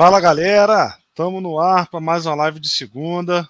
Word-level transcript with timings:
Fala 0.00 0.18
galera, 0.18 0.96
estamos 1.10 1.42
no 1.42 1.60
ar 1.60 1.86
para 1.90 2.00
mais 2.00 2.24
uma 2.24 2.34
live 2.34 2.58
de 2.58 2.70
segunda. 2.70 3.46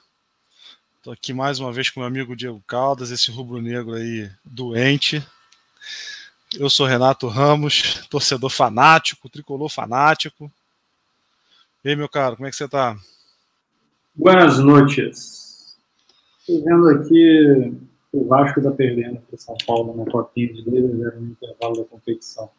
Estou 0.96 1.12
aqui 1.12 1.32
mais 1.32 1.60
uma 1.60 1.72
vez 1.72 1.88
com 1.90 2.00
meu 2.00 2.08
amigo 2.08 2.34
Diego 2.34 2.60
Caldas, 2.66 3.12
esse 3.12 3.30
rubro-negro 3.30 3.94
aí 3.94 4.28
doente. 4.44 5.24
Eu 6.58 6.68
sou 6.68 6.88
Renato 6.88 7.28
Ramos, 7.28 8.04
torcedor 8.10 8.50
fanático, 8.50 9.28
tricolor 9.28 9.68
fanático. 9.68 10.50
E 11.84 11.90
aí, 11.90 11.94
meu 11.94 12.08
caro, 12.08 12.34
como 12.34 12.48
é 12.48 12.50
que 12.50 12.56
você 12.56 12.64
está? 12.64 12.96
Boas 14.12 14.58
noites. 14.58 15.78
Estou 16.40 16.64
vendo 16.64 16.88
aqui 16.88 17.78
o 18.12 18.26
Vasco 18.26 18.58
está 18.58 18.72
perdendo 18.72 19.20
para 19.20 19.38
São 19.38 19.56
Paulo 19.64 19.96
na 19.96 20.10
copinha 20.10 20.52
de 20.52 20.64
2 20.64 20.84
a 20.84 21.10
0 21.10 21.20
no 21.20 21.28
intervalo 21.28 21.76
da 21.76 21.84
competição. 21.84 22.50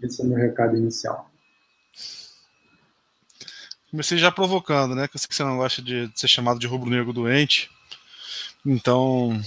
Esse 0.00 0.22
é 0.22 0.24
o 0.24 0.28
meu 0.28 0.38
recado 0.38 0.76
inicial. 0.76 1.27
Comecei 3.90 4.18
já 4.18 4.30
provocando, 4.30 4.94
né? 4.94 5.08
Que 5.08 5.16
eu 5.16 5.18
sei 5.18 5.28
que 5.28 5.34
você 5.34 5.42
não 5.42 5.56
gosta 5.56 5.80
de, 5.80 6.10
ser 6.14 6.28
chamado 6.28 6.60
de 6.60 6.66
rubro-negro 6.66 7.12
doente. 7.12 7.70
Então, 8.64 9.40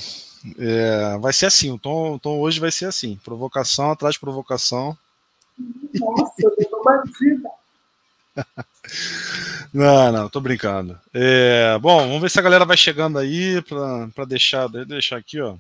é, 0.58 1.18
vai 1.20 1.32
ser 1.32 1.46
assim. 1.46 1.72
O 1.72 1.78
tom, 1.78 2.16
o 2.16 2.20
tom 2.20 2.40
hoje 2.40 2.60
vai 2.60 2.72
ser 2.72 2.86
assim: 2.86 3.20
provocação 3.24 3.92
atrás 3.92 4.16
de 4.16 4.20
provocação. 4.20 4.98
Nossa, 5.94 6.34
eu 6.40 6.70
tô 6.70 6.84
batida. 6.84 7.50
Não, 9.74 10.12
não, 10.12 10.28
tô 10.28 10.42
brincando. 10.42 11.00
É, 11.14 11.78
bom, 11.80 12.00
vamos 12.00 12.22
ver 12.22 12.30
se 12.30 12.38
a 12.38 12.42
galera 12.42 12.66
vai 12.66 12.76
chegando 12.76 13.18
aí 13.18 13.62
para 13.62 14.26
deixar, 14.26 14.68
deixar 14.68 15.16
aqui, 15.16 15.40
ó. 15.40 15.56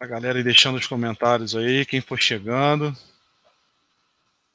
A 0.00 0.06
galera 0.06 0.36
aí 0.36 0.42
deixando 0.42 0.76
os 0.76 0.86
comentários 0.86 1.54
aí, 1.54 1.86
quem 1.86 2.00
for 2.00 2.18
chegando 2.18 2.96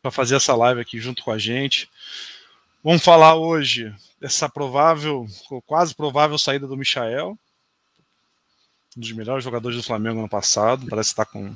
para 0.04 0.12
fazer 0.12 0.36
essa 0.36 0.54
live 0.54 0.82
aqui 0.82 1.00
junto 1.00 1.24
com 1.24 1.32
a 1.32 1.38
gente. 1.38 1.90
Vamos 2.84 3.02
falar 3.02 3.36
hoje 3.36 3.96
dessa 4.20 4.50
provável, 4.50 5.26
quase 5.66 5.96
provável 5.96 6.38
saída 6.38 6.68
do 6.68 6.76
Michael, 6.76 7.40
um 8.98 9.00
dos 9.00 9.14
melhores 9.14 9.46
jogadores 9.46 9.78
do 9.78 9.84
Flamengo 9.84 10.22
no 10.22 10.28
passado. 10.28 10.86
Parece 10.90 11.12
estar 11.12 11.24
tá 11.24 11.32
com, 11.32 11.56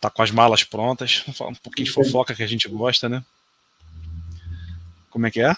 tá 0.00 0.08
com 0.08 0.22
as 0.22 0.30
malas 0.30 0.64
prontas. 0.64 1.22
Vamos 1.26 1.36
falar 1.36 1.50
um 1.50 1.54
pouquinho 1.56 1.84
de 1.84 1.92
fofoca 1.92 2.34
que 2.34 2.42
a 2.42 2.46
gente 2.46 2.66
gosta, 2.68 3.06
né? 3.06 3.22
Como 5.10 5.26
é 5.26 5.30
que 5.30 5.42
é? 5.42 5.54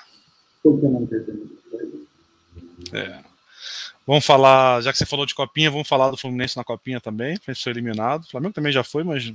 É. 2.93 3.25
Vamos 4.05 4.27
falar, 4.27 4.83
já 4.83 4.91
que 4.91 4.99
você 4.99 5.07
falou 5.07 5.25
de 5.25 5.35
Copinha, 5.35 5.71
vamos 5.71 5.87
falar 5.87 6.11
do 6.11 6.17
Fluminense 6.17 6.57
na 6.57 6.65
Copinha 6.65 7.01
também. 7.01 7.39
Foi 7.39 7.55
eliminado. 7.71 8.25
O 8.25 8.31
Flamengo 8.31 8.53
também 8.53 8.73
já 8.73 8.83
foi, 8.83 9.05
mas 9.05 9.33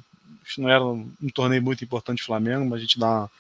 não 0.57 0.69
era 0.69 0.83
um, 0.83 1.11
torneio 1.33 1.61
muito 1.61 1.83
importante 1.83 2.23
Flamengo, 2.23 2.65
mas 2.65 2.79
a 2.79 2.81
gente 2.81 2.99
dá 2.99 3.07
uma, 3.07 3.31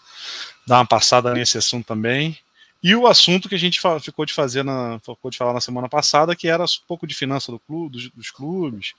dá 0.67 0.77
uma 0.77 0.85
passada 0.85 1.33
nesse 1.33 1.57
assunto 1.57 1.85
também. 1.85 2.37
E 2.81 2.95
o 2.95 3.07
assunto 3.07 3.49
que 3.49 3.55
a 3.55 3.59
gente 3.59 3.81
ficou 4.01 4.25
de 4.25 4.33
fazer 4.33 4.63
na, 4.63 4.99
ficou 4.99 5.29
de 5.29 5.37
falar 5.37 5.51
na 5.51 5.59
semana 5.59 5.89
passada, 5.89 6.33
que 6.33 6.47
era 6.47 6.63
um 6.63 6.87
pouco 6.87 7.05
de 7.05 7.13
finança 7.13 7.51
do 7.51 7.59
clube, 7.59 7.91
dos, 7.91 8.09
dos 8.11 8.31
clubes, 8.31 8.93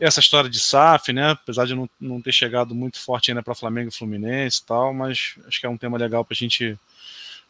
essa 0.00 0.20
história 0.20 0.48
de 0.48 0.58
SAF, 0.58 1.12
né? 1.12 1.32
Apesar 1.32 1.66
de 1.66 1.74
não, 1.74 1.88
não 2.00 2.22
ter 2.22 2.32
chegado 2.32 2.74
muito 2.74 2.98
forte 2.98 3.30
ainda 3.30 3.42
para 3.42 3.54
Flamengo 3.54 3.90
e 3.90 3.94
Fluminense 3.94 4.60
e 4.62 4.66
tal, 4.66 4.94
mas 4.94 5.34
acho 5.46 5.60
que 5.60 5.66
é 5.66 5.68
um 5.68 5.76
tema 5.76 5.98
legal 5.98 6.24
para 6.24 6.34
gente, 6.34 6.78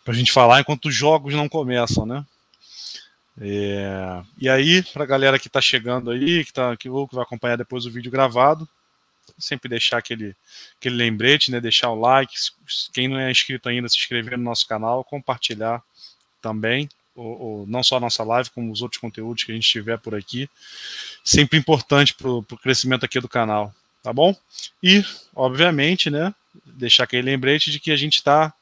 a 0.04 0.12
gente 0.12 0.32
falar 0.32 0.60
enquanto 0.60 0.86
os 0.86 0.94
jogos 0.94 1.32
não 1.32 1.48
começam, 1.48 2.04
né? 2.04 2.24
É, 3.40 4.22
e 4.38 4.48
aí, 4.48 4.82
para 4.82 5.04
a 5.04 5.06
galera 5.06 5.38
que 5.38 5.46
está 5.46 5.60
chegando 5.60 6.10
aí, 6.10 6.44
que, 6.44 6.52
tá, 6.52 6.76
que, 6.76 6.88
ou 6.88 7.06
que 7.08 7.14
vai 7.14 7.24
acompanhar 7.24 7.56
depois 7.56 7.86
o 7.86 7.90
vídeo 7.90 8.10
gravado, 8.10 8.68
sempre 9.38 9.68
deixar 9.68 9.98
aquele, 9.98 10.34
aquele 10.78 10.96
lembrete, 10.96 11.50
né? 11.50 11.60
Deixar 11.60 11.90
o 11.90 12.00
like. 12.00 12.34
Quem 12.92 13.08
não 13.08 13.18
é 13.18 13.30
inscrito 13.30 13.68
ainda, 13.68 13.88
se 13.88 13.96
inscrever 13.96 14.38
no 14.38 14.44
nosso 14.44 14.66
canal, 14.66 15.04
compartilhar 15.04 15.82
também, 16.40 16.88
ou, 17.14 17.40
ou 17.40 17.66
não 17.66 17.82
só 17.82 17.96
a 17.96 18.00
nossa 18.00 18.24
live, 18.24 18.50
como 18.50 18.72
os 18.72 18.82
outros 18.82 19.00
conteúdos 19.00 19.44
que 19.44 19.52
a 19.52 19.54
gente 19.54 19.68
tiver 19.68 19.98
por 19.98 20.14
aqui. 20.14 20.48
Sempre 21.24 21.58
importante 21.58 22.14
para 22.14 22.28
o 22.28 22.42
crescimento 22.42 23.04
aqui 23.04 23.20
do 23.20 23.28
canal, 23.28 23.74
tá 24.02 24.12
bom? 24.12 24.36
E, 24.82 25.04
obviamente, 25.34 26.10
né? 26.10 26.34
Deixar 26.64 27.04
aquele 27.04 27.22
lembrete 27.22 27.70
de 27.70 27.80
que 27.80 27.90
a 27.90 27.96
gente 27.96 28.16
está 28.16 28.52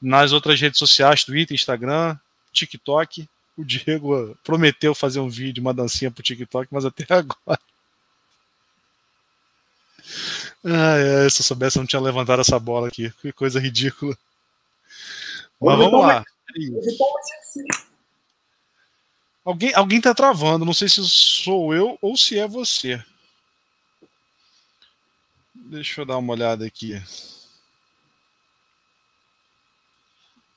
nas 0.00 0.32
outras 0.32 0.60
redes 0.60 0.78
sociais, 0.78 1.24
Twitter, 1.24 1.54
Instagram, 1.54 2.16
TikTok. 2.52 3.28
O 3.56 3.64
Diego 3.64 4.36
prometeu 4.42 4.94
fazer 4.94 5.20
um 5.20 5.28
vídeo, 5.28 5.60
uma 5.60 5.74
dancinha 5.74 6.10
pro 6.10 6.22
TikTok, 6.22 6.68
mas 6.72 6.84
até 6.84 7.04
agora 7.12 7.60
ah, 10.64 10.96
é, 10.96 11.30
se 11.30 11.40
eu 11.40 11.44
soubesse, 11.44 11.78
eu 11.78 11.82
não 11.82 11.86
tinha 11.86 12.00
levantado 12.00 12.40
essa 12.40 12.58
bola 12.58 12.88
aqui. 12.88 13.10
Que 13.20 13.32
coisa 13.32 13.60
ridícula. 13.60 14.16
Mas 15.60 15.78
vamos 15.78 16.00
lá. 16.00 16.24
Alguém, 19.44 19.74
alguém 19.74 20.00
tá 20.00 20.14
travando, 20.14 20.64
não 20.64 20.74
sei 20.74 20.88
se 20.88 21.02
sou 21.08 21.74
eu 21.74 21.98
ou 22.00 22.16
se 22.16 22.38
é 22.38 22.46
você. 22.46 23.02
Deixa 25.54 26.00
eu 26.00 26.06
dar 26.06 26.18
uma 26.18 26.32
olhada 26.32 26.66
aqui. 26.66 27.00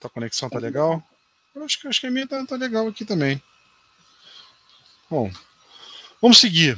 A 0.04 0.10
conexão 0.10 0.50
tá 0.50 0.60
legal? 0.60 1.02
Eu 1.56 1.64
acho 1.64 1.80
que, 1.80 1.88
acho 1.88 2.02
que 2.02 2.08
a 2.08 2.12
minha 2.12 2.28
tá, 2.28 2.46
tá 2.46 2.56
legal 2.56 2.88
aqui 2.88 3.06
também. 3.06 3.42
Bom, 5.10 5.32
vamos 6.22 6.40
seguir. 6.40 6.78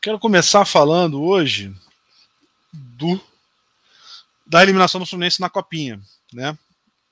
Quero 0.00 0.18
começar 0.18 0.64
falando 0.64 1.22
hoje 1.22 1.70
do 2.72 3.20
da 4.46 4.62
eliminação 4.62 4.98
do 4.98 5.06
Fluminense 5.06 5.42
na 5.42 5.50
Copinha, 5.50 6.00
né? 6.32 6.56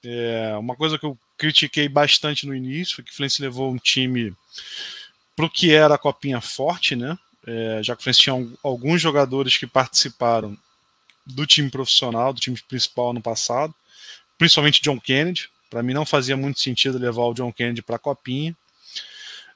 É, 0.03 0.57
uma 0.59 0.75
coisa 0.75 0.99
que 0.99 1.05
eu 1.05 1.17
critiquei 1.37 1.87
bastante 1.87 2.47
no 2.47 2.55
início 2.55 2.97
foi 2.97 3.05
que 3.05 3.11
o 3.11 3.15
Fluminense 3.15 3.43
levou 3.43 3.71
um 3.71 3.77
time 3.77 4.35
para 5.37 5.45
o 5.45 5.51
que 5.51 5.71
era 5.71 5.97
a 5.97 5.99
Copinha 5.99 6.41
forte, 6.41 6.97
né? 6.97 7.19
É, 7.47 7.83
já 7.83 7.95
que 7.95 8.01
o 8.01 8.05
Fluminense 8.05 8.23
tinha 8.23 8.59
alguns 8.63 9.03
jogadores 9.03 9.59
que 9.59 9.67
participaram 9.67 10.57
do 11.27 11.47
time 11.47 11.71
profissional, 11.71 12.33
do 12.33 12.41
time 12.41 12.59
principal 12.67 13.13
no 13.13 13.21
passado, 13.21 13.75
principalmente 14.39 14.81
John 14.81 14.99
Kennedy. 14.99 15.51
Para 15.69 15.83
mim 15.83 15.93
não 15.93 16.07
fazia 16.07 16.39
muito 16.39 16.59
sentido 16.59 16.97
levar 16.97 17.25
o 17.25 17.35
John 17.35 17.53
Kennedy 17.53 17.83
para 17.83 17.97
a 17.97 17.99
Copinha. 17.99 18.57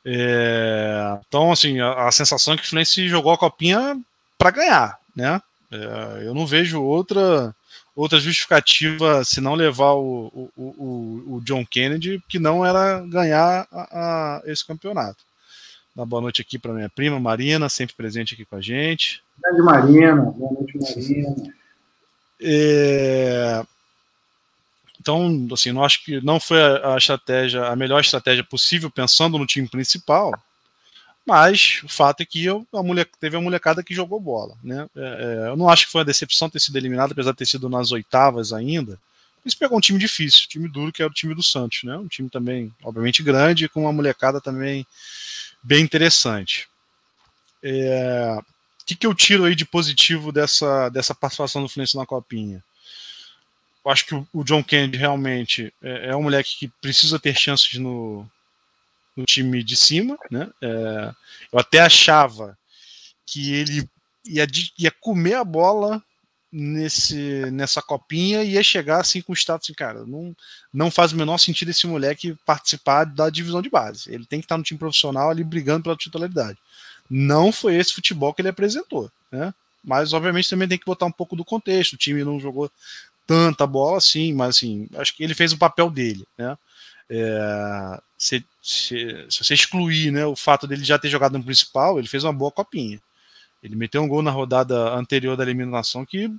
É, 0.04 1.18
então, 1.26 1.52
assim, 1.52 1.80
a, 1.80 2.08
a, 2.08 2.12
sensação 2.12 2.54
é 2.54 2.56
que 2.56 2.64
o 2.64 2.66
Fluminense 2.66 3.08
jogou 3.08 3.32
a 3.32 3.38
copinha 3.38 4.00
para 4.36 4.50
ganhar, 4.50 4.98
né? 5.14 5.40
É, 5.70 6.26
eu 6.26 6.34
não 6.34 6.46
vejo 6.46 6.82
outra 6.82 7.54
outra 7.94 8.18
justificativa 8.18 9.22
se 9.22 9.41
não 9.41 9.54
levar 9.54 9.92
o, 9.92 10.50
o, 10.56 10.62
o, 10.62 11.34
o 11.36 11.41
John 11.44 11.64
Kennedy 11.64 12.22
que 12.26 12.38
não 12.38 12.64
era 12.64 13.00
ganhar 13.00 13.66
a, 13.70 14.41
a 14.41 14.42
esse 14.46 14.66
campeonato. 14.66 15.18
Dá 15.94 16.04
boa 16.04 16.22
noite 16.22 16.41
aqui 16.41 16.58
para 16.58 16.72
minha 16.72 16.88
prima 16.88 17.20
Marina, 17.20 17.68
sempre 17.68 17.94
presente 17.94 18.34
aqui 18.34 18.44
com 18.44 18.56
a 18.56 18.60
gente. 18.60 19.22
Grande 19.38 19.62
Marina, 19.62 20.22
boa 20.22 20.52
noite 20.52 20.78
Marina. 20.78 21.54
É, 22.41 23.62
então, 25.02 25.48
assim, 25.52 25.72
não 25.72 25.84
acho 25.84 26.04
que 26.04 26.24
não 26.24 26.38
foi 26.38 26.62
a, 26.62 26.96
estratégia, 26.96 27.66
a 27.66 27.74
melhor 27.74 28.00
estratégia 28.00 28.44
possível 28.44 28.88
pensando 28.88 29.36
no 29.36 29.44
time 29.44 29.68
principal, 29.68 30.32
mas 31.27 31.80
o 31.82 31.88
fato 31.88 32.21
é 32.21 32.24
que 32.24 32.44
eu, 32.44 32.65
a 32.72 32.82
mulher, 32.84 33.09
teve 33.18 33.36
a 33.36 33.41
molecada 33.41 33.82
que 33.82 33.94
jogou 33.94 34.21
bola, 34.21 34.56
né? 34.62 34.88
É, 34.97 35.00
é, 35.00 35.48
eu 35.48 35.56
não 35.56 35.68
acho 35.68 35.86
que 35.86 35.92
foi 35.92 36.00
uma 36.00 36.04
decepção 36.04 36.48
ter 36.48 36.60
sido 36.60 36.77
eliminado, 36.78 37.10
apesar 37.10 37.32
de 37.32 37.38
ter 37.38 37.47
sido 37.47 37.68
nas 37.68 37.91
oitavas 37.91 38.53
ainda. 38.53 38.97
Eles 39.44 39.56
pegou 39.56 39.77
um 39.77 39.80
time 39.80 39.98
difícil, 39.98 40.42
um 40.44 40.48
time 40.48 40.68
duro, 40.68 40.92
que 40.92 41.03
era 41.03 41.10
o 41.10 41.15
time 41.15 41.34
do 41.34 41.42
Santos, 41.42 41.82
né? 41.82 41.97
Um 41.97 42.06
time 42.06 42.30
também, 42.30 42.72
obviamente, 42.84 43.24
grande, 43.24 43.68
com 43.68 43.80
uma 43.82 43.92
molecada 43.92 44.41
também 44.41 44.86
bem 45.60 45.82
interessante. 45.82 46.68
É, 47.60 48.38
o 48.38 48.84
que, 48.86 48.94
que 48.94 49.06
eu 49.06 49.15
tiro 49.15 49.44
aí 49.44 49.56
de 49.56 49.65
positivo 49.65 50.30
dessa, 50.30 50.88
dessa 50.91 51.12
participação 51.12 51.60
do 51.60 51.68
Fluminense 51.68 51.97
na 51.97 52.06
Copinha? 52.06 52.62
Eu 53.84 53.90
acho 53.90 54.06
que 54.06 54.14
o, 54.14 54.44
John 54.44 54.62
Kennedy 54.62 54.96
realmente 54.96 55.72
é, 55.82 56.08
é, 56.08 56.16
um 56.16 56.22
moleque 56.22 56.56
que 56.56 56.68
precisa 56.80 57.18
ter 57.18 57.34
chances 57.34 57.74
no, 57.74 58.26
no 59.16 59.24
time 59.24 59.62
de 59.62 59.76
cima, 59.76 60.18
né? 60.30 60.48
É, 60.60 61.12
eu 61.52 61.58
até 61.58 61.80
achava 61.80 62.56
que 63.26 63.52
ele 63.54 63.88
ia, 64.24 64.46
ia 64.78 64.90
comer 64.90 65.34
a 65.34 65.44
bola 65.44 66.02
nesse, 66.52 67.50
nessa 67.50 67.80
copinha 67.80 68.44
e 68.44 68.52
ia 68.52 68.62
chegar 68.62 69.00
assim 69.00 69.22
com 69.22 69.32
o 69.32 69.36
status 69.36 69.66
assim, 69.66 69.74
cara, 69.74 70.04
não, 70.04 70.36
não 70.72 70.90
faz 70.90 71.12
o 71.12 71.16
menor 71.16 71.38
sentido 71.38 71.70
esse 71.70 71.86
moleque 71.86 72.36
participar 72.44 73.04
da 73.04 73.30
divisão 73.30 73.62
de 73.62 73.70
base. 73.70 74.12
Ele 74.12 74.26
tem 74.26 74.38
que 74.38 74.44
estar 74.44 74.58
no 74.58 74.64
time 74.64 74.78
profissional 74.78 75.30
ali 75.30 75.42
brigando 75.42 75.84
pela 75.84 75.96
titularidade. 75.96 76.58
Não 77.08 77.50
foi 77.50 77.76
esse 77.76 77.92
futebol 77.92 78.32
que 78.32 78.42
ele 78.42 78.48
apresentou, 78.48 79.10
né? 79.30 79.52
Mas 79.82 80.12
obviamente 80.12 80.48
também 80.48 80.68
tem 80.68 80.78
que 80.78 80.84
botar 80.84 81.06
um 81.06 81.12
pouco 81.12 81.34
do 81.34 81.44
contexto. 81.44 81.94
O 81.94 81.96
time 81.96 82.22
não 82.22 82.38
jogou 82.38 82.70
tanta 83.27 83.66
bola 83.66 83.98
assim, 83.98 84.33
mas 84.33 84.57
assim, 84.57 84.89
acho 84.97 85.16
que 85.16 85.22
ele 85.22 85.34
fez 85.34 85.53
o 85.53 85.59
papel 85.59 85.91
dele, 85.91 86.27
né? 86.36 86.57
É, 87.10 88.01
se, 88.16 88.45
se, 88.63 89.27
se, 89.28 89.45
você 89.45 89.54
excluir 89.54 90.10
né, 90.10 90.24
o 90.24 90.36
fato 90.36 90.66
dele 90.66 90.84
já 90.84 90.98
ter 90.98 91.09
jogado 91.09 91.36
no 91.36 91.45
principal, 91.45 91.98
ele 91.98 92.09
fez 92.09 92.24
uma 92.24 92.33
boa 92.33 92.51
copinha. 92.51 93.01
Ele 93.63 93.77
meteu 93.77 94.03
um 94.03 94.09
gol 94.09 94.22
na 94.22 94.30
rodada 94.30 94.95
anterior 94.95 95.36
da 95.36 95.42
eliminação 95.42 96.07
que 96.07 96.30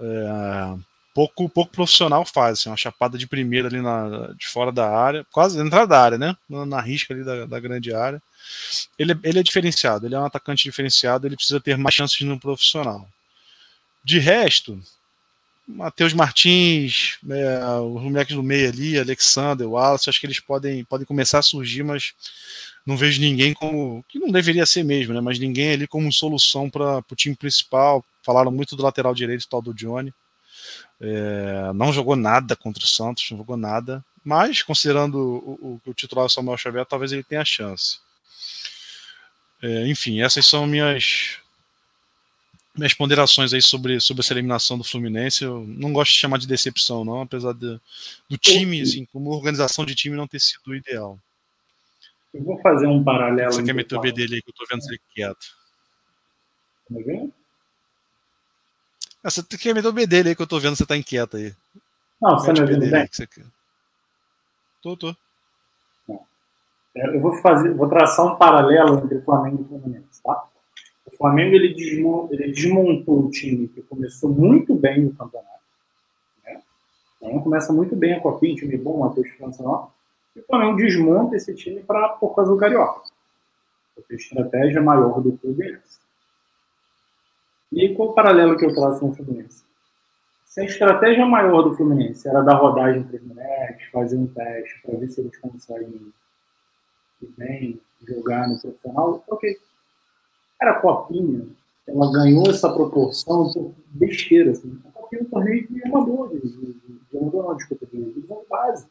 é, 0.00 0.78
pouco, 1.14 1.48
pouco 1.48 1.72
profissional 1.72 2.24
faz, 2.24 2.58
assim, 2.58 2.68
uma 2.68 2.76
chapada 2.76 3.16
de 3.16 3.26
primeira 3.26 3.68
ali 3.68 3.80
na, 3.80 4.32
de 4.36 4.46
fora 4.46 4.70
da 4.70 4.88
área, 4.88 5.26
quase 5.32 5.58
entrada 5.58 5.86
da 5.86 6.00
área, 6.00 6.18
né? 6.18 6.36
Na, 6.48 6.66
na 6.66 6.80
risca 6.80 7.14
ali 7.14 7.24
da, 7.24 7.46
da, 7.46 7.58
grande 7.58 7.94
área. 7.94 8.22
Ele, 8.98 9.18
ele 9.22 9.38
é 9.38 9.42
diferenciado, 9.42 10.06
ele 10.06 10.14
é 10.14 10.18
um 10.18 10.26
atacante 10.26 10.64
diferenciado, 10.64 11.26
ele 11.26 11.36
precisa 11.36 11.60
ter 11.60 11.78
mais 11.78 11.94
chances 11.94 12.20
no 12.20 12.38
profissional. 12.38 13.08
De 14.04 14.18
resto, 14.18 14.80
Matheus 15.66 16.12
Martins, 16.12 17.18
é, 17.28 17.58
os 17.80 18.02
moleques 18.02 18.36
do 18.36 18.42
meio 18.42 18.68
ali, 18.68 18.98
Alexander, 18.98 19.68
Wallace, 19.68 20.08
acho 20.08 20.20
que 20.20 20.26
eles 20.26 20.38
podem, 20.38 20.84
podem 20.84 21.06
começar 21.06 21.40
a 21.40 21.42
surgir, 21.42 21.82
mas 21.82 22.14
não 22.86 22.96
vejo 22.96 23.20
ninguém 23.20 23.52
como. 23.52 24.04
que 24.08 24.18
não 24.18 24.30
deveria 24.30 24.64
ser 24.64 24.84
mesmo, 24.84 25.12
né? 25.12 25.20
Mas 25.20 25.40
ninguém 25.40 25.72
ali 25.72 25.88
como 25.88 26.12
solução 26.12 26.70
para 26.70 26.98
o 27.10 27.16
time 27.16 27.34
principal. 27.34 28.04
Falaram 28.22 28.52
muito 28.52 28.76
do 28.76 28.82
lateral 28.82 29.12
direito, 29.12 29.48
tal 29.48 29.60
do 29.60 29.74
Johnny. 29.74 30.14
É, 31.00 31.72
não 31.74 31.92
jogou 31.92 32.14
nada 32.14 32.54
contra 32.54 32.84
o 32.84 32.86
Santos, 32.86 33.28
não 33.30 33.38
jogou 33.38 33.56
nada. 33.56 34.04
Mas, 34.24 34.62
considerando 34.62 35.18
o, 35.18 35.80
o, 35.84 35.90
o 35.90 35.94
titular 35.94 36.28
Samuel 36.30 36.56
Xavier, 36.56 36.86
talvez 36.86 37.10
ele 37.10 37.24
tenha 37.24 37.44
chance. 37.44 37.98
É, 39.60 39.88
enfim, 39.88 40.20
essas 40.20 40.46
são 40.46 40.66
minhas 40.66 41.38
minhas 42.76 42.94
ponderações 42.94 43.52
aí 43.52 43.62
sobre, 43.62 44.00
sobre 44.00 44.22
essa 44.22 44.32
eliminação 44.32 44.76
do 44.76 44.84
Fluminense. 44.84 45.44
Eu 45.44 45.64
não 45.66 45.92
gosto 45.92 46.12
de 46.12 46.18
chamar 46.18 46.38
de 46.38 46.46
decepção, 46.46 47.04
não, 47.04 47.22
apesar 47.22 47.52
de, 47.52 47.80
do 48.28 48.36
time, 48.38 48.80
assim, 48.80 49.04
como 49.06 49.30
organização 49.30 49.84
de 49.84 49.94
time 49.94 50.16
não 50.16 50.26
ter 50.26 50.40
sido 50.40 50.68
o 50.68 50.74
ideal. 50.74 51.18
Eu 52.32 52.44
vou 52.44 52.60
fazer 52.60 52.86
um 52.86 53.02
paralelo. 53.02 53.52
Você 53.52 53.62
quer 53.62 53.74
meter 53.74 53.96
o 53.96 54.00
B 54.00 54.12
dele 54.12 54.36
aí 54.36 54.42
que 54.42 54.50
eu 54.50 54.54
tô 54.54 54.66
vendo 54.68 54.82
você 54.82 54.98
quieto? 55.14 55.56
Tá 56.88 57.00
vendo? 57.04 57.32
Ah, 59.24 59.30
você 59.30 59.42
quer 59.42 59.74
meter 59.74 59.88
o 59.88 59.92
B 59.92 60.06
dele 60.06 60.28
aí 60.30 60.36
que 60.36 60.42
eu 60.42 60.46
tô 60.46 60.60
vendo 60.60 60.76
você 60.76 60.86
tá 60.86 60.96
inquieto 60.96 61.36
aí. 61.36 61.54
Não, 62.20 62.38
você 62.38 62.46
tá 62.46 62.52
me 62.52 62.60
ouvindo 62.60 62.90
bem? 62.90 63.08
Você... 63.10 63.28
Tô, 64.82 64.96
tô. 64.96 65.16
É, 66.96 67.14
eu 67.14 67.20
vou 67.20 67.34
fazer, 67.34 67.74
vou 67.74 67.88
traçar 67.88 68.24
um 68.24 68.36
paralelo 68.36 69.04
entre 69.04 69.20
Flamengo 69.20 69.62
e 69.62 69.68
Fluminense, 69.68 70.15
tá? 70.15 70.15
O 71.16 71.18
Flamengo 71.18 71.56
ele 71.56 71.72
desmontou, 71.72 72.28
ele 72.30 72.52
desmontou 72.52 73.24
o 73.24 73.30
time 73.30 73.68
que 73.68 73.80
começou 73.80 74.28
muito 74.28 74.74
bem 74.74 75.00
no 75.00 75.14
campeonato. 75.14 75.48
Né? 76.44 76.60
O 77.16 77.18
Flamengo 77.18 77.42
começa 77.42 77.72
muito 77.72 77.96
bem 77.96 78.12
a 78.12 78.20
Copinha, 78.20 78.54
time 78.54 78.76
bom, 78.76 78.98
Matheus 78.98 79.30
França, 79.30 79.62
e 80.34 80.40
o 80.40 80.44
Flamengo 80.44 80.76
desmonta 80.76 81.34
esse 81.34 81.54
time 81.54 81.80
para 81.80 82.10
por 82.10 82.34
causa 82.34 82.52
do 82.52 82.58
Carioca. 82.58 83.00
Porque 83.94 84.12
a 84.12 84.16
estratégia 84.16 84.82
maior 84.82 85.22
do 85.22 85.32
clube 85.38 85.64
é 85.64 85.72
essa. 85.72 85.98
E 87.72 87.94
qual 87.94 88.10
o 88.10 88.12
paralelo 88.12 88.58
que 88.58 88.66
eu 88.66 88.74
traço 88.74 89.00
com 89.00 89.08
o 89.08 89.14
Fluminense? 89.14 89.64
Se 90.44 90.60
a 90.60 90.64
estratégia 90.64 91.24
maior 91.24 91.62
do 91.62 91.74
Fluminense 91.74 92.28
era 92.28 92.42
dar 92.42 92.56
rodagem 92.56 93.04
para 93.04 93.16
os 93.16 93.84
fazer 93.90 94.18
um 94.18 94.26
teste 94.26 94.82
para 94.82 94.98
ver 94.98 95.08
se 95.08 95.22
eles 95.22 95.36
conseguem 95.38 96.12
ir 97.22 97.28
bem, 97.38 97.80
jogar 98.06 98.48
no 98.48 98.60
profissional, 98.60 99.24
ok. 99.28 99.58
Cara, 100.58 100.72
a 100.72 100.80
Copinha, 100.80 101.46
ela 101.86 102.12
ganhou 102.12 102.48
essa 102.48 102.72
proporção 102.72 103.52
por 103.52 103.74
besteira. 103.90 104.50
Assim. 104.50 104.80
A 104.88 104.92
Copinha 104.92 105.22
é 105.22 105.24
um 105.24 105.28
torneio 105.28 105.68
de 105.68 105.84
amador, 105.84 106.30
de, 106.30 106.40
de, 106.40 106.72
de 106.72 107.18
amador 107.18 107.44
não, 107.44 107.56
desculpa, 107.56 107.86
de 107.86 108.04
divisão 108.04 108.42
base. 108.48 108.86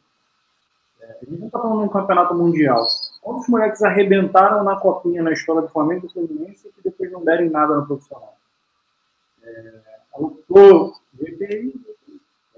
É, 1.00 1.18
a 1.22 1.24
gente 1.24 1.38
não 1.38 1.46
está 1.46 1.58
falando 1.58 1.80
de 1.80 1.86
um 1.86 1.92
campeonato 1.92 2.34
mundial. 2.34 2.86
Quantos 3.20 3.48
moleques 3.48 3.82
arrebentaram 3.82 4.64
na 4.64 4.76
Copinha 4.76 5.22
na 5.22 5.32
história 5.32 5.62
do 5.62 5.68
Flamengo 5.68 6.06
e 6.06 6.08
do 6.08 6.12
Fluminense 6.12 6.70
que 6.74 6.82
depois 6.82 7.10
não 7.10 7.24
deram 7.24 7.50
nada 7.50 7.76
no 7.76 7.86
profissional? 7.86 8.36
É, 9.42 9.74
VPI. 11.14 11.74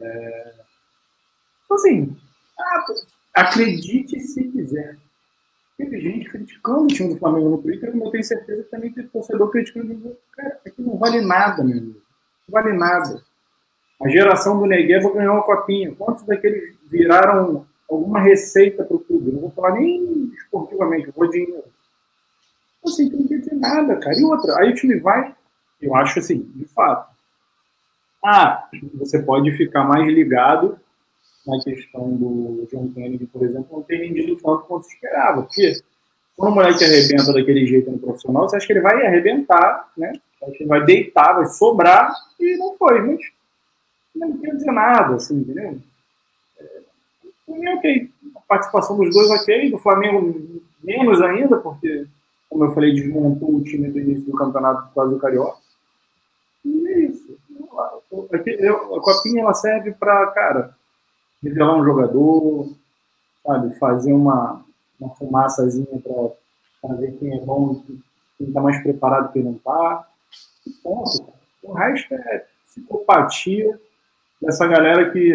É, 0.01 0.55
então, 1.65 1.77
assim, 1.77 2.17
acredite 3.35 4.21
se 4.21 4.45
quiser 4.45 4.97
teve 5.79 6.01
gente 6.01 6.29
criticando 6.29 6.83
o 6.83 6.89
time 6.89 7.15
do 7.15 7.19
Flamengo 7.21 7.51
no 7.51 7.63
Twitter, 7.63 7.93
como 7.93 8.07
eu 8.07 8.11
tenho 8.11 8.25
certeza 8.25 8.65
que 8.65 8.71
também 8.71 8.93
teve 8.93 9.07
torcedor 9.09 9.49
criticando. 9.49 10.17
Cara, 10.33 10.61
aqui 10.67 10.83
não 10.83 10.99
vale 10.99 11.21
nada, 11.21 11.63
meu 11.63 11.79
amigo. 11.79 12.03
Não 12.49 12.53
vale 12.53 12.77
nada. 12.77 13.23
A 14.03 14.09
geração 14.09 14.59
do 14.59 14.67
Negueba 14.67 15.13
ganhou 15.13 15.35
uma 15.35 15.45
copinha. 15.45 15.95
Quantos 15.95 16.25
daqueles 16.25 16.77
viraram 16.91 17.65
alguma 17.89 18.21
receita 18.21 18.85
para 18.85 18.97
o 18.97 19.01
clube? 19.01 19.31
Não 19.31 19.41
vou 19.41 19.51
falar 19.53 19.75
nem 19.75 20.33
esportivamente, 20.35 21.13
vou 21.13 21.31
dinheiro. 21.31 21.65
Então, 22.79 22.93
assim, 22.93 23.09
não 23.09 23.25
dizer 23.25 23.55
nada, 23.55 23.97
cara. 23.97 24.19
E 24.19 24.25
outra, 24.25 24.59
aí 24.59 24.71
o 24.71 24.75
time 24.75 24.99
vai, 24.99 25.35
eu 25.81 25.95
acho 25.95 26.19
assim, 26.19 26.41
de 26.57 26.65
fato. 26.67 27.09
Ah, 28.25 28.69
você 28.95 29.23
pode 29.23 29.57
ficar 29.57 29.85
mais 29.85 30.07
ligado 30.09 30.79
na 31.49 31.59
questão 31.63 32.11
do 32.11 32.69
John 32.71 32.93
Kennedy, 32.93 33.27
por 33.27 33.43
exemplo, 33.43 33.67
não 33.73 33.83
ter 33.83 33.97
rendido 33.97 34.37
tanto 34.37 34.65
quanto 34.65 34.85
se 34.85 34.95
esperava. 34.95 35.43
Porque 35.43 35.81
quando 36.37 36.53
o 36.53 36.55
moleque 36.57 36.85
arrebenta 36.85 37.33
daquele 37.33 37.67
jeito 37.67 37.91
no 37.91 37.99
profissional, 37.99 38.49
você 38.49 38.57
acha 38.57 38.67
que 38.67 38.73
ele 38.75 38.83
vai 38.83 39.07
arrebentar, 39.07 39.91
né? 39.97 40.13
Você 40.39 40.45
acha 40.45 40.53
que 40.53 40.63
ele 40.63 40.69
vai 40.69 40.85
deitar, 40.85 41.33
vai 41.33 41.47
sobrar, 41.47 42.13
e 42.39 42.57
não 42.59 42.77
foi, 42.77 43.01
mas 43.01 43.21
não 44.15 44.37
quer 44.39 44.55
dizer 44.57 44.73
nada, 44.73 45.15
assim, 45.15 45.39
entendeu? 45.39 45.79
É, 46.61 47.75
ok. 47.75 48.11
A 48.37 48.41
participação 48.41 48.97
dos 48.99 49.15
dois, 49.15 49.31
ok. 49.31 49.71
Do 49.71 49.79
Flamengo, 49.79 50.63
menos 50.85 51.23
ainda, 51.23 51.57
porque, 51.57 52.07
como 52.51 52.65
eu 52.65 52.75
falei, 52.75 52.95
desmontou 52.95 53.55
o 53.55 53.65
time 53.65 53.91
do 53.91 53.99
início 53.99 54.27
do 54.27 54.37
campeonato 54.37 54.93
causa 54.95 55.15
do 55.15 55.19
Carioca. 55.19 55.59
E 56.65 56.89
é 56.89 56.99
isso. 57.01 57.39
A 57.79 59.01
copinha 59.01 59.43
ela 59.43 59.55
serve 59.55 59.93
para, 59.93 60.27
cara, 60.29 60.78
revelar 61.43 61.77
um 61.77 61.85
jogador, 61.85 62.73
sabe, 63.45 63.75
fazer 63.79 64.13
uma, 64.13 64.65
uma 65.01 65.15
fumaçazinha 65.15 65.87
para 66.83 66.95
ver 66.97 67.17
quem 67.19 67.35
é 67.35 67.41
bom 67.41 67.83
quem 68.39 68.47
está 68.47 68.61
mais 68.61 68.81
preparado 68.83 69.33
quem 69.33 69.43
não 69.43 69.53
está. 69.53 70.07
O 71.63 71.73
resto 71.73 72.15
é 72.15 72.47
psicopatia 72.65 73.79
dessa 74.41 74.67
galera 74.67 75.11
que 75.11 75.35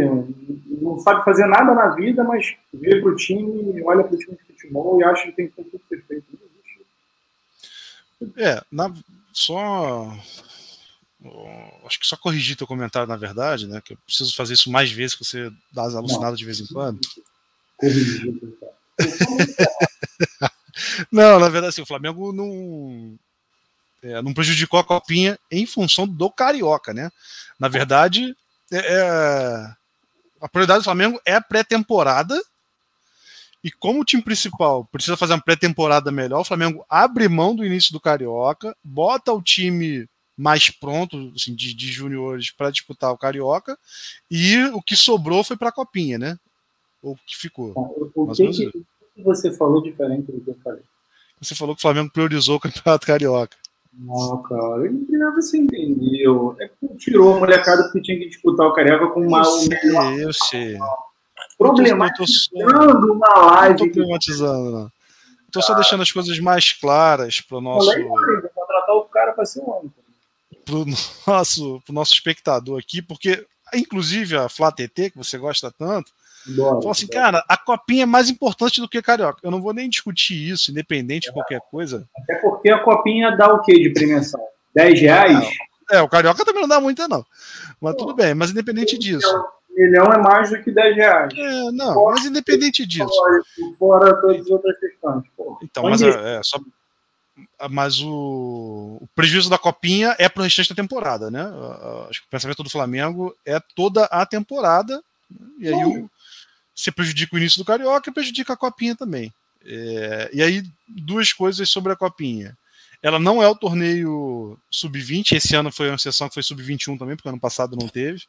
não 0.81 0.97
sabe 0.99 1.25
fazer 1.25 1.45
nada 1.45 1.73
na 1.73 1.89
vida, 1.89 2.23
mas 2.23 2.55
vê 2.73 3.01
para 3.01 3.11
o 3.11 3.15
time, 3.15 3.83
olha 3.83 4.03
para 4.03 4.15
o 4.15 4.17
time 4.17 4.37
de 4.37 4.53
futebol 4.53 4.99
e 4.99 5.03
acha 5.03 5.25
que 5.25 5.33
tem 5.33 5.47
que 5.49 5.55
ser 5.55 5.63
tudo 5.65 5.83
perfeito. 5.89 6.25
É, 8.37 8.61
na, 8.71 8.91
só 9.33 10.13
acho 11.85 11.99
que 11.99 12.07
só 12.07 12.17
corrigir 12.17 12.55
teu 12.55 12.67
comentário, 12.67 13.07
na 13.07 13.15
verdade, 13.15 13.67
né? 13.67 13.81
Que 13.81 13.93
eu 13.93 13.97
preciso 14.05 14.35
fazer 14.35 14.53
isso 14.53 14.71
mais 14.71 14.91
vezes, 14.91 15.15
que 15.15 15.23
você 15.23 15.51
dá 15.71 15.83
as 15.83 15.95
alucinadas 15.95 16.37
de 16.37 16.45
vez 16.45 16.59
em 16.59 16.67
quando. 16.67 16.99
não, 21.11 21.39
na 21.39 21.49
verdade, 21.49 21.69
assim, 21.69 21.81
o 21.81 21.85
Flamengo 21.85 22.33
não, 22.33 23.17
é, 24.01 24.21
não 24.21 24.33
prejudicou 24.33 24.79
a 24.79 24.83
copinha 24.83 25.39
em 25.49 25.65
função 25.65 26.07
do 26.07 26.29
Carioca, 26.29 26.93
né? 26.93 27.09
Na 27.59 27.67
verdade, 27.67 28.35
é, 28.71 28.77
é 28.77 29.73
a 30.41 30.49
prioridade 30.49 30.81
do 30.81 30.83
Flamengo 30.83 31.21
é 31.25 31.35
a 31.35 31.41
pré-temporada. 31.41 32.39
E 33.63 33.71
como 33.71 34.01
o 34.01 34.05
time 34.05 34.21
principal 34.21 34.83
precisa 34.91 35.15
fazer 35.15 35.33
uma 35.33 35.41
pré-temporada 35.41 36.11
melhor, 36.11 36.41
o 36.41 36.45
Flamengo 36.45 36.85
abre 36.89 37.29
mão 37.29 37.55
do 37.55 37.65
início 37.65 37.93
do 37.93 37.99
Carioca, 38.01 38.75
bota 38.83 39.31
o 39.31 39.41
time 39.41 40.05
mais 40.37 40.69
pronto 40.69 41.31
assim, 41.35 41.53
de, 41.53 41.73
de 41.73 41.91
juniores 41.91 42.51
para 42.51 42.71
disputar 42.71 43.11
o 43.11 43.17
Carioca 43.17 43.77
e 44.29 44.57
o 44.73 44.81
que 44.81 44.95
sobrou 44.95 45.43
foi 45.43 45.55
para 45.55 45.69
a 45.69 45.73
Copinha, 45.73 46.17
né? 46.17 46.37
Ou 47.01 47.13
o 47.13 47.17
que 47.25 47.37
ficou. 47.37 47.73
O, 48.15 48.31
que, 48.31 48.47
que, 48.47 49.23
você 49.23 49.51
falou 49.51 49.81
diferente 49.81 50.31
do 50.31 50.41
que 50.41 50.49
eu 50.49 50.57
falei? 50.63 50.81
Você 51.41 51.53
falou 51.53 51.75
que 51.75 51.79
o 51.79 51.81
Flamengo 51.81 52.11
priorizou 52.11 52.55
o 52.55 52.59
Campeonato 52.59 53.05
Carioca. 53.05 53.57
Não, 53.93 54.41
cara, 54.41 54.85
eu 54.85 54.91
não 54.91 55.35
você 55.35 55.57
entendeu. 55.57 56.55
É 56.59 56.67
que 56.67 56.95
tirou 56.97 57.35
a 57.35 57.39
molecada 57.39 57.91
que 57.91 58.01
tinha 58.01 58.17
que 58.17 58.29
disputar 58.29 58.65
o 58.65 58.73
Carioca 58.73 59.07
com 59.09 59.27
uma. 59.27 59.39
Eu 59.39 59.45
sei, 59.45 60.23
eu 60.23 60.33
sei. 60.33 60.77
Problematizando 61.57 63.13
uma 63.13 63.27
live. 63.27 63.69
Não 63.69 63.87
tô 63.87 63.93
problematizando, 63.93 64.71
não. 64.71 64.91
Tô 65.51 65.61
só 65.61 65.75
deixando 65.75 66.01
as 66.01 66.11
coisas 66.11 66.39
mais 66.39 66.73
claras 66.73 67.39
para 67.41 67.57
o 67.59 67.61
nosso. 67.61 67.91
Contratar 68.55 68.95
o 68.95 69.03
cara 69.03 69.33
para 69.33 69.45
ser 69.45 69.61
um 69.61 69.69
homem 69.69 69.91
pro 70.65 70.85
nosso, 71.27 71.81
pro 71.85 71.93
nosso 71.93 72.13
espectador 72.13 72.79
aqui, 72.79 73.01
porque 73.01 73.45
inclusive 73.73 74.37
a 74.37 74.49
Flá 74.49 74.71
TT, 74.71 75.11
que 75.11 75.17
você 75.17 75.37
gosta 75.37 75.71
tanto, 75.71 76.11
Nossa, 76.47 76.75
falou 76.75 76.91
assim, 76.91 77.07
cara, 77.07 77.43
a 77.47 77.57
copinha 77.57 78.03
é 78.03 78.05
mais 78.05 78.29
importante 78.29 78.79
do 78.79 78.87
que 78.87 79.01
Carioca. 79.01 79.39
Eu 79.43 79.51
não 79.51 79.61
vou 79.61 79.73
nem 79.73 79.89
discutir 79.89 80.35
isso, 80.49 80.71
independente 80.71 81.27
é. 81.27 81.29
de 81.29 81.33
qualquer 81.33 81.61
coisa. 81.71 82.07
Até 82.17 82.35
porque 82.35 82.69
a 82.69 82.79
copinha 82.79 83.35
dá 83.35 83.51
o 83.53 83.61
que 83.61 83.73
de 83.73 83.89
premiação? 83.91 84.41
10 84.75 85.01
reais? 85.01 85.49
É, 85.91 86.01
o 86.01 86.09
Carioca 86.09 86.45
também 86.45 86.61
não 86.61 86.69
dá 86.69 86.79
muita, 86.79 87.07
não. 87.07 87.25
Mas 87.79 87.93
Pô, 87.93 87.99
tudo 87.99 88.15
bem, 88.15 88.33
mas 88.33 88.51
independente 88.51 88.97
disso. 88.97 89.27
Milhão 89.75 90.05
é 90.05 90.17
mais 90.19 90.51
do 90.51 90.61
que 90.61 90.71
10 90.71 90.95
reais. 90.95 91.33
É, 91.35 91.71
não, 91.71 91.93
fora, 91.93 92.15
mas 92.17 92.25
independente 92.25 92.85
disso. 92.85 93.09
Fora 93.77 94.21
todas 94.21 94.41
as 94.41 94.49
outras 94.49 94.79
questões. 94.79 95.23
Pô, 95.35 95.57
então, 95.63 95.83
mas 95.83 96.01
é, 96.01 96.37
é, 96.37 96.43
só 96.43 96.59
mas 97.69 97.99
o, 97.99 98.99
o, 99.01 99.07
prejuízo 99.15 99.49
da 99.49 99.57
copinha 99.57 100.15
é 100.19 100.29
para 100.29 100.41
o 100.41 100.43
restante 100.43 100.69
da 100.69 100.75
temporada, 100.75 101.31
né? 101.31 101.43
Acho 102.09 102.21
que 102.21 102.27
o 102.27 102.29
pensamento 102.29 102.63
do 102.63 102.69
Flamengo 102.69 103.35
é 103.45 103.59
toda 103.75 104.05
a 104.05 104.25
temporada, 104.25 105.03
e 105.59 105.67
aí 105.67 105.85
o, 105.85 106.09
você 106.75 106.91
prejudica 106.91 107.35
o 107.35 107.39
início 107.39 107.57
do 107.57 107.65
Carioca 107.65 108.09
e 108.09 108.13
prejudica 108.13 108.53
a 108.53 108.57
copinha 108.57 108.95
também. 108.95 109.33
É, 109.65 110.29
e 110.33 110.41
aí, 110.41 110.63
duas 110.87 111.31
coisas 111.31 111.69
sobre 111.69 111.93
a 111.93 111.95
copinha. 111.95 112.57
Ela 113.01 113.19
não 113.19 113.43
é 113.43 113.47
o 113.47 113.55
torneio 113.55 114.57
sub-20, 114.71 115.33
esse 115.33 115.55
ano 115.55 115.71
foi 115.71 115.89
uma 115.89 115.97
sessão 115.97 116.27
que 116.27 116.33
foi 116.33 116.43
sub-21 116.43 116.97
também, 116.97 117.15
porque 117.15 117.27
ano 117.27 117.39
passado 117.39 117.75
não 117.75 117.87
teve. 117.87 118.23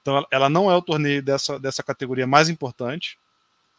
Então, 0.00 0.24
ela 0.30 0.48
não 0.48 0.70
é 0.70 0.76
o 0.76 0.82
torneio 0.82 1.22
dessa, 1.22 1.58
dessa 1.58 1.82
categoria 1.82 2.26
mais 2.26 2.48
importante. 2.48 3.18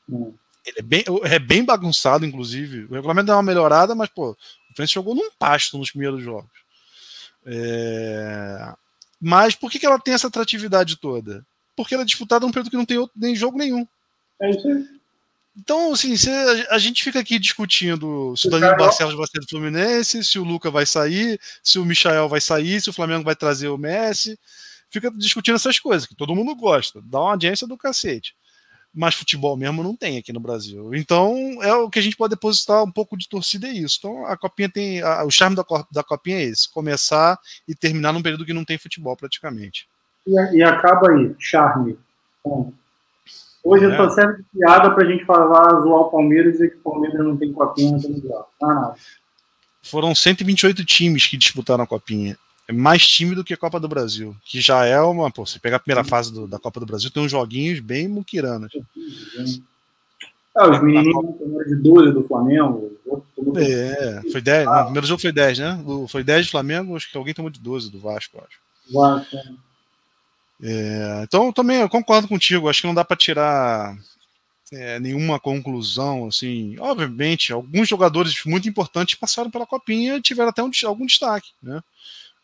Hum. 0.10 0.34
Ele 0.65 0.80
é 0.80 0.82
bem, 0.82 1.03
é 1.24 1.39
bem 1.39 1.63
bagunçado, 1.63 2.25
inclusive. 2.25 2.86
O 2.86 2.94
regulamento 2.94 3.27
deu 3.27 3.36
uma 3.36 3.44
melhorada, 3.44 3.96
mas, 3.96 4.10
pô, 4.10 4.36
o 4.74 4.75
Fluminense 4.75 4.94
jogou 4.94 5.15
num 5.15 5.30
pasto 5.38 5.77
nos 5.77 5.92
primeiros 5.92 6.24
jogos. 6.24 6.51
É... 7.46 8.74
Mas 9.22 9.56
por 9.56 9.72
que, 9.72 9.80
que 9.80 9.86
ela 9.86 10.00
tem 10.00 10.13
essa 10.13 10.27
atratividade 10.27 10.98
toda? 10.98 11.46
Porque 11.75 11.94
ela 11.94 12.03
é 12.03 12.06
disputada 12.06 12.46
num 12.46 12.51
período 12.51 12.70
que 12.70 12.77
não 12.77 12.86
tem 12.86 12.98
outro, 12.98 13.15
nem 13.18 13.36
jogo 13.36 13.58
nenhum. 13.58 13.88
É 14.42 14.50
isso 14.50 14.68
aí. 14.68 14.86
Então, 15.56 15.94
assim, 15.94 16.15
a 16.70 16.80
gente 16.80 17.03
fica 17.03 17.20
aqui 17.20 17.38
discutindo 17.38 18.36
se 18.36 18.48
o 18.48 18.50
Danilo 18.50 18.75
Barcelos 18.75 19.13
vai 19.13 19.27
ser 19.27 19.39
do 19.39 19.48
Fluminense, 19.48 20.24
se 20.24 20.39
o 20.39 20.44
Luca 20.44 20.72
vai 20.72 20.84
sair, 20.84 21.39
se 21.62 21.77
o 21.77 21.86
Michael 21.86 22.27
vai 22.27 22.42
sair, 22.42 22.82
se 22.82 22.89
o 22.89 22.94
Flamengo 22.94 23.24
vai 23.24 23.36
trazer 23.36 23.68
o 23.68 23.77
Messi. 23.77 24.38
Fica 24.89 25.12
discutindo 25.12 25.56
essas 25.56 25.77
coisas, 25.77 26.08
que 26.08 26.15
todo 26.15 26.36
mundo 26.36 26.56
gosta. 26.56 27.01
Dá 27.03 27.20
uma 27.20 27.32
audiência 27.32 27.68
do 27.68 27.77
cacete 27.77 28.36
mas 28.93 29.15
futebol 29.15 29.57
mesmo 29.57 29.81
não 29.81 29.95
tem 29.95 30.17
aqui 30.17 30.31
no 30.31 30.39
Brasil. 30.39 30.93
Então 30.93 31.57
é 31.62 31.73
o 31.73 31.89
que 31.89 31.97
a 31.97 32.01
gente 32.01 32.15
pode 32.15 32.35
depositar 32.35 32.83
um 32.83 32.91
pouco 32.91 33.17
de 33.17 33.27
torcida 33.27 33.67
é 33.67 33.71
isso. 33.71 33.97
Então 34.00 34.25
a 34.25 34.38
copinha 34.38 34.69
tem. 34.69 35.01
A, 35.01 35.23
o 35.23 35.31
charme 35.31 35.55
da, 35.55 35.65
da 35.91 36.03
copinha 36.03 36.38
é 36.38 36.43
esse: 36.43 36.71
começar 36.71 37.39
e 37.67 37.73
terminar 37.73 38.13
num 38.13 38.21
período 38.21 38.45
que 38.45 38.53
não 38.53 38.63
tem 38.63 38.77
futebol 38.77 39.17
praticamente. 39.17 39.88
E, 40.27 40.57
e 40.57 40.63
acaba 40.63 41.12
aí, 41.12 41.35
charme. 41.39 41.97
Bom, 42.45 42.71
hoje 43.63 43.85
é. 43.85 43.97
só 43.97 44.09
serve 44.12 44.38
de 44.38 44.43
piada 44.53 44.91
pra 44.91 45.05
gente 45.05 45.25
falar, 45.25 45.81
zoar 45.81 46.01
o 46.01 46.12
Palmeiras 46.12 46.50
e 46.50 46.51
dizer 46.53 46.71
que 46.71 46.77
o 46.77 46.81
Palmeiras 46.81 47.19
não 47.19 47.35
tem 47.35 47.51
copinha, 47.51 47.91
não 47.93 48.00
tem 48.00 48.12
mundial. 48.12 48.51
Ah, 48.62 48.73
não. 48.73 48.95
Foram 49.81 50.15
128 50.15 50.85
times 50.85 51.27
que 51.27 51.35
disputaram 51.35 51.83
a 51.83 51.88
copinha 51.88 52.38
mais 52.72 53.05
time 53.05 53.36
do 53.36 53.43
que 53.43 53.53
a 53.53 53.58
Copa 53.58 53.79
do 53.79 53.88
Brasil, 53.88 54.36
que 54.46 54.62
já 54.62 54.86
é 54.86 55.00
uma. 55.01 55.29
Pô, 55.29 55.46
você 55.46 55.60
pegar 55.60 55.77
a 55.77 55.79
primeira 55.79 56.03
fase 56.03 56.32
do, 56.32 56.48
da 56.48 56.58
Copa 56.58 56.79
do 56.79 56.86
Brasil, 56.86 57.12
tem 57.12 57.24
uns 57.24 57.32
joguinhos 57.32 57.79
bem 57.79 58.08
muquiranas. 58.08 58.72
Ah, 60.55 60.70
os 60.70 60.82
menininhos 60.82 61.65
de 61.67 61.75
12 61.75 62.13
do 62.13 62.24
Flamengo. 62.24 62.91
É, 63.58 64.22
foi 64.32 64.39
10. 64.39 64.67
Ah. 64.67 64.82
o 64.82 64.84
primeiro 64.86 65.08
jogo 65.08 65.22
foi 65.22 65.32
10, 65.32 65.60
né? 65.60 65.84
Foi 66.08 66.24
10 66.24 66.46
do 66.46 66.51
Flamengo, 66.51 66.96
acho 66.96 67.12
que 67.12 67.17
alguém 67.17 67.34
tomou 67.34 67.51
de 67.51 67.60
12 67.60 67.91
do 67.91 68.00
Vasco, 68.00 68.38
acho. 68.38 68.60
Vasco, 68.93 69.36
é. 69.36 70.72
é, 70.72 71.24
então, 71.24 71.51
também 71.51 71.77
eu 71.77 71.89
concordo 71.89 72.27
contigo. 72.27 72.70
Acho 72.70 72.82
que 72.82 72.88
não 72.88 72.93
dá 72.93 73.03
para 73.03 73.17
tirar 73.17 73.98
é, 74.72 75.00
nenhuma 75.00 75.39
conclusão. 75.39 76.27
Assim, 76.27 76.77
obviamente, 76.79 77.51
alguns 77.51 77.89
jogadores 77.89 78.43
muito 78.46 78.70
importantes 78.70 79.15
passaram 79.15 79.50
pela 79.50 79.65
copinha 79.65 80.17
e 80.17 80.22
tiveram 80.22 80.50
até 80.50 80.63
um, 80.63 80.72
algum 80.86 81.05
destaque, 81.05 81.50
né? 81.62 81.82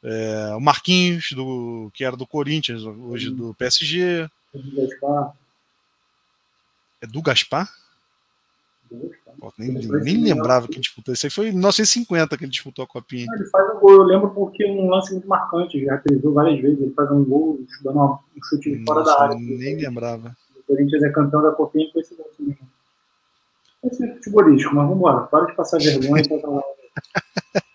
É, 0.03 0.53
o 0.55 0.59
Marquinhos, 0.61 1.31
do, 1.33 1.91
que 1.93 2.03
era 2.03 2.15
do 2.15 2.25
Corinthians, 2.25 2.83
hoje 2.83 3.29
do 3.29 3.53
PSG. 3.55 4.29
É 7.01 7.07
do 7.07 7.21
Gaspar? 7.21 7.69
Pô, 9.39 9.53
nem, 9.57 9.71
nem 9.71 10.23
lembrava 10.23 10.67
que 10.67 10.73
ele 10.73 10.81
disputou. 10.81 11.13
Isso 11.13 11.25
aí 11.25 11.29
foi 11.29 11.47
em 11.47 11.51
1950 11.51 12.37
que 12.37 12.43
ele 12.43 12.51
disputou 12.51 12.83
a 12.83 12.87
copinha. 12.87 13.27
Ele 13.35 13.45
faz 13.45 13.75
um 13.75 13.79
gol, 13.79 13.91
eu 13.91 14.03
lembro 14.03 14.29
porque 14.31 14.63
é 14.63 14.71
um 14.71 14.89
lance 14.89 15.13
muito 15.13 15.27
marcante, 15.27 15.83
já 15.83 16.01
realizou 16.05 16.33
várias 16.33 16.59
vezes. 16.59 16.81
Ele 16.81 16.93
faz 16.93 17.11
um 17.11 17.23
gol 17.23 17.59
dando 17.83 17.99
um 18.01 18.17
chute 18.43 18.75
de 18.75 18.83
fora 18.83 19.03
da 19.03 19.21
área. 19.21 19.35
Nem 19.35 19.77
lembrava. 19.77 20.35
O 20.57 20.63
Corinthians 20.63 21.03
é 21.03 21.09
campeão 21.09 21.41
da 21.41 21.51
copinha 21.51 21.89
com 21.93 21.99
esse 21.99 22.15
gol 22.15 22.29
também. 22.37 22.57
Esse 23.83 24.03
é 24.03 24.13
futebolístico, 24.15 24.75
mas 24.75 24.83
vamos 24.83 24.97
embora. 24.97 25.27
Para 25.27 25.45
de 25.45 25.55
passar 25.55 25.77
vergonha. 25.77 26.23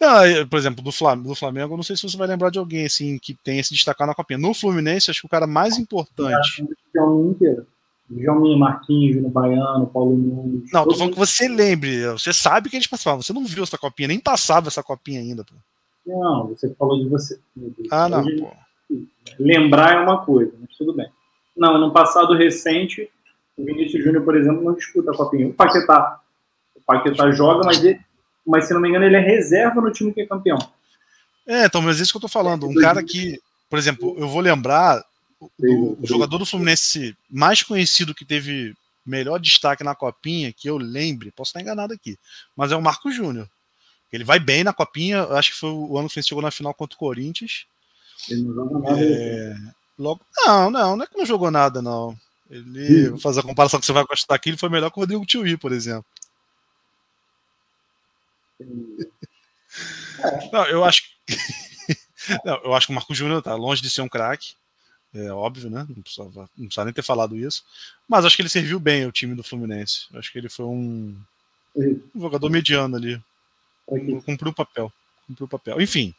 Não, 0.00 0.46
por 0.48 0.58
exemplo, 0.58 0.82
do 0.82 0.92
Flamengo, 0.92 1.28
do 1.28 1.34
Flamengo, 1.34 1.76
não 1.76 1.82
sei 1.82 1.96
se 1.96 2.02
você 2.02 2.16
vai 2.16 2.28
lembrar 2.28 2.50
de 2.50 2.58
alguém 2.58 2.86
assim 2.86 3.18
que 3.18 3.34
tenha 3.34 3.62
se 3.62 3.74
destacar 3.74 4.06
na 4.06 4.14
copinha. 4.14 4.38
No 4.38 4.54
Fluminense, 4.54 5.10
acho 5.10 5.20
que 5.20 5.26
o 5.26 5.30
cara 5.30 5.46
mais 5.46 5.78
importante. 5.78 6.64
Djalminha 8.10 8.56
Marquinhos, 8.56 9.22
no 9.22 9.30
Baiano, 9.30 9.86
Paulo 9.86 10.16
Nunes. 10.16 10.70
Não, 10.72 10.84
tô 10.84 10.96
falando 10.96 11.12
que 11.12 11.18
você 11.18 11.48
lembre. 11.48 12.06
Você 12.08 12.32
sabe 12.32 12.68
que 12.68 12.76
a 12.76 12.80
gente 12.80 12.88
passava. 12.88 13.22
Você 13.22 13.32
não 13.32 13.44
viu 13.44 13.62
essa 13.62 13.78
copinha, 13.78 14.08
nem 14.08 14.18
passava 14.18 14.66
essa 14.66 14.82
copinha 14.82 15.20
ainda. 15.20 15.44
Pô. 15.44 15.54
Não, 16.04 16.48
você 16.48 16.74
falou 16.74 16.98
de 16.98 17.08
você. 17.08 17.38
Ah, 17.90 18.08
não. 18.08 18.24
Pô. 18.24 18.50
Lembrar 19.38 19.94
é 19.94 20.00
uma 20.00 20.24
coisa, 20.24 20.52
mas 20.60 20.76
tudo 20.76 20.92
bem. 20.92 21.08
Não, 21.56 21.78
no 21.78 21.92
passado 21.92 22.34
recente, 22.34 23.08
o 23.56 23.64
Vinícius 23.64 24.02
Júnior, 24.02 24.24
por 24.24 24.36
exemplo, 24.36 24.62
não 24.62 24.74
disputa 24.74 25.12
a 25.12 25.16
copinha. 25.16 25.46
O 25.46 25.52
Paquetá. 25.52 26.20
O 26.74 26.80
Paquetá 26.84 27.30
joga, 27.30 27.64
mas 27.64 27.84
ele, 27.84 28.00
mas 28.46 28.66
se 28.66 28.74
não 28.74 28.80
me 28.80 28.88
engano, 28.88 29.04
ele 29.04 29.16
é 29.16 29.20
reserva 29.20 29.80
no 29.80 29.92
time 29.92 30.12
que 30.12 30.22
é 30.22 30.26
campeão. 30.26 30.58
É, 31.46 31.66
então, 31.66 31.82
mas 31.82 31.98
é 31.98 32.02
isso 32.02 32.12
que 32.12 32.16
eu 32.16 32.22
tô 32.22 32.28
falando. 32.28 32.66
Um 32.66 32.74
cara 32.74 33.02
que, 33.02 33.40
por 33.68 33.78
exemplo, 33.78 34.14
eu 34.18 34.28
vou 34.28 34.40
lembrar 34.40 35.04
o, 35.40 35.98
o 36.00 36.06
jogador 36.06 36.38
do 36.38 36.46
Fluminense 36.46 37.16
mais 37.30 37.62
conhecido 37.62 38.14
que 38.14 38.24
teve 38.24 38.74
melhor 39.04 39.38
destaque 39.38 39.82
na 39.82 39.94
copinha, 39.94 40.52
que 40.52 40.68
eu 40.68 40.76
lembre, 40.76 41.32
posso 41.32 41.50
estar 41.50 41.60
enganado 41.60 41.92
aqui, 41.92 42.18
mas 42.56 42.70
é 42.70 42.76
o 42.76 42.82
Marco 42.82 43.10
Júnior. 43.10 43.48
Ele 44.12 44.24
vai 44.24 44.38
bem 44.38 44.64
na 44.64 44.72
copinha, 44.72 45.24
acho 45.24 45.52
que 45.52 45.58
foi 45.58 45.70
o 45.70 45.96
ano 45.96 46.08
que 46.08 46.18
ele 46.18 46.26
chegou 46.26 46.42
na 46.42 46.50
final 46.50 46.74
contra 46.74 46.96
o 46.96 46.98
Corinthians. 46.98 47.64
Ele 48.28 48.42
não 48.42 48.54
jogou 48.54 48.80
nada. 48.80 49.00
É... 49.00 49.56
Logo... 49.98 50.20
Não, 50.44 50.70
não, 50.70 50.96
não 50.96 51.04
é 51.04 51.06
que 51.06 51.16
não 51.16 51.26
jogou 51.26 51.50
nada, 51.50 51.80
não. 51.80 52.16
Ele, 52.50 53.10
vou 53.10 53.18
fazer 53.18 53.40
a 53.40 53.44
comparação 53.44 53.78
que 53.78 53.86
você 53.86 53.92
vai 53.92 54.04
gostar 54.04 54.34
aqui, 54.34 54.50
ele 54.50 54.56
foi 54.56 54.68
melhor 54.68 54.90
que 54.90 54.98
o 54.98 55.00
Rodrigo 55.00 55.24
Tio, 55.24 55.58
por 55.58 55.72
exemplo. 55.72 56.04
Não, 60.52 60.66
eu 60.66 60.84
acho 60.84 61.02
que. 61.02 61.36
Não, 62.44 62.56
eu 62.64 62.74
acho 62.74 62.86
que 62.86 62.92
o 62.92 62.94
Marco 62.94 63.14
Júnior 63.14 63.42
tá 63.42 63.54
longe 63.54 63.80
de 63.80 63.90
ser 63.90 64.02
um 64.02 64.08
craque. 64.08 64.54
É 65.12 65.32
óbvio, 65.32 65.68
né? 65.68 65.86
Não 65.88 66.02
precisa, 66.02 66.24
não 66.24 66.66
precisa, 66.66 66.84
nem 66.84 66.94
ter 66.94 67.02
falado 67.02 67.36
isso. 67.36 67.64
Mas 68.08 68.24
acho 68.24 68.36
que 68.36 68.42
ele 68.42 68.48
serviu 68.48 68.78
bem 68.78 69.04
ao 69.04 69.12
time 69.12 69.34
do 69.34 69.42
Fluminense. 69.42 70.06
Acho 70.14 70.30
que 70.30 70.38
ele 70.38 70.48
foi 70.48 70.66
um, 70.66 71.16
um 71.74 72.20
jogador 72.20 72.48
mediano 72.48 72.96
ali. 72.96 73.20
Cumpriu 73.86 74.52
o 74.52 74.54
papel. 74.54 74.92
Cumpriu 75.26 75.46
o 75.46 75.48
papel. 75.50 75.80
Enfim. 75.80 76.14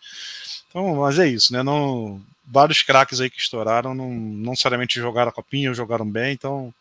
Então, 0.68 0.96
mas 0.96 1.20
é 1.20 1.28
isso, 1.28 1.54
né? 1.54 1.64
Não, 1.64 2.22
vários 2.46 2.82
craques 2.82 3.22
aí 3.22 3.30
que 3.30 3.40
estouraram 3.40 3.94
não, 3.94 4.10
não 4.10 4.52
necessariamente 4.52 5.00
jogaram 5.00 5.30
a 5.30 5.34
copinha 5.34 5.70
ou 5.70 5.76
jogaram 5.76 6.10
bem, 6.10 6.34
então 6.34 6.74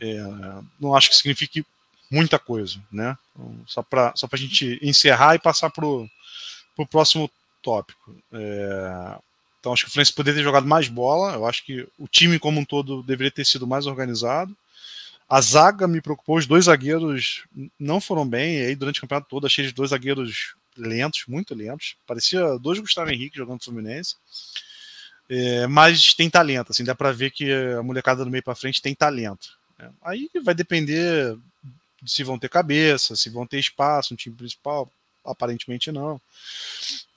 é, 0.00 0.22
não 0.80 0.94
acho 0.94 1.10
que 1.10 1.16
signifique 1.16 1.64
muita 2.10 2.38
coisa, 2.38 2.80
né? 2.90 3.16
Então, 3.32 3.60
só 3.66 3.82
para 3.82 4.12
só 4.16 4.28
a 4.30 4.36
gente 4.36 4.78
encerrar 4.82 5.34
e 5.34 5.38
passar 5.38 5.70
para 5.70 5.86
o 5.86 6.08
próximo 6.90 7.30
tópico. 7.62 8.14
É, 8.32 9.18
então 9.60 9.72
acho 9.72 9.84
que 9.84 9.90
o 9.90 9.92
Fluminense 9.92 10.12
poderia 10.12 10.40
ter 10.40 10.44
jogado 10.44 10.66
mais 10.66 10.88
bola. 10.88 11.34
Eu 11.34 11.46
acho 11.46 11.64
que 11.64 11.86
o 11.98 12.08
time 12.08 12.38
como 12.38 12.60
um 12.60 12.64
todo 12.64 13.02
deveria 13.02 13.30
ter 13.30 13.44
sido 13.44 13.66
mais 13.66 13.86
organizado. 13.86 14.56
A 15.28 15.40
zaga 15.40 15.86
me 15.86 16.00
preocupou, 16.00 16.38
os 16.38 16.46
dois 16.46 16.64
zagueiros 16.64 17.44
não 17.78 18.00
foram 18.00 18.26
bem. 18.26 18.58
E 18.58 18.66
aí 18.66 18.74
durante 18.74 18.98
o 18.98 19.02
campeonato 19.02 19.28
todo 19.28 19.46
achei 19.46 19.66
os 19.66 19.72
dois 19.72 19.90
zagueiros 19.90 20.54
lentos, 20.76 21.24
muito 21.28 21.54
lentos. 21.54 21.96
Parecia 22.06 22.58
dois 22.58 22.78
Gustavo 22.78 23.10
Henrique 23.10 23.36
jogando 23.36 23.62
Fluminense. 23.62 24.16
É, 25.28 25.66
mas 25.68 26.12
tem 26.12 26.28
talento, 26.28 26.72
assim, 26.72 26.82
dá 26.82 26.92
para 26.92 27.12
ver 27.12 27.30
que 27.30 27.52
a 27.52 27.84
molecada 27.84 28.24
do 28.24 28.30
meio 28.30 28.42
para 28.42 28.56
frente 28.56 28.82
tem 28.82 28.96
talento. 28.96 29.56
É, 29.78 29.88
aí 30.02 30.28
vai 30.42 30.54
depender 30.54 31.38
se 32.06 32.24
vão 32.24 32.38
ter 32.38 32.48
cabeça, 32.48 33.16
se 33.16 33.30
vão 33.30 33.46
ter 33.46 33.58
espaço 33.58 34.12
no 34.12 34.16
time 34.16 34.34
principal, 34.34 34.90
aparentemente 35.24 35.92
não. 35.92 36.20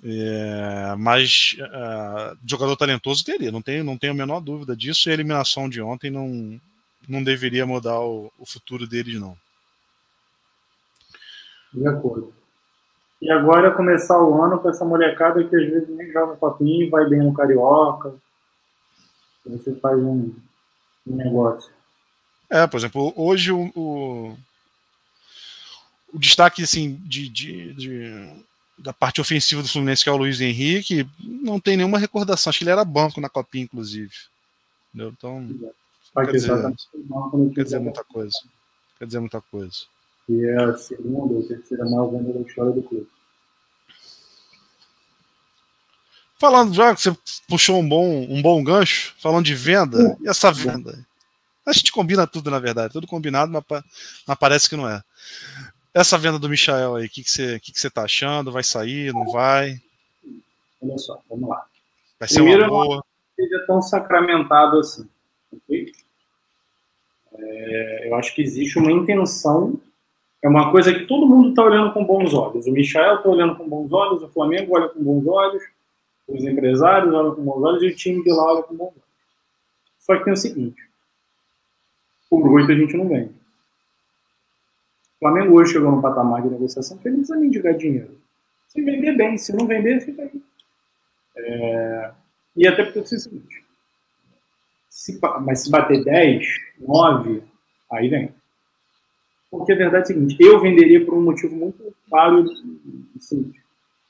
É, 0.04 0.96
mas 0.98 1.56
uh, 1.60 2.38
jogador 2.46 2.76
talentoso 2.76 3.24
teria, 3.24 3.52
não 3.52 3.62
tenho, 3.62 3.84
não 3.84 3.98
tenho 3.98 4.14
a 4.14 4.16
menor 4.16 4.40
dúvida 4.42 4.76
disso. 4.76 5.08
E 5.08 5.12
a 5.12 5.14
eliminação 5.14 5.70
de 5.70 5.82
ontem 5.82 6.12
não, 6.12 6.60
não 7.08 7.24
deveria 7.24 7.66
mudar 7.66 8.00
o, 8.00 8.32
o 8.38 8.46
futuro 8.46 8.86
deles, 8.88 9.20
não. 9.20 9.38
De 11.74 11.88
acordo. 11.88 12.34
E 13.22 13.32
agora 13.32 13.72
começar 13.72 14.22
o 14.22 14.42
ano 14.42 14.60
com 14.60 14.70
essa 14.70 14.84
molecada 14.84 15.44
que 15.44 15.56
às 15.56 15.70
vezes 15.70 15.90
nem 15.90 16.12
joga 16.12 16.36
copinho, 16.36 16.90
vai 16.90 17.08
bem 17.08 17.20
no 17.20 17.34
carioca. 17.34 18.14
Você 19.46 19.74
faz 19.76 19.98
um, 19.98 20.34
um 21.08 21.16
negócio. 21.16 21.72
É, 22.50 22.68
por 22.68 22.78
exemplo, 22.78 23.14
hoje 23.16 23.52
o, 23.52 23.72
o 23.76 24.38
o 26.14 26.20
destaque 26.20 26.62
assim, 26.62 27.02
de, 27.06 27.28
de, 27.28 27.74
de, 27.74 28.44
da 28.78 28.94
parte 28.94 29.20
ofensiva 29.20 29.64
do 29.64 29.68
Fluminense, 29.68 30.04
que 30.04 30.10
é 30.10 30.14
o 30.14 30.18
Luiz 30.18 30.40
Henrique, 30.40 31.08
não 31.20 31.60
tem 31.60 31.76
nenhuma 31.76 31.98
recordação. 31.98 32.52
Acho 32.52 32.60
que 32.60 32.64
ele 32.64 32.72
era 32.72 32.86
banco 32.86 33.20
na 33.20 33.30
Copinha, 33.30 33.64
inclusive. 33.64 34.14
Entendeu? 34.94 35.14
Então, 35.18 35.74
quer 36.14 36.32
dizer, 36.32 36.52
quer 37.56 37.64
dizer 37.64 37.80
muita 37.80 38.04
coisa. 38.04 38.38
Quer 39.00 39.06
dizer 39.08 39.20
muita 39.20 39.42
coisa. 39.42 39.76
que 40.28 40.46
é 40.46 40.64
a 40.64 40.78
segunda 40.78 41.34
ou 41.34 41.48
terceira 41.48 41.84
maior 41.86 42.12
venda 42.12 42.32
da 42.32 42.42
história 42.42 42.72
do 42.72 42.84
clube. 42.84 43.08
Falando, 46.40 46.74
já 46.74 46.94
que 46.94 47.02
você 47.02 47.18
puxou 47.48 47.80
um 47.80 47.88
bom, 47.88 48.28
um 48.30 48.42
bom 48.42 48.64
gancho, 48.64 49.16
falando 49.18 49.46
de 49.46 49.56
venda, 49.56 50.18
e 50.22 50.28
essa 50.28 50.52
venda? 50.52 51.06
A 51.66 51.72
gente 51.72 51.92
combina 51.92 52.28
tudo, 52.28 52.52
na 52.52 52.60
verdade, 52.60 52.92
tudo 52.92 53.08
combinado, 53.08 53.52
mas 54.28 54.38
parece 54.38 54.70
que 54.70 54.76
não 54.76 54.88
é. 54.88 55.02
Essa 55.94 56.18
venda 56.18 56.40
do 56.40 56.50
Michael 56.50 56.96
aí, 56.96 57.06
o 57.06 57.10
que, 57.10 57.24
que, 57.24 57.30
você, 57.30 57.60
que, 57.60 57.72
que 57.72 57.80
você 57.80 57.90
tá 57.90 58.04
achando? 58.04 58.52
Vai 58.52 58.64
sair, 58.64 59.14
não 59.14 59.32
vai? 59.32 59.80
Olha 60.82 60.98
só, 60.98 61.22
vamos 61.30 61.48
lá. 61.48 61.66
Vai 62.20 62.28
ser 62.28 62.36
Primeiro, 62.36 62.64
uma 62.64 62.70
boa. 62.70 62.96
Não 62.96 63.04
seja 63.36 63.66
tão 63.68 63.82
sacramentado 63.82 64.80
assim. 64.80 65.08
Okay? 65.52 65.92
É, 67.36 68.10
eu 68.10 68.16
acho 68.16 68.34
que 68.34 68.42
existe 68.42 68.80
uma 68.80 68.92
intenção, 68.92 69.80
é 70.42 70.48
uma 70.48 70.72
coisa 70.72 70.94
que 70.94 71.06
todo 71.06 71.28
mundo 71.28 71.50
está 71.50 71.64
olhando 71.64 71.94
com 71.94 72.04
bons 72.04 72.34
olhos. 72.34 72.66
O 72.66 72.72
Michael 72.72 73.18
está 73.18 73.30
olhando 73.30 73.56
com 73.56 73.68
bons 73.68 73.92
olhos, 73.92 74.24
o 74.24 74.30
Flamengo 74.30 74.76
olha 74.76 74.90
com 74.90 75.02
bons 75.02 75.28
olhos, 75.28 75.64
os 76.28 76.44
empresários 76.44 77.14
olham 77.14 77.36
com 77.36 77.44
bons 77.44 77.62
olhos 77.64 77.84
e 77.84 77.88
o 77.88 77.96
time 77.96 78.24
de 78.24 78.32
lá 78.32 78.52
olha 78.52 78.64
com 78.64 78.76
bons 78.76 78.88
olhos. 78.88 79.04
Só 80.00 80.18
que 80.18 80.26
tem 80.26 80.34
o 80.34 80.38
seguinte: 80.38 80.82
por 82.30 82.48
oito 82.52 82.72
a 82.72 82.76
gente 82.76 82.98
não 82.98 83.08
vende. 83.08 83.43
Flamengo 85.24 85.54
hoje 85.54 85.72
chegou 85.72 85.90
num 85.90 86.02
patamar 86.02 86.42
de 86.42 86.50
negociação 86.50 86.98
que 86.98 87.08
ele 87.08 87.16
não 87.16 87.24
precisa 87.24 87.40
nem 87.40 87.78
dinheiro. 87.78 88.18
Se 88.68 88.82
vender 88.82 89.16
bem, 89.16 89.38
se 89.38 89.56
não 89.56 89.66
vender, 89.66 90.02
fica 90.02 90.22
aí. 90.24 90.44
É... 91.38 92.12
E 92.58 92.68
até 92.68 92.84
porque 92.84 93.00
é 93.00 93.02
o 93.04 93.06
seguinte: 93.06 93.64
se, 94.90 95.18
mas 95.46 95.64
se 95.64 95.72
bater 95.72 96.04
10, 96.04 96.46
9, 96.82 97.42
aí 97.90 98.10
vem. 98.10 98.34
Porque 99.50 99.72
a 99.72 99.78
verdade 99.78 99.96
é 99.96 100.02
a 100.02 100.06
seguinte: 100.08 100.36
eu 100.42 100.60
venderia 100.60 101.06
por 101.06 101.14
um 101.14 101.22
motivo 101.22 101.56
muito 101.56 101.96
claro 102.10 102.46
e 103.16 103.20
simples. 103.22 103.64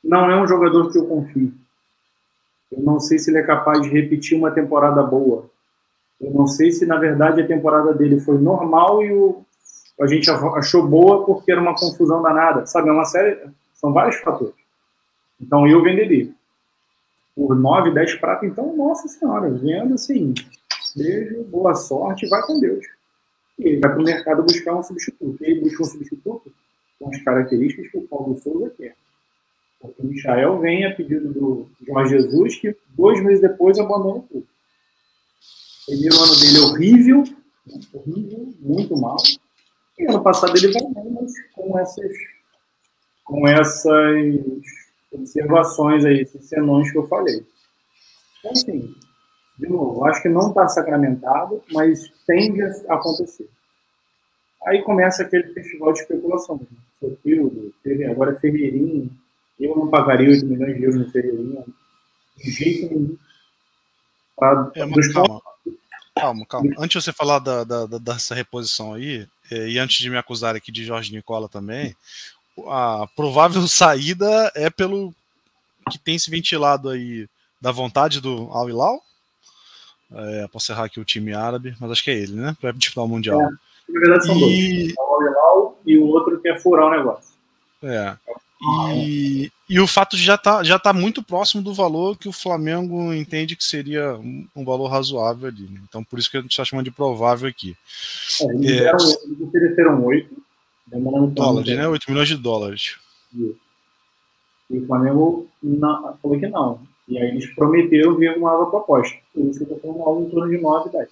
Não 0.03 0.31
é 0.31 0.41
um 0.41 0.47
jogador 0.47 0.91
que 0.91 0.97
eu 0.97 1.05
confio. 1.05 1.53
Eu 2.71 2.81
não 2.81 2.99
sei 2.99 3.19
se 3.19 3.29
ele 3.29 3.37
é 3.37 3.43
capaz 3.43 3.83
de 3.83 3.89
repetir 3.89 4.35
uma 4.35 4.49
temporada 4.49 5.03
boa. 5.03 5.47
Eu 6.19 6.31
não 6.31 6.47
sei 6.47 6.71
se, 6.71 6.87
na 6.87 6.97
verdade, 6.97 7.41
a 7.41 7.47
temporada 7.47 7.93
dele 7.93 8.19
foi 8.19 8.39
normal 8.39 9.03
e 9.03 9.13
o, 9.13 9.45
a 9.99 10.07
gente 10.07 10.29
achou 10.29 10.87
boa 10.87 11.25
porque 11.25 11.51
era 11.51 11.61
uma 11.61 11.75
confusão 11.75 12.21
danada. 12.21 12.65
Sabe, 12.65 12.89
é 12.89 12.91
uma 12.91 13.05
série. 13.05 13.39
São 13.75 13.93
vários 13.93 14.17
fatores. 14.17 14.55
Então, 15.39 15.67
eu 15.67 15.81
venderia. 15.83 16.31
Por 17.35 17.55
9, 17.55 17.91
10 17.91 18.15
pratos, 18.15 18.47
então, 18.47 18.75
nossa 18.75 19.07
senhora, 19.07 19.49
vendo 19.49 19.95
assim. 19.95 20.33
Beijo, 20.95 21.43
boa 21.45 21.73
sorte, 21.73 22.27
vai 22.27 22.41
com 22.43 22.59
Deus. 22.59 22.85
E 23.57 23.67
ele 23.67 23.79
vai 23.79 23.91
para 23.91 23.99
o 23.99 24.03
mercado 24.03 24.43
buscar 24.43 24.75
um 24.75 24.83
substituto. 24.83 25.43
Ele 25.43 25.61
busca 25.61 25.83
um 25.83 25.85
substituto 25.85 26.53
com 26.99 27.09
as 27.09 27.21
características 27.23 27.89
que 27.89 27.97
o 27.97 28.07
Paulo 28.07 28.37
Souza 28.37 28.71
quer. 28.77 28.95
Porque 29.79 30.01
o 30.01 30.05
Michael 30.05 30.59
vem 30.59 30.85
a 30.85 30.95
pedido 30.95 31.33
do 31.33 31.67
João 31.85 32.05
Jesus, 32.05 32.55
que 32.55 32.75
dois 32.95 33.21
meses 33.23 33.41
depois 33.41 33.77
abandona 33.79 34.23
tudo. 34.31 34.47
O 35.83 35.91
primeiro 35.91 36.15
ano 36.15 36.39
dele 36.39 36.57
é 36.57 36.61
horrível, 36.61 37.23
horrível, 37.93 38.53
muito 38.61 38.95
mal. 38.95 39.17
E 39.97 40.05
ano 40.05 40.23
passado 40.23 40.55
ele 40.57 40.71
vai 40.71 40.83
mas 41.11 41.33
com 41.53 41.79
essas, 41.79 42.11
com 43.23 43.47
essas 43.47 44.35
observações 45.11 46.05
aí, 46.05 46.21
esses 46.21 46.45
senões 46.45 46.91
que 46.91 46.97
eu 46.97 47.07
falei. 47.07 47.45
Então, 48.39 48.51
assim, 48.51 48.95
de 49.57 49.67
novo, 49.69 50.03
acho 50.05 50.21
que 50.21 50.29
não 50.29 50.49
está 50.49 50.67
sacramentado, 50.67 51.63
mas 51.71 52.11
tende 52.25 52.61
a 52.61 52.95
acontecer. 52.95 53.49
Aí 54.65 54.81
começa 54.81 55.23
aquele 55.23 55.53
festival 55.53 55.93
de 55.93 55.99
especulação. 55.99 56.57
Né? 56.57 56.77
Sotildo, 56.99 57.73
agora 58.09 58.31
é 58.31 58.39
Ferreirinho, 58.39 59.11
eu 59.59 59.75
não 59.75 59.89
pagaria 59.89 60.29
8 60.29 60.45
milhões 60.45 60.75
de 60.75 60.83
euros 60.83 60.99
no 60.99 61.11
Ferreirinha. 61.11 61.63
De 62.37 62.51
jeito 62.51 62.93
nenhum. 62.93 63.17
Pra, 64.35 64.71
é, 64.75 65.13
calma. 65.13 65.41
calma, 66.15 66.45
calma. 66.47 66.71
Antes 66.79 66.99
de 66.99 67.03
você 67.03 67.13
falar 67.13 67.39
da, 67.39 67.63
da, 67.63 67.85
dessa 67.85 68.33
reposição 68.33 68.93
aí, 68.93 69.27
e 69.51 69.77
antes 69.77 69.97
de 69.97 70.09
me 70.09 70.17
acusar 70.17 70.55
aqui 70.55 70.71
de 70.71 70.83
Jorge 70.83 71.13
Nicola 71.13 71.49
também, 71.49 71.95
a 72.67 73.07
provável 73.15 73.65
saída 73.67 74.51
é 74.55 74.69
pelo 74.69 75.13
que 75.89 75.97
tem 75.97 76.17
se 76.17 76.29
ventilado 76.29 76.89
aí 76.89 77.27
da 77.61 77.71
vontade 77.71 78.21
do 78.21 78.49
Al 78.51 78.69
Hilal. 78.69 79.01
É, 80.11 80.47
posso 80.47 80.71
errar 80.71 80.85
aqui 80.85 80.99
o 80.99 81.05
time 81.05 81.33
árabe, 81.33 81.75
mas 81.79 81.91
acho 81.91 82.03
que 82.03 82.11
é 82.11 82.15
ele, 82.15 82.33
né? 82.33 82.55
Para 82.59 82.71
disputar 82.71 83.03
o 83.03 83.07
Mundial. 83.07 83.41
É, 83.41 83.45
na 83.89 83.99
verdade 83.99 84.25
são 84.25 84.37
e... 84.37 84.39
dois. 84.39 84.93
O 84.97 85.01
Al 85.01 85.21
Hilal 85.23 85.81
e 85.85 85.97
o 85.97 86.05
outro 86.07 86.39
que 86.39 86.49
é 86.49 86.59
furar 86.59 86.87
o 86.87 86.91
negócio. 86.91 87.33
É. 87.81 88.15
E, 88.95 89.51
e 89.69 89.79
o 89.79 89.87
fato 89.87 90.17
de 90.17 90.23
já 90.23 90.37
tá, 90.37 90.63
já 90.63 90.77
tá 90.77 90.91
muito 90.91 91.23
próximo 91.23 91.61
do 91.61 91.73
valor 91.73 92.17
que 92.17 92.27
o 92.27 92.33
Flamengo 92.33 93.13
entende 93.13 93.55
que 93.55 93.63
seria 93.63 94.15
um, 94.15 94.45
um 94.55 94.65
valor 94.65 94.87
razoável 94.87 95.47
ali. 95.47 95.63
Né? 95.63 95.79
Então, 95.87 96.03
por 96.03 96.19
isso 96.19 96.29
que 96.29 96.37
a 96.37 96.41
gente 96.41 96.51
está 96.51 96.65
chamando 96.65 96.85
de 96.85 96.91
provável 96.91 97.47
aqui. 97.47 97.75
É, 98.41 98.45
eles, 98.45 98.71
é, 98.71 98.79
deram, 98.79 98.97
eles 98.97 99.41
ofereceram 99.41 100.05
8 100.05 100.43
dólares, 101.31 101.75
né? 101.75 101.87
8 101.87 102.05
milhões 102.09 102.27
de 102.27 102.37
dólares. 102.37 102.97
Isso. 103.33 103.55
E 104.69 104.79
o 104.79 104.87
Flamengo 104.87 105.47
não, 105.61 106.17
falou 106.21 106.39
que 106.39 106.47
não. 106.47 106.81
E 107.07 107.17
aí 107.17 107.29
eles 107.29 107.53
prometeram 107.53 108.15
vir 108.15 108.37
uma 108.37 108.51
nova 108.51 108.69
proposta. 108.69 109.17
Por 109.33 109.45
isso 109.45 109.59
que 109.65 109.71
eu 109.71 109.75
estou 109.75 109.93
falando 109.93 110.07
algo 110.07 110.27
em 110.27 110.29
torno 110.29 110.49
de 110.49 110.61
9, 110.61 110.89
10. 110.89 111.09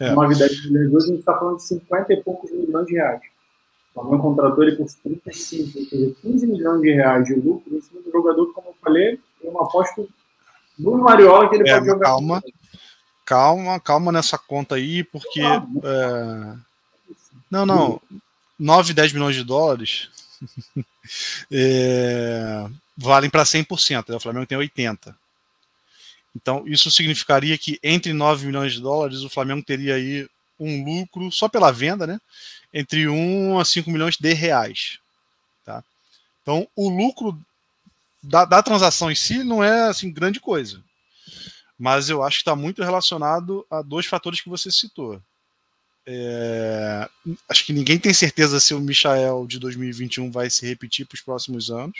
É. 0.00 0.12
9, 0.12 0.38
10 0.38 0.70
milhões 0.70 0.88
de 0.90 0.96
hoje, 0.96 1.06
a 1.06 1.08
gente 1.08 1.20
está 1.20 1.38
falando 1.38 1.56
de 1.56 1.64
50 1.64 2.12
e 2.12 2.22
poucos 2.22 2.50
milhões 2.50 2.86
de 2.86 2.94
reais. 2.94 3.20
O 3.96 4.02
Flamengo 4.02 4.22
contratou 4.24 4.62
ele 4.62 4.76
por 4.76 4.86
35, 4.86 5.78
ou 5.78 5.84
seja, 5.86 6.14
15 6.20 6.46
milhões 6.46 6.82
de 6.82 6.92
reais 6.92 7.24
de 7.24 7.34
lucro 7.34 7.74
em 7.74 7.80
cima 7.80 8.02
do 8.02 8.12
jogador, 8.12 8.52
como 8.52 8.68
eu 8.68 8.74
falei, 8.82 9.18
é 9.42 9.48
uma 9.48 9.62
aposta 9.62 10.06
do 10.78 10.98
Mariola 10.98 11.48
que 11.48 11.56
ele 11.56 11.68
é, 11.68 11.74
pode 11.74 11.86
jogar. 11.86 12.04
Calma, 12.04 12.42
calma, 13.24 13.80
calma 13.80 14.12
nessa 14.12 14.36
conta 14.36 14.74
aí, 14.74 15.02
porque. 15.02 15.40
É... 15.40 16.56
Não, 17.50 17.64
não. 17.64 18.00
9, 18.58 18.92
10 18.92 19.12
milhões 19.14 19.34
de 19.34 19.42
dólares 19.44 20.10
é... 21.50 22.66
valem 22.96 23.30
para 23.30 23.44
100%. 23.44 24.10
Né? 24.10 24.16
O 24.16 24.20
Flamengo 24.20 24.46
tem 24.46 24.58
80%. 24.58 25.14
Então, 26.34 26.64
isso 26.66 26.90
significaria 26.90 27.56
que 27.56 27.78
entre 27.82 28.12
9 28.12 28.46
milhões 28.46 28.74
de 28.74 28.80
dólares, 28.82 29.22
o 29.22 29.30
Flamengo 29.30 29.64
teria 29.64 29.94
aí 29.94 30.28
um 30.60 30.84
lucro, 30.84 31.32
só 31.32 31.48
pela 31.48 31.72
venda, 31.72 32.06
né? 32.06 32.20
Entre 32.72 33.08
1 33.08 33.58
a 33.58 33.64
5 33.64 33.90
milhões 33.90 34.16
de 34.16 34.32
reais. 34.32 34.98
Tá? 35.64 35.82
Então, 36.42 36.68
o 36.76 36.88
lucro 36.88 37.38
da, 38.22 38.44
da 38.44 38.62
transação 38.62 39.10
em 39.10 39.14
si 39.14 39.42
não 39.44 39.62
é 39.62 39.88
assim 39.88 40.10
grande 40.10 40.40
coisa. 40.40 40.82
Mas 41.78 42.08
eu 42.08 42.22
acho 42.22 42.38
que 42.38 42.42
está 42.42 42.56
muito 42.56 42.82
relacionado 42.82 43.66
a 43.70 43.82
dois 43.82 44.06
fatores 44.06 44.40
que 44.40 44.48
você 44.48 44.70
citou. 44.70 45.20
É, 46.06 47.08
acho 47.48 47.66
que 47.66 47.72
ninguém 47.72 47.98
tem 47.98 48.14
certeza 48.14 48.60
se 48.60 48.72
o 48.72 48.80
Michael 48.80 49.46
de 49.46 49.58
2021 49.58 50.30
vai 50.30 50.48
se 50.48 50.66
repetir 50.66 51.04
para 51.04 51.16
os 51.16 51.20
próximos 51.20 51.70
anos. 51.70 51.98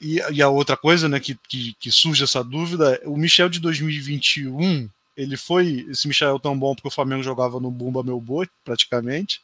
E, 0.00 0.16
e, 0.32 0.40
a 0.40 0.48
outra 0.48 0.76
coisa 0.76 1.08
né, 1.08 1.20
que, 1.20 1.38
que, 1.48 1.74
que 1.74 1.90
surge 1.90 2.24
essa 2.24 2.42
dúvida, 2.42 3.00
o 3.04 3.16
Michel 3.16 3.50
de 3.50 3.60
2021 3.60 4.88
ele 5.20 5.36
foi 5.36 5.86
esse 5.90 6.08
Michel 6.08 6.40
tão 6.40 6.58
bom 6.58 6.74
porque 6.74 6.88
o 6.88 6.90
Flamengo 6.90 7.22
jogava 7.22 7.60
no 7.60 7.70
Bumba 7.70 8.02
Meu 8.02 8.18
Boi, 8.18 8.48
praticamente, 8.64 9.42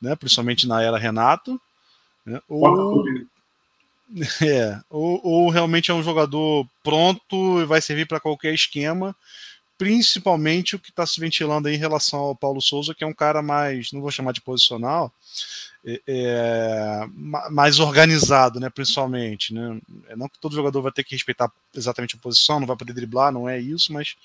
né? 0.00 0.16
principalmente 0.16 0.66
na 0.66 0.82
era 0.82 0.98
Renato. 0.98 1.60
Né? 2.26 2.40
Ou, 2.48 3.04
é, 4.42 4.80
ou, 4.90 5.20
ou, 5.24 5.50
realmente 5.50 5.90
é 5.90 5.94
um 5.94 6.02
jogador 6.02 6.66
pronto 6.82 7.60
e 7.60 7.64
vai 7.64 7.80
servir 7.80 8.06
para 8.06 8.18
qualquer 8.18 8.52
esquema, 8.52 9.14
principalmente 9.78 10.74
o 10.74 10.78
que 10.80 10.90
está 10.90 11.06
se 11.06 11.20
ventilando 11.20 11.68
aí 11.68 11.74
em 11.74 11.78
relação 11.78 12.18
ao 12.18 12.36
Paulo 12.36 12.60
Souza, 12.60 12.94
que 12.94 13.04
é 13.04 13.06
um 13.06 13.14
cara 13.14 13.40
mais, 13.40 13.92
não 13.92 14.00
vou 14.00 14.10
chamar 14.10 14.32
de 14.32 14.40
posicional, 14.40 15.12
é, 15.86 16.00
é, 16.06 17.06
mais 17.50 17.78
organizado, 17.78 18.58
né, 18.58 18.70
principalmente. 18.70 19.52
Né? 19.52 19.80
É, 20.08 20.16
não 20.16 20.28
que 20.28 20.38
todo 20.38 20.54
jogador 20.54 20.80
vai 20.80 20.92
ter 20.92 21.04
que 21.04 21.14
respeitar 21.14 21.52
exatamente 21.74 22.16
a 22.16 22.18
posição, 22.18 22.58
não 22.58 22.66
vai 22.66 22.76
poder 22.76 22.94
driblar, 22.94 23.30
não 23.30 23.48
é 23.48 23.60
isso, 23.60 23.92
mas 23.92 24.16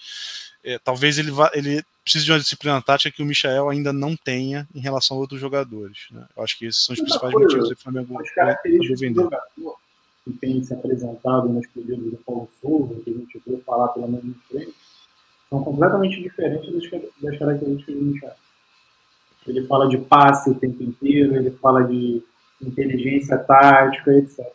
é, 0.64 0.80
talvez 0.80 1.18
ele, 1.18 1.32
vá, 1.32 1.52
ele 1.54 1.84
precise 2.02 2.24
de 2.24 2.32
uma 2.32 2.40
disciplina 2.40 2.82
tática 2.82 3.12
que 3.12 3.22
o 3.22 3.26
Michel 3.26 3.70
ainda 3.70 3.92
não 3.92 4.16
tenha 4.16 4.68
em 4.74 4.80
relação 4.80 5.18
a 5.18 5.20
outros 5.20 5.40
jogadores. 5.40 6.08
Né? 6.12 6.26
Eu 6.36 6.44
acho 6.44 6.58
que 6.58 6.66
esses 6.66 6.84
são 6.84 6.94
os 6.94 7.02
principais 7.02 7.34
coisa, 7.34 7.48
motivos 7.48 7.70
do 7.70 7.76
Flamengo 7.76 8.24
características 8.34 9.00
vender. 9.00 9.14
Do 9.16 9.24
jogador 9.24 9.80
que 10.24 10.34
tem 10.34 10.64
se 10.64 10.74
apresentado 10.74 11.50
nos 11.50 11.68
períodos 11.68 12.12
do 12.12 12.18
Paulo 12.18 12.50
Souza, 12.62 13.02
que 13.04 13.10
a 13.10 13.14
gente 13.14 13.42
viu 13.46 13.62
falar 13.66 13.90
pelo 13.90 14.08
menos 14.08 14.26
em 14.26 14.36
frente, 14.50 14.76
são 15.50 15.64
completamente 15.64 16.22
diferentes 16.22 16.72
das, 16.72 17.02
das 17.22 17.40
características 17.40 17.96
do 17.96 18.02
Michel. 18.02 18.34
Ele 19.50 19.66
fala 19.68 19.88
de 19.88 19.98
passe 19.98 20.50
o 20.50 20.56
tempo 20.56 20.84
inteiro, 20.84 21.36
ele 21.36 21.52
fala 21.52 21.84
de 21.84 22.22
inteligência 22.62 23.38
tática, 23.38 24.12
etc. 24.14 24.46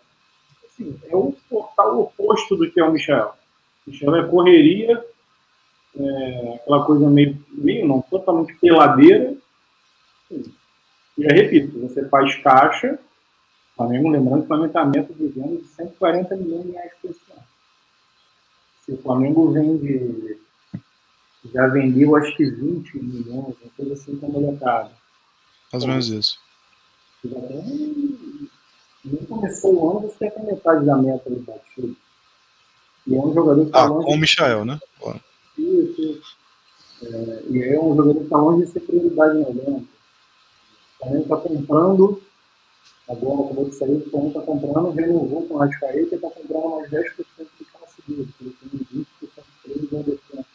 Assim, 0.67 0.99
é 1.09 1.17
o 1.17 1.35
total 1.49 2.01
oposto 2.01 2.57
do 2.57 2.71
que 2.71 2.81
é 2.81 2.85
o 2.85 2.93
Michel. 2.93 3.35
O 3.87 3.91
Michel 3.91 4.17
é 4.17 4.27
correria 4.27 5.05
é, 5.97 6.55
aquela 6.57 6.85
coisa 6.85 7.09
meio, 7.09 7.39
meio 7.51 7.87
não, 7.87 8.03
totalmente 8.03 8.55
peladeira. 8.55 9.35
E 10.31 11.23
eu 11.23 11.31
repito, 11.31 11.79
você 11.81 12.09
faz 12.09 12.35
caixa, 12.37 12.99
Flamengo, 13.77 14.09
lembrando 14.09 14.41
que 14.41 14.45
o 14.45 14.49
Flamengo 14.49 14.69
está 14.69 14.85
meta 14.85 15.13
de 15.15 15.29
de 15.29 15.65
140 15.69 16.37
milhões 16.37 16.65
de 16.65 16.73
reais 16.73 16.93
por 17.01 17.11
ano. 17.11 17.43
Se 18.85 18.93
o 18.93 18.99
Flamengo 18.99 19.51
vende, 19.53 20.39
já 21.53 21.67
vendeu 21.67 22.17
acho 22.17 22.37
que 22.37 22.45
20 22.45 22.99
milhões, 22.99 23.57
uma 23.63 23.71
coisa 23.77 23.95
assim 23.95 24.17
com 24.17 24.27
a 24.27 24.29
molecada. 24.29 24.91
Mais 25.73 25.85
ou 25.85 25.91
menos 25.91 26.09
isso. 26.09 26.39
Nem 29.05 29.25
começou 29.29 29.75
o 29.75 29.99
ano, 29.99 30.09
você 30.09 30.31
tem 30.31 30.45
metade 30.45 30.87
da 30.87 30.97
meta 30.97 31.29
do 31.29 31.41
batido. 31.41 31.97
E 33.07 33.15
é 33.15 33.19
um 33.19 33.35
jogador 33.35 33.67
que 33.67 33.71
tá 33.71 33.83
ah, 33.83 33.87
longe. 33.87 34.07
Com 34.07 34.15
o 34.15 34.19
Michael, 34.19 34.65
né? 34.65 34.81
Isso, 35.59 36.01
isso. 36.01 36.37
É, 37.03 37.43
e 37.51 37.63
é 37.63 37.81
um 37.81 37.95
jogador 37.95 38.15
que 38.15 38.25
está 38.25 38.39
longe 38.39 38.65
de 38.65 38.73
ser 38.73 38.81
prioridade 38.81 39.39
no 39.39 39.49
elenco. 39.49 39.87
O 41.01 41.05
Flamengo 41.05 41.23
está 41.23 41.37
comprando, 41.37 42.23
a 43.09 43.15
bola 43.15 43.45
acabou 43.45 43.69
de 43.69 43.75
sair, 43.75 43.97
o 43.97 44.11
Flamengo 44.11 44.39
está 44.39 44.41
comprando, 44.41 44.91
renovou 44.91 45.47
com 45.47 45.55
o 45.55 45.59
Rascaeta 45.59 45.99
e 45.99 46.15
está 46.15 46.31
comprando 46.31 46.71
mais 46.71 46.91
10% 46.91 47.07
do 47.37 47.47
que 47.59 47.67
seguido, 47.95 48.33
porque 48.39 48.69
tem 48.69 48.81
20% 48.81 48.95
de 48.95 49.87
preço 49.89 50.05
defesa. 50.05 50.47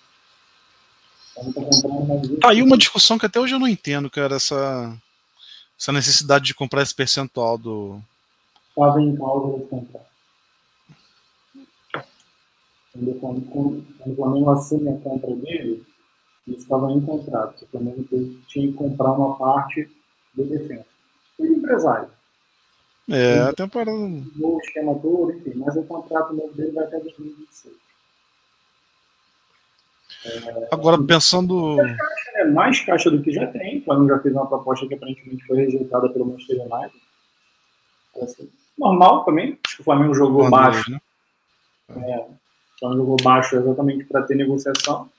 Tá 2.41 2.49
aí 2.49 2.62
uma 2.62 2.77
discussão 2.77 3.17
que 3.17 3.25
até 3.25 3.39
hoje 3.39 3.53
eu 3.53 3.60
não 3.60 3.67
entendo, 3.67 4.10
cara, 4.10 4.36
essa, 4.36 4.95
essa 5.79 5.91
necessidade 5.91 6.45
de 6.45 6.55
comprar 6.55 6.82
esse 6.82 6.93
percentual 6.93 7.58
do. 7.58 7.99
Estava 8.69 9.01
em 9.01 9.15
causa 9.15 9.58
de 9.60 9.65
comprar. 9.65 10.10
Quando, 12.91 13.19
quando, 13.19 13.41
quando 13.51 14.12
o 14.12 14.15
Flamengo 14.15 14.49
assume 14.49 14.89
a 14.89 14.97
compra 14.97 15.36
dele, 15.36 15.86
ele 16.47 16.58
estava 16.58 16.91
em 16.91 17.01
contrato. 17.01 17.63
O 17.63 17.67
Flamengo 17.67 18.03
tinha 18.47 18.67
que 18.67 18.73
comprar 18.73 19.12
uma 19.12 19.38
parte 19.38 19.89
do 20.34 20.45
defesa. 20.45 20.86
Ele 21.39 21.55
empresário. 21.55 22.10
É, 23.10 23.39
a 23.39 23.53
temporada. 23.53 23.91
O 23.91 24.60
esquema 24.63 24.93
todo, 24.99 25.32
enfim, 25.32 25.53
mas 25.55 25.75
o 25.75 25.84
contrato 25.84 26.34
novo 26.34 26.53
dele 26.53 26.71
vai 26.71 26.86
até 26.86 26.99
2026. 26.99 27.75
É, 30.25 30.67
Agora, 30.71 31.01
pensando. 31.01 31.75
Né? 31.75 31.97
Mais 32.53 32.79
caixa 32.82 33.10
do 33.10 33.21
que 33.21 33.32
já 33.32 33.47
tem. 33.47 33.79
O 33.79 33.84
Flamengo 33.84 34.10
já 34.10 34.19
fez 34.19 34.34
uma 34.34 34.47
proposta 34.47 34.88
que 34.88 34.93
aparentemente 34.93 35.45
foi 35.45 35.58
rejeitada 35.58 36.10
pelo 36.10 36.25
Manchester 36.25 36.62
United. 36.62 37.01
Assim, 38.21 38.49
normal 38.77 39.23
também. 39.23 39.58
Acho 39.65 39.77
que 39.77 39.82
o 39.82 39.86
Flamengo 39.86 40.13
jogou 40.13 40.45
André, 40.45 40.51
baixo. 40.51 40.91
Né? 40.91 40.99
É, 41.89 42.19
o 42.19 42.79
Flamengo 42.79 43.01
jogou 43.01 43.17
baixo 43.23 43.55
exatamente 43.55 44.03
para 44.05 44.23
ter 44.23 44.36
negociação. 44.36 45.10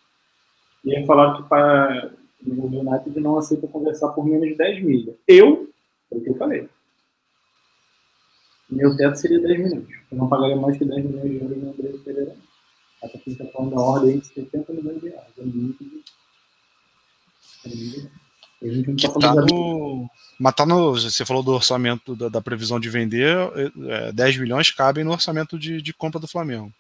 E 0.85 0.97
aí 0.97 1.07
falaram 1.07 1.43
que 1.43 1.49
para 1.49 2.11
o 2.47 2.67
United 2.67 3.21
não 3.21 3.39
aceita 3.39 3.67
conversar 3.67 4.09
por 4.09 4.25
menos 4.25 4.49
de 4.49 4.55
10 4.55 4.83
milhas. 4.83 5.15
Eu, 5.27 5.71
foi 6.09 6.19
o 6.19 6.23
que 6.23 6.31
eu 6.31 6.37
falei. 6.37 6.69
Meu 8.71 8.97
teto 8.97 9.17
seria 9.17 9.41
10 9.41 9.59
milhões. 9.59 9.89
Eu 10.11 10.19
não 10.19 10.29
pagaria 10.29 10.57
mais 10.57 10.77
que 10.77 10.85
10 10.85 11.05
milhões 11.05 11.31
de 11.31 11.37
euros 11.37 11.59
no 11.59 11.71
André 11.71 11.93
Pereira. 12.05 12.37
Até 13.03 13.19
que 13.19 13.31
está 13.31 13.45
falando 13.47 13.75
da 13.75 13.81
ordem 13.81 14.19
de 14.19 14.27
70 14.27 14.73
milhões 14.73 15.01
de 15.01 15.09
reais. 15.09 15.33
É 15.39 15.43
muito 15.43 15.85
de... 18.65 18.95
que 18.95 19.21
tá 19.21 19.35
no... 19.35 20.09
Mas 20.39 20.55
tá 20.55 20.65
no. 20.65 20.93
Você 20.93 21.25
falou 21.25 21.43
do 21.43 21.53
orçamento 21.53 22.17
da, 22.17 22.29
da 22.29 22.41
previsão 22.41 22.81
de 22.81 22.89
vender, 22.89 23.37
é, 23.89 24.13
10 24.13 24.39
milhões 24.39 24.71
cabem 24.71 25.05
no 25.05 25.13
orçamento 25.13 25.59
de, 25.59 25.83
de 25.83 25.93
compra 25.93 26.19
do 26.19 26.29
Flamengo. 26.29 26.73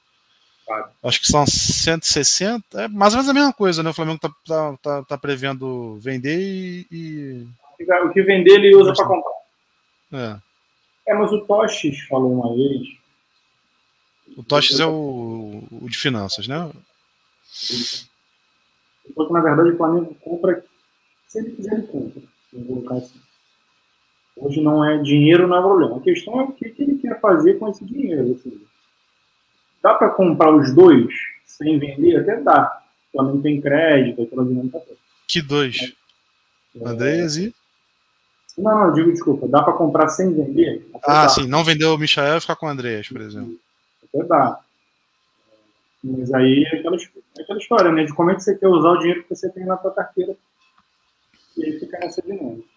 Acho 1.02 1.20
que 1.20 1.26
são 1.26 1.44
160, 1.46 2.82
é 2.82 2.88
mais 2.88 3.12
ou 3.12 3.18
menos 3.18 3.28
a 3.28 3.34
mesma 3.34 3.52
coisa, 3.52 3.82
né? 3.82 3.90
O 3.90 3.94
Flamengo 3.94 4.20
tá, 4.20 4.30
tá, 4.46 4.76
tá, 4.82 5.02
tá 5.02 5.18
prevendo 5.18 5.96
vender 5.96 6.38
e, 6.38 6.86
e, 6.92 7.46
O 8.04 8.12
que 8.12 8.22
vender 8.22 8.52
ele 8.52 8.76
usa 8.76 8.92
para 8.94 9.06
comprar. 9.06 9.32
É. 10.12 10.36
É, 11.08 11.14
mas 11.14 11.32
o 11.32 11.40
Toches 11.40 12.00
falou 12.06 12.32
uma 12.32 12.54
vez. 12.54 12.99
O 14.36 14.42
Toches 14.42 14.80
é 14.80 14.86
o, 14.86 15.62
o 15.70 15.88
de 15.88 15.98
finanças, 15.98 16.46
né? 16.46 16.70
Que 19.14 19.32
na 19.32 19.40
verdade 19.40 19.70
o 19.70 19.76
Flamengo 19.76 20.14
compra. 20.20 20.64
Se 21.28 21.38
ele 21.38 21.50
quiser, 21.50 21.74
ele 21.74 21.86
compra. 21.86 22.22
Vou 22.52 22.64
colocar 22.64 22.94
assim. 22.96 23.20
Hoje 24.36 24.60
não 24.60 24.84
é 24.84 24.98
dinheiro, 24.98 25.46
não 25.46 25.58
é 25.58 25.60
problema. 25.60 25.96
A 25.96 26.00
questão 26.00 26.40
é 26.40 26.44
o 26.44 26.52
que, 26.52 26.70
que 26.70 26.82
ele 26.82 26.98
quer 26.98 27.20
fazer 27.20 27.58
com 27.58 27.68
esse 27.68 27.84
dinheiro. 27.84 28.32
Assim. 28.38 28.60
Dá 29.82 29.94
para 29.94 30.10
comprar 30.10 30.54
os 30.54 30.74
dois 30.74 31.12
sem 31.44 31.78
vender? 31.78 32.20
Até 32.20 32.40
dá. 32.40 32.82
O 33.08 33.18
Flamengo 33.18 33.42
tem 33.42 33.60
crédito, 33.60 34.22
aquela 34.22 34.44
dinâmica 34.44 34.78
toda. 34.78 34.98
Que 35.28 35.42
dois? 35.42 35.94
É, 36.74 36.88
Andréas 36.88 37.36
e. 37.36 37.54
Não, 38.56 38.78
não, 38.78 38.92
digo 38.92 39.12
desculpa. 39.12 39.46
Dá 39.48 39.62
para 39.62 39.74
comprar 39.74 40.08
sem 40.08 40.32
vender? 40.32 40.88
Até 40.94 41.10
ah, 41.10 41.22
dá. 41.22 41.28
sim. 41.28 41.46
Não 41.46 41.64
vender 41.64 41.86
o 41.86 41.98
Michael 41.98 42.38
e 42.38 42.40
ficar 42.40 42.56
com 42.56 42.66
o 42.66 42.68
Andréas, 42.68 43.08
por 43.08 43.20
exemplo. 43.20 43.56
Até 44.14 44.24
dá. 44.24 44.60
Mas 46.02 46.32
aí 46.32 46.64
é 46.64 46.76
aquela, 46.78 46.96
é 46.96 47.42
aquela 47.42 47.58
história, 47.58 47.92
né? 47.92 48.04
De 48.04 48.14
como 48.14 48.30
é 48.30 48.34
que 48.34 48.42
você 48.42 48.56
quer 48.56 48.68
usar 48.68 48.90
o 48.90 48.98
dinheiro 48.98 49.22
que 49.22 49.34
você 49.34 49.50
tem 49.50 49.64
na 49.64 49.78
sua 49.78 49.92
carteira. 49.92 50.36
E 51.56 51.64
aí 51.64 51.78
fica 51.78 51.98
nessa 51.98 52.22
dinâmica. 52.22 52.68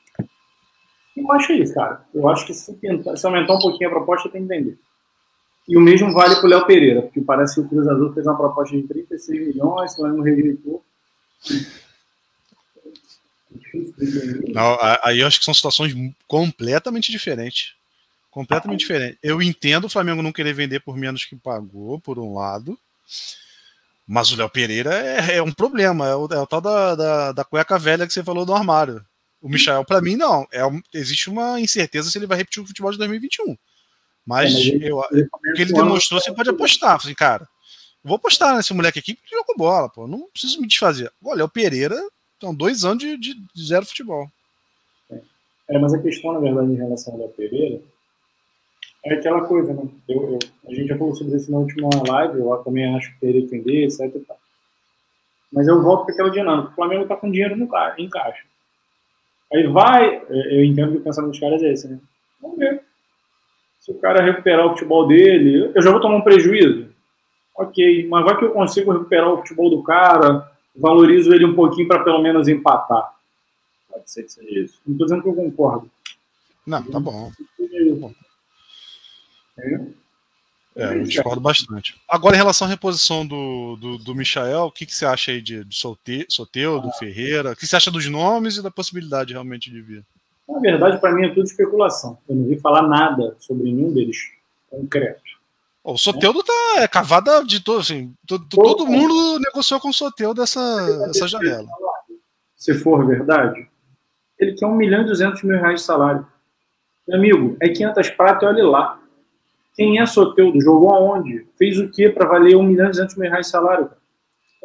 Eu 1.15 1.31
acho 1.31 1.51
é 1.51 1.55
isso, 1.55 1.73
cara. 1.73 2.03
Eu 2.13 2.27
acho 2.27 2.45
que 2.45 2.53
se, 2.53 2.73
tentar, 2.75 3.15
se 3.15 3.25
aumentar 3.25 3.53
um 3.53 3.59
pouquinho 3.59 3.89
a 3.89 3.93
proposta, 3.93 4.29
tem 4.29 4.41
que 4.41 4.47
vender. 4.47 4.77
E 5.67 5.77
o 5.77 5.81
mesmo 5.81 6.11
vale 6.11 6.35
para 6.35 6.45
o 6.45 6.49
Léo 6.49 6.65
Pereira, 6.65 7.01
porque 7.03 7.21
parece 7.21 7.55
que 7.55 7.61
o 7.61 7.69
Cruz 7.69 7.87
Azul 7.87 8.13
fez 8.13 8.25
uma 8.25 8.35
proposta 8.35 8.75
de 8.75 8.83
36 8.83 9.47
milhões, 9.47 9.93
o 9.93 9.95
Flamengo 9.95 10.23
rejeitou. 10.23 10.83
Não, 14.53 14.77
aí 15.03 15.19
eu 15.21 15.27
acho 15.27 15.39
que 15.39 15.45
são 15.45 15.53
situações 15.53 15.93
completamente 16.27 17.11
diferentes. 17.11 17.75
Completamente 18.33 18.79
diferentes. 18.79 19.19
Eu 19.21 19.43
entendo 19.43 19.85
o 19.85 19.89
Flamengo 19.89 20.23
não 20.23 20.31
querer 20.31 20.53
vender 20.53 20.79
por 20.79 20.97
menos 20.97 21.23
que 21.23 21.35
pagou, 21.35 21.99
por 21.99 22.17
um 22.17 22.33
lado. 22.33 22.75
Mas 24.07 24.31
o 24.31 24.35
Léo 24.35 24.49
Pereira 24.49 24.91
é, 24.91 25.35
é, 25.35 25.43
um 25.43 25.51
problema. 25.51 26.07
É 26.07 26.15
o, 26.15 26.25
é 26.25 26.39
o 26.39 26.47
tal 26.47 26.59
da, 26.59 26.95
da, 26.95 27.31
da, 27.31 27.43
cueca 27.43 27.77
velha 27.77 28.07
que 28.07 28.11
você 28.11 28.23
falou 28.23 28.43
do 28.43 28.55
armário. 28.55 29.05
O 29.39 29.47
Michel, 29.47 29.85
para 29.85 30.01
mim, 30.01 30.15
não. 30.15 30.47
É, 30.51 30.61
existe 30.95 31.29
uma 31.29 31.61
incerteza 31.61 32.09
se 32.09 32.17
ele 32.17 32.25
vai 32.25 32.39
repetir 32.39 32.63
o 32.63 32.65
futebol 32.65 32.91
de 32.91 32.97
2021. 32.97 33.55
Mas, 34.25 34.49
é, 34.49 34.53
mas 34.55 34.65
ele, 34.65 34.89
eu, 34.89 35.05
ele 35.11 35.29
o 35.31 35.53
que 35.53 35.61
ele 35.61 35.73
demonstrou, 35.73 36.19
você 36.19 36.33
pode 36.33 36.49
apostar. 36.49 36.95
Assim, 36.95 37.13
cara, 37.13 37.47
vou 38.03 38.15
apostar 38.15 38.55
nesse 38.55 38.73
moleque 38.73 38.97
aqui 38.97 39.13
porque 39.13 39.35
jogou 39.35 39.55
bola, 39.55 39.89
pô. 39.89 40.07
Não 40.07 40.27
preciso 40.31 40.59
me 40.59 40.67
desfazer. 40.67 41.11
O 41.21 41.49
Pereira, 41.49 42.01
são 42.41 42.55
dois 42.55 42.83
anos 42.83 43.03
de, 43.03 43.15
de, 43.15 43.35
de 43.35 43.63
zero 43.63 43.85
futebol. 43.85 44.27
É, 45.69 45.77
mas 45.77 45.93
a 45.93 46.01
questão, 46.01 46.33
na 46.33 46.39
verdade, 46.39 46.71
em 46.71 46.77
relação 46.77 47.13
ao 47.13 47.19
Léo 47.19 47.29
Pereira 47.29 47.92
é 49.05 49.13
aquela 49.15 49.45
coisa, 49.45 49.73
né? 49.73 49.83
Eu, 50.07 50.33
eu, 50.33 50.39
a 50.67 50.73
gente 50.73 50.87
já 50.87 50.97
falou 50.97 51.15
sobre 51.15 51.35
isso 51.35 51.51
na 51.51 51.57
última 51.57 51.89
live, 52.07 52.39
eu 52.39 52.55
também 52.57 52.95
acho 52.95 53.13
que 53.13 53.19
teria 53.19 53.41
que 53.41 53.57
vender, 53.57 53.83
etc. 53.85 54.13
Mas 55.51 55.67
eu 55.67 55.81
volto 55.81 56.05
para 56.05 56.13
aquela 56.13 56.31
dinâmica. 56.31 56.71
O 56.71 56.75
Flamengo 56.75 57.03
está 57.03 57.15
com 57.15 57.29
dinheiro 57.29 57.55
no 57.55 57.67
ca 57.67 57.95
em 57.97 58.09
caixa. 58.09 58.43
Aí 59.53 59.67
vai, 59.67 60.15
é, 60.29 60.59
eu 60.59 60.63
entendo 60.63 60.93
que 60.93 60.97
o 60.97 61.03
pensamento 61.03 61.31
dos 61.31 61.39
caras 61.39 61.61
é 61.61 61.71
esse, 61.71 61.87
né? 61.87 61.99
Vamos 62.41 62.57
ver. 62.57 62.81
Se 63.79 63.91
o 63.91 63.95
cara 63.95 64.23
recuperar 64.23 64.65
o 64.65 64.69
futebol 64.69 65.05
dele, 65.05 65.71
eu 65.75 65.81
já 65.81 65.91
vou 65.91 65.99
tomar 65.99 66.15
um 66.15 66.21
prejuízo. 66.21 66.87
Ok, 67.55 68.07
mas 68.07 68.25
vai 68.25 68.37
que 68.37 68.45
eu 68.45 68.51
consigo 68.51 68.93
recuperar 68.93 69.31
o 69.31 69.37
futebol 69.37 69.69
do 69.69 69.83
cara, 69.83 70.49
valorizo 70.75 71.33
ele 71.33 71.45
um 71.45 71.53
pouquinho 71.53 71.87
para 71.87 72.03
pelo 72.03 72.21
menos 72.21 72.47
empatar. 72.47 73.13
Pode 73.89 74.09
ser 74.09 74.23
que 74.23 74.31
seja 74.31 74.59
isso. 74.59 74.81
Não 74.87 74.93
estou 74.93 75.05
dizendo 75.05 75.21
que 75.21 75.29
eu 75.29 75.35
concordo. 75.35 75.91
Não, 76.65 76.81
tá 76.81 76.99
bom. 76.99 77.29
É, 79.57 80.83
é 80.83 80.95
eu 80.95 81.03
discordo 81.03 81.41
bastante. 81.41 81.95
Agora, 82.07 82.35
em 82.35 82.39
relação 82.39 82.67
à 82.67 82.69
reposição 82.69 83.25
do, 83.25 83.75
do, 83.77 83.97
do 83.97 84.15
Michael, 84.15 84.65
o 84.65 84.71
que, 84.71 84.85
que 84.85 84.95
você 84.95 85.05
acha 85.05 85.31
aí 85.31 85.41
de, 85.41 85.63
de 85.63 85.75
Soteu, 85.75 86.79
do 86.79 86.89
ah. 86.89 86.93
Ferreira? 86.93 87.51
O 87.51 87.55
que 87.55 87.67
você 87.67 87.75
acha 87.75 87.91
dos 87.91 88.07
nomes 88.07 88.57
e 88.57 88.63
da 88.63 88.71
possibilidade 88.71 89.33
realmente 89.33 89.69
de 89.69 89.81
vir? 89.81 90.03
Na 90.47 90.59
verdade, 90.59 90.99
para 90.99 91.13
mim 91.13 91.25
é 91.25 91.29
tudo 91.29 91.43
especulação. 91.43 92.17
Eu 92.27 92.35
não 92.35 92.47
vi 92.47 92.59
falar 92.59 92.87
nada 92.87 93.35
sobre 93.39 93.63
nenhum 93.63 93.93
deles 93.93 94.17
concreto. 94.69 95.21
O 95.83 95.97
Soteudo 95.97 96.39
é. 96.39 96.43
tá 96.43 96.81
é 96.83 96.87
cavada 96.87 97.43
de 97.43 97.59
todo, 97.59 97.81
assim, 97.81 98.13
todo, 98.25 98.45
todo 98.49 98.87
mundo 98.87 99.39
negociou 99.39 99.79
com 99.79 99.89
o 99.89 99.93
Soteudo 99.93 100.41
dessa, 100.41 101.07
dessa 101.07 101.27
janela. 101.27 101.67
Se 102.55 102.73
for 102.73 103.05
verdade, 103.05 103.67
ele 104.39 104.53
quer 104.53 104.65
1 104.65 104.75
milhão 104.75 105.01
e 105.01 105.05
200 105.05 105.43
mil 105.43 105.57
reais 105.57 105.81
de 105.81 105.85
salário. 105.85 106.25
Meu 107.05 107.17
amigo, 107.17 107.57
é 107.59 107.67
500 107.67 108.09
pratas, 108.11 108.47
olha 108.47 108.65
lá. 108.65 108.99
Quem 109.75 109.99
é 109.99 110.05
Soteudo? 110.05 110.61
Jogou 110.61 110.93
aonde? 110.93 111.47
Fez 111.57 111.79
o 111.79 111.89
que 111.89 112.09
para 112.09 112.27
valer 112.27 112.55
1 112.55 112.63
milhão 112.63 112.85
e 112.87 112.91
200 112.91 113.15
mil 113.15 113.29
reais 113.29 113.47
de 113.47 113.51
salário? 113.51 113.89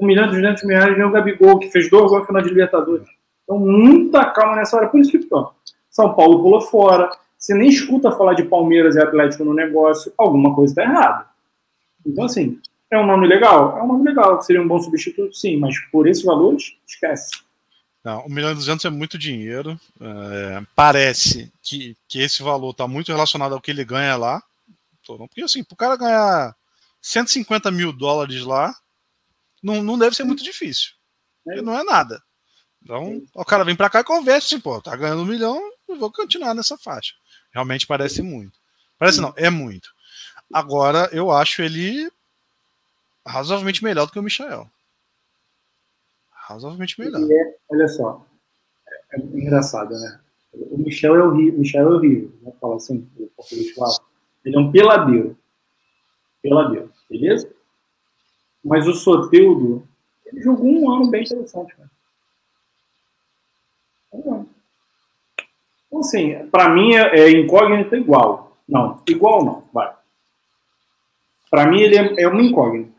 1 0.01 0.07
milhão 0.07 0.27
e 0.27 0.31
200 0.31 0.63
mil 0.65 0.77
reais 0.77 0.95
ganhou 0.95 1.11
o 1.11 1.13
Gabigol, 1.13 1.59
que 1.59 1.71
fez 1.71 1.91
dois 1.91 2.11
gols 2.11 2.21
no 2.21 2.27
final 2.27 2.43
de 2.43 2.49
Libertadores. 2.49 3.09
Então, 3.45 3.59
muita 3.59 4.27
calma 4.27 4.57
nessa 4.57 4.77
hora. 4.77 4.89
Por 4.89 5.01
isso 5.01 5.11
que, 5.11 5.19
pô, 5.19 5.51
São 5.91 6.15
Paulo 6.15 6.43
pulou 6.43 6.61
fora. 6.61 7.11
Você 7.39 7.55
nem 7.55 7.69
escuta 7.69 8.13
falar 8.13 8.35
de 8.35 8.45
Palmeiras 8.45 8.97
e 8.97 9.01
Atlético 9.01 9.45
no 9.45 9.55
negócio. 9.55 10.13
Alguma 10.19 10.55
coisa 10.55 10.73
está 10.73 10.83
errada. 10.83 11.27
Então, 12.07 12.25
assim, 12.25 12.61
é 12.91 12.99
um 12.99 13.07
nome 13.07 13.27
legal? 13.27 13.79
É 13.79 13.83
um 13.83 13.87
nome 13.87 14.05
legal. 14.05 14.43
Seria 14.43 14.61
um 14.61 14.69
bom 14.69 14.79
substituto? 14.81 15.35
Sim, 15.35 15.57
mas 15.57 15.79
por 15.91 16.07
esses 16.07 16.25
valores, 16.25 16.77
esquece. 16.87 17.31
Não, 18.05 18.25
1 18.27 18.29
milhão 18.29 18.53
e 18.53 18.55
200 18.55 18.85
é 18.85 18.91
muito 18.91 19.19
dinheiro. 19.19 19.79
É, 20.01 20.63
parece 20.75 21.53
que, 21.63 21.97
que 22.09 22.21
esse 22.21 22.43
valor 22.43 22.71
está 22.71 22.87
muito 22.87 23.13
relacionado 23.13 23.55
ao 23.55 23.61
que 23.61 23.71
ele 23.71 23.85
ganha 23.85 24.17
lá. 24.17 24.43
Porque 25.17 25.43
assim, 25.43 25.65
para 25.65 25.75
o 25.75 25.77
cara 25.77 25.97
ganhar 25.97 26.57
150 27.01 27.71
mil 27.71 27.93
dólares 27.93 28.43
lá, 28.43 28.75
não, 29.63 29.83
não 29.83 29.99
deve 29.99 30.15
ser 30.15 30.25
muito 30.25 30.43
difícil. 30.43 30.91
Porque 31.45 31.63
não 31.63 31.79
é 31.79 31.85
nada. 31.85 32.23
Então, 32.83 33.23
o 33.35 33.45
cara 33.45 33.65
vem 33.65 33.77
para 33.77 33.91
cá 33.91 34.01
e 34.01 34.05
conversa, 34.05 34.47
assim, 34.47 34.61
pô, 34.61 34.81
tá 34.81 34.95
ganhando 34.95 35.23
um 35.23 35.27
milhão, 35.27 35.61
eu 35.89 35.99
vou 35.99 36.13
continuar 36.13 36.55
nessa 36.55 36.77
faixa. 36.79 37.15
Realmente 37.53 37.87
parece 37.87 38.23
muito. 38.23 38.59
Parece 38.99 39.21
não, 39.21 39.33
é 39.37 39.51
muito. 39.51 39.91
Agora, 40.53 41.09
eu 41.13 41.31
acho 41.31 41.63
ele 41.63 42.11
razoavelmente 43.27 43.85
melhor 43.85 44.07
do 44.07 44.13
que 44.13 44.19
o 44.19 44.23
Michael. 44.23 44.71
Razoavelmente 46.31 46.99
melhor. 46.99 47.21
É, 47.31 47.57
olha 47.69 47.89
só, 47.89 48.27
é, 49.13 49.17
é, 49.17 49.21
engraçado, 49.21 49.91
né? 49.91 50.21
O 50.53 50.79
Michel 50.79 51.15
é 51.15 51.23
horrível, 51.23 51.59
Michel 51.59 51.93
é 51.93 51.95
horrível, 51.95 52.33
né? 52.43 52.53
Fala 52.59 52.77
assim, 52.77 53.07
ele 54.49 54.57
é 54.57 54.59
um 54.59 54.73
peladeiro. 54.73 55.37
Peladeiro, 56.43 56.91
beleza? 57.09 57.51
Mas 58.65 58.89
o 58.89 58.95
Soteudo, 58.95 59.87
ele 60.27 60.41
jogou 60.41 60.67
um 60.67 60.91
ano 60.91 61.11
bem 61.11 61.23
interessante, 61.23 61.75
cara. 61.77 61.91
Então, 65.87 66.01
assim, 66.01 66.49
para 66.51 66.71
mim 66.71 66.95
é, 66.95 67.21
é 67.21 67.31
incógnita 67.31 67.97
igual. 67.97 68.57
Não, 68.67 69.03
igual 69.07 69.45
não, 69.45 69.65
vai. 69.73 69.93
Para 71.51 71.67
mim 71.67 71.81
ele 71.81 71.97
é, 71.97 72.23
é 72.23 72.29
uma 72.29 72.43
incógnita. 72.43 72.97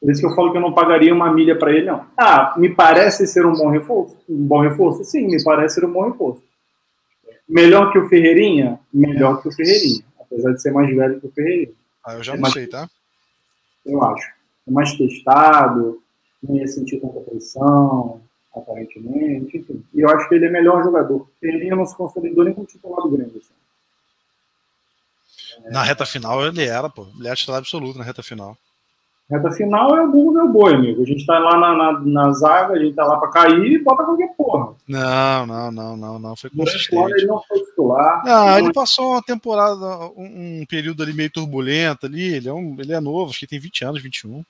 Por 0.00 0.10
isso 0.10 0.20
que 0.20 0.26
eu 0.26 0.34
falo 0.34 0.50
que 0.50 0.56
eu 0.56 0.62
não 0.62 0.72
pagaria 0.72 1.14
uma 1.14 1.32
milha 1.32 1.56
para 1.56 1.72
ele, 1.72 1.86
não. 1.86 2.06
Ah, 2.16 2.54
me 2.56 2.74
parece 2.74 3.26
ser 3.26 3.46
um 3.46 3.52
bom 3.52 3.68
reforço? 3.68 4.18
Um 4.28 4.46
bom 4.46 4.60
reforço? 4.60 5.04
Sim, 5.04 5.26
me 5.26 5.42
parece 5.44 5.76
ser 5.76 5.84
um 5.84 5.92
bom 5.92 6.10
reforço. 6.10 6.42
Melhor 7.48 7.92
que 7.92 7.98
o 7.98 8.08
Ferreirinha? 8.08 8.80
Melhor 8.92 9.40
que 9.40 9.48
o 9.48 9.52
Ferreirinha. 9.52 10.02
Apesar 10.32 10.52
de 10.52 10.62
ser 10.62 10.72
mais 10.72 10.94
velho 10.94 11.20
que 11.20 11.26
o 11.26 11.30
Ferreirinha. 11.30 11.74
Ah, 12.04 12.14
eu 12.14 12.22
já 12.22 12.32
é 12.32 12.36
não 12.36 12.42
mais, 12.42 12.54
sei, 12.54 12.66
tá? 12.66 12.88
Eu 13.84 14.02
acho. 14.02 14.32
É 14.66 14.70
mais 14.70 14.96
testado, 14.96 16.02
não 16.42 16.56
ia 16.56 16.66
sentir 16.66 17.00
tanta 17.00 17.20
pressão, 17.20 18.22
aparentemente, 18.54 19.58
enfim. 19.58 19.84
E 19.92 20.00
eu 20.00 20.08
acho 20.08 20.28
que 20.28 20.34
ele 20.34 20.46
é 20.46 20.50
melhor 20.50 20.82
jogador. 20.82 21.28
Ferreirinha 21.40 21.76
não 21.76 21.86
se 21.86 21.94
consolidou 21.96 22.44
nem 22.44 22.54
como 22.54 22.66
titular 22.66 23.02
do 23.02 23.10
Grêmio. 23.10 23.36
Assim. 23.36 23.52
Na 25.70 25.82
reta 25.82 26.06
final 26.06 26.44
ele 26.46 26.64
era, 26.64 26.88
pô. 26.88 27.06
Ele 27.18 27.28
é 27.28 27.34
titular 27.34 27.58
absoluto 27.58 27.98
na 27.98 28.04
reta 28.04 28.22
final. 28.22 28.56
Reta 29.30 29.50
final 29.52 29.96
é 29.96 30.02
o 30.02 30.10
Google 30.10 30.34
meu 30.34 30.48
boi, 30.48 30.74
amigo. 30.74 31.02
A 31.02 31.06
gente 31.06 31.24
tá 31.24 31.38
lá 31.38 31.56
na, 31.58 31.74
na, 31.74 32.00
na 32.00 32.32
zaga, 32.32 32.74
a 32.74 32.78
gente 32.78 32.94
tá 32.94 33.04
lá 33.04 33.18
pra 33.18 33.30
cair 33.30 33.72
e 33.72 33.78
bota 33.78 34.04
qualquer 34.04 34.34
porra. 34.36 34.74
Não, 34.86 35.46
não, 35.46 35.72
não, 35.72 35.96
não, 35.96 36.18
não. 36.18 36.36
Foi 36.36 36.50
consistente. 36.50 37.12
Ele 37.12 37.26
não 37.26 37.42
foi 37.48 37.60
titular. 37.60 38.22
Não, 38.24 38.46
não, 38.46 38.58
ele 38.58 38.72
passou 38.72 39.12
uma 39.12 39.22
temporada, 39.22 40.10
um, 40.16 40.60
um, 40.60 40.66
período 40.68 41.02
ali 41.02 41.14
meio 41.14 41.30
turbulento 41.30 42.04
ali. 42.04 42.34
Ele 42.34 42.48
é, 42.48 42.52
um, 42.52 42.76
ele 42.78 42.92
é 42.92 43.00
novo, 43.00 43.30
acho 43.30 43.40
que 43.40 43.46
tem 43.46 43.58
20 43.58 43.84
anos, 43.84 44.02
21. 44.02 44.44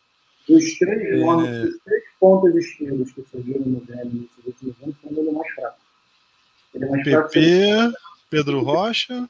Dos 0.48 0.78
três, 0.78 1.00
é... 1.00 1.28
Anos, 1.28 1.70
dos 1.70 1.82
três 1.84 2.02
pontas 2.18 2.56
esquerdas 2.56 3.12
que 3.12 3.24
surgiram 3.30 3.64
no 3.64 3.80
Grêmio 3.80 4.28
nesses 4.28 4.46
últimos 4.46 4.74
anos, 4.82 4.96
ele 5.04 5.28
é 5.28 5.32
mais 5.32 5.54
fraco. 5.54 5.76
Ele 6.74 6.84
é 6.84 6.88
mais 6.88 7.04
PP, 7.04 7.66
fraco. 7.78 7.96
Pedro 8.28 8.60
Rocha. 8.62 9.28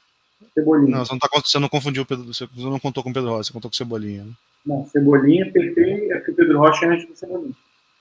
Cebolinha. 0.55 0.97
Não, 0.97 1.05
você 1.05 1.13
não, 1.13 1.19
tá, 1.19 1.29
você 1.33 1.59
não 1.59 1.69
confundiu, 1.69 2.05
você 2.09 2.47
não 2.57 2.79
contou 2.79 3.03
com 3.03 3.11
o 3.11 3.13
Pedro 3.13 3.29
Rocha, 3.29 3.43
você 3.43 3.53
contou 3.53 3.69
com 3.69 3.77
Cebolinha. 3.77 4.23
Né? 4.23 4.31
Não, 4.65 4.85
Cebolinha, 4.87 5.51
PP, 5.51 6.09
é 6.11 6.15
porque 6.17 6.31
o 6.31 6.35
Pedro 6.35 6.59
Rocha 6.59 6.85
é 6.85 6.89
antes 6.89 7.07
do 7.07 7.15
Cebolinha. 7.15 7.55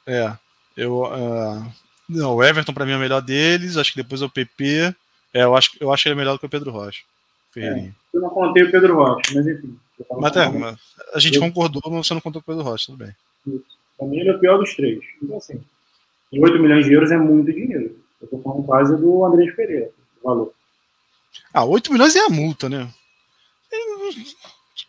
É, 0.07 0.33
eu. 0.77 1.03
Uh, 1.03 1.73
não, 2.09 2.37
o 2.37 2.45
Everton 2.45 2.73
para 2.73 2.85
mim 2.85 2.93
é 2.93 2.97
o 2.97 3.01
melhor 3.01 3.21
deles, 3.21 3.77
acho 3.77 3.93
que 3.93 4.03
depois 4.03 4.23
é 4.23 4.25
o 4.25 4.31
PP. 4.31 4.95
É, 5.35 5.45
eu 5.45 5.57
acho, 5.57 5.71
eu 5.81 5.93
acho 5.93 6.09
ele 6.09 6.15
melhor 6.15 6.35
do 6.35 6.39
que 6.39 6.47
o 6.47 6.51
Pedro 6.51 6.71
Rocha. 6.71 7.03
É, 7.57 7.91
eu 8.15 8.21
não 8.21 8.31
contei 8.31 8.63
o 8.63 8.71
Pedro 8.71 8.95
Rocha, 8.95 9.33
mas 9.35 9.47
enfim. 9.47 9.79
Mas, 10.19 10.37
é, 10.37 10.49
mas 10.49 10.79
a 11.15 11.19
gente 11.19 11.37
eu... 11.37 11.43
concordou, 11.43 11.83
mas 11.87 12.07
você 12.07 12.15
não 12.15 12.21
contou 12.21 12.43
com 12.43 12.53
o 12.53 12.55
Pedro 12.55 12.71
Rocha, 12.71 12.87
tudo 12.87 12.99
bem. 12.99 13.15
Isso. 13.47 13.65
Pra 13.97 14.07
mim 14.07 14.19
ele 14.19 14.31
é 14.31 14.35
o 14.35 14.39
pior 14.39 14.59
dos 14.59 14.75
três. 14.75 15.01
Então, 15.23 15.37
assim, 15.37 15.63
8 16.33 16.59
milhões 16.59 16.85
de 16.87 16.93
euros 16.93 17.11
é 17.11 17.17
muito 17.17 17.53
dinheiro. 17.53 17.97
Eu 18.21 18.29
tô 18.29 18.39
falando 18.39 18.65
quase 18.65 18.97
do 18.97 19.25
André 19.25 19.51
Pereira, 19.53 19.91
o 20.23 20.29
valor. 20.29 20.53
Ah, 21.53 21.65
8 21.65 21.93
milhões 21.93 22.17
é 22.17 22.21
a 22.21 22.29
multa, 22.29 22.69
né? 22.69 22.89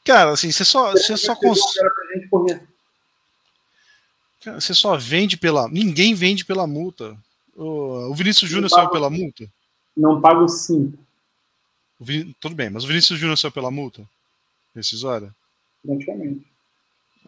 Cara, 0.06 0.32
assim, 0.32 0.52
você 0.52 0.66
só, 0.66 0.92
você 0.92 1.16
só 1.16 1.36
consegue. 1.36 1.90
Você 4.46 4.74
só 4.74 4.98
vende 4.98 5.38
pela. 5.38 5.70
Ninguém 5.70 6.14
vende 6.14 6.44
pela 6.44 6.68
multa. 6.68 7.18
O 7.56 8.14
Vinícius 8.14 8.50
Júnior 8.50 8.70
saiu 8.70 8.90
pela 8.90 9.10
multa? 9.10 9.46
Não 9.96 10.20
pago 10.20 10.48
5. 10.48 10.98
Vin... 12.00 12.36
Tudo 12.40 12.56
bem, 12.56 12.70
mas 12.70 12.84
o 12.84 12.88
Vinícius 12.88 13.20
Júnior 13.20 13.38
saiu 13.38 13.52
pela 13.52 13.72
multa? 13.72 14.04
Rescisória? 14.76 15.34
Praticamente. 15.86 16.46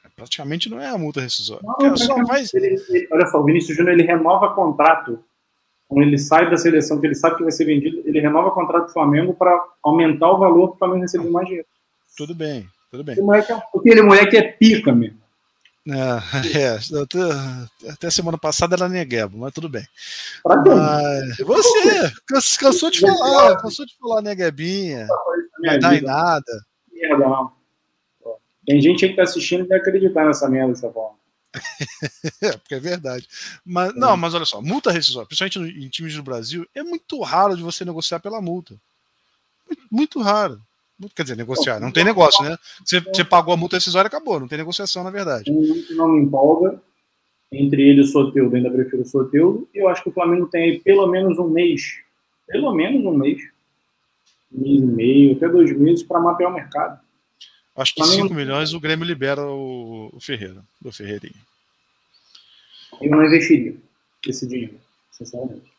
É, 0.03 0.09
praticamente 0.15 0.69
não 0.69 0.79
é 0.79 0.89
a 0.89 0.97
multa 0.97 1.21
rescisória. 1.21 1.63
Não, 1.79 1.95
só 1.95 2.15
vai... 2.23 2.43
ele, 2.53 2.83
ele, 2.89 3.07
olha 3.11 3.27
só, 3.27 3.39
o 3.39 3.45
Vinícius 3.45 3.77
Júnior 3.77 3.93
ele 3.93 4.03
renova 4.03 4.53
contrato. 4.53 5.23
Quando 5.87 6.01
ele 6.07 6.17
sai 6.17 6.49
da 6.49 6.57
seleção, 6.57 6.99
que 6.99 7.05
ele 7.05 7.13
sabe 7.13 7.37
que 7.37 7.43
vai 7.43 7.51
ser 7.51 7.65
vendido, 7.65 8.01
ele 8.05 8.19
renova 8.19 8.49
contrato 8.51 8.87
do 8.87 8.93
Flamengo 8.93 9.35
para 9.35 9.63
aumentar 9.83 10.31
o 10.31 10.39
valor 10.39 10.69
para 10.69 10.75
o 10.75 10.79
Flamengo 10.79 11.01
receber 11.01 11.29
mais 11.29 11.45
dinheiro. 11.45 11.67
Tudo 12.15 12.33
bem, 12.33 12.67
tudo 12.89 13.03
bem. 13.03 13.17
Aquele 13.75 14.01
moleque 14.01 14.37
é 14.37 14.51
pica 14.51 14.93
mesmo. 14.93 15.25
É, 15.87 15.93
é 16.57 17.01
até, 17.01 17.91
até 17.91 18.09
semana 18.09 18.37
passada 18.37 18.75
era 18.75 18.89
Negueba, 18.89 19.37
mas 19.37 19.53
tudo 19.53 19.69
bem. 19.69 19.85
Mas, 20.43 21.37
você, 21.37 22.11
cansou 22.59 22.89
de 22.89 23.01
falar, 23.01 23.57
cansou 23.57 23.85
de 23.85 23.95
falar 23.97 24.21
Neguebinha, 24.21 25.07
não 25.59 25.79
dá 25.79 25.95
em 25.95 26.01
nada. 26.01 26.65
Merda, 26.91 27.17
não. 27.17 27.51
Tem 28.65 28.81
gente 28.81 29.05
aí 29.05 29.11
que 29.11 29.17
tá 29.17 29.23
assistindo 29.23 29.63
e 29.63 29.67
vai 29.67 29.77
acreditar 29.77 30.25
nessa 30.25 30.49
merda 30.49 30.73
dessa 30.73 30.91
forma. 30.91 31.15
é, 32.41 32.57
porque 32.57 32.75
é 32.75 32.79
verdade. 32.79 33.27
Mas, 33.63 33.91
é. 33.91 33.93
Não, 33.93 34.17
mas 34.17 34.33
olha 34.33 34.45
só, 34.45 34.59
multa 34.61 34.91
rescisória, 34.91 35.27
principalmente 35.27 35.85
em 35.85 35.87
times 35.87 36.15
do 36.15 36.23
Brasil, 36.23 36.65
é 36.73 36.81
muito 36.81 37.21
raro 37.21 37.55
de 37.55 37.61
você 37.61 37.85
negociar 37.85 38.19
pela 38.19 38.41
multa. 38.41 38.75
Muito, 39.67 39.83
muito 39.91 40.21
raro. 40.21 40.59
Quer 41.15 41.23
dizer, 41.23 41.35
negociar. 41.35 41.79
Não 41.79 41.91
tem 41.91 42.03
negócio, 42.03 42.43
né? 42.43 42.57
Você, 42.83 43.01
você 43.01 43.23
pagou 43.23 43.53
a 43.53 43.57
multa 43.57 43.75
rescisória 43.75 44.07
acabou. 44.07 44.39
Não 44.39 44.47
tem 44.47 44.57
negociação, 44.57 45.03
na 45.03 45.09
verdade. 45.09 45.51
Não 45.91 46.07
me 46.09 46.21
empolga. 46.21 46.81
Entre 47.51 47.81
ele 47.81 47.99
e 47.99 48.03
o 48.03 48.07
Soteudo, 48.07 48.55
ainda 48.55 48.71
prefiro 48.71 49.01
o 49.01 49.05
Soteudo. 49.05 49.67
E 49.73 49.79
eu 49.79 49.89
acho 49.89 50.03
que 50.03 50.09
o 50.09 50.13
Flamengo 50.13 50.47
tem 50.47 50.63
aí 50.63 50.79
pelo 50.79 51.07
menos 51.07 51.37
um 51.37 51.49
mês. 51.49 51.99
Pelo 52.47 52.73
menos 52.73 53.05
um 53.05 53.17
mês. 53.17 53.41
Um 54.53 54.61
mês 54.61 54.81
e 54.81 54.85
meio, 54.85 55.35
até 55.35 55.49
dois 55.49 55.77
meses, 55.77 56.03
para 56.03 56.19
mapear 56.19 56.49
o 56.49 56.53
mercado. 56.53 56.99
Acho 57.75 57.93
que 57.93 58.01
Flamengo... 58.01 58.29
5 58.29 58.33
milhões 58.33 58.73
o 58.73 58.79
Grêmio 58.79 59.05
libera 59.05 59.45
o, 59.45 60.09
o 60.13 60.19
Ferreira, 60.19 60.63
do 60.81 60.93
Ferreirinha. 60.93 61.41
Eu 63.01 63.11
não 63.11 63.25
investiria 63.25 63.75
esse 64.25 64.47
dinheiro, 64.47 64.79
sinceramente. 65.11 65.71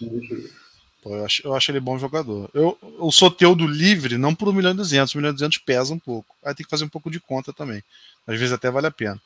Não 0.00 0.08
investiria. 0.08 0.65
Pô, 1.06 1.14
eu, 1.14 1.24
acho, 1.24 1.46
eu 1.46 1.54
acho 1.54 1.70
ele 1.70 1.78
bom 1.78 1.96
jogador. 1.96 2.50
Eu, 2.52 2.76
o 2.98 3.12
Soteudo 3.12 3.64
livre, 3.64 4.18
não 4.18 4.34
por 4.34 4.48
1 4.48 4.52
milhão 4.52 4.72
e 4.72 4.74
200. 4.74 5.14
1 5.14 5.18
milhão 5.18 5.30
e 5.30 5.34
200 5.34 5.58
pesa 5.58 5.94
um 5.94 6.00
pouco. 6.00 6.34
Aí 6.44 6.52
tem 6.52 6.64
que 6.64 6.70
fazer 6.70 6.84
um 6.84 6.88
pouco 6.88 7.08
de 7.08 7.20
conta 7.20 7.52
também. 7.52 7.80
Às 8.26 8.36
vezes 8.36 8.52
até 8.52 8.68
vale 8.72 8.88
a 8.88 8.90
pena. 8.90 9.22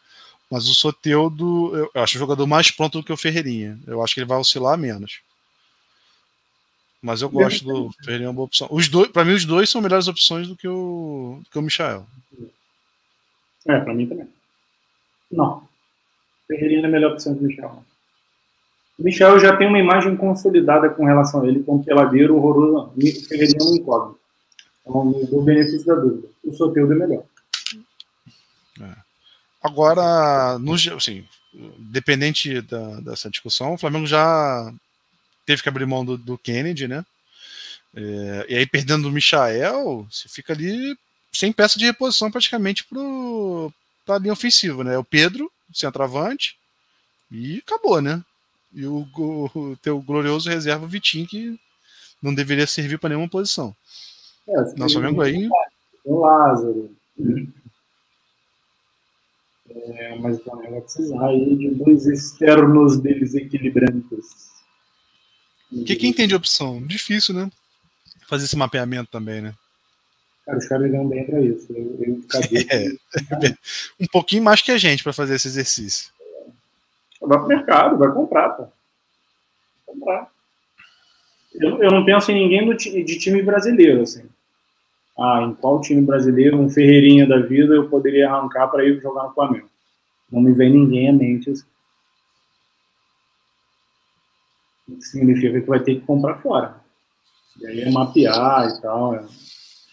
Mas 0.50 0.68
o 0.68 0.74
Soteudo, 0.74 1.74
eu, 1.74 1.90
eu 1.94 2.02
acho 2.02 2.16
o 2.16 2.18
jogador 2.18 2.46
mais 2.46 2.70
pronto 2.70 2.98
do 2.98 3.04
que 3.04 3.12
o 3.12 3.16
Ferreirinha. 3.16 3.78
Eu 3.86 4.02
acho 4.02 4.12
que 4.12 4.20
ele 4.20 4.26
vai 4.26 4.36
oscilar 4.36 4.76
menos. 4.76 5.20
Mas 7.00 7.22
eu 7.22 7.30
gosto 7.30 7.64
do 7.64 7.90
Ferreirinha, 8.04 8.26
é 8.26 8.28
uma 8.28 8.34
boa 8.34 8.44
opção. 8.44 8.68
Os 8.70 8.86
dois, 8.86 9.10
para 9.10 9.24
mim, 9.24 9.32
os 9.32 9.46
dois 9.46 9.70
são 9.70 9.80
melhores 9.80 10.06
opções 10.06 10.46
do 10.46 10.54
que 10.54 10.68
o, 10.68 11.40
do 11.42 11.50
que 11.50 11.58
o 11.58 11.62
Michael. 11.62 12.06
É, 13.66 13.80
para 13.80 13.94
mim 13.94 14.06
também. 14.06 14.28
Não. 15.32 15.66
Ferreirinha 16.46 16.82
é 16.82 16.86
a 16.86 16.90
melhor 16.90 17.12
opção 17.12 17.34
que 17.34 17.42
o 17.42 17.46
Michel. 19.02 19.38
Já 19.40 19.56
tem 19.56 19.66
uma 19.66 19.78
imagem 19.78 20.16
consolidada 20.16 20.88
com 20.90 21.04
relação 21.04 21.42
a 21.42 21.48
ele 21.48 21.62
como 21.62 21.84
peladeiro 21.84 22.36
horroroso. 22.36 22.92
O 22.96 23.28
Ferreirinha 23.28 23.58
não 23.58 23.76
incógnito. 23.76 24.20
Então, 24.80 25.08
o 25.32 25.42
benefício 25.42 25.86
da 25.86 25.94
dúvida. 25.94 26.28
O 26.44 26.52
Soteudo 26.52 26.92
é 26.92 26.96
melhor. 26.96 27.24
É. 28.80 28.96
Agora, 29.62 30.58
no, 30.58 30.74
assim, 30.74 31.24
dependente 31.78 32.60
da, 32.62 33.00
dessa 33.00 33.30
discussão, 33.30 33.74
o 33.74 33.78
Flamengo 33.78 34.06
já 34.06 34.72
teve 35.44 35.62
que 35.62 35.68
abrir 35.68 35.86
mão 35.86 36.04
do, 36.04 36.16
do 36.16 36.38
Kennedy, 36.38 36.88
né? 36.88 37.04
É, 37.94 38.46
e 38.48 38.56
aí, 38.56 38.66
perdendo 38.66 39.08
o 39.08 39.12
Michael, 39.12 40.06
você 40.10 40.28
fica 40.28 40.52
ali 40.52 40.96
sem 41.32 41.52
peça 41.52 41.78
de 41.78 41.86
reposição 41.86 42.30
praticamente 42.30 42.84
para 44.04 44.16
a 44.16 44.18
linha 44.18 44.32
ofensiva, 44.32 44.84
né? 44.84 44.96
O 44.96 45.04
Pedro, 45.04 45.50
centroavante, 45.72 46.56
e 47.30 47.58
acabou, 47.58 48.00
né? 48.00 48.22
E 48.72 48.86
o, 48.86 49.06
o, 49.16 49.76
teu 49.82 50.00
glorioso 50.00 50.48
reserva 50.48 50.86
Vitinho, 50.86 51.26
que 51.26 51.58
não 52.22 52.34
deveria 52.34 52.66
servir 52.66 52.98
para 52.98 53.10
nenhuma 53.10 53.28
posição. 53.28 53.74
É, 54.48 54.78
Nosso 54.78 54.98
amigo 54.98 55.20
aí. 55.22 55.48
O 56.04 56.20
Lázaro. 56.20 56.94
É, 59.68 60.18
mas 60.18 60.38
o 60.38 60.44
Flamengo 60.44 60.72
vai 60.72 60.80
precisar 60.80 61.26
aí 61.26 61.56
de 61.56 61.70
dois 61.70 62.06
externos 62.06 62.98
desequilibrantes. 63.00 64.50
O 65.72 65.84
que, 65.84 65.96
que 65.96 66.06
entende 66.06 66.34
opção? 66.34 66.84
Difícil, 66.84 67.34
né? 67.34 67.50
Fazer 68.28 68.44
esse 68.44 68.56
mapeamento 68.56 69.10
também, 69.10 69.40
né? 69.40 69.54
Cara, 70.44 70.58
os 70.58 70.66
caras 70.66 70.90
ganham 70.90 71.08
bem 71.08 71.24
pra 71.24 71.40
isso. 71.40 71.66
Eu, 71.70 71.98
eu 72.00 72.20
é, 72.70 73.54
um 74.00 74.06
pouquinho 74.06 74.42
mais 74.42 74.60
que 74.62 74.72
a 74.72 74.78
gente 74.78 75.02
para 75.02 75.12
fazer 75.12 75.36
esse 75.36 75.46
exercício. 75.46 76.10
Vai 77.30 77.38
pro 77.38 77.46
mercado, 77.46 77.96
vai 77.96 78.12
comprar, 78.12 78.48
pô. 78.48 78.66
Comprar. 79.86 80.28
Eu, 81.54 81.80
eu 81.80 81.90
não 81.92 82.04
penso 82.04 82.32
em 82.32 82.34
ninguém 82.34 82.66
do, 82.66 82.74
de 82.76 83.18
time 83.20 83.40
brasileiro, 83.40 84.02
assim. 84.02 84.28
Ah, 85.16 85.40
em 85.42 85.54
qual 85.54 85.80
time 85.80 86.02
brasileiro, 86.02 86.58
um 86.58 86.68
Ferreirinha 86.68 87.28
da 87.28 87.38
vida, 87.38 87.72
eu 87.72 87.88
poderia 87.88 88.28
arrancar 88.28 88.66
para 88.66 88.84
ir 88.84 89.00
jogar 89.00 89.28
no 89.28 89.32
Flamengo. 89.32 89.70
Não 90.28 90.40
me 90.40 90.52
vem 90.52 90.72
ninguém 90.72 91.08
à 91.08 91.12
mente. 91.12 91.50
Assim. 91.50 91.64
Significa 94.98 95.60
que 95.60 95.68
vai 95.68 95.78
ter 95.78 96.00
que 96.00 96.06
comprar 96.06 96.34
fora. 96.38 96.80
E 97.60 97.66
aí 97.68 97.82
é 97.82 97.92
mapear 97.92 98.68
e 98.70 98.82
tal. 98.82 99.14
É... 99.14 99.24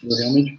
Eu 0.02 0.16
realmente. 0.16 0.58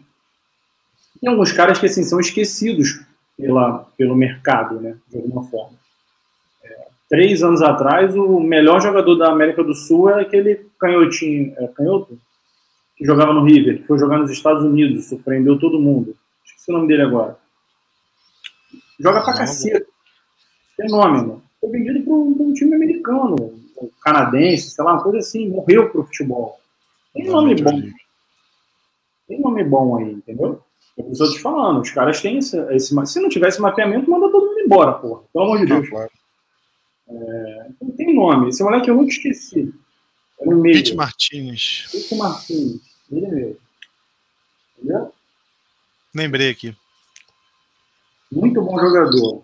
Tem 1.19 1.29
alguns 1.29 1.51
caras 1.51 1.77
que 1.77 1.87
assim, 1.87 2.03
são 2.03 2.21
esquecidos 2.21 3.03
pela, 3.35 3.79
pelo 3.97 4.15
mercado, 4.15 4.79
né? 4.79 4.97
De 5.09 5.17
alguma 5.17 5.43
forma. 5.43 5.78
Três 7.09 7.41
anos 7.41 7.63
atrás, 7.63 8.15
o 8.15 8.39
melhor 8.39 8.79
jogador 8.79 9.15
da 9.15 9.31
América 9.31 9.63
do 9.63 9.73
Sul 9.73 10.09
era 10.09 10.21
aquele 10.21 10.67
canhotinho. 10.79 11.55
É, 11.57 11.67
canhoto? 11.67 12.19
Que 12.95 13.03
jogava 13.03 13.33
no 13.33 13.43
River, 13.43 13.81
que 13.81 13.87
foi 13.87 13.97
jogar 13.97 14.19
nos 14.19 14.29
Estados 14.29 14.63
Unidos, 14.63 15.05
surpreendeu 15.05 15.57
todo 15.57 15.79
mundo. 15.79 16.15
Esqueci 16.45 16.69
o 16.69 16.73
nome 16.75 16.87
dele 16.87 17.01
agora. 17.01 17.35
Joga 18.99 19.23
pra 19.23 19.33
cacete. 19.33 19.87
Fenômeno. 20.75 21.41
Foi 21.59 21.69
vendido 21.71 22.03
para 22.03 22.13
um, 22.13 22.35
um, 22.39 22.53
time 22.53 22.75
americano, 22.75 23.35
canadense, 24.03 24.69
sei 24.69 24.83
lá, 24.83 24.93
uma 24.93 25.03
coisa 25.03 25.17
assim. 25.17 25.49
Morreu 25.49 25.89
pro 25.89 26.03
futebol. 26.03 26.59
Tem 27.13 27.25
nome 27.25 27.55
bom. 27.55 27.81
Tem 29.27 29.39
nome 29.39 29.63
bom 29.63 29.97
aí, 29.97 30.11
entendeu? 30.11 30.61
É 30.97 31.01
eu 31.01 31.11
estou 31.11 31.31
te 31.31 31.39
falando, 31.39 31.81
os 31.81 31.89
caras 31.89 32.21
têm 32.21 32.37
esse, 32.37 32.57
esse. 32.73 32.93
Se 33.07 33.19
não 33.19 33.29
tivesse 33.29 33.59
mapeamento, 33.59 34.09
manda 34.09 34.29
todo 34.29 34.45
mundo 34.45 34.59
embora, 34.59 34.93
porra. 34.93 35.21
Pelo 35.33 35.45
amor 35.45 35.59
de 35.59 35.65
Deus. 35.65 35.83
Não, 35.83 35.89
claro. 35.89 36.18
É, 37.09 37.69
não 37.81 37.91
tem 37.91 38.13
nome. 38.13 38.49
Esse 38.49 38.63
moleque 38.63 38.89
eu 38.89 38.95
nunca 38.95 39.09
esqueci. 39.09 39.73
Era 40.39 40.49
um 40.49 40.61
Pete 40.61 40.95
Martins. 40.95 41.87
Pete 41.91 42.15
Martins. 42.15 42.81
Ele 43.11 43.27
mesmo. 43.27 43.57
Entendeu? 44.77 45.13
Lembrei 46.13 46.49
aqui. 46.51 46.75
Muito 48.31 48.61
bom 48.61 48.79
jogador. 48.79 49.43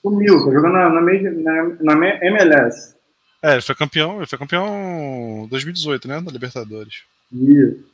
Sumiu, 0.00 0.44
tá 0.44 0.52
jogando 0.52 0.72
na, 0.72 0.88
na, 0.88 1.82
na, 1.82 1.94
na 1.96 2.26
MLS. 2.26 2.96
É, 3.42 3.52
ele 3.52 3.62
foi 3.62 3.74
campeão, 3.74 4.16
ele 4.16 4.26
foi 4.26 4.38
campeão 4.38 5.46
2018, 5.50 6.08
né? 6.08 6.20
Da 6.20 6.30
Libertadores. 6.32 7.02
Isso. 7.30 7.84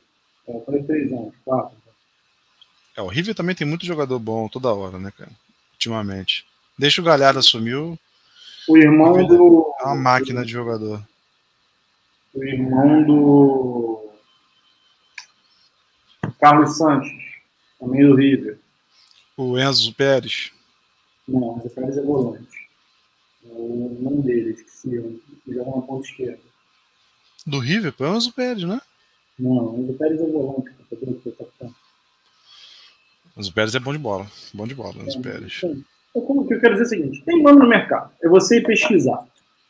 É, 0.47 0.59
foi 0.61 0.83
três 0.83 1.11
anos, 1.11 1.33
quatro. 1.43 1.77
É, 2.95 3.01
o 3.01 3.07
River 3.07 3.35
também 3.35 3.55
tem 3.55 3.67
muito 3.67 3.85
jogador 3.85 4.17
bom 4.17 4.47
toda 4.47 4.73
hora, 4.73 4.97
né, 4.97 5.11
cara? 5.15 5.31
Ultimamente. 5.73 6.45
Deixa 6.77 7.01
o 7.01 7.05
Galhardo 7.05 7.39
assumiu. 7.39 7.97
O 8.67 8.77
irmão 8.77 9.25
do. 9.25 9.73
É 9.79 9.85
uma 9.85 9.95
máquina 9.95 10.43
de 10.43 10.51
jogador. 10.51 11.01
O 12.33 12.43
irmão 12.43 13.03
do. 13.03 14.09
Carlos 16.39 16.77
Santos, 16.77 17.09
também 17.79 18.05
do 18.05 18.15
River. 18.15 18.59
O 19.37 19.57
Enzo 19.59 19.93
Pérez. 19.93 20.51
Não, 21.27 21.57
o 21.57 21.69
Pérez 21.69 21.97
é 21.97 22.01
volante. 22.01 22.67
É 23.45 23.47
o 23.51 23.97
nome 24.01 24.23
dele, 24.23 24.51
esqueci. 24.51 24.95
Ele 24.95 25.21
joga 25.47 25.77
na 25.77 25.81
ponta 25.81 26.07
esquerda. 26.07 26.39
Do 27.45 27.59
River? 27.59 27.93
É 27.99 28.03
o 28.03 28.15
Enzo 28.15 28.33
Pérez, 28.33 28.63
né? 28.63 28.81
Não, 29.39 29.75
o 29.75 29.79
Enzo 29.81 29.93
Pérez 29.93 30.19
é 30.19 30.25
volante. 30.25 30.71
O 33.35 33.39
Enzo 33.39 33.53
Pérez 33.53 33.75
é 33.75 33.79
bom 33.79 33.93
de 33.93 33.99
bola. 33.99 34.29
Bom 34.53 34.67
de 34.67 34.75
bola, 34.75 35.03
Enzo 35.03 35.19
é, 35.19 35.21
Pérez. 35.21 35.61
Como 36.45 36.47
que 36.47 36.53
eu 36.53 36.59
quero 36.59 36.75
dizer 36.75 36.83
é 36.83 36.85
o 36.85 36.89
seguinte: 37.01 37.23
tem 37.25 37.41
nome 37.41 37.59
no 37.59 37.67
mercado. 37.67 38.11
É 38.23 38.29
você 38.29 38.59
ir 38.59 38.63
pesquisar. 38.63 39.25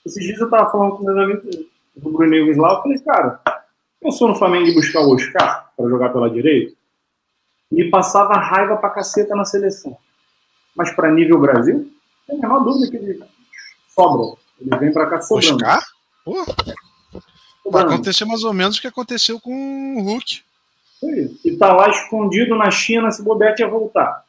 Esses 0.06 0.24
dias 0.24 0.40
eu 0.40 0.50
tava 0.50 0.70
falando 0.70 0.98
com 0.98 1.04
meus 1.04 1.18
amigos 1.18 1.46
do 1.96 2.12
Bruno 2.12 2.62
lá. 2.62 2.74
Eu 2.74 2.82
falei, 2.82 3.00
cara, 3.00 3.40
eu 4.02 4.12
sou 4.12 4.28
no 4.28 4.36
Flamengo 4.36 4.68
e 4.68 4.76
buscar 4.76 5.02
o 5.02 5.16
Oscar 5.16 5.72
para 5.76 5.90
jogar 5.90 6.10
pela 6.10 6.30
direita. 6.30 6.76
Me 7.72 7.90
passava 7.90 8.34
raiva 8.34 8.78
pra 8.78 8.92
caceta 8.92 9.36
na 9.36 9.46
seleção. 9.46 9.98
Mas 10.76 10.92
para 10.92 11.12
nível 11.12 11.40
Brasil, 11.40 11.92
tem 12.28 12.38
a 12.38 12.42
menor 12.42 12.64
dúvida 12.64 12.92
que 12.92 12.98
ele 12.98 13.24
sobra. 13.88 14.38
Ele 14.60 14.78
vem 14.78 14.94
para 14.94 15.08
cá 15.08 15.22
sobrando. 15.22 15.56
Oscar? 15.56 15.84
Pô. 16.24 16.46
Vai 17.72 17.84
acontecer 17.84 18.26
mais 18.26 18.44
ou 18.44 18.54
menos 18.54 18.78
o 18.78 18.82
que 18.82 18.88
aconteceu 18.88 19.40
com 19.40 19.98
o 19.98 20.04
Hulk. 20.04 20.44
E 21.44 21.58
tá 21.58 21.74
lá 21.74 21.90
escondido 21.90 22.56
na 22.56 22.70
China, 22.70 23.12
se 23.12 23.24
bobear 23.24 23.56
ia 23.58 23.68
voltar. 23.68 24.25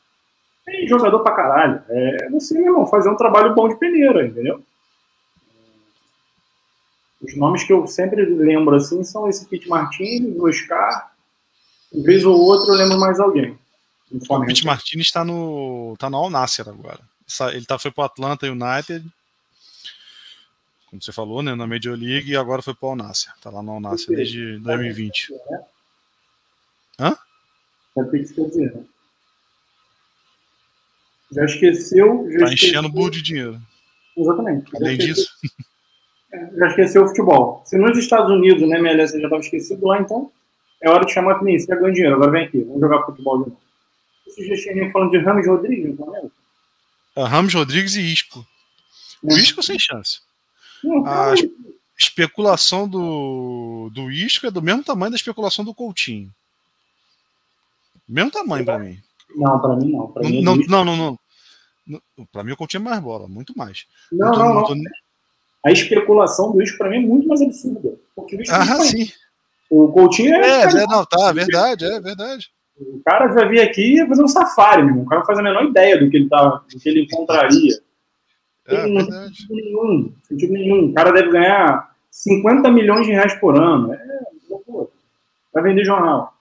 Tem 0.66 0.86
jogador 0.86 1.20
pra 1.20 1.34
caralho. 1.34 1.82
É 1.88 2.28
você, 2.28 2.58
irmão, 2.58 2.86
fazer 2.86 3.08
um 3.08 3.16
trabalho 3.16 3.54
bom 3.54 3.68
de 3.68 3.76
peneira, 3.76 4.26
entendeu? 4.26 4.62
Os 7.22 7.34
nomes 7.34 7.64
que 7.64 7.72
eu 7.72 7.86
sempre 7.86 8.22
lembro 8.26 8.76
assim 8.76 9.02
são 9.02 9.26
esse 9.26 9.46
Pete 9.46 9.68
Martins, 9.68 10.36
o 10.36 10.46
Oscar. 10.46 11.12
Uma 11.90 12.04
vez 12.04 12.24
ou 12.24 12.38
outra 12.38 12.74
eu 12.74 12.76
lembro 12.76 13.00
mais 13.00 13.18
alguém. 13.18 13.58
O 14.10 14.44
Pete 14.44 14.66
Martins 14.66 15.06
está 15.06 15.24
no, 15.24 15.96
tá 15.98 16.10
no 16.10 16.18
Al 16.18 16.28
Nasser 16.28 16.68
agora. 16.68 17.00
Ele 17.52 17.64
tá, 17.64 17.78
foi 17.78 17.90
pro 17.90 18.04
Atlanta 18.04 18.46
United 18.46 19.04
como 20.96 21.02
você 21.02 21.12
falou, 21.12 21.42
né, 21.42 21.54
na 21.54 21.66
Major 21.66 21.96
League 21.96 22.30
e 22.30 22.36
agora 22.36 22.62
foi 22.62 22.74
para 22.74 22.88
o. 22.88 22.96
Tá 23.40 23.50
lá 23.50 23.62
no 23.62 23.72
Alnasser 23.72 24.16
desde 24.16 24.58
2020. 24.58 25.34
Hã? 26.98 27.16
É 27.96 28.02
o 28.02 28.10
que 28.10 28.18
isso 28.18 28.34
quer 28.34 28.48
dizer, 28.48 28.74
né? 28.74 28.84
Já 31.32 31.44
esqueceu. 31.44 32.28
Já 32.30 32.38
tá 32.38 32.44
esqueceu... 32.44 32.68
enchendo 32.68 32.88
o 32.88 32.92
burro 32.92 33.10
de 33.10 33.22
dinheiro. 33.22 33.60
Exatamente. 34.16 34.70
Além 34.76 35.00
já 35.00 35.06
disso. 35.06 35.28
É, 36.32 36.50
já 36.56 36.68
esqueceu 36.68 37.04
o 37.04 37.08
futebol. 37.08 37.62
Se 37.64 37.76
nos 37.76 37.96
Estados 37.98 38.30
Unidos, 38.30 38.68
né, 38.68 38.78
MLS 38.78 39.12
já 39.18 39.24
estava 39.24 39.40
esquecido 39.40 39.86
lá, 39.86 40.00
então 40.00 40.30
é 40.82 40.88
hora 40.88 41.04
de 41.04 41.12
chamar 41.12 41.36
a. 41.36 41.38
Você 41.38 41.66
ganhou 41.66 41.92
dinheiro, 41.92 42.16
agora 42.16 42.30
vem 42.30 42.44
aqui, 42.44 42.60
vamos 42.60 42.80
jogar 42.80 43.04
futebol 43.04 43.44
de 43.44 43.50
novo. 43.50 43.60
Já 44.38 44.72
tinham 44.72 44.90
falando 44.90 45.10
de 45.10 45.18
Ramos 45.18 45.46
Rodrigues, 45.46 45.98
não 45.98 46.16
é? 46.16 47.22
Ramos 47.24 47.54
Rodrigues 47.54 47.94
e 47.94 48.02
Isco. 48.02 48.46
O 49.22 49.32
é. 49.32 49.36
Isco 49.36 49.62
sem 49.62 49.78
chance. 49.78 50.20
A 51.06 51.32
especulação 51.98 52.88
do, 52.88 53.90
do 53.92 54.10
Isco 54.10 54.46
é 54.46 54.50
do 54.50 54.60
mesmo 54.60 54.84
tamanho 54.84 55.10
da 55.10 55.16
especulação 55.16 55.64
do 55.64 55.74
Coutinho. 55.74 56.30
Mesmo 58.06 58.30
tamanho 58.30 58.64
para 58.64 58.78
mim. 58.78 58.98
Não, 59.36 59.60
para 59.60 59.76
mim 59.76 59.92
não. 59.92 60.06
Pra 60.08 60.22
não, 60.22 60.30
mim 60.30 60.38
é 60.38 60.42
não, 60.42 60.84
não, 60.84 60.96
não, 60.96 61.18
não. 61.86 62.00
Para 62.32 62.42
mim 62.42 62.52
o 62.52 62.56
Coutinho 62.56 62.80
é 62.80 62.84
mais 62.84 63.00
bola, 63.00 63.28
muito 63.28 63.56
mais. 63.56 63.86
Não, 64.10 64.32
não, 64.32 64.54
não. 64.54 64.74
A 65.64 65.70
especulação 65.70 66.52
do 66.52 66.62
Isco 66.62 66.78
para 66.78 66.88
mim 66.88 66.96
é 66.96 67.00
muito 67.00 67.28
mais 67.28 67.42
absurda. 67.42 67.94
Porque 68.14 68.36
o 68.36 68.42
Isco 68.42 68.54
ah, 68.54 68.80
sim. 68.80 69.08
O 69.70 69.88
Coutinho 69.88 70.34
é. 70.34 70.62
É, 70.62 70.62
é 70.62 70.86
não, 70.86 71.04
tá, 71.04 71.32
verdade, 71.32 71.84
é 71.84 72.00
verdade. 72.00 72.48
O 72.78 73.00
cara 73.04 73.26
vai 73.28 73.48
vir 73.48 73.60
aqui 73.60 74.00
e 74.00 74.06
fazer 74.06 74.22
um 74.22 74.28
safari, 74.28 74.82
meu. 74.84 75.02
O 75.02 75.06
cara 75.06 75.20
não 75.20 75.26
faz 75.26 75.38
a 75.38 75.42
menor 75.42 75.64
ideia 75.64 75.98
do 75.98 76.10
que 76.10 76.16
ele, 76.16 76.28
tá, 76.28 76.62
do 76.70 76.78
que 76.78 76.88
ele 76.88 77.02
encontraria. 77.02 77.78
É, 78.68 78.86
não 78.86 79.06
tem 79.06 79.28
sentido 79.28 79.54
nenhum, 79.54 80.12
sentido 80.22 80.52
nenhum. 80.52 80.90
O 80.90 80.94
cara 80.94 81.12
deve 81.12 81.30
ganhar 81.30 81.94
50 82.10 82.70
milhões 82.70 83.06
de 83.06 83.12
reais 83.12 83.34
por 83.34 83.56
ano. 83.56 83.94
É 83.94 83.98
loucura. 84.48 84.88
Vai 85.52 85.62
vender 85.62 85.84
jornal. 85.84 86.35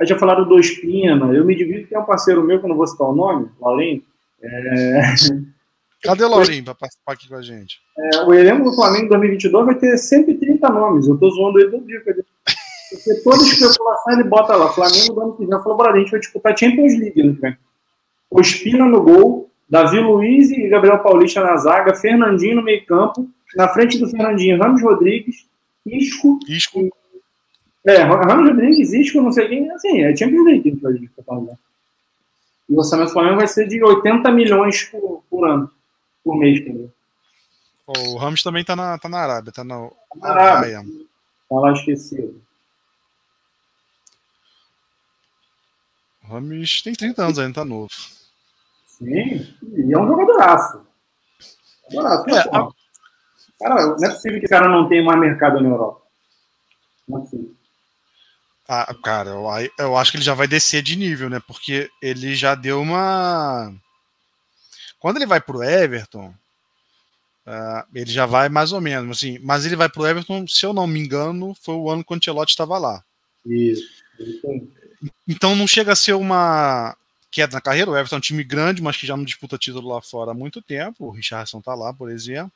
Aí 0.00 0.06
já 0.06 0.18
falaram 0.18 0.46
do 0.46 0.58
Espina. 0.58 1.32
Eu 1.34 1.44
me 1.44 1.54
divido 1.54 1.86
que 1.86 1.94
é 1.94 1.98
um 1.98 2.04
parceiro 2.04 2.42
meu, 2.42 2.58
que 2.58 2.64
eu 2.64 2.68
não 2.68 2.76
vou 2.76 2.86
citar 2.86 3.08
o 3.08 3.14
nome, 3.14 3.48
Laurim. 3.60 4.04
É... 4.42 5.14
Cadê 6.02 6.24
o 6.24 6.28
Laurim 6.28 6.62
para 6.62 6.74
participar 6.74 7.12
aqui 7.12 7.28
com 7.28 7.34
a 7.34 7.42
gente? 7.42 7.78
É, 7.98 8.22
o 8.22 8.32
elenco 8.32 8.64
do 8.70 8.72
Flamengo 8.72 9.08
2022 9.08 9.66
vai 9.66 9.74
ter 9.74 9.96
130 9.96 10.68
nomes. 10.68 11.08
Eu 11.08 11.14
estou 11.14 11.30
zoando 11.30 11.58
ele 11.58 11.70
todo 11.70 11.86
dia. 11.86 12.00
Porque 12.04 13.14
toda 13.22 13.42
especulação 13.42 14.12
ele 14.12 14.24
bota 14.24 14.54
lá. 14.54 14.68
Flamengo 14.72 15.12
do 15.12 15.20
ano 15.20 15.36
que 15.36 15.44
vem. 15.44 15.62
Falou, 15.62 15.76
bora, 15.76 15.92
a 15.92 15.98
gente 15.98 16.10
vai 16.12 16.20
disputar 16.20 16.56
Champions 16.56 16.96
League 16.98 17.20
ano 17.20 17.34
que 17.34 17.40
vem. 17.40 17.56
O 18.30 18.40
Espina 18.40 18.84
no 18.84 19.02
gol, 19.02 19.50
Davi 19.68 19.98
Luiz 19.98 20.50
e 20.50 20.68
Gabriel 20.68 21.00
Paulista 21.00 21.42
na 21.42 21.56
zaga, 21.56 21.94
Fernandinho 21.94 22.56
no 22.56 22.62
meio-campo, 22.62 23.28
na 23.56 23.68
frente 23.68 23.98
do 23.98 24.08
Fernandinho, 24.08 24.58
Ramos 24.58 24.82
Rodrigues, 24.82 25.46
Isco. 25.84 26.38
Isco. 26.48 26.80
E, 26.80 26.90
é, 27.88 28.02
Ramos 28.02 28.50
Rodrigues, 28.50 28.92
Isco, 28.92 29.22
não 29.22 29.32
sei 29.32 29.48
quem, 29.48 29.70
assim, 29.70 30.02
é 30.02 30.14
Champions 30.14 30.44
League 30.44 30.70
que 30.70 30.80
vai 30.82 31.08
falando. 31.24 31.58
E 32.68 32.74
o 32.74 32.78
orçamento 32.78 33.08
do 33.08 33.12
Flamengo 33.14 33.36
vai 33.36 33.48
ser 33.48 33.66
de 33.66 33.82
80 33.82 34.30
milhões 34.30 34.84
por, 34.84 35.22
por 35.30 35.48
ano, 35.48 35.70
por 36.22 36.36
mês, 36.36 36.60
entendeu? 36.60 36.92
O 37.86 38.18
Ramos 38.18 38.42
também 38.42 38.62
tá 38.62 38.76
na, 38.76 38.98
tá 38.98 39.08
na 39.08 39.18
Arábia, 39.18 39.52
tá 39.52 39.64
na, 39.64 39.88
na 40.16 40.28
Arábia. 40.28 40.84
Tá 41.48 41.56
lá 41.56 41.72
esquecido. 41.72 42.42
O 46.24 46.26
Ramos 46.26 46.82
tem 46.82 46.92
30 46.92 47.22
anos 47.22 47.38
ainda, 47.38 47.54
tá 47.54 47.64
novo. 47.64 47.88
Sim, 48.86 49.46
e 49.62 49.92
é 49.94 49.98
um 49.98 50.06
jogadoraço. 50.06 50.86
Jogadoraço, 51.90 52.48
é, 52.48 52.56
a... 52.56 52.68
Cara, 53.60 53.86
não 53.86 54.04
é 54.04 54.10
possível 54.10 54.40
que 54.40 54.46
o 54.46 54.50
cara 54.50 54.68
não 54.68 54.86
tenha 54.88 55.02
mais 55.02 55.18
mercado 55.18 55.60
na 55.62 55.70
Europa. 55.70 56.02
Não 57.08 57.18
é 57.18 57.20
possível. 57.22 57.57
Ah, 58.70 58.94
cara, 59.02 59.30
eu, 59.30 59.46
eu 59.78 59.96
acho 59.96 60.10
que 60.10 60.18
ele 60.18 60.24
já 60.24 60.34
vai 60.34 60.46
descer 60.46 60.82
de 60.82 60.94
nível, 60.94 61.30
né? 61.30 61.40
Porque 61.40 61.90
ele 62.02 62.34
já 62.34 62.54
deu 62.54 62.82
uma. 62.82 63.72
Quando 65.00 65.16
ele 65.16 65.24
vai 65.24 65.40
pro 65.40 65.62
Everton, 65.62 66.34
uh, 67.46 67.86
ele 67.94 68.10
já 68.10 68.26
vai 68.26 68.50
mais 68.50 68.70
ou 68.72 68.80
menos, 68.80 69.16
assim. 69.16 69.38
Mas 69.38 69.64
ele 69.64 69.74
vai 69.74 69.88
pro 69.88 70.06
Everton, 70.06 70.46
se 70.46 70.66
eu 70.66 70.74
não 70.74 70.86
me 70.86 71.00
engano, 71.00 71.56
foi 71.62 71.76
o 71.76 71.88
ano 71.88 72.04
que 72.04 72.12
o 72.12 72.16
Ancelotti 72.16 72.50
estava 72.50 72.76
lá. 72.76 73.02
Isso. 73.46 73.88
Então 75.26 75.56
não 75.56 75.66
chega 75.66 75.92
a 75.92 75.96
ser 75.96 76.12
uma 76.12 76.94
queda 77.30 77.54
na 77.54 77.62
carreira. 77.62 77.90
O 77.90 77.96
Everton 77.96 78.16
é 78.16 78.18
um 78.18 78.20
time 78.20 78.44
grande, 78.44 78.82
mas 78.82 78.98
que 78.98 79.06
já 79.06 79.16
não 79.16 79.24
disputa 79.24 79.56
título 79.56 79.88
lá 79.88 80.02
fora 80.02 80.32
há 80.32 80.34
muito 80.34 80.60
tempo. 80.60 81.06
O 81.06 81.10
Richardson 81.10 81.62
tá 81.62 81.74
lá, 81.74 81.94
por 81.94 82.10
exemplo. 82.10 82.52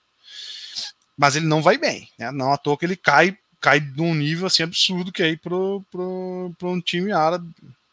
Mas 1.17 1.37
ele 1.37 1.47
não 1.47 1.63
vai 1.63 1.79
bem, 1.79 2.11
né? 2.19 2.31
Não 2.31 2.53
à 2.53 2.59
toa 2.59 2.77
que 2.77 2.85
ele 2.85 2.97
cai 2.97 3.39
cai 3.63 3.81
de 3.81 4.03
um 4.03 4.15
nível 4.15 4.47
assim 4.47 4.65
absurdo 4.65 5.13
que 5.13 5.23
é 5.23 5.31
ir 5.31 5.39
pro, 5.39 5.83
pro, 5.91 6.53
pro 6.59 6.69
um 6.69 6.81
time 6.81 7.13
árabe. 7.13 7.49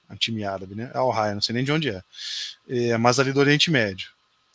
Um 0.09 0.15
time 0.15 0.43
árabe, 0.43 0.74
né? 0.74 0.89
É 0.93 0.99
o 0.99 1.11
Raia, 1.11 1.36
não 1.36 1.41
sei 1.41 1.53
nem 1.53 1.63
de 1.63 1.72
onde 1.72 1.89
é. 1.89 2.01
é 2.67 2.97
mas 2.97 3.20
ali 3.20 3.32
do 3.32 3.39
Oriente 3.39 3.70
Médio. 3.70 4.09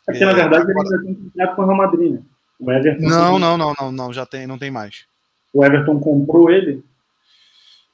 É 0.08 0.12
porque, 0.12 0.24
é, 0.24 0.26
na 0.26 0.32
verdade, 0.32 0.70
agora... 0.70 0.88
ele 0.88 0.96
já 0.96 1.02
tem 1.04 1.14
contrato 1.14 1.56
com 1.56 1.62
o 1.62 1.66
Real 1.66 1.76
Madrid, 1.76 2.12
né? 2.12 2.22
O 2.58 2.72
Everton 2.72 3.08
não, 3.08 3.38
não, 3.38 3.56
não, 3.56 3.74
não, 3.78 3.92
não, 3.92 4.12
já 4.12 4.26
tem, 4.26 4.46
não 4.46 4.58
tem 4.58 4.70
mais. 4.70 5.04
O 5.52 5.64
Everton 5.64 6.00
comprou 6.00 6.50
ele? 6.50 6.84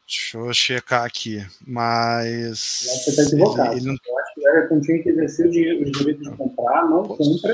Deixa 0.07 0.39
eu 0.39 0.53
checar 0.53 1.05
aqui, 1.05 1.47
mas. 1.67 2.59
Você 2.59 3.11
está 3.11 3.23
equivocado. 3.23 3.73
Ele, 3.73 3.81
ele 3.81 3.87
não... 3.87 3.95
Eu 3.95 4.19
acho 4.19 4.35
que 4.35 4.41
o 4.41 4.49
Everton 4.49 4.81
tinha 4.81 5.03
que 5.03 5.09
exercer 5.11 5.47
o 5.47 5.51
direito 5.51 6.23
de 6.23 6.31
comprar, 6.31 6.89
não 6.89 7.05
compra. 7.05 7.53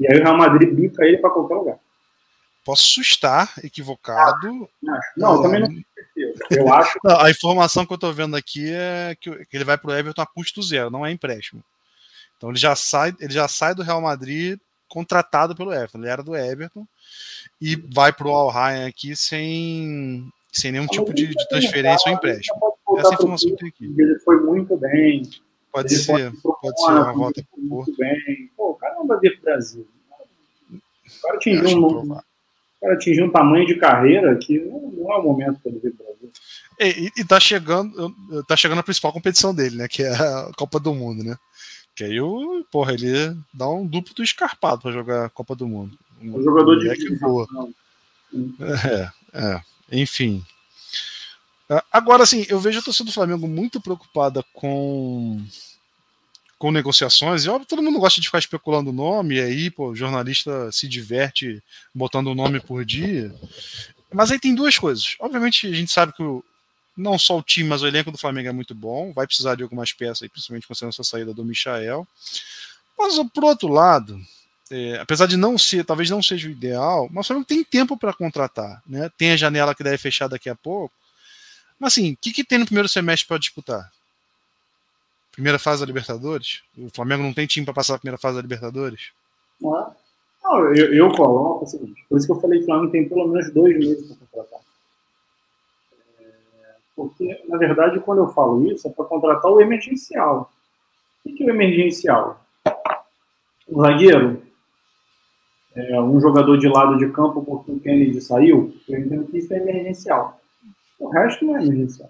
E 0.00 0.10
aí 0.10 0.18
o 0.18 0.22
Real 0.22 0.36
Madrid 0.36 0.74
bica 0.74 1.04
ele 1.04 1.18
para 1.18 1.30
qualquer 1.30 1.54
lugar. 1.54 1.78
Posso 2.66 3.00
estar 3.00 3.54
equivocado. 3.62 4.68
Ah, 4.88 5.00
não, 5.16 5.36
eu 5.36 5.42
também 5.42 5.60
não 5.60 5.68
Eu 6.50 6.74
acho. 6.74 6.98
Não, 7.04 7.20
a 7.20 7.30
informação 7.30 7.86
que 7.86 7.92
eu 7.92 7.94
estou 7.94 8.12
vendo 8.12 8.34
aqui 8.34 8.72
é 8.72 9.16
que, 9.20 9.30
ele 9.52 9.62
vai 9.62 9.78
para 9.78 9.92
o 9.92 9.94
Everton 9.94 10.20
a 10.20 10.26
custo 10.26 10.60
zero, 10.60 10.90
não 10.90 11.06
é 11.06 11.12
empréstimo. 11.12 11.62
Então 12.36 12.50
ele 12.50 12.58
já 12.58 12.74
sai, 12.74 13.14
ele 13.20 13.32
já 13.32 13.46
sai 13.46 13.72
do 13.72 13.84
Real 13.84 14.00
Madrid 14.00 14.58
contratado 14.88 15.54
pelo 15.54 15.72
Everton. 15.72 15.98
Ele 15.98 16.08
era 16.08 16.24
do 16.24 16.34
Everton 16.34 16.84
e 17.60 17.76
vai 17.76 18.12
para 18.12 18.26
o 18.26 18.32
Al 18.32 18.50
Ryan 18.50 18.88
aqui 18.88 19.14
sem, 19.14 20.28
sem 20.50 20.72
nenhum 20.72 20.88
tipo 20.88 21.14
de, 21.14 21.28
de 21.28 21.48
transferência 21.48 22.10
ou 22.10 22.16
empréstimo. 22.16 22.58
Essa 22.98 23.10
é 23.10 23.10
a 23.12 23.14
informação 23.14 23.50
que 23.50 23.56
tem 23.58 23.68
aqui. 23.68 23.84
Ele 23.96 24.18
foi 24.24 24.40
muito 24.40 24.76
bem. 24.76 25.22
Pode 25.70 25.94
ele 25.94 26.02
ser, 26.02 26.32
pode, 26.42 26.80
ser 26.80 26.90
uma 26.90 27.12
volta 27.12 27.44
para 27.48 27.64
o 27.64 27.68
Porto. 27.68 27.96
Bem. 27.96 28.50
Pô, 28.56 28.70
o 28.70 28.74
cara 28.74 28.96
não 28.96 29.06
vai 29.06 29.20
vir 29.20 29.40
para 29.40 29.52
o 29.52 29.54
Brasil. 29.54 29.86
O 30.72 31.22
cara 31.22 31.38
tinha 31.38 31.62
um, 31.62 32.18
cara 32.86 32.94
atingir 32.94 33.22
um 33.22 33.30
tamanho 33.30 33.66
de 33.66 33.74
carreira 33.76 34.36
que 34.36 34.58
não, 34.60 34.92
não 34.92 35.12
é 35.12 35.16
o 35.16 35.22
momento 35.22 35.60
para 35.60 35.72
ele 35.72 35.80
Brasil. 35.80 36.30
E, 36.78 37.10
e 37.20 37.24
tá 37.24 37.40
chegando, 37.40 38.14
tá 38.46 38.56
chegando 38.56 38.78
a 38.78 38.82
principal 38.82 39.12
competição 39.12 39.54
dele, 39.54 39.76
né? 39.76 39.88
Que 39.88 40.02
é 40.02 40.12
a 40.12 40.50
Copa 40.56 40.78
do 40.78 40.94
Mundo, 40.94 41.24
né? 41.24 41.36
Que 41.94 42.04
aí 42.04 42.20
o, 42.20 42.64
porra, 42.70 42.92
ele 42.92 43.36
dá 43.52 43.68
um 43.68 43.86
duplo 43.86 44.14
do 44.14 44.22
escarpado 44.22 44.82
para 44.82 44.92
jogar 44.92 45.24
a 45.24 45.30
Copa 45.30 45.56
do 45.56 45.66
Mundo. 45.66 45.98
Um, 46.22 46.42
jogador 46.42 46.78
de 46.78 46.94
que 46.94 47.14
voa. 47.16 47.46
É, 48.60 49.10
é, 49.32 49.60
enfim. 49.90 50.44
Agora, 51.90 52.22
assim, 52.22 52.46
eu 52.48 52.60
vejo 52.60 52.78
a 52.78 52.82
torcida 52.82 53.06
do 53.06 53.14
Flamengo 53.14 53.48
muito 53.48 53.80
preocupada 53.80 54.44
com 54.52 55.42
com 56.58 56.70
negociações, 56.70 57.44
e 57.44 57.50
óbvio, 57.50 57.68
todo 57.68 57.82
mundo 57.82 57.98
gosta 57.98 58.20
de 58.20 58.26
ficar 58.26 58.38
especulando 58.38 58.90
o 58.90 58.92
nome, 58.92 59.36
e 59.36 59.40
aí, 59.40 59.70
pô, 59.70 59.90
o 59.90 59.96
jornalista 59.96 60.72
se 60.72 60.88
diverte 60.88 61.62
botando 61.94 62.28
o 62.28 62.34
nome 62.34 62.60
por 62.60 62.84
dia. 62.84 63.34
Mas 64.12 64.30
aí 64.30 64.38
tem 64.38 64.54
duas 64.54 64.78
coisas. 64.78 65.16
Obviamente, 65.20 65.66
a 65.66 65.74
gente 65.74 65.92
sabe 65.92 66.12
que 66.14 66.22
o, 66.22 66.42
não 66.96 67.18
só 67.18 67.38
o 67.38 67.42
time, 67.42 67.68
mas 67.68 67.82
o 67.82 67.86
elenco 67.86 68.10
do 68.10 68.16
Flamengo 68.16 68.48
é 68.48 68.52
muito 68.52 68.74
bom, 68.74 69.12
vai 69.12 69.26
precisar 69.26 69.54
de 69.54 69.62
algumas 69.62 69.92
peças, 69.92 70.26
principalmente 70.28 70.66
considerando 70.66 70.94
essa 70.94 71.04
saída 71.04 71.34
do 71.34 71.44
Michael. 71.44 72.08
Mas, 72.98 73.14
por 73.34 73.44
outro 73.44 73.68
lado, 73.68 74.18
é, 74.70 74.98
apesar 74.98 75.26
de 75.26 75.36
não 75.36 75.58
ser, 75.58 75.84
talvez 75.84 76.08
não 76.08 76.22
seja 76.22 76.48
o 76.48 76.50
ideal, 76.50 77.08
mas 77.12 77.26
o 77.26 77.28
Flamengo 77.28 77.46
tem 77.46 77.62
tempo 77.62 77.96
para 77.96 78.14
contratar, 78.14 78.82
né? 78.86 79.10
Tem 79.18 79.32
a 79.32 79.36
janela 79.36 79.74
que 79.74 79.84
deve 79.84 79.98
fechar 79.98 80.28
daqui 80.28 80.48
a 80.48 80.54
pouco. 80.54 80.94
Mas 81.78 81.92
assim, 81.92 82.12
o 82.12 82.16
que, 82.16 82.32
que 82.32 82.44
tem 82.44 82.58
no 82.58 82.64
primeiro 82.64 82.88
semestre 82.88 83.28
para 83.28 83.38
disputar? 83.38 83.92
Primeira 85.36 85.58
fase 85.58 85.80
da 85.80 85.86
Libertadores? 85.86 86.62
O 86.76 86.88
Flamengo 86.88 87.22
não 87.22 87.32
tem 87.32 87.46
time 87.46 87.64
para 87.64 87.74
passar 87.74 87.94
a 87.94 87.98
primeira 87.98 88.18
fase 88.18 88.36
da 88.36 88.42
Libertadores? 88.42 89.12
Não, 89.60 89.94
não 90.42 90.74
eu, 90.74 90.94
eu, 90.94 91.12
coloco 91.12 91.64
o 91.64 91.68
seguinte, 91.68 92.04
por 92.08 92.18
isso 92.18 92.26
que 92.26 92.32
eu 92.32 92.40
falei 92.40 92.58
que 92.58 92.64
o 92.64 92.66
Flamengo 92.66 92.90
tem 92.90 93.08
pelo 93.08 93.28
menos 93.28 93.52
dois 93.52 93.78
meses 93.78 94.06
para 94.08 94.26
contratar. 94.26 94.60
É, 96.20 96.74
porque, 96.96 97.44
na 97.48 97.58
verdade, 97.58 98.00
quando 98.00 98.18
eu 98.18 98.28
falo 98.28 98.66
isso, 98.66 98.88
é 98.88 98.90
para 98.90 99.04
contratar 99.04 99.52
o 99.52 99.60
emergencial. 99.60 100.50
O 101.24 101.34
que 101.34 101.42
é 101.42 101.46
o 101.46 101.50
emergencial? 101.50 102.40
Um 103.68 103.82
zagueiro, 103.82 104.42
é, 105.74 106.00
um 106.00 106.18
jogador 106.18 106.56
de 106.56 106.68
lado 106.68 106.96
de 106.96 107.10
campo 107.10 107.44
porque 107.44 107.72
o 107.72 107.80
Kennedy 107.80 108.20
saiu, 108.22 108.74
eu 108.88 108.98
entendo 108.98 109.26
que 109.26 109.38
isso 109.38 109.52
é 109.52 109.58
emergencial. 109.58 110.40
O 110.98 111.08
resto 111.08 111.44
não 111.44 111.58
é 111.58 111.62
emergencial. 111.62 112.08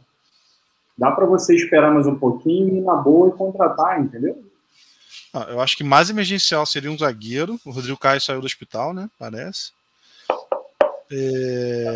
Dá 0.98 1.10
para 1.10 1.26
você 1.26 1.54
esperar 1.54 1.92
mais 1.92 2.06
um 2.06 2.18
pouquinho 2.18 2.76
e 2.76 2.80
na 2.80 2.94
boa 2.94 3.28
e 3.28 3.32
contratar, 3.32 4.00
entendeu? 4.00 4.42
Ah, 5.32 5.46
eu 5.50 5.60
acho 5.60 5.76
que 5.76 5.84
mais 5.84 6.08
emergencial 6.08 6.64
seria 6.64 6.90
um 6.90 6.96
zagueiro. 6.96 7.60
O 7.64 7.70
Rodrigo 7.70 7.98
Caio 7.98 8.20
saiu 8.20 8.40
do 8.40 8.46
hospital, 8.46 8.94
né? 8.94 9.10
Parece. 9.18 9.72
É, 11.10 11.94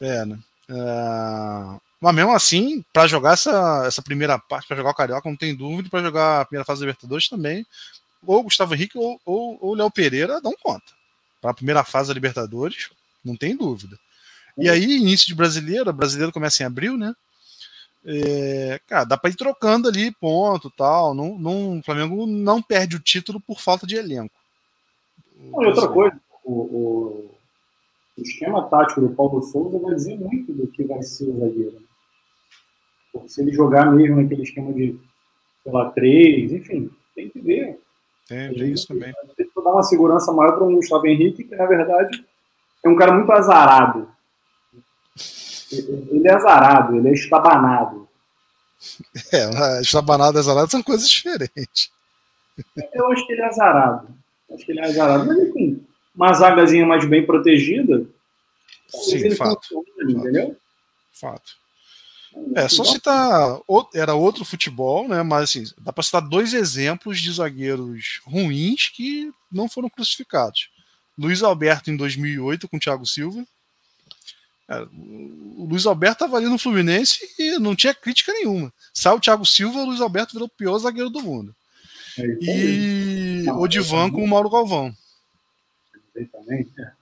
é 0.00 0.24
né? 0.26 0.38
É... 0.68 1.80
Mas 2.00 2.14
mesmo 2.16 2.32
assim, 2.32 2.84
para 2.92 3.06
jogar 3.06 3.34
essa, 3.34 3.84
essa 3.86 4.02
primeira 4.02 4.36
parte, 4.36 4.66
para 4.66 4.76
jogar 4.76 4.90
o 4.90 4.94
Carioca, 4.94 5.28
não 5.28 5.36
tem 5.36 5.54
dúvida, 5.54 5.88
para 5.88 6.02
jogar 6.02 6.40
a 6.40 6.44
primeira 6.44 6.64
fase 6.64 6.80
da 6.80 6.86
Libertadores 6.86 7.28
também, 7.28 7.64
ou 8.26 8.42
Gustavo 8.42 8.74
Henrique 8.74 8.98
ou, 8.98 9.20
ou, 9.24 9.56
ou 9.60 9.74
Léo 9.74 9.88
Pereira 9.88 10.40
dão 10.40 10.52
conta. 10.60 10.92
Para 11.40 11.52
a 11.52 11.54
primeira 11.54 11.84
fase 11.84 12.08
da 12.08 12.14
Libertadores, 12.14 12.90
não 13.24 13.36
tem 13.36 13.56
dúvida. 13.56 13.96
E 14.58 14.68
aí, 14.68 14.96
início 14.96 15.28
de 15.28 15.34
brasileiro, 15.34 15.90
o 15.90 15.92
brasileiro 15.92 16.32
começa 16.32 16.64
em 16.64 16.66
abril, 16.66 16.96
né? 16.96 17.14
É, 18.04 18.80
cara, 18.86 19.04
dá 19.04 19.16
para 19.16 19.30
ir 19.30 19.36
trocando 19.36 19.88
ali, 19.88 20.10
ponto, 20.12 20.70
tal. 20.70 21.14
Não, 21.14 21.38
não, 21.38 21.78
o 21.78 21.82
Flamengo 21.82 22.26
não 22.26 22.60
perde 22.60 22.96
o 22.96 23.00
título 23.00 23.40
por 23.40 23.60
falta 23.60 23.86
de 23.86 23.96
elenco. 23.96 24.34
Não, 25.36 25.62
e 25.62 25.66
outra 25.66 25.88
coisa, 25.88 26.20
o, 26.44 26.52
o, 26.52 27.30
o, 28.18 28.22
esquema 28.22 28.68
tático 28.68 29.00
do 29.00 29.10
Paulo 29.10 29.42
Souza 29.42 29.78
vai 29.78 29.94
dizer 29.94 30.18
muito 30.18 30.52
do 30.52 30.66
que 30.66 30.84
vai 30.84 31.02
ser 31.02 31.28
o 31.28 31.38
zagueiro. 31.38 31.82
Porque 33.12 33.28
se 33.28 33.40
ele 33.42 33.52
jogar 33.52 33.90
mesmo 33.92 34.20
naquele 34.20 34.42
esquema 34.42 34.72
de, 34.72 34.98
sei 35.62 35.72
lá, 35.72 35.90
três, 35.90 36.52
enfim, 36.52 36.90
tem 37.14 37.28
que 37.28 37.40
ver. 37.40 37.78
Tem, 38.28 38.54
tem 38.54 38.72
isso 38.72 38.88
também. 38.88 39.12
Tem 39.36 39.46
que 39.46 39.62
dar 39.62 39.72
uma 39.72 39.82
segurança 39.82 40.32
maior 40.32 40.54
para 40.54 40.64
o 40.64 40.74
Gustavo 40.74 41.06
Henrique, 41.06 41.44
que 41.44 41.54
na 41.54 41.66
verdade 41.66 42.24
é 42.84 42.88
um 42.88 42.96
cara 42.96 43.12
muito 43.12 43.30
azarado. 43.30 44.08
Ele 45.72 46.28
é 46.28 46.34
azarado, 46.34 46.96
ele 46.96 47.08
é 47.08 47.12
estabanado. 47.12 48.08
É, 49.32 49.80
estabanado 49.80 50.36
e 50.36 50.40
azarado 50.40 50.70
são 50.70 50.82
coisas 50.82 51.08
diferentes. 51.08 51.90
Eu 52.92 53.10
acho 53.12 53.26
que 53.26 53.32
ele 53.32 53.42
é 53.42 53.46
azarado. 53.46 54.08
Acho 54.52 54.64
que 54.64 54.72
ele 54.72 54.80
é 54.80 54.86
azarado. 54.86 55.26
Mas 55.26 55.38
enfim, 55.38 55.86
uma 56.14 56.32
zagazinha 56.32 56.84
mais 56.84 57.04
bem 57.04 57.24
protegida. 57.24 58.04
Sim, 58.88 59.30
fato. 59.34 59.68
Funciona, 59.68 60.12
entendeu? 60.12 60.56
Fato. 61.12 61.52
É, 62.54 62.68
só 62.68 62.84
citar. 62.84 63.60
Era 63.94 64.14
outro 64.14 64.44
futebol, 64.44 65.08
né? 65.08 65.22
Mas 65.22 65.44
assim, 65.44 65.64
dá 65.78 65.92
para 65.92 66.02
citar 66.02 66.22
dois 66.22 66.52
exemplos 66.52 67.20
de 67.20 67.32
zagueiros 67.32 68.20
ruins 68.24 68.88
que 68.88 69.30
não 69.50 69.68
foram 69.68 69.88
crucificados. 69.88 70.70
Luiz 71.16 71.42
Alberto 71.42 71.90
em 71.90 71.96
2008 71.96 72.68
com 72.68 72.76
o 72.76 72.80
Thiago 72.80 73.06
Silva 73.06 73.44
o 75.56 75.64
Luiz 75.64 75.86
Alberto 75.86 76.24
estava 76.24 76.36
ali 76.36 76.46
no 76.46 76.58
Fluminense 76.58 77.28
e 77.38 77.58
não 77.58 77.76
tinha 77.76 77.94
crítica 77.94 78.32
nenhuma. 78.32 78.72
Sai 78.92 79.14
o 79.14 79.20
Thiago 79.20 79.44
Silva, 79.44 79.80
o 79.80 79.86
Luiz 79.86 80.00
Alberto 80.00 80.32
virou 80.32 80.46
o 80.46 80.56
pior 80.56 80.78
zagueiro 80.78 81.10
do 81.10 81.22
mundo. 81.22 81.54
É 82.18 82.24
e 82.40 83.50
o 83.50 83.66
Divan 83.66 84.10
com 84.10 84.22
o 84.22 84.28
Mauro 84.28 84.50
Galvão. 84.50 84.92
Exatamente. 86.14 86.70
É. 86.80 86.92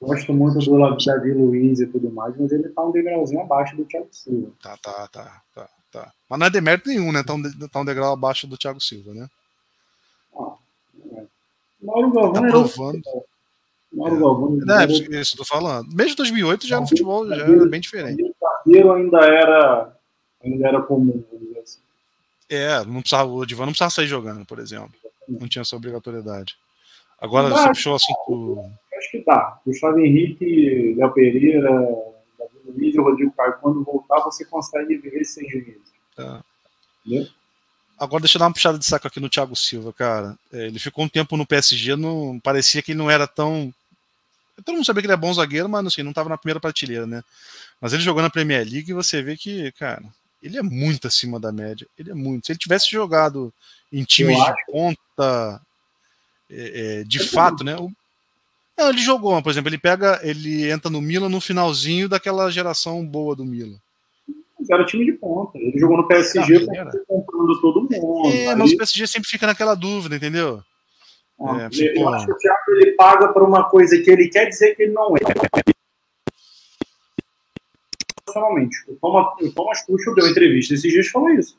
Gosto 0.00 0.32
muito 0.32 0.58
do 0.58 0.96
Davi 1.04 1.32
Luiz 1.34 1.78
e 1.78 1.86
tudo 1.86 2.10
mais, 2.10 2.34
mas 2.38 2.50
ele 2.50 2.70
tá 2.70 2.82
um 2.82 2.90
degrauzinho 2.90 3.42
abaixo 3.42 3.76
do 3.76 3.84
Thiago 3.84 4.08
Silva. 4.10 4.50
Tá, 4.62 4.76
tá, 4.78 5.08
tá, 5.08 5.42
tá, 5.54 5.68
tá. 5.92 6.12
Mas 6.28 6.38
não 6.38 6.46
é 6.46 6.50
demérito 6.50 6.88
nenhum, 6.88 7.12
né? 7.12 7.22
Tá 7.22 7.34
um, 7.34 7.42
tá 7.42 7.80
um 7.80 7.84
degrau 7.84 8.12
abaixo 8.12 8.46
do 8.46 8.56
Thiago 8.56 8.80
Silva, 8.80 9.12
né? 9.12 9.28
Ah, 10.34 10.54
é. 11.16 11.24
Mauro 11.82 12.10
Galvão 12.12 12.32
tá 12.32 12.48
provando. 12.48 13.02
Era 13.06 13.29
Mauro 13.92 14.16
é. 14.16 14.20
Galvão. 14.20 14.58
É, 14.68 14.82
era... 14.82 15.20
isso, 15.20 15.36
tô 15.36 15.44
falando. 15.44 15.88
Mesmo 15.92 16.16
2008 16.16 16.66
já 16.66 16.80
no 16.80 16.88
futebol 16.88 17.26
já 17.28 17.36
era 17.36 17.66
bem 17.66 17.80
diferente. 17.80 18.22
O 18.66 18.92
ainda 18.92 19.20
era, 19.20 19.96
ainda 20.42 20.68
era 20.68 20.82
comum, 20.82 21.24
assim. 21.62 21.80
É, 22.48 22.84
não 22.84 23.00
precisava, 23.00 23.30
o 23.30 23.46
Divan 23.46 23.66
não 23.66 23.72
precisava 23.72 23.90
sair 23.90 24.06
jogando, 24.06 24.44
por 24.44 24.58
exemplo. 24.58 24.92
Não 25.28 25.48
tinha 25.48 25.62
essa 25.62 25.76
obrigatoriedade. 25.76 26.56
Agora 27.20 27.48
você 27.48 27.68
puxou 27.68 27.92
o 27.92 27.96
assunto. 27.96 28.72
Acho 28.96 29.10
que 29.10 29.18
tá. 29.20 29.60
Gustavo 29.64 29.98
Henrique, 29.98 30.94
Léo 30.96 31.12
Pereira, 31.12 31.70
Davi 32.38 32.58
Luiz 32.66 32.94
e 32.94 32.98
Rodrigo 32.98 33.32
Caio, 33.32 33.58
quando 33.60 33.84
voltar, 33.84 34.20
você 34.20 34.44
consegue 34.44 34.96
viver 34.96 35.24
seis 35.24 35.52
meses. 35.52 35.92
Tá. 36.16 36.42
Entendeu? 37.04 37.28
Agora 38.00 38.22
deixa 38.22 38.38
eu 38.38 38.40
dar 38.40 38.46
uma 38.46 38.54
puxada 38.54 38.78
de 38.78 38.86
saco 38.86 39.06
aqui 39.06 39.20
no 39.20 39.28
Thiago 39.28 39.54
Silva, 39.54 39.92
cara. 39.92 40.34
É, 40.50 40.66
ele 40.66 40.78
ficou 40.78 41.04
um 41.04 41.08
tempo 41.08 41.36
no 41.36 41.46
PSG, 41.46 41.96
não 41.96 42.40
parecia 42.42 42.80
que 42.80 42.92
ele 42.92 42.98
não 42.98 43.10
era 43.10 43.26
tão. 43.26 43.72
Todo 44.64 44.74
mundo 44.74 44.84
sabia 44.84 45.02
que 45.02 45.06
ele 45.06 45.14
é 45.14 45.16
bom 45.16 45.32
zagueiro, 45.32 45.68
mas 45.68 45.86
assim, 45.86 46.02
não 46.02 46.10
estava 46.10 46.28
na 46.28 46.38
primeira 46.38 46.60
prateleira, 46.60 47.06
né? 47.06 47.22
Mas 47.80 47.92
ele 47.92 48.02
jogou 48.02 48.22
na 48.22 48.30
Premier 48.30 48.64
League 48.64 48.90
e 48.90 48.94
você 48.94 49.22
vê 49.22 49.36
que, 49.36 49.72
cara, 49.72 50.02
ele 50.42 50.58
é 50.58 50.62
muito 50.62 51.06
acima 51.06 51.38
da 51.38 51.52
média. 51.52 51.86
Ele 51.98 52.10
é 52.10 52.14
muito. 52.14 52.46
Se 52.46 52.52
ele 52.52 52.58
tivesse 52.58 52.90
jogado 52.90 53.52
em 53.92 54.04
times 54.04 54.36
de 54.36 54.52
ponta, 54.66 55.60
é, 56.50 57.00
é, 57.00 57.04
de 57.04 57.18
fato, 57.20 57.62
né? 57.62 57.76
O... 57.76 57.90
Não, 58.76 58.88
ele 58.88 58.98
jogou, 58.98 59.40
por 59.42 59.50
exemplo, 59.50 59.68
ele 59.68 59.78
pega, 59.78 60.20
ele 60.22 60.70
entra 60.70 60.90
no 60.90 61.02
Milan 61.02 61.28
no 61.28 61.40
finalzinho 61.40 62.08
daquela 62.08 62.50
geração 62.50 63.04
boa 63.04 63.36
do 63.36 63.44
Milan. 63.44 63.76
Mas 64.58 64.70
era 64.70 64.84
time 64.84 65.04
de 65.04 65.12
ponta. 65.12 65.58
Ele 65.58 65.78
jogou 65.78 65.96
no 65.96 66.08
PSG 66.08 66.66
não, 66.66 67.04
comprando 67.06 67.60
todo 67.60 67.82
mundo. 67.82 68.28
É, 68.28 68.54
mas 68.54 68.72
o 68.72 68.76
PSG 68.76 69.06
sempre 69.06 69.28
fica 69.28 69.46
naquela 69.46 69.74
dúvida, 69.74 70.16
entendeu? 70.16 70.62
É, 71.40 71.98
eu 71.98 72.08
acho 72.10 72.26
que 72.26 72.32
o 72.32 72.36
Thiago 72.36 72.70
ele 72.72 72.92
paga 72.92 73.28
por 73.28 73.42
uma 73.42 73.64
coisa 73.68 73.98
que 73.98 74.10
ele 74.10 74.28
quer 74.28 74.46
dizer 74.46 74.74
que 74.74 74.82
ele 74.82 74.92
não 74.92 75.16
é 75.16 75.20
profissionalmente. 78.30 78.76
O 78.88 78.94
Thomas, 78.94 79.26
o 79.40 79.52
Thomas 79.52 79.84
Tuchel 79.84 80.14
deu 80.14 80.28
entrevista 80.28 80.74
esses 80.74 80.92
dias 80.92 81.06
e 81.06 81.10
falou 81.10 81.30
isso. 81.30 81.58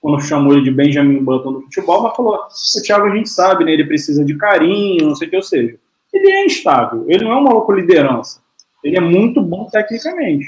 Quando 0.00 0.20
chamou 0.20 0.52
ele 0.52 0.64
de 0.64 0.70
Benjamin 0.70 1.22
Button 1.22 1.52
do 1.52 1.62
futebol, 1.62 2.02
mas 2.02 2.16
falou: 2.16 2.34
o 2.34 2.82
Thiago 2.82 3.06
a 3.06 3.16
gente 3.16 3.30
sabe, 3.30 3.64
né? 3.64 3.72
Ele 3.72 3.86
precisa 3.86 4.24
de 4.24 4.36
carinho, 4.36 5.08
não 5.08 5.14
sei 5.14 5.28
o 5.28 5.30
que, 5.30 5.36
ou 5.36 5.42
seja. 5.42 5.78
Ele 6.12 6.30
é 6.30 6.44
instável, 6.44 7.04
ele 7.08 7.24
não 7.24 7.32
é 7.32 7.36
uma 7.36 7.52
louca 7.52 7.72
liderança. 7.72 8.40
Ele 8.82 8.96
é 8.96 9.00
muito 9.00 9.40
bom 9.40 9.66
tecnicamente. 9.70 10.46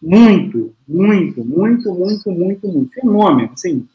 Muito, 0.00 0.74
muito, 0.86 1.44
muito, 1.44 1.94
muito, 1.94 2.30
muito, 2.30 2.68
muito. 2.68 2.92
Fenômeno, 2.92 3.52
assim. 3.52 3.86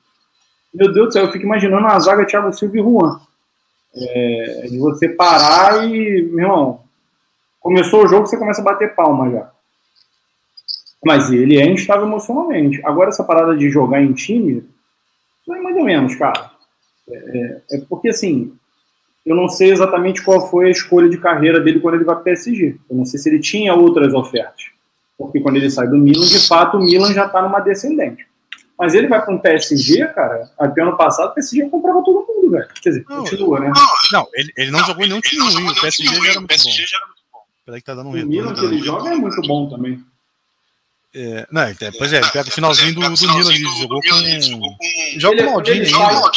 Meu 0.74 0.92
Deus 0.94 1.08
do 1.08 1.14
céu, 1.14 1.26
eu 1.26 1.32
fico 1.32 1.46
imaginando 1.46 1.86
a 1.86 2.00
zaga 2.00 2.26
Thiago 2.26 2.54
Silva 2.54 2.78
e 2.78 2.82
Juan. 2.82 3.20
É, 4.00 4.68
de 4.70 4.78
você 4.78 5.10
parar 5.10 5.88
e, 5.88 6.22
meu 6.24 6.46
irmão, 6.46 6.82
começou 7.60 8.04
o 8.04 8.08
jogo, 8.08 8.28
você 8.28 8.38
começa 8.38 8.62
a 8.62 8.66
bater 8.66 8.96
palma 8.96 9.30
já. 9.32 9.52
Mas 11.04 11.32
ele 11.32 11.58
é 11.58 11.66
instável 11.66 12.06
emocionalmente. 12.06 12.82
Agora, 12.86 13.10
essa 13.10 13.24
parada 13.24 13.56
de 13.56 13.70
jogar 13.70 14.02
em 14.02 14.14
time, 14.14 14.68
isso 15.42 15.54
é 15.54 15.62
mais 15.62 15.76
ou 15.76 15.84
menos, 15.84 16.16
cara. 16.16 16.52
É, 17.10 17.16
é, 17.16 17.62
é, 17.72 17.82
porque, 17.90 18.10
assim, 18.10 18.54
eu 19.26 19.36
não 19.36 19.48
sei 19.48 19.72
exatamente 19.72 20.24
qual 20.24 20.50
foi 20.50 20.68
a 20.68 20.72
escolha 20.72 21.10
de 21.10 21.18
carreira 21.18 21.60
dele 21.60 21.80
quando 21.80 21.96
ele 21.96 22.04
vai 22.04 22.16
para 22.16 22.22
o 22.22 22.26
PSG. 22.26 22.78
Eu 22.90 22.98
não 22.98 23.06
sei 23.06 23.20
se 23.20 23.30
ele 23.30 23.40
tinha 23.40 23.74
outras 23.74 24.14
ofertas. 24.14 24.66
Porque 25.18 25.40
quando 25.40 25.56
ele 25.56 25.70
sai 25.70 25.88
do 25.88 25.98
Milan, 25.98 26.26
de 26.26 26.48
fato, 26.48 26.78
o 26.78 26.84
Milan 26.84 27.14
já 27.14 27.26
está 27.26 27.42
numa 27.42 27.60
descendente. 27.60 28.27
Mas 28.78 28.94
ele 28.94 29.08
vai 29.08 29.24
para 29.24 29.34
um 29.34 29.40
PSG, 29.40 30.06
cara, 30.14 30.52
até 30.58 30.82
ano 30.82 30.96
passado, 30.96 31.32
o 31.32 31.34
PSG 31.34 31.68
comprava 31.70 32.04
todo 32.04 32.28
mundo, 32.28 32.52
velho. 32.52 32.68
Quer 32.82 32.90
dizer, 32.90 33.06
não, 33.10 33.18
continua, 33.18 33.60
né? 33.60 33.74
Não, 34.12 34.28
ele, 34.34 34.54
ele 34.56 34.72
não, 34.72 34.80
não 34.80 34.86
jogou 34.86 35.04
em 35.04 35.08
nenhum 35.08 35.22
time 35.22 35.42
ruim. 35.52 35.70
O 35.70 35.82
PSG 35.82 36.06
já 36.06 36.30
era 36.30 36.40
muito 36.40 36.56
bom. 36.64 37.42
Peraí 37.66 37.82
que 37.82 37.86
tá 37.86 37.96
dando 37.96 38.10
um 38.10 38.12
retorno. 38.12 38.30
O 38.30 38.36
Milan 38.36 38.54
que 38.54 38.66
ele 38.66 38.78
joga 38.80 39.10
é 39.10 39.16
muito 39.16 39.42
bom 39.42 39.68
também. 39.68 40.02
É, 41.14 41.48
não, 41.52 41.68
então, 41.68 41.92
pois 41.98 42.14
é, 42.14 42.18
ele 42.18 42.30
pega 42.30 42.48
o 42.48 42.52
finalzinho 42.52 42.94
do, 42.94 43.02
do, 43.02 43.10
Milan 43.10 43.50
ali, 43.50 43.64
jogou 43.80 44.00
com. 44.00 45.20
Joga 45.20 45.44
com 45.44 45.50
o 45.50 45.54
Maldini 45.54 45.86
ainda. 45.86 46.32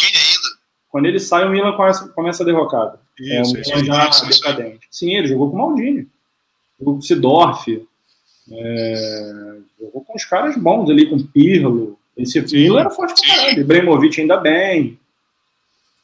Quando 0.88 1.06
ele 1.06 1.20
sai, 1.20 1.46
o 1.46 1.50
Milan 1.50 1.76
começa, 1.76 2.08
começa 2.08 2.42
a 2.42 2.46
derrocada. 2.46 2.98
É, 3.20 3.42
isso, 3.42 3.56
é, 3.56 3.60
o 3.60 3.84
já 3.84 4.08
isso, 4.08 4.26
decadente. 4.26 4.88
Sim, 4.90 5.14
ele 5.14 5.28
jogou 5.28 5.50
com 5.50 5.56
o 5.56 5.58
Maldini. 5.60 6.08
Jogou 6.78 6.94
com 6.94 7.00
o 7.00 7.02
Sidorf. 7.02 7.86
É, 8.50 9.56
jogou 9.78 10.04
com 10.04 10.16
os 10.16 10.24
caras 10.24 10.56
bons 10.56 10.88
ali, 10.88 11.10
com 11.10 11.16
o 11.16 11.24
Pirlo. 11.24 11.99
Esse 12.22 12.40
Milan 12.40 12.80
era 12.80 12.90
forte 12.90 13.20
pra 13.20 13.36
caralho. 13.36 13.60
Ibrahimovic 13.60 14.20
ainda 14.20 14.36
bem. 14.36 14.98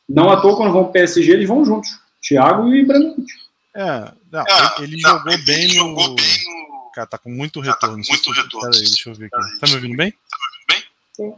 Não 0.09 0.31
à 0.31 0.41
toa, 0.41 0.57
quando 0.57 0.73
vão 0.73 0.85
pro 0.85 0.93
PSG, 0.93 1.33
eles 1.33 1.49
vão 1.49 1.65
juntos. 1.65 1.91
Thiago 2.23 2.73
e 2.73 2.81
Ibrahimovic. 2.81 3.33
É, 3.75 4.13
não, 4.33 4.41
é, 4.41 4.83
ele, 4.83 5.01
não, 5.03 5.11
jogou, 5.11 5.33
ele 5.33 5.43
bem, 5.43 5.69
jogou 5.69 6.09
no... 6.09 6.15
bem 6.15 6.45
no 6.45 6.91
Cara, 6.95 7.07
tá 7.07 7.19
com 7.19 7.29
muito 7.31 7.61
retorno. 7.61 8.03
Tá 8.03 8.07
com 8.07 8.13
muito 8.13 8.31
retorno. 8.33 8.71
Peraí, 8.71 8.81
deixa 8.81 9.11
eu 9.11 9.15
ver 9.15 9.27
aqui. 9.27 9.59
Tá 9.59 9.67
me 9.67 9.75
ouvindo 9.75 9.97
bem? 9.97 10.11
Tá 10.13 10.37
me 10.39 10.45
ouvindo 10.47 10.67
bem? 10.69 10.85
Sim. 11.13 11.35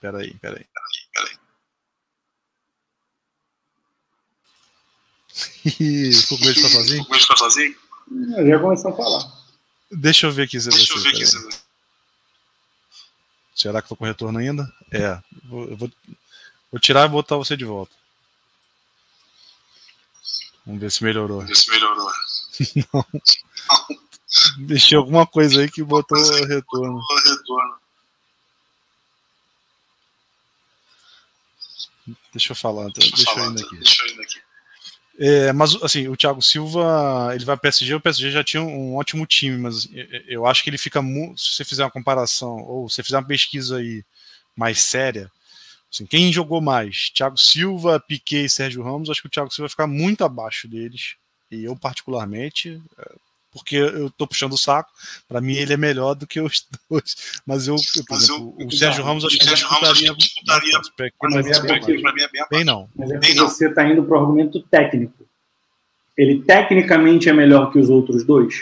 Peraí, 0.00 0.34
peraí. 0.34 0.66
Peraí, 0.74 0.98
peraí. 1.14 1.38
Ficou 6.12 6.38
com 6.38 6.44
medo 6.44 6.54
de 6.54 6.60
ficar 6.60 6.74
sozinho? 6.74 7.04
Ficou 7.04 7.06
com 7.06 7.12
medo 7.12 7.20
de 7.20 7.22
ficar 7.22 7.36
sozinho? 7.36 7.76
Eu 8.36 8.46
já 8.48 8.58
começou 8.58 8.90
a 8.90 8.96
falar. 8.96 9.32
Deixa 9.90 10.26
eu 10.26 10.32
ver 10.32 10.42
aqui 10.42 10.60
se 10.60 10.68
Deixa 10.68 10.92
eu 10.92 11.02
ver 11.02 11.08
aqui 11.10 11.26
se 11.26 11.67
Será 13.58 13.82
que 13.82 13.88
tô 13.88 13.96
com 13.96 14.04
retorno 14.04 14.38
ainda? 14.38 14.72
É. 14.92 15.20
Vou, 15.42 15.76
vou, 15.76 15.90
vou 16.70 16.80
tirar 16.80 17.06
e 17.06 17.08
botar 17.08 17.36
você 17.36 17.56
de 17.56 17.64
volta. 17.64 17.92
Vamos 20.64 20.80
ver 20.80 20.92
se 20.92 21.02
melhorou. 21.02 21.40
Vamos 21.40 21.48
ver 21.48 21.56
se 21.56 21.70
melhorou. 21.70 22.08
Não. 22.94 23.04
Não. 23.90 24.66
Deixei 24.66 24.96
alguma 24.96 25.26
coisa 25.26 25.60
aí 25.60 25.68
que 25.68 25.82
botou 25.82 26.16
retorno. 26.46 27.00
Deixa 32.32 32.52
eu 32.52 32.56
falar, 32.56 32.88
deixa, 32.92 33.16
deixa 33.16 33.40
eu 33.40 33.50
aqui. 33.50 33.76
Deixa 33.76 34.02
eu 34.04 34.08
ir 34.14 34.20
aqui. 34.20 34.47
É, 35.20 35.52
mas 35.52 35.74
assim, 35.82 36.06
o 36.06 36.16
Thiago 36.16 36.40
Silva, 36.40 37.32
ele 37.34 37.44
vai 37.44 37.56
para 37.56 37.60
o 37.60 37.62
PSG, 37.62 37.94
o 37.94 38.00
PSG 38.00 38.30
já 38.30 38.44
tinha 38.44 38.62
um 38.62 38.94
ótimo 38.94 39.26
time, 39.26 39.58
mas 39.58 39.88
eu 40.28 40.46
acho 40.46 40.62
que 40.62 40.70
ele 40.70 40.78
fica 40.78 41.02
muito, 41.02 41.40
se 41.40 41.54
você 41.54 41.64
fizer 41.64 41.82
uma 41.82 41.90
comparação 41.90 42.58
ou 42.58 42.88
se 42.88 43.02
fizer 43.02 43.16
uma 43.18 43.26
pesquisa 43.26 43.78
aí 43.78 44.04
mais 44.54 44.80
séria, 44.80 45.28
assim, 45.92 46.06
quem 46.06 46.32
jogou 46.32 46.60
mais? 46.60 47.10
Thiago 47.10 47.36
Silva, 47.36 47.98
Piquet 47.98 48.44
e 48.44 48.48
Sérgio 48.48 48.82
Ramos, 48.82 49.10
acho 49.10 49.20
que 49.20 49.26
o 49.26 49.30
Thiago 49.30 49.50
Silva 49.50 49.66
vai 49.66 49.70
ficar 49.70 49.86
muito 49.88 50.24
abaixo 50.24 50.68
deles. 50.68 51.16
E 51.50 51.64
eu 51.64 51.74
particularmente, 51.74 52.80
porque 53.50 53.76
eu 53.76 54.10
tô 54.10 54.26
puxando 54.26 54.52
o 54.52 54.58
saco. 54.58 54.90
Para 55.26 55.40
mim, 55.40 55.54
ele 55.54 55.72
é 55.72 55.76
melhor 55.76 56.14
do 56.14 56.26
que 56.26 56.40
os 56.40 56.66
dois. 56.90 57.40
Mas 57.46 57.66
eu, 57.66 57.76
eu 57.96 58.04
por 58.04 58.16
exemplo, 58.16 58.54
eu, 58.58 58.66
o 58.66 58.72
Sérgio 58.72 59.04
Ramos 59.04 59.24
acho 59.24 59.38
que 59.38 59.44
já 59.44 59.54
disputaria. 59.54 60.12
Para 61.18 61.30
mim 61.30 62.22
é 62.22 62.28
bem, 62.28 62.44
bem 62.50 62.64
não. 62.64 62.88
Mas 62.94 63.10
é 63.10 63.18
que 63.18 63.34
você 63.34 63.68
está 63.68 63.86
indo 63.86 64.02
para 64.04 64.16
o 64.16 64.20
argumento 64.20 64.60
técnico. 64.62 65.26
Ele 66.16 66.42
tecnicamente 66.42 67.28
é 67.28 67.32
melhor 67.32 67.70
que 67.70 67.78
os 67.78 67.88
outros 67.88 68.24
dois? 68.24 68.54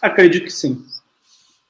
Acredito 0.00 0.44
que 0.44 0.52
sim. 0.52 0.82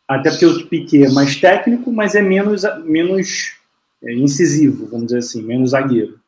Até 0.07 0.31
porque 0.31 0.47
o 0.47 0.67
Piquet 0.69 1.07
é 1.07 1.11
mais 1.11 1.35
técnico, 1.37 1.91
mas 1.91 2.15
é 2.15 2.23
menos, 2.23 2.63
menos 2.85 3.57
é, 4.03 4.15
incisivo, 4.15 4.87
vamos 4.87 5.07
dizer 5.07 5.19
assim, 5.19 5.43
menos 5.43 5.71
zagueiro. 5.71 6.21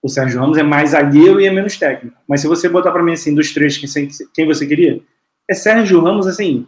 O 0.00 0.08
Sérgio 0.08 0.40
Ramos 0.40 0.56
é 0.56 0.62
mais 0.62 0.90
zagueiro 0.90 1.40
e 1.40 1.46
é 1.46 1.50
menos 1.50 1.76
técnico. 1.76 2.16
Mas 2.28 2.40
se 2.40 2.46
você 2.46 2.68
botar 2.68 2.92
para 2.92 3.02
mim 3.02 3.14
assim, 3.14 3.34
dos 3.34 3.52
três, 3.52 3.76
quem 4.32 4.46
você 4.46 4.64
queria? 4.64 5.02
É 5.48 5.54
Sérgio 5.54 6.00
Ramos, 6.00 6.26
assim, 6.26 6.66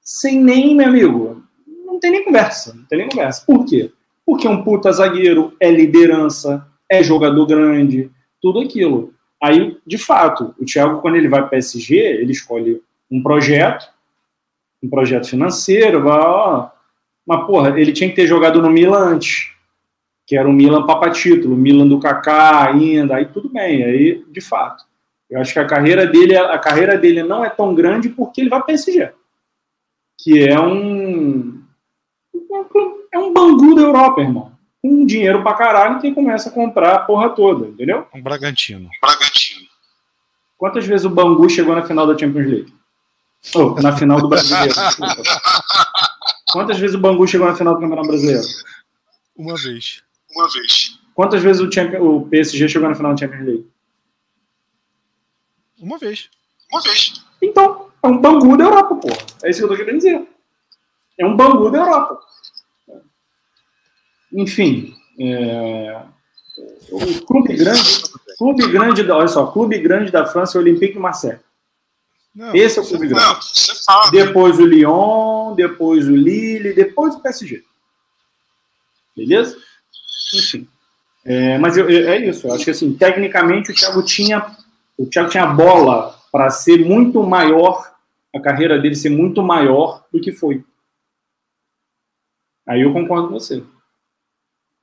sem 0.00 0.42
nem, 0.42 0.74
meu 0.74 0.88
amigo, 0.88 1.42
não 1.86 1.98
tem 1.98 2.10
nem 2.10 2.24
conversa, 2.24 2.74
não 2.74 2.84
tem 2.84 2.98
nem 2.98 3.08
conversa. 3.08 3.44
Por 3.46 3.64
quê? 3.64 3.90
Porque 4.24 4.46
é 4.46 4.50
um 4.50 4.62
puta 4.62 4.92
zagueiro, 4.92 5.54
é 5.58 5.70
liderança, 5.70 6.66
é 6.90 7.02
jogador 7.02 7.46
grande, 7.46 8.10
tudo 8.40 8.60
aquilo. 8.60 9.14
Aí, 9.42 9.78
de 9.86 9.98
fato, 9.98 10.54
o 10.58 10.64
Thiago, 10.64 11.00
quando 11.00 11.16
ele 11.16 11.28
vai 11.28 11.40
para 11.40 11.50
PSG, 11.50 11.96
ele 11.96 12.32
escolhe 12.32 12.82
um 13.10 13.22
projeto, 13.22 13.88
um 14.82 14.88
projeto 14.88 15.28
financeiro, 15.28 16.02
vai, 16.02 16.18
ó, 16.18 16.70
mas, 17.26 17.46
porra, 17.46 17.78
ele 17.78 17.92
tinha 17.92 18.08
que 18.08 18.16
ter 18.16 18.26
jogado 18.26 18.60
no 18.60 18.70
Milan 18.70 19.14
antes, 19.14 19.50
que 20.26 20.36
era 20.36 20.48
o 20.48 20.52
Milan 20.52 20.86
papa 20.86 21.10
título, 21.10 21.54
o 21.54 21.58
Milan 21.58 21.86
do 21.86 22.00
Kaká 22.00 22.68
ainda, 22.68 23.16
aí 23.16 23.26
tudo 23.26 23.48
bem, 23.48 23.84
aí, 23.84 24.24
de 24.30 24.40
fato. 24.40 24.87
Eu 25.30 25.40
acho 25.40 25.52
que 25.52 25.58
a 25.58 25.66
carreira 25.66 26.06
dele, 26.06 26.36
a 26.36 26.58
carreira 26.58 26.96
dele 26.96 27.22
não 27.22 27.44
é 27.44 27.50
tão 27.50 27.74
grande 27.74 28.08
porque 28.08 28.40
ele 28.40 28.50
vai 28.50 28.60
para 28.60 28.64
o 28.64 28.66
PSG, 28.68 29.12
que 30.18 30.42
é 30.42 30.58
um 30.58 31.62
é 33.12 33.18
um 33.18 33.32
bangu 33.32 33.74
da 33.74 33.82
Europa, 33.82 34.20
irmão. 34.20 34.52
Com 34.80 35.04
dinheiro 35.04 35.42
pra 35.42 35.54
caralho 35.54 36.00
que 36.00 36.14
começa 36.14 36.48
a 36.48 36.52
comprar 36.52 36.94
a 36.94 36.98
porra 37.00 37.30
toda, 37.30 37.66
entendeu? 37.66 38.06
Um 38.14 38.22
Bragantino. 38.22 38.88
Bragantino. 39.02 39.66
Quantas 40.56 40.86
vezes 40.86 41.04
o 41.04 41.10
Bangu 41.10 41.48
chegou 41.48 41.74
na 41.74 41.84
final 41.84 42.06
da 42.06 42.18
Champions 42.18 42.46
League? 42.46 42.74
Oh, 43.54 43.80
na 43.80 43.96
final 43.96 44.20
do 44.20 44.28
Brasileiro. 44.28 44.74
Quantas 46.52 46.78
vezes 46.78 46.96
o 46.96 46.98
Bangu 46.98 47.26
chegou 47.26 47.46
na 47.46 47.54
final 47.54 47.74
do 47.74 47.80
Campeonato 47.80 48.08
Brasileiro? 48.08 48.42
Uma 49.36 49.56
vez. 49.56 50.02
Uma 50.34 50.48
vez. 50.48 50.98
Quantas 51.14 51.42
vezes 51.42 51.62
o, 51.62 51.70
Champions, 51.70 52.02
o 52.02 52.26
PSG 52.28 52.68
chegou 52.68 52.88
na 52.88 52.94
final 52.94 53.12
da 53.12 53.18
Champions 53.18 53.44
League? 53.44 53.70
Uma 55.80 55.98
vez. 55.98 56.28
Uma 56.72 56.80
vez. 56.82 57.24
Então, 57.40 57.88
é 58.02 58.06
um 58.06 58.18
Bangu 58.18 58.56
da 58.56 58.64
Europa, 58.64 58.94
pô. 58.96 59.08
É 59.42 59.50
isso 59.50 59.60
que 59.60 59.64
eu 59.64 59.68
tô 59.68 59.76
querendo 59.76 59.96
dizer. 59.96 60.26
É 61.18 61.26
um 61.26 61.36
Bangu 61.36 61.70
da 61.70 61.78
Europa. 61.78 62.20
enfim, 64.32 64.94
é, 65.18 66.02
o 66.90 67.24
clube 67.24 67.56
grande, 67.56 68.02
clube 68.36 68.70
grande, 68.70 69.02
da, 69.02 69.16
olha 69.16 69.28
só, 69.28 69.46
clube 69.46 69.78
grande 69.78 70.12
da 70.12 70.26
França 70.26 70.56
é 70.56 70.60
o 70.60 70.62
Olympique 70.62 70.98
Marseille. 70.98 71.40
Não, 72.34 72.54
Esse 72.54 72.78
é 72.78 72.82
o 72.82 72.86
clube 72.86 73.08
grande. 73.08 73.24
Não, 73.88 74.10
depois 74.10 74.58
o 74.58 74.64
Lyon, 74.64 75.54
depois 75.54 76.06
o 76.06 76.14
Lille, 76.14 76.72
depois 76.72 77.14
o 77.14 77.20
PSG. 77.20 77.64
Beleza? 79.16 79.56
Enfim. 80.34 80.68
É, 81.24 81.58
mas 81.58 81.76
eu, 81.76 81.90
eu, 81.90 82.08
é 82.08 82.26
isso. 82.26 82.46
Eu 82.46 82.54
acho 82.54 82.64
que 82.64 82.70
assim, 82.70 82.94
tecnicamente 82.94 83.72
o 83.72 83.74
Thiago 83.74 84.02
tinha, 84.02 84.56
o 84.98 85.06
Thiago 85.06 85.30
tinha 85.30 85.46
bola 85.46 86.18
para 86.32 86.50
ser 86.50 86.84
muito 86.84 87.22
maior, 87.22 87.94
a 88.34 88.40
carreira 88.40 88.78
dele 88.78 88.96
ser 88.96 89.10
muito 89.10 89.42
maior 89.42 90.04
do 90.12 90.20
que 90.20 90.32
foi. 90.32 90.64
Aí 92.66 92.82
eu 92.82 92.92
concordo 92.92 93.28
com 93.28 93.34
você. 93.34 93.62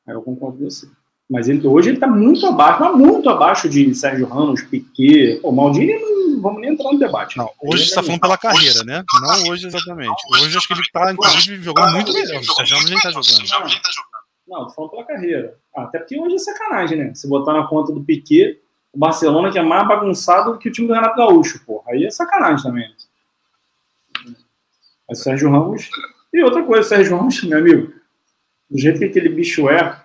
Aí 0.08 0.16
eu 0.16 0.22
concordo 0.22 0.58
com 0.58 0.64
você. 0.64 0.88
Mas 1.30 1.50
ele, 1.50 1.66
hoje 1.68 1.90
ele 1.90 1.98
está 1.98 2.08
muito 2.08 2.46
abaixo, 2.46 2.80
mas 2.80 2.96
muito 2.96 3.30
abaixo 3.30 3.68
de 3.68 3.94
Sérgio 3.94 4.28
Ramos, 4.28 4.62
Piquet. 4.64 5.40
O 5.44 5.52
Maldini 5.52 5.94
não 6.00 6.42
vamos 6.42 6.62
nem 6.62 6.72
entrar 6.72 6.92
no 6.92 7.00
debate. 7.00 7.38
Não, 7.38 7.52
hoje 7.62 7.84
você 7.84 7.90
está 7.90 8.04
falando 8.04 8.22
pela 8.22 8.38
carreira, 8.38 8.84
né? 8.84 9.04
Não 9.22 9.52
hoje 9.52 9.68
exatamente. 9.68 10.16
Hoje 10.32 10.58
acho 10.58 10.68
que 10.68 10.74
ele 10.74 10.82
está, 10.82 11.12
inclusive, 11.12 11.64
jogando 11.64 11.94
muito 11.94 12.14
melhor. 12.14 12.40
O 12.40 12.54
Sérgio 12.54 12.78
Ramos 12.78 12.90
nem 12.90 12.98
está 12.98 13.12
jogando. 13.12 13.76
Não, 14.48 14.68
tô 14.68 14.74
falando 14.74 14.92
pela 14.92 15.04
carreira. 15.04 15.58
Ah, 15.76 15.84
até 15.84 16.00
porque 16.00 16.20
hoje 16.20 16.36
é 16.36 16.40
sacanagem, 16.40 16.98
né? 16.98 17.14
Se 17.16 17.28
botar 17.28 17.54
na 17.54 17.68
conta 17.68 17.92
do 17.92 18.04
Piquet, 18.04 18.62
o 18.96 18.98
Barcelona 18.98 19.52
que 19.52 19.60
é 19.60 19.62
mais 19.62 19.86
bagunçado 19.86 20.58
que 20.58 20.70
o 20.70 20.72
time 20.72 20.88
do 20.88 20.94
Renato 20.94 21.18
Gaúcho, 21.18 21.64
porra. 21.66 21.92
Aí 21.92 22.06
é 22.06 22.10
sacanagem 22.10 22.64
também. 22.64 22.96
Mas 25.08 25.22
Sérgio 25.22 25.52
Ramos. 25.52 25.90
E 26.34 26.42
outra 26.42 26.64
coisa, 26.64 26.88
Sérgio 26.88 27.18
Ramos, 27.18 27.44
meu 27.44 27.60
amigo, 27.60 27.94
do 28.70 28.78
jeito 28.78 29.00
que 29.00 29.06
aquele 29.06 29.30
bicho 29.30 29.70
é, 29.70 30.02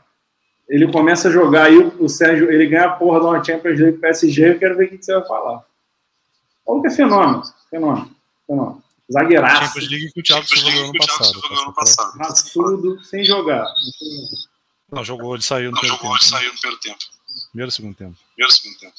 ele 0.69 0.91
começa 0.91 1.29
a 1.29 1.31
jogar 1.31 1.67
aí, 1.67 1.79
o 1.79 2.09
Sérgio, 2.09 2.51
ele 2.51 2.67
ganha 2.67 2.87
a 2.87 2.91
porra 2.91 3.21
de 3.21 3.27
uma 3.27 3.45
Champions 3.45 3.79
League 3.79 3.99
PSG, 3.99 4.51
eu 4.51 4.59
quero 4.59 4.77
ver 4.77 4.87
o 4.87 4.91
que 4.91 5.05
você 5.05 5.15
vai 5.15 5.27
falar. 5.27 5.65
Olha 6.67 6.83
que 6.83 6.89
é 6.89 6.91
fenômeno, 6.91 7.43
fenômeno, 7.71 8.11
fenômeno. 8.47 8.83
Zagueiraço. 9.13 9.67
Champions 9.67 9.89
League 9.89 10.13
que 10.13 10.21
o 10.21 10.23
Thiago 10.23 10.47
jogou 10.47 10.73
no 10.73 10.81
ano 10.81 10.93
passado. 10.99 11.41
Ano 11.63 11.75
passado. 11.75 12.19
Raçudo, 12.19 13.05
sem 13.05 13.25
jogar. 13.25 13.67
Não, 14.93 15.05
jogou, 15.05 15.35
ele 15.35 15.43
saiu 15.43 15.71
no 15.71 15.77
Não, 15.77 15.83
jogou, 15.83 15.99
tempo. 15.99 16.15
Ele 16.15 16.25
saiu 16.25 16.53
no 16.53 16.59
primeiro 16.59 16.81
tempo. 16.81 17.20
Primeiro 17.51 17.71
segundo 17.71 17.95
tempo. 17.95 18.17
Primeiro 18.35 18.53
segundo 18.53 18.79
tempo. 18.79 18.95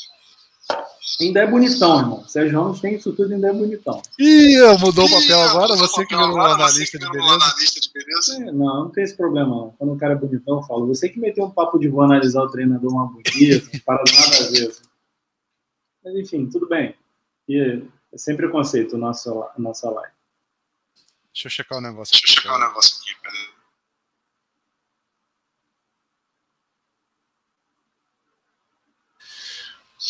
Ainda 1.19 1.41
é 1.41 1.47
bonitão, 1.47 1.99
irmão. 1.99 2.27
Sérgio 2.27 2.61
Ramos 2.61 2.79
tem 2.79 2.95
isso 2.95 3.13
tudo, 3.13 3.33
ainda 3.33 3.49
é 3.49 3.53
bonitão. 3.53 4.01
Ih, 4.17 4.57
mudou 4.79 5.05
o 5.05 5.09
papel 5.09 5.41
agora? 5.41 5.75
Você 5.75 6.05
que 6.05 6.15
virou 6.15 6.35
um 6.35 6.41
analista 6.41 6.97
de 6.97 7.09
beleza? 7.09 8.35
É, 8.35 8.51
não, 8.51 8.83
não 8.83 8.89
tem 8.89 9.03
esse 9.03 9.15
problema. 9.15 9.49
Não. 9.49 9.71
Quando 9.77 9.93
o 9.93 9.97
cara 9.97 10.13
é 10.13 10.15
bonitão, 10.15 10.57
eu 10.57 10.63
falo. 10.63 10.87
Você 10.87 11.09
que 11.09 11.19
meteu 11.19 11.45
um 11.45 11.51
papo 11.51 11.77
de 11.77 11.89
vou 11.89 12.01
analisar 12.01 12.41
o 12.41 12.49
treinador 12.49 12.91
uma 12.91 13.07
bonita, 13.07 13.79
para 13.85 14.03
nada 14.11 14.47
a 14.47 14.51
ver. 14.51 14.75
Mas 16.03 16.15
enfim, 16.15 16.49
tudo 16.49 16.67
bem. 16.67 16.95
E 17.47 17.59
é 18.13 18.17
sem 18.17 18.35
preconceito 18.35 18.97
nossa, 18.97 19.31
nossa 19.57 19.89
live. 19.89 20.13
Deixa 21.33 21.47
eu 21.47 21.51
checar 21.51 21.77
o 21.77 21.81
negócio. 21.81 22.13
Deixa 22.13 22.25
eu 22.25 22.41
checar 22.41 22.55
o 22.55 22.59
negócio 22.59 22.97
aqui, 22.97 23.21
peraí. 23.21 23.50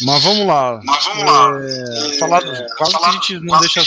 Mas 0.03 0.23
vamos 0.23 0.47
lá. 0.47 0.79
Mas 0.83 1.05
vamos 1.05 1.23
lá. 1.23 1.59
É, 1.61 2.17
falar, 2.17 2.43
é, 2.43 2.67
quase 2.75 2.91
falar, 2.91 2.99
que 2.99 3.05
a 3.05 3.11
gente 3.11 3.39
não 3.39 3.59
deixa, 3.59 3.81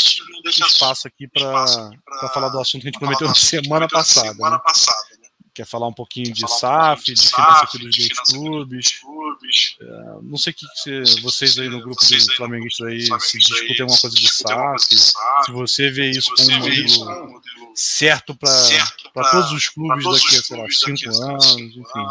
espaço 0.67 1.09
aqui 1.09 1.27
para 1.29 2.29
falar 2.33 2.49
do 2.49 2.61
assunto 2.61 2.83
que 2.83 2.89
a 2.89 2.91
gente 2.91 2.99
prometeu 2.99 3.27
na 3.27 3.35
semana 3.35 3.89
passada. 3.89 4.33
Semana 4.33 4.57
né? 4.57 4.63
passada 4.65 4.99
né? 5.21 5.29
Quer 5.55 5.67
falar 5.67 5.87
um 5.87 5.93
pouquinho 5.93 6.33
de 6.33 6.49
SAF, 6.49 7.05
de 7.05 7.15
diferença 7.15 7.63
dos 7.69 8.69
dois 8.69 8.93
clubes. 8.99 9.77
É, 9.81 9.85
não 10.23 10.37
sei 10.37 10.53
o 10.53 10.57
que, 10.57 10.67
que 10.83 11.21
vocês 11.23 11.59
aí 11.59 11.69
no 11.69 11.81
grupo 11.81 12.05
dos 12.05 12.35
flamenguistas 12.35 12.87
aí 12.87 13.21
se 13.21 13.39
discutem 13.39 13.83
alguma 13.83 14.01
coisa 14.01 14.17
de 14.17 14.31
SAF. 14.31 14.85
Se 14.89 15.53
você 15.53 15.91
vê 15.91 16.11
isso 16.11 16.31
como 16.35 16.51
um 16.51 16.59
modelo 16.59 17.43
certo 17.75 18.35
para 18.37 19.31
todos 19.31 19.53
os 19.53 19.69
clubes 19.69 20.05
daqui 20.05 20.37
a, 20.37 20.43
sei 20.43 20.57
lá, 20.57 20.67
cinco 20.71 21.23
anos, 21.23 21.57
enfim. 21.57 22.07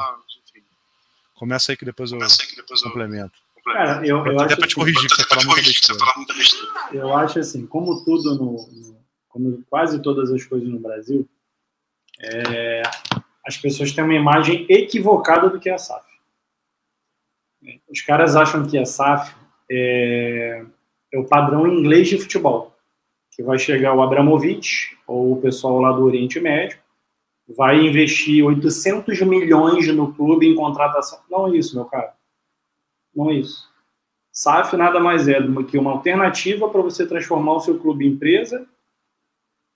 Começa 1.35 1.71
aí 1.71 1.77
que 1.77 1.85
depois 1.85 2.11
eu 2.11 2.19
complemento. 2.83 3.42
Cara, 3.63 4.05
eu, 4.05 4.25
eu 4.25 4.39
acho 4.39 4.57
te 4.67 4.75
corrigir, 4.75 5.09
que 5.09 5.15
você 5.15 5.95
fala 5.95 6.13
muita 6.17 6.33
besteira. 6.33 6.67
Eu 6.91 7.15
acho 7.15 7.39
assim, 7.39 7.65
como 7.65 8.03
tudo 8.03 8.35
no, 8.35 8.51
no, 8.51 8.97
como 9.29 9.63
quase 9.69 10.01
todas 10.01 10.31
as 10.31 10.43
coisas 10.43 10.67
no 10.67 10.79
Brasil, 10.79 11.27
é, 12.21 12.83
as 13.45 13.57
pessoas 13.57 13.91
têm 13.91 14.03
uma 14.03 14.13
imagem 14.13 14.65
equivocada 14.69 15.49
do 15.49 15.59
que 15.59 15.69
é 15.69 15.73
a 15.73 15.77
SAF. 15.77 16.05
Os 17.89 18.01
caras 18.01 18.35
acham 18.35 18.67
que 18.67 18.77
a 18.77 18.85
SAF 18.85 19.33
é, 19.71 20.65
é 21.13 21.19
o 21.19 21.25
padrão 21.25 21.65
inglês 21.67 22.09
de 22.09 22.17
futebol, 22.17 22.75
que 23.31 23.41
vai 23.41 23.57
chegar 23.57 23.95
o 23.95 24.01
Abramovich 24.01 24.97
ou 25.07 25.33
o 25.33 25.41
pessoal 25.41 25.79
lá 25.79 25.91
do 25.91 26.03
Oriente 26.03 26.39
Médio, 26.39 26.77
vai 27.47 27.79
investir 27.79 28.43
800 28.43 29.21
milhões 29.21 29.87
no 29.93 30.13
clube 30.13 30.47
em 30.47 30.55
contratação. 30.55 31.19
Não 31.29 31.47
é 31.47 31.57
isso, 31.57 31.75
meu 31.75 31.85
cara. 31.85 32.13
Não 33.15 33.29
é 33.29 33.35
isso. 33.35 33.71
SAF 34.31 34.75
nada 34.75 34.99
mais 34.99 35.27
é 35.27 35.39
do 35.39 35.63
que 35.63 35.77
uma 35.77 35.91
alternativa 35.91 36.67
para 36.67 36.81
você 36.81 37.05
transformar 37.05 37.53
o 37.53 37.59
seu 37.59 37.79
clube 37.79 38.05
em 38.05 38.11
empresa, 38.11 38.65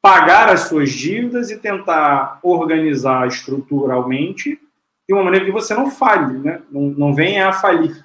pagar 0.01 0.49
as 0.49 0.61
suas 0.61 0.91
dívidas 0.91 1.51
e 1.51 1.59
tentar 1.59 2.39
organizar 2.41 3.27
estruturalmente 3.27 4.59
de 5.07 5.13
uma 5.13 5.23
maneira 5.23 5.45
que 5.45 5.51
você 5.51 5.73
não 5.73 5.89
falhe, 5.91 6.37
né? 6.39 6.61
não, 6.71 6.81
não 6.89 7.13
venha 7.13 7.47
a 7.47 7.53
falir. 7.53 8.03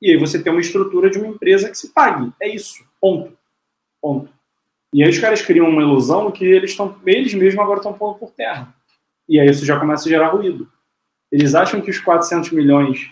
E 0.00 0.10
aí 0.10 0.16
você 0.16 0.42
tem 0.42 0.50
uma 0.50 0.60
estrutura 0.60 1.10
de 1.10 1.18
uma 1.18 1.28
empresa 1.28 1.68
que 1.68 1.76
se 1.76 1.92
pague. 1.92 2.32
É 2.40 2.48
isso. 2.48 2.82
Ponto. 3.00 3.36
Ponto. 4.00 4.32
E 4.92 5.04
aí 5.04 5.10
os 5.10 5.18
caras 5.18 5.42
criam 5.42 5.68
uma 5.68 5.82
ilusão 5.82 6.30
que 6.30 6.44
eles 6.44 6.70
estão, 6.70 6.98
eles 7.06 7.34
mesmos 7.34 7.62
agora 7.62 7.78
estão 7.78 7.92
pondo 7.92 8.18
por 8.18 8.32
terra. 8.32 8.74
E 9.28 9.38
aí 9.38 9.48
isso 9.48 9.64
já 9.64 9.78
começa 9.78 10.08
a 10.08 10.10
gerar 10.10 10.28
ruído. 10.28 10.68
Eles 11.30 11.54
acham 11.54 11.80
que 11.80 11.90
os 11.90 12.00
400 12.00 12.50
milhões 12.50 13.10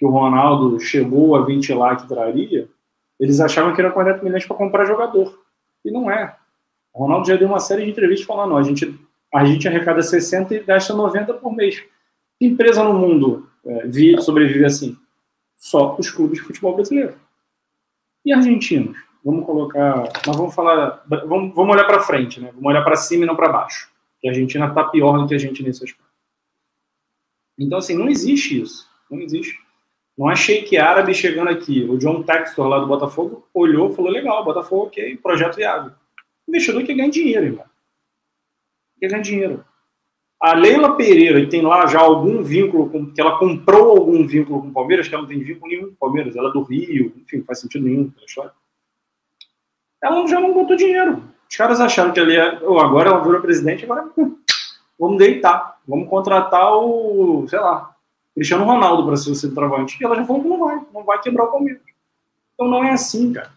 que 0.00 0.06
o 0.06 0.08
Ronaldo 0.08 0.80
chegou 0.80 1.36
a 1.36 1.44
ventilar 1.44 1.94
que 2.00 2.08
traria, 2.08 2.66
eles 3.20 3.38
achavam 3.38 3.74
que 3.74 3.82
era 3.82 3.90
40 3.90 4.24
milhões 4.24 4.46
para 4.46 4.56
comprar 4.56 4.86
jogador. 4.86 5.38
E 5.84 5.90
não 5.90 6.10
é. 6.10 6.34
O 6.94 7.04
Ronaldo 7.04 7.28
já 7.28 7.36
deu 7.36 7.46
uma 7.46 7.60
série 7.60 7.84
de 7.84 7.90
entrevistas 7.90 8.26
falando: 8.26 8.56
a 8.56 8.62
gente, 8.62 8.98
a 9.32 9.44
gente 9.44 9.68
arrecada 9.68 10.02
60 10.02 10.54
e 10.54 10.60
gasta 10.60 10.94
90 10.94 11.34
por 11.34 11.54
mês. 11.54 11.84
Que 12.38 12.46
empresa 12.46 12.82
no 12.82 12.94
mundo 12.94 13.46
é, 13.62 13.86
vive, 13.86 14.22
sobrevive 14.22 14.64
assim? 14.64 14.96
Só 15.54 15.94
os 15.98 16.10
clubes 16.10 16.38
de 16.38 16.46
futebol 16.46 16.74
brasileiro. 16.74 17.14
E 18.24 18.32
argentinos? 18.32 18.96
Vamos 19.22 19.44
colocar. 19.44 20.04
Mas 20.26 20.34
vamos 20.34 20.54
falar. 20.54 21.04
Vamos, 21.06 21.54
vamos 21.54 21.74
olhar 21.74 21.84
para 21.84 22.00
frente, 22.00 22.40
né? 22.40 22.48
Vamos 22.54 22.64
olhar 22.64 22.82
para 22.82 22.96
cima 22.96 23.24
e 23.24 23.26
não 23.26 23.36
para 23.36 23.52
baixo. 23.52 23.90
Que 24.18 24.28
a 24.28 24.30
Argentina 24.30 24.66
está 24.66 24.84
pior 24.84 25.18
do 25.18 25.28
que 25.28 25.34
a 25.34 25.38
gente 25.38 25.62
nesse 25.62 25.84
aspecto. 25.84 26.10
Então, 27.58 27.76
assim, 27.76 27.94
não 27.94 28.08
existe 28.08 28.62
isso. 28.62 28.88
Não 29.10 29.20
existe. 29.20 29.58
Não 30.20 30.28
achei 30.28 30.60
que 30.60 30.76
árabe 30.76 31.14
chegando 31.14 31.48
aqui. 31.48 31.82
O 31.84 31.96
John 31.96 32.22
Textor 32.22 32.68
lá 32.68 32.78
do 32.78 32.86
Botafogo 32.86 33.48
olhou 33.54 33.90
e 33.90 33.96
falou: 33.96 34.10
legal, 34.10 34.44
Botafogo, 34.44 34.88
ok, 34.88 35.16
projeto 35.16 35.56
viável. 35.56 35.92
Investidor 36.46 36.84
que 36.84 36.92
ganha 36.92 37.10
dinheiro, 37.10 37.46
irmão. 37.46 37.64
Que 38.98 39.08
ganha 39.08 39.22
dinheiro. 39.22 39.64
A 40.38 40.52
Leila 40.52 40.94
Pereira, 40.94 41.40
que 41.40 41.46
tem 41.46 41.62
lá 41.62 41.86
já 41.86 42.00
algum 42.00 42.42
vínculo, 42.42 42.90
com, 42.90 43.10
que 43.10 43.18
ela 43.18 43.38
comprou 43.38 43.96
algum 43.96 44.26
vínculo 44.26 44.60
com 44.60 44.68
o 44.68 44.72
Palmeiras, 44.72 45.08
que 45.08 45.14
ela 45.14 45.22
não 45.22 45.28
tem 45.28 45.40
vínculo 45.40 45.72
nenhum 45.72 45.86
com 45.86 45.92
o 45.94 45.96
Palmeiras, 45.96 46.36
ela 46.36 46.50
é 46.50 46.52
do 46.52 46.64
Rio, 46.64 47.14
enfim, 47.16 47.38
não 47.38 47.44
faz 47.46 47.60
sentido 47.60 47.86
nenhum 47.86 48.12
a 48.20 48.24
história. 48.26 48.52
Ela 50.04 50.26
já 50.26 50.38
não 50.38 50.52
botou 50.52 50.76
dinheiro. 50.76 51.24
Os 51.48 51.56
caras 51.56 51.80
acharam 51.80 52.12
que 52.12 52.20
ali 52.20 52.36
é, 52.36 52.60
oh, 52.62 52.78
agora 52.78 53.08
ela 53.08 53.24
virou 53.24 53.40
presidente, 53.40 53.84
agora 53.84 54.06
hum, 54.18 54.36
vamos 54.98 55.16
deitar, 55.16 55.78
vamos 55.88 56.10
contratar 56.10 56.74
o, 56.74 57.46
sei 57.48 57.58
lá, 57.58 57.96
Cristiano 58.34 58.64
Ronaldo 58.64 59.04
para 59.04 59.16
ser 59.16 59.30
o 59.30 59.34
centroavante. 59.34 59.96
E 60.00 60.04
ela 60.04 60.16
já 60.16 60.24
falou 60.24 60.42
que 60.42 60.48
não 60.48 60.58
vai, 60.58 60.80
não 60.92 61.04
vai 61.04 61.20
quebrar 61.20 61.44
o 61.44 61.52
Palmeiras. 61.52 61.82
Então 62.54 62.68
não 62.68 62.84
é 62.84 62.92
assim, 62.92 63.32
cara. 63.32 63.50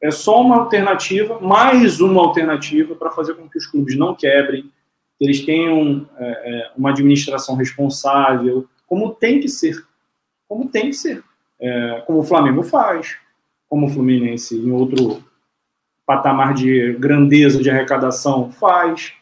É 0.00 0.10
só 0.10 0.40
uma 0.42 0.56
alternativa, 0.56 1.40
mais 1.40 2.00
uma 2.00 2.20
alternativa 2.20 2.94
para 2.94 3.10
fazer 3.10 3.34
com 3.34 3.48
que 3.48 3.56
os 3.56 3.66
clubes 3.66 3.96
não 3.96 4.14
quebrem, 4.14 4.70
que 5.18 5.24
eles 5.24 5.44
tenham 5.44 6.06
é, 6.18 6.26
é, 6.26 6.72
uma 6.76 6.90
administração 6.90 7.56
responsável, 7.56 8.68
como 8.86 9.14
tem 9.14 9.40
que 9.40 9.48
ser. 9.48 9.82
Como 10.46 10.68
tem 10.68 10.90
que 10.90 10.94
ser. 10.94 11.24
É, 11.58 12.02
como 12.06 12.18
o 12.18 12.24
Flamengo 12.24 12.62
faz, 12.62 13.16
como 13.68 13.86
o 13.86 13.88
Fluminense 13.88 14.56
em 14.56 14.70
outro 14.70 15.24
patamar 16.06 16.52
de 16.52 16.92
grandeza 16.94 17.62
de 17.62 17.70
arrecadação 17.70 18.50
faz 18.52 19.14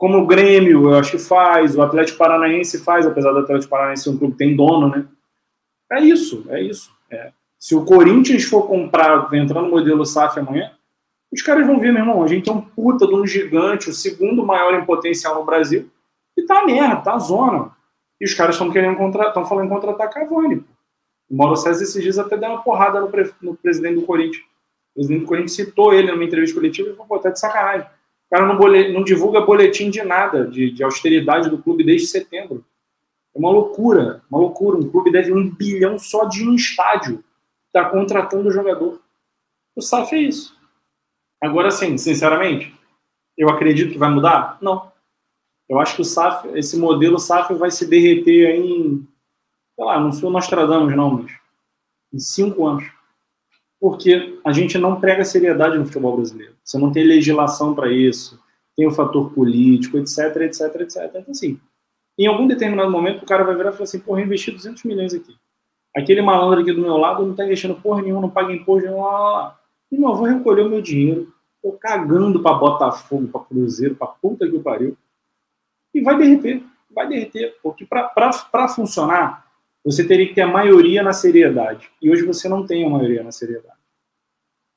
como 0.00 0.16
o 0.16 0.26
Grêmio, 0.26 0.88
eu 0.88 0.94
acho 0.94 1.10
que 1.10 1.18
faz, 1.18 1.76
o 1.76 1.82
Atlético 1.82 2.16
Paranaense 2.16 2.82
faz, 2.82 3.06
apesar 3.06 3.32
do 3.32 3.40
Atlético 3.40 3.68
Paranaense 3.68 4.04
ser 4.04 4.08
um 4.08 4.16
clube 4.16 4.32
que 4.32 4.38
tem 4.38 4.56
dono, 4.56 4.88
né? 4.88 5.06
É 5.92 6.00
isso, 6.00 6.46
é 6.48 6.62
isso. 6.62 6.90
É. 7.10 7.32
Se 7.58 7.74
o 7.74 7.84
Corinthians 7.84 8.44
for 8.44 8.66
comprar, 8.66 9.28
entrar 9.34 9.60
no 9.60 9.68
modelo 9.68 10.06
SAF 10.06 10.40
amanhã, 10.40 10.72
os 11.30 11.42
caras 11.42 11.66
vão 11.66 11.78
ver, 11.78 11.92
meu 11.92 12.00
irmão, 12.00 12.22
a 12.22 12.26
gente 12.26 12.48
é 12.48 12.52
um 12.52 12.62
puta 12.62 13.06
de 13.06 13.14
um 13.14 13.26
gigante, 13.26 13.90
o 13.90 13.92
segundo 13.92 14.42
maior 14.42 14.72
em 14.72 14.86
potencial 14.86 15.34
no 15.34 15.44
Brasil, 15.44 15.90
e 16.34 16.46
tá 16.46 16.64
merda, 16.64 16.96
tá 17.02 17.18
zona. 17.18 17.70
E 18.18 18.24
os 18.24 18.32
caras 18.32 18.54
estão 18.54 18.70
querendo 18.70 18.98
estão 18.98 19.44
falando 19.44 19.66
em 19.66 19.68
contratar 19.68 20.08
Cavani. 20.08 20.64
O 21.28 21.36
Mauro 21.36 21.56
César 21.56 21.82
esses 21.82 22.02
dias 22.02 22.18
até 22.18 22.38
deu 22.38 22.48
uma 22.48 22.62
porrada 22.62 23.02
no, 23.02 23.08
pre, 23.08 23.30
no 23.42 23.54
presidente 23.54 23.96
do 23.96 24.06
Corinthians. 24.06 24.44
O 24.92 24.94
presidente 24.94 25.20
do 25.20 25.26
Corinthians 25.26 25.52
citou 25.52 25.92
ele 25.92 26.10
numa 26.10 26.24
entrevista 26.24 26.56
coletiva 26.56 26.88
e 26.88 26.92
falou, 26.92 27.06
pô, 27.06 27.18
tá 27.18 27.28
de 27.28 27.38
sacanagem. 27.38 27.86
O 28.30 28.36
cara 28.36 28.46
não, 28.46 28.58
não 28.92 29.02
divulga 29.02 29.40
boletim 29.40 29.90
de 29.90 30.02
nada, 30.02 30.46
de, 30.46 30.70
de 30.70 30.84
austeridade 30.84 31.50
do 31.50 31.60
clube 31.60 31.82
desde 31.82 32.06
setembro. 32.06 32.64
É 33.34 33.38
uma 33.38 33.50
loucura, 33.50 34.22
uma 34.30 34.38
loucura. 34.38 34.78
Um 34.78 34.88
clube 34.88 35.10
deve 35.10 35.32
um 35.32 35.50
bilhão 35.50 35.98
só 35.98 36.26
de 36.26 36.48
um 36.48 36.54
estádio. 36.54 37.24
Está 37.66 37.90
contratando 37.90 38.48
o 38.48 38.52
jogador. 38.52 39.00
O 39.74 39.82
SAF 39.82 40.14
é 40.14 40.20
isso. 40.20 40.56
Agora 41.42 41.70
sim, 41.70 41.96
sinceramente, 41.98 42.72
eu 43.36 43.48
acredito 43.48 43.92
que 43.92 43.98
vai 43.98 44.10
mudar? 44.10 44.58
Não. 44.60 44.92
Eu 45.68 45.78
acho 45.78 45.96
que 45.96 46.02
o 46.02 46.04
SAF, 46.04 46.48
esse 46.56 46.76
modelo 46.78 47.18
SAF 47.18 47.54
vai 47.54 47.70
se 47.70 47.86
derreter 47.86 48.54
em, 48.56 49.08
sei 49.74 49.84
lá, 49.84 49.98
não 49.98 50.12
sou 50.12 50.30
Nostradamus 50.30 50.94
não, 50.94 51.22
mas 51.22 51.32
em 52.12 52.18
cinco 52.18 52.66
anos. 52.66 52.84
Porque 53.80 54.38
a 54.44 54.52
gente 54.52 54.76
não 54.76 55.00
prega 55.00 55.24
seriedade 55.24 55.78
no 55.78 55.86
futebol 55.86 56.16
brasileiro. 56.16 56.54
Você 56.62 56.78
não 56.78 56.92
tem 56.92 57.02
legislação 57.02 57.74
para 57.74 57.90
isso, 57.90 58.38
tem 58.76 58.86
o 58.86 58.90
fator 58.90 59.32
político, 59.32 59.96
etc, 59.98 60.36
etc, 60.42 60.80
etc. 60.80 61.04
Então, 61.06 61.30
assim, 61.30 61.58
em 62.18 62.26
algum 62.26 62.46
determinado 62.46 62.90
momento 62.90 63.22
o 63.22 63.26
cara 63.26 63.44
vai 63.44 63.56
virar 63.56 63.70
e 63.70 63.72
falar 63.72 63.84
assim, 63.84 64.00
porra, 64.00 64.20
investi 64.20 64.50
200 64.50 64.84
milhões 64.84 65.14
aqui. 65.14 65.34
Aquele 65.96 66.22
malandro 66.22 66.60
aqui 66.60 66.72
do 66.72 66.82
meu 66.82 66.96
lado 66.96 67.22
não 67.22 67.32
está 67.32 67.44
investindo 67.44 67.74
porra 67.74 68.02
nenhuma, 68.02 68.20
não 68.20 68.30
paga 68.30 68.52
imposto, 68.52 68.88
não, 68.88 69.00
lá, 69.00 69.18
lá, 69.18 69.30
lá. 69.30 69.60
Não, 69.90 70.10
eu 70.10 70.14
vou 70.14 70.26
recolher 70.26 70.62
o 70.62 70.70
meu 70.70 70.80
dinheiro, 70.80 71.32
tô 71.62 71.72
cagando 71.72 72.40
para 72.40 72.54
Botafogo, 72.56 73.26
para 73.28 73.40
Cruzeiro, 73.40 73.96
para 73.96 74.06
puta 74.06 74.48
que 74.48 74.58
pariu. 74.58 74.96
E 75.92 76.00
vai 76.00 76.16
derreter, 76.16 76.62
vai 76.94 77.08
derreter. 77.08 77.56
Porque 77.62 77.84
para 77.84 78.68
funcionar, 78.68 79.49
você 79.84 80.06
teria 80.06 80.28
que 80.28 80.34
ter 80.34 80.42
a 80.42 80.46
maioria 80.46 81.02
na 81.02 81.12
seriedade. 81.12 81.90
E 82.00 82.10
hoje 82.10 82.22
você 82.22 82.48
não 82.48 82.66
tem 82.66 82.84
a 82.84 82.88
maioria 82.88 83.22
na 83.22 83.32
seriedade. 83.32 83.78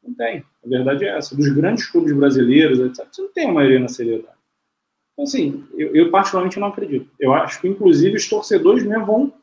Não 0.03 0.13
tem. 0.13 0.43
A 0.63 0.67
verdade 0.67 1.05
é 1.05 1.17
essa. 1.17 1.35
Dos 1.35 1.49
grandes 1.49 1.87
clubes 1.87 2.13
brasileiros, 2.13 2.79
etc., 2.79 3.07
você 3.11 3.21
não 3.21 3.31
tem 3.31 3.49
a 3.49 3.53
maioria 3.53 3.79
na 3.79 3.87
seriedade. 3.87 4.37
Então, 5.13 5.25
assim, 5.25 5.65
eu, 5.75 5.95
eu 5.95 6.11
particularmente 6.11 6.59
não 6.59 6.67
acredito. 6.67 7.09
Eu 7.19 7.33
acho 7.33 7.61
que, 7.61 7.67
inclusive, 7.67 8.15
os 8.15 8.27
torcedores 8.27 8.83
mesmo 8.83 9.05
vão 9.05 9.33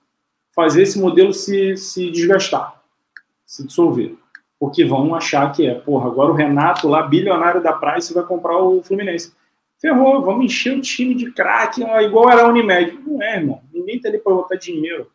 fazer 0.54 0.82
esse 0.82 0.98
modelo 0.98 1.32
se, 1.32 1.76
se 1.76 2.10
desgastar, 2.10 2.82
se 3.44 3.66
dissolver 3.66 4.16
porque 4.60 4.84
vão 4.84 5.14
achar 5.14 5.50
que 5.50 5.66
é, 5.66 5.74
porra, 5.74 6.08
agora 6.08 6.30
o 6.30 6.34
Renato 6.34 6.86
lá, 6.86 7.02
bilionário 7.02 7.62
da 7.62 7.72
Price, 7.72 8.12
vai 8.12 8.22
comprar 8.22 8.58
o 8.58 8.82
Fluminense. 8.82 9.32
Ferrou, 9.80 10.20
vamos 10.20 10.44
encher 10.44 10.76
o 10.76 10.82
time 10.82 11.14
de 11.14 11.32
craque, 11.32 11.82
igual 11.82 12.30
era 12.30 12.42
a 12.42 12.48
Unimed. 12.48 13.00
Não 13.06 13.22
é, 13.22 13.36
irmão. 13.36 13.62
Ninguém 13.72 13.98
tá 13.98 14.10
ali 14.10 14.18
para 14.18 14.34
botar 14.34 14.56
dinheiro. 14.56 15.10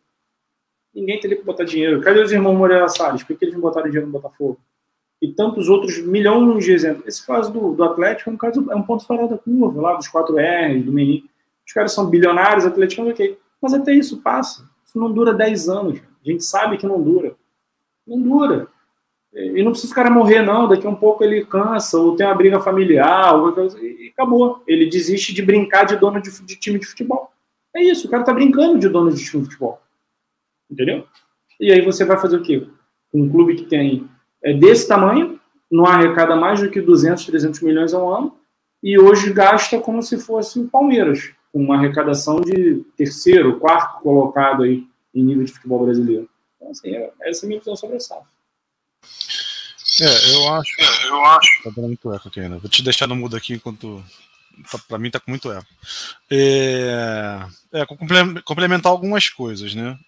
Ninguém 0.96 1.20
tá 1.20 1.28
ali 1.28 1.36
para 1.36 1.44
botar 1.44 1.64
dinheiro. 1.64 2.00
Cadê 2.00 2.20
os 2.22 2.32
irmãos 2.32 2.56
Moreira 2.56 2.88
Salles? 2.88 3.22
Por 3.22 3.36
que 3.36 3.44
eles 3.44 3.54
não 3.54 3.60
botaram 3.60 3.86
dinheiro 3.86 4.06
no 4.06 4.12
Botafogo? 4.12 4.58
E 5.20 5.28
tantos 5.28 5.68
outros 5.68 5.98
milhões 5.98 6.64
de 6.64 6.72
exemplos. 6.72 7.06
Esse 7.06 7.26
caso 7.26 7.52
do, 7.52 7.74
do 7.74 7.84
Atlético 7.84 8.30
é 8.30 8.32
um, 8.32 8.36
caso, 8.36 8.66
é 8.70 8.74
um 8.74 8.82
ponto 8.82 9.04
fora 9.04 9.28
da 9.28 9.36
curva, 9.36 9.80
lá 9.80 9.94
dos 9.94 10.08
4 10.08 10.38
R, 10.38 10.82
do 10.82 10.90
Menin. 10.92 11.28
Os 11.66 11.72
caras 11.72 11.92
são 11.92 12.08
bilionários, 12.08 12.64
atleticanos, 12.64 13.12
ok. 13.12 13.38
Mas 13.60 13.74
até 13.74 13.92
isso 13.92 14.22
passa. 14.22 14.66
Isso 14.86 14.98
não 14.98 15.12
dura 15.12 15.34
10 15.34 15.68
anos. 15.68 15.98
A 15.98 16.30
gente 16.30 16.44
sabe 16.44 16.78
que 16.78 16.86
não 16.86 17.02
dura. 17.02 17.36
Não 18.06 18.20
dura. 18.20 18.68
E 19.34 19.62
não 19.62 19.72
precisa 19.72 19.92
o 19.92 19.96
cara 19.96 20.08
morrer, 20.08 20.40
não. 20.40 20.66
Daqui 20.66 20.86
a 20.86 20.90
um 20.90 20.94
pouco 20.94 21.22
ele 21.22 21.44
cansa, 21.44 21.98
ou 21.98 22.16
tem 22.16 22.24
uma 22.24 22.34
briga 22.34 22.58
familiar, 22.58 23.34
e 23.82 24.10
acabou. 24.14 24.62
Ele 24.66 24.88
desiste 24.88 25.34
de 25.34 25.42
brincar 25.42 25.84
de 25.84 25.96
dono 25.96 26.22
de, 26.22 26.30
de, 26.42 26.56
time 26.56 26.78
de 26.78 26.86
futebol. 26.86 27.30
É 27.74 27.82
isso, 27.82 28.06
o 28.06 28.10
cara 28.10 28.24
tá 28.24 28.32
brincando 28.32 28.78
de 28.78 28.88
dono 28.88 29.10
de 29.12 29.22
time 29.22 29.42
de 29.42 29.50
futebol. 29.50 29.82
Entendeu? 30.70 31.06
E 31.60 31.72
aí 31.72 31.80
você 31.80 32.04
vai 32.04 32.18
fazer 32.18 32.36
o 32.36 32.42
quê? 32.42 32.66
Um 33.12 33.28
clube 33.30 33.56
que 33.56 33.64
tem 33.64 34.08
é 34.42 34.52
desse 34.52 34.86
tamanho, 34.86 35.40
não 35.70 35.86
arrecada 35.86 36.36
mais 36.36 36.60
do 36.60 36.70
que 36.70 36.80
200, 36.80 37.24
300 37.24 37.60
milhões 37.62 37.94
ao 37.94 38.12
ano, 38.12 38.36
e 38.82 38.98
hoje 38.98 39.32
gasta 39.32 39.80
como 39.80 40.02
se 40.02 40.18
fosse 40.18 40.60
o 40.60 40.68
Palmeiras, 40.68 41.32
com 41.52 41.60
uma 41.60 41.76
arrecadação 41.76 42.40
de 42.40 42.84
terceiro, 42.96 43.58
quarto 43.58 44.02
colocado 44.02 44.62
aí 44.62 44.86
em 45.14 45.24
nível 45.24 45.44
de 45.44 45.52
futebol 45.52 45.84
brasileiro. 45.84 46.28
Então, 46.56 46.70
assim, 46.70 46.90
é, 46.94 47.10
essa 47.22 47.44
é 47.44 47.46
a 47.46 47.48
minha 47.48 47.60
visão 47.60 47.74
sobre 47.74 47.96
a 47.96 48.00
SAF. 48.00 48.26
É, 50.00 50.34
eu 50.34 50.52
acho. 50.52 50.70
É, 50.78 51.08
eu 51.08 51.24
acho. 51.24 51.62
Tá 51.64 51.70
dando 51.74 51.88
muito 51.88 52.12
eco 52.12 52.28
aqui 52.28 52.40
ainda. 52.40 52.58
Vou 52.58 52.70
te 52.70 52.82
deixar 52.82 53.06
no 53.06 53.16
mudo 53.16 53.36
aqui 53.36 53.54
enquanto. 53.54 54.04
Tá, 54.70 54.78
pra 54.86 54.98
mim 54.98 55.10
tá 55.10 55.18
com 55.18 55.30
muito 55.30 55.50
eco. 55.50 55.66
É, 56.30 57.46
é 57.72 57.86
complementar 58.44 58.92
algumas 58.92 59.28
coisas, 59.28 59.74
né? 59.74 59.98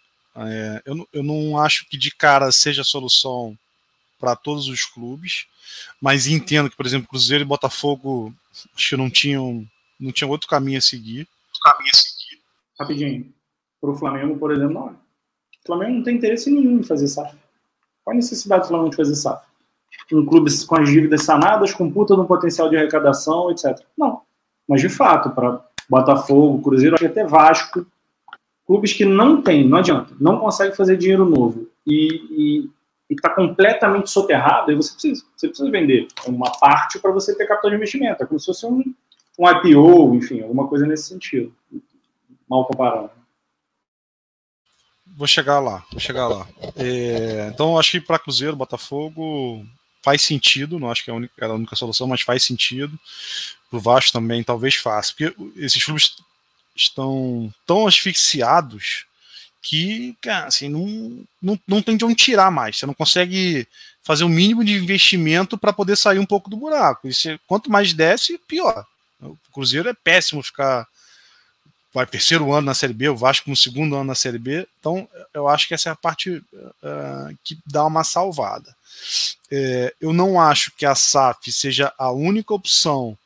É, 0.47 0.82
eu, 0.84 1.09
eu 1.12 1.22
não 1.22 1.59
acho 1.59 1.86
que 1.89 1.97
de 1.97 2.11
cara 2.11 2.51
seja 2.53 2.82
a 2.82 2.84
solução 2.84 3.57
para 4.18 4.36
todos 4.36 4.68
os 4.68 4.84
clubes, 4.84 5.47
mas 6.01 6.26
entendo 6.26 6.70
que, 6.70 6.76
por 6.76 6.86
exemplo, 6.86 7.09
Cruzeiro 7.09 7.45
e 7.45 7.47
Botafogo 7.47 8.34
acho 8.74 8.91
que 8.91 8.97
não 8.97 9.11
tinham, 9.11 9.66
não 9.99 10.12
tinham 10.12 10.30
outro 10.30 10.49
caminho 10.49 10.78
a 10.78 10.82
seguir. 10.82 11.26
Caminho 11.62 11.91
a 11.93 11.97
seguir. 11.97 12.43
Rapidinho. 12.78 13.32
Para 13.80 13.91
o 13.91 13.97
Flamengo, 13.97 14.39
por 14.39 14.53
exemplo, 14.53 14.74
não. 14.74 14.86
O 14.89 15.66
Flamengo 15.66 15.97
não 15.99 16.03
tem 16.03 16.16
interesse 16.16 16.51
nenhum 16.51 16.80
em 16.80 16.82
fazer 16.82 17.09
SAF. 17.09 17.36
Qual 18.05 18.14
a 18.14 18.16
necessidade 18.16 18.62
do 18.62 18.68
Flamengo 18.68 18.91
de 18.91 18.97
fazer 18.97 19.14
SAF? 19.14 19.47
um 20.12 20.24
clube 20.24 20.51
com 20.66 20.76
as 20.76 20.89
dívidas 20.89 21.22
sanadas, 21.22 21.72
com 21.72 21.91
puta 21.91 22.16
no 22.16 22.26
potencial 22.26 22.70
de 22.70 22.76
arrecadação, 22.76 23.51
etc. 23.51 23.78
Não. 23.97 24.22
Mas, 24.66 24.80
de 24.80 24.89
fato, 24.89 25.30
para 25.30 25.62
Botafogo, 25.89 26.62
Cruzeiro, 26.62 26.97
até 26.97 27.24
Vasco, 27.24 27.86
clubes 28.69 28.93
que 28.93 29.05
não 29.05 29.43
tem, 29.43 29.66
não 29.66 29.79
adianta, 29.79 30.14
não 30.21 30.39
consegue 30.39 30.77
fazer 30.77 30.97
dinheiro 30.97 31.25
novo 31.25 31.66
e 31.87 32.69
está 33.11 33.31
completamente 33.31 34.11
soterrado, 34.11 34.71
aí 34.71 34.77
você 34.77 34.93
precisa, 34.93 35.25
você 35.35 35.49
precisa 35.49 35.71
vender 35.71 36.09
uma 36.27 36.51
parte 36.59 36.99
para 36.99 37.11
você 37.11 37.35
ter 37.35 37.47
capital 37.47 37.71
de 37.71 37.77
investimento. 37.77 38.23
É 38.23 38.27
como 38.27 38.39
se 38.39 38.47
fosse 38.47 38.66
um, 38.66 38.85
um 39.39 39.51
IPO, 39.51 40.14
enfim, 40.14 40.43
alguma 40.43 40.69
coisa 40.69 40.87
nesse 40.87 41.09
sentido. 41.09 41.53
Mal 42.49 42.66
comparando. 42.66 43.11
Vou 45.16 45.27
chegar 45.27 45.59
lá, 45.59 45.85
vou 45.91 46.01
chegar 46.01 46.29
lá. 46.29 46.47
É, 46.77 47.51
então, 47.53 47.79
acho 47.79 47.93
que 47.93 48.01
para 48.01 48.19
Cruzeiro, 48.19 48.55
Botafogo, 48.55 49.64
faz 50.03 50.23
sentido, 50.23 50.79
não 50.79 50.91
acho 50.91 51.03
que 51.03 51.11
é 51.11 51.12
a 51.12 51.16
única, 51.16 51.47
a 51.47 51.55
única 51.55 51.75
solução, 51.75 52.07
mas 52.07 52.21
faz 52.21 52.43
sentido. 52.45 52.99
Para 53.71 53.79
o 53.79 53.81
Vasco 53.81 54.12
também 54.12 54.45
talvez 54.45 54.77
faça, 54.77 55.12
porque 55.12 55.35
esses 55.57 55.83
clubes 55.83 56.16
estão 56.79 57.53
tão 57.66 57.87
asfixiados 57.87 59.05
que, 59.61 60.16
assim, 60.47 60.68
não, 60.68 61.24
não, 61.43 61.61
não 61.66 61.83
tem 61.83 61.97
de 61.97 62.05
onde 62.05 62.14
tirar 62.14 62.51
mais. 62.51 62.79
Você 62.79 62.87
não 62.87 62.95
consegue 62.95 63.66
fazer 64.03 64.24
o 64.24 64.26
um 64.26 64.31
mínimo 64.31 64.64
de 64.64 64.74
investimento 64.74 65.59
para 65.59 65.72
poder 65.72 65.97
sair 65.97 66.18
um 66.18 66.26
pouco 66.26 66.49
do 66.49 66.57
buraco. 66.57 67.09
E 67.09 67.12
se, 67.12 67.39
quanto 67.47 67.70
mais 67.70 67.93
desce, 67.93 68.39
pior. 68.49 68.87
O 69.20 69.37
Cruzeiro 69.53 69.89
é 69.89 69.95
péssimo 69.95 70.43
ficar 70.43 70.87
vai 71.93 72.07
terceiro 72.07 72.53
ano 72.53 72.66
na 72.66 72.74
Série 72.74 72.93
B, 72.93 73.09
o 73.09 73.16
Vasco 73.16 73.51
no 73.51 73.57
segundo 73.57 73.97
ano 73.97 74.05
na 74.05 74.14
Série 74.14 74.39
B. 74.39 74.66
Então, 74.79 75.09
eu 75.35 75.49
acho 75.49 75.66
que 75.66 75.74
essa 75.74 75.89
é 75.89 75.93
a 75.93 75.97
parte 75.97 76.31
uh, 76.31 77.39
que 77.43 77.59
dá 77.66 77.85
uma 77.85 78.05
salvada. 78.05 78.76
É, 79.51 79.95
eu 80.01 80.12
não 80.12 80.41
acho 80.41 80.70
que 80.76 80.85
a 80.85 80.95
SAF 80.95 81.51
seja 81.51 81.93
a 81.99 82.11
única 82.12 82.53
opção 82.55 83.16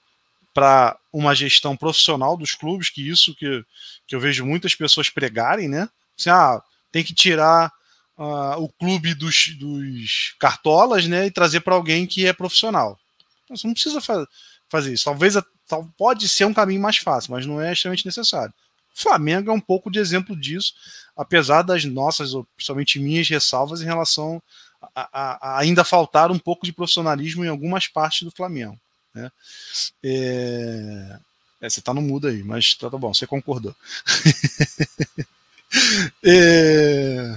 para 0.52 0.98
uma 1.12 1.34
gestão 1.34 1.76
profissional 1.76 2.36
dos 2.36 2.54
clubes, 2.54 2.90
que 2.90 3.06
isso 3.06 3.34
que, 3.34 3.64
que 4.06 4.14
eu 4.14 4.20
vejo 4.20 4.44
muitas 4.44 4.74
pessoas 4.74 5.08
pregarem, 5.08 5.68
né? 5.68 5.88
Assim, 6.18 6.30
ah, 6.30 6.62
tem 6.90 7.02
que 7.02 7.14
tirar 7.14 7.72
uh, 8.18 8.62
o 8.62 8.68
clube 8.68 9.14
dos, 9.14 9.56
dos 9.58 10.34
cartolas 10.38 11.06
né, 11.06 11.26
e 11.26 11.30
trazer 11.30 11.60
para 11.60 11.74
alguém 11.74 12.06
que 12.06 12.26
é 12.26 12.32
profissional. 12.32 12.98
Então, 13.44 13.56
você 13.56 13.66
não 13.66 13.74
precisa 13.74 14.00
fa 14.00 14.26
fazer 14.68 14.94
isso. 14.94 15.04
Talvez 15.04 15.34
tal, 15.68 15.84
pode 15.98 16.28
ser 16.28 16.46
um 16.46 16.54
caminho 16.54 16.80
mais 16.80 16.96
fácil, 16.96 17.32
mas 17.32 17.44
não 17.44 17.60
é 17.60 17.72
extremamente 17.72 18.06
necessário. 18.06 18.54
O 18.94 19.00
Flamengo 19.00 19.50
é 19.50 19.54
um 19.54 19.60
pouco 19.60 19.90
de 19.90 19.98
exemplo 19.98 20.34
disso, 20.34 20.74
apesar 21.16 21.62
das 21.62 21.84
nossas, 21.84 22.32
principalmente 22.56 22.98
minhas 22.98 23.28
ressalvas 23.28 23.82
em 23.82 23.86
relação 23.86 24.42
a, 24.94 25.08
a, 25.12 25.58
ainda 25.58 25.84
faltar 25.84 26.30
um 26.30 26.38
pouco 26.38 26.66
de 26.66 26.72
profissionalismo 26.72 27.44
em 27.44 27.48
algumas 27.48 27.86
partes 27.86 28.22
do 28.22 28.30
Flamengo. 28.30 28.78
Né? 29.14 29.30
É... 30.04 31.18
É, 31.62 31.70
você 31.70 31.78
está 31.78 31.94
no 31.94 32.02
mudo 32.02 32.26
aí, 32.26 32.42
mas 32.42 32.74
tá, 32.74 32.90
tá 32.90 32.98
bom, 32.98 33.14
você 33.14 33.24
concordou. 33.24 33.72
é... 36.24 37.36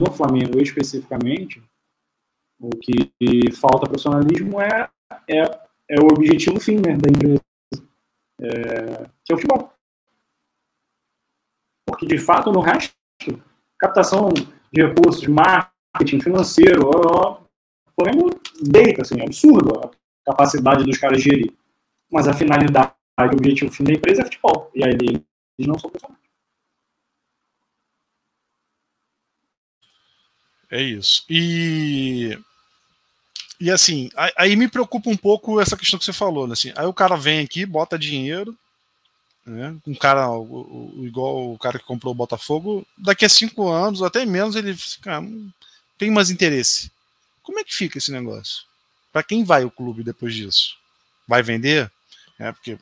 No 0.00 0.12
Flamengo 0.12 0.60
especificamente, 0.60 1.62
o 2.58 2.70
que 2.70 3.12
falta 3.52 3.86
profissionalismo 3.86 4.60
é, 4.60 4.90
é, 5.28 5.42
é 5.88 6.00
o 6.00 6.06
objetivo 6.06 6.58
fim 6.58 6.74
né, 6.74 6.96
da 6.96 7.08
empresa, 7.08 7.40
é, 8.40 9.08
que 9.24 9.32
é 9.32 9.34
o 9.34 9.38
futebol. 9.38 9.72
Porque, 11.86 12.06
de 12.06 12.18
fato, 12.18 12.50
no 12.50 12.60
resto, 12.60 12.92
captação 13.78 14.30
de 14.72 14.82
recursos, 14.82 15.26
marketing 15.26 16.20
financeiro, 16.20 16.88
o 16.88 17.40
Flamengo 17.94 18.30
deita, 18.62 19.02
assim, 19.02 19.20
é 19.20 19.24
absurdo. 19.24 19.90
capacidade 20.24 20.84
dos 20.84 20.98
caras 20.98 21.22
gerir. 21.22 21.52
Mas 22.10 22.26
a 22.26 22.32
finalidade, 22.32 22.94
o 23.18 23.36
objetivo 23.36 23.70
fim 23.70 23.84
da 23.84 23.92
empresa 23.92 24.22
é 24.22 24.24
futebol. 24.24 24.70
E 24.74 24.84
aí 24.84 24.92
eles 24.92 25.22
não 25.58 25.78
são 25.78 25.90
profissionais. 25.90 26.22
É 30.70 30.80
isso. 30.80 31.24
E 31.28 32.38
e 33.60 33.70
assim, 33.70 34.10
aí 34.36 34.56
me 34.56 34.68
preocupa 34.68 35.08
um 35.08 35.16
pouco 35.16 35.60
essa 35.60 35.76
questão 35.76 35.98
que 35.98 36.04
você 36.04 36.12
falou, 36.12 36.46
né? 36.48 36.54
Assim, 36.54 36.72
aí 36.74 36.86
o 36.86 36.94
cara 36.94 37.14
vem 37.14 37.40
aqui, 37.44 37.64
bota 37.64 37.98
dinheiro, 37.98 38.56
né? 39.44 39.76
Um 39.86 39.94
cara 39.94 40.30
o, 40.30 40.94
o, 40.96 41.06
igual 41.06 41.52
o 41.52 41.58
cara 41.58 41.78
que 41.78 41.84
comprou 41.84 42.12
o 42.12 42.16
Botafogo, 42.16 42.86
daqui 42.96 43.24
a 43.24 43.28
cinco 43.28 43.68
anos, 43.68 44.02
até 44.02 44.24
menos, 44.24 44.56
ele 44.56 44.74
fica, 44.74 45.22
tem 45.98 46.10
mais 46.10 46.30
interesse. 46.30 46.90
Como 47.42 47.58
é 47.58 47.64
que 47.64 47.74
fica 47.74 47.98
esse 47.98 48.12
negócio? 48.12 48.64
Para 49.12 49.22
quem 49.22 49.44
vai 49.44 49.64
o 49.64 49.70
clube 49.70 50.02
depois 50.02 50.34
disso? 50.34 50.76
Vai 51.26 51.42
vender? 51.42 51.90
É 52.38 52.52
porque 52.52 52.78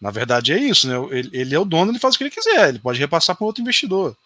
na 0.00 0.10
verdade 0.10 0.52
é 0.52 0.58
isso, 0.58 0.88
né? 0.88 0.96
Ele, 1.16 1.30
ele 1.32 1.54
é 1.54 1.58
o 1.58 1.64
dono, 1.64 1.92
ele 1.92 1.98
faz 2.00 2.14
o 2.14 2.18
que 2.18 2.24
ele 2.24 2.30
quiser, 2.30 2.68
ele 2.68 2.80
pode 2.80 2.98
repassar 2.98 3.36
para 3.36 3.46
outro 3.46 3.62
investidor. 3.62 4.16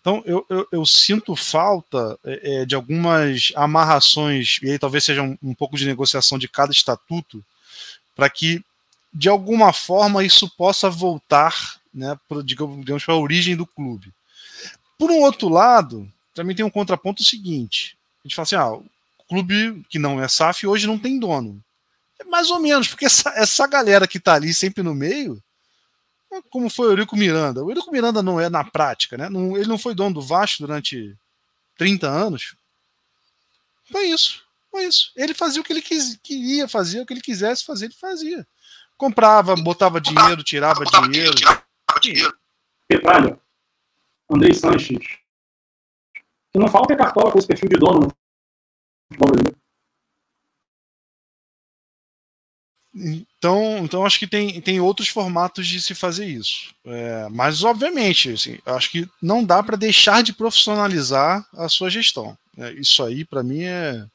Então, 0.00 0.22
eu, 0.24 0.46
eu, 0.48 0.68
eu 0.70 0.86
sinto 0.86 1.34
falta 1.34 2.16
é, 2.24 2.60
é, 2.60 2.64
de 2.64 2.76
algumas 2.76 3.50
amarrações, 3.56 4.60
e 4.62 4.70
aí 4.70 4.78
talvez 4.78 5.02
seja 5.02 5.20
um, 5.20 5.36
um 5.42 5.52
pouco 5.52 5.76
de 5.76 5.84
negociação 5.84 6.38
de 6.38 6.46
cada 6.46 6.70
estatuto, 6.70 7.44
para 8.14 8.30
que, 8.30 8.64
de 9.16 9.28
alguma 9.28 9.72
forma, 9.72 10.24
isso 10.24 10.48
possa 10.56 10.90
voltar 10.90 11.80
né, 11.92 12.18
para 12.28 12.42
digamos, 12.42 13.08
a 13.08 13.14
origem 13.14 13.56
do 13.56 13.66
clube. 13.66 14.12
Por 14.98 15.10
um 15.10 15.20
outro 15.20 15.48
lado, 15.48 16.10
também 16.34 16.54
tem 16.54 16.64
um 16.64 16.70
contraponto 16.70 17.24
seguinte: 17.24 17.96
a 18.22 18.28
gente 18.28 18.36
fala 18.36 18.44
assim, 18.44 18.56
ah, 18.56 18.72
o 18.72 18.84
clube 19.28 19.84
que 19.88 19.98
não 19.98 20.22
é 20.22 20.28
SAF 20.28 20.66
hoje 20.66 20.86
não 20.86 20.98
tem 20.98 21.18
dono. 21.18 21.62
É 22.18 22.24
mais 22.24 22.50
ou 22.50 22.60
menos, 22.60 22.88
porque 22.88 23.06
essa, 23.06 23.30
essa 23.30 23.66
galera 23.66 24.06
que 24.06 24.18
está 24.18 24.34
ali 24.34 24.52
sempre 24.52 24.82
no 24.82 24.94
meio 24.94 25.42
como 26.50 26.68
foi 26.68 26.88
o 26.88 26.90
Eurico 26.90 27.16
Miranda. 27.16 27.64
O 27.64 27.70
Eurico 27.70 27.90
Miranda 27.90 28.22
não 28.22 28.40
é 28.40 28.48
na 28.48 28.64
prática, 28.64 29.16
né? 29.16 29.28
Não, 29.28 29.56
ele 29.56 29.68
não 29.68 29.78
foi 29.78 29.94
dono 29.94 30.14
do 30.14 30.22
Vasco 30.22 30.66
durante 30.66 31.16
30 31.78 32.08
anos. 32.08 32.54
Foi 33.90 34.06
isso. 34.06 34.44
Foi 34.70 34.84
isso. 34.84 35.12
Ele 35.16 35.32
fazia 35.32 35.60
o 35.60 35.64
que 35.64 35.72
ele 35.72 35.82
quis, 35.82 36.18
queria 36.22 36.68
fazer, 36.68 37.00
o 37.00 37.06
que 37.06 37.14
ele 37.14 37.20
quisesse 37.20 37.64
fazer, 37.64 37.86
ele 37.86 37.94
fazia. 37.94 38.46
Comprava, 38.96 39.54
botava 39.56 40.00
dinheiro, 40.00 40.42
tirava 40.42 40.84
dinheiro. 40.84 41.34
Detalhe, 42.90 43.36
Andrei 44.30 44.54
Sanches. 44.54 45.18
Que 46.52 46.58
não 46.58 46.68
falta 46.68 46.94
é 46.94 46.96
cartola 46.96 47.30
com 47.30 47.38
esse 47.38 47.46
perfil 47.46 47.68
de 47.68 47.76
dono 47.76 48.00
no 48.00 48.08
futebol 49.08 49.30
brasileiro. 49.30 49.66
Então, 52.98 53.84
então 53.84 54.06
acho 54.06 54.18
que 54.18 54.26
tem, 54.26 54.58
tem 54.62 54.80
outros 54.80 55.08
formatos 55.08 55.66
de 55.66 55.82
se 55.82 55.94
fazer 55.94 56.24
isso. 56.24 56.74
É, 56.86 57.28
mas, 57.30 57.62
obviamente, 57.62 58.30
assim, 58.30 58.58
acho 58.64 58.90
que 58.90 59.06
não 59.20 59.44
dá 59.44 59.62
para 59.62 59.76
deixar 59.76 60.22
de 60.22 60.32
profissionalizar 60.32 61.46
a 61.52 61.68
sua 61.68 61.90
gestão. 61.90 62.36
É, 62.56 62.72
isso 62.72 63.02
aí, 63.02 63.22
para 63.22 63.42
mim, 63.42 63.64
é, 63.64 64.06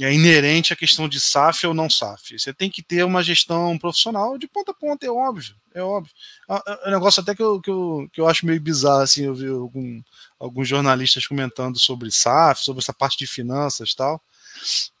é 0.00 0.12
inerente 0.12 0.72
à 0.72 0.76
questão 0.76 1.08
de 1.08 1.20
SAF 1.20 1.66
ou 1.66 1.74
não 1.74 1.90
SAF. 1.90 2.38
Você 2.38 2.52
tem 2.52 2.70
que 2.70 2.82
ter 2.82 3.04
uma 3.04 3.22
gestão 3.22 3.76
profissional 3.78 4.38
de 4.38 4.46
ponta 4.46 4.70
a 4.70 4.74
ponta, 4.74 5.06
é 5.06 5.10
óbvio. 5.10 5.56
É 5.74 5.82
óbvio. 5.82 6.12
É 6.48 6.88
um 6.88 6.92
negócio 6.92 7.20
até 7.20 7.34
que 7.34 7.42
eu, 7.42 7.60
que, 7.60 7.70
eu, 7.70 8.08
que 8.12 8.20
eu 8.20 8.28
acho 8.28 8.46
meio 8.46 8.60
bizarro, 8.60 9.02
assim, 9.02 9.24
eu 9.24 9.34
vi 9.34 9.48
algum, 9.48 10.00
alguns 10.38 10.68
jornalistas 10.68 11.26
comentando 11.26 11.78
sobre 11.78 12.10
SAF, 12.10 12.64
sobre 12.64 12.82
essa 12.82 12.94
parte 12.94 13.18
de 13.18 13.26
finanças 13.26 13.90
e 13.90 13.96
tal. 13.96 14.22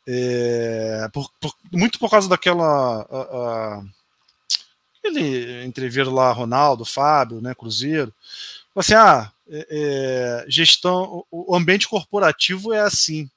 É, 0.06 1.08
por, 1.12 1.30
por, 1.40 1.54
muito 1.72 1.98
por 1.98 2.10
causa 2.10 2.28
daquela. 2.28 3.02
A, 3.02 3.18
a, 3.18 3.82
aquele 4.98 6.10
lá, 6.10 6.32
Ronaldo, 6.32 6.84
Fábio, 6.84 7.40
né, 7.40 7.54
Cruzeiro. 7.54 8.12
Assim, 8.74 8.94
ah, 8.94 9.32
é, 9.48 9.66
é, 9.70 10.50
gestão, 10.50 11.24
o 11.30 11.54
ambiente 11.54 11.88
corporativo 11.88 12.72
é 12.74 12.80
assim. 12.80 13.30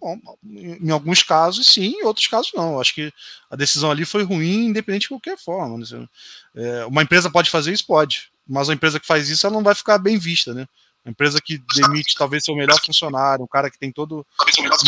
Bom, 0.00 0.18
em 0.42 0.90
alguns 0.90 1.22
casos, 1.22 1.66
sim, 1.66 1.94
em 2.00 2.04
outros 2.04 2.26
casos, 2.26 2.50
não. 2.54 2.80
Acho 2.80 2.94
que 2.94 3.12
a 3.50 3.56
decisão 3.56 3.90
ali 3.90 4.06
foi 4.06 4.22
ruim, 4.22 4.66
independente 4.66 5.02
de 5.02 5.08
qualquer 5.08 5.36
forma. 5.36 5.76
Né? 5.76 6.08
É, 6.54 6.86
uma 6.86 7.02
empresa 7.02 7.30
pode 7.30 7.50
fazer 7.50 7.72
isso? 7.72 7.86
Pode. 7.86 8.30
Mas 8.48 8.70
a 8.70 8.74
empresa 8.74 8.98
que 8.98 9.06
faz 9.06 9.28
isso, 9.28 9.46
ela 9.46 9.54
não 9.54 9.62
vai 9.62 9.74
ficar 9.74 9.98
bem 9.98 10.18
vista, 10.18 10.54
né? 10.54 10.66
Uma 11.04 11.12
empresa 11.12 11.40
que 11.40 11.62
demite 11.74 12.14
talvez 12.16 12.44
seu 12.44 12.54
melhor 12.54 12.78
funcionário, 12.84 13.44
um 13.44 13.48
cara 13.48 13.70
que 13.70 13.78
tem 13.78 13.92
toda 13.92 14.24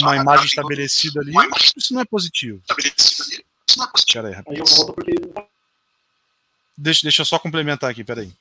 uma 0.01 0.17
imagem 0.17 0.47
estabelecida 0.47 1.21
ali, 1.21 1.33
isso 1.77 1.95
não 1.95 2.01
é 2.01 2.05
positivo. 2.05 2.63
Aí, 4.25 4.33
rapidinho. 4.33 4.65
Deixa, 6.77 7.03
deixa 7.03 7.23
eu 7.23 7.27
só 7.27 7.39
complementar 7.39 7.91
aqui, 7.91 8.03
peraí. 8.03 8.33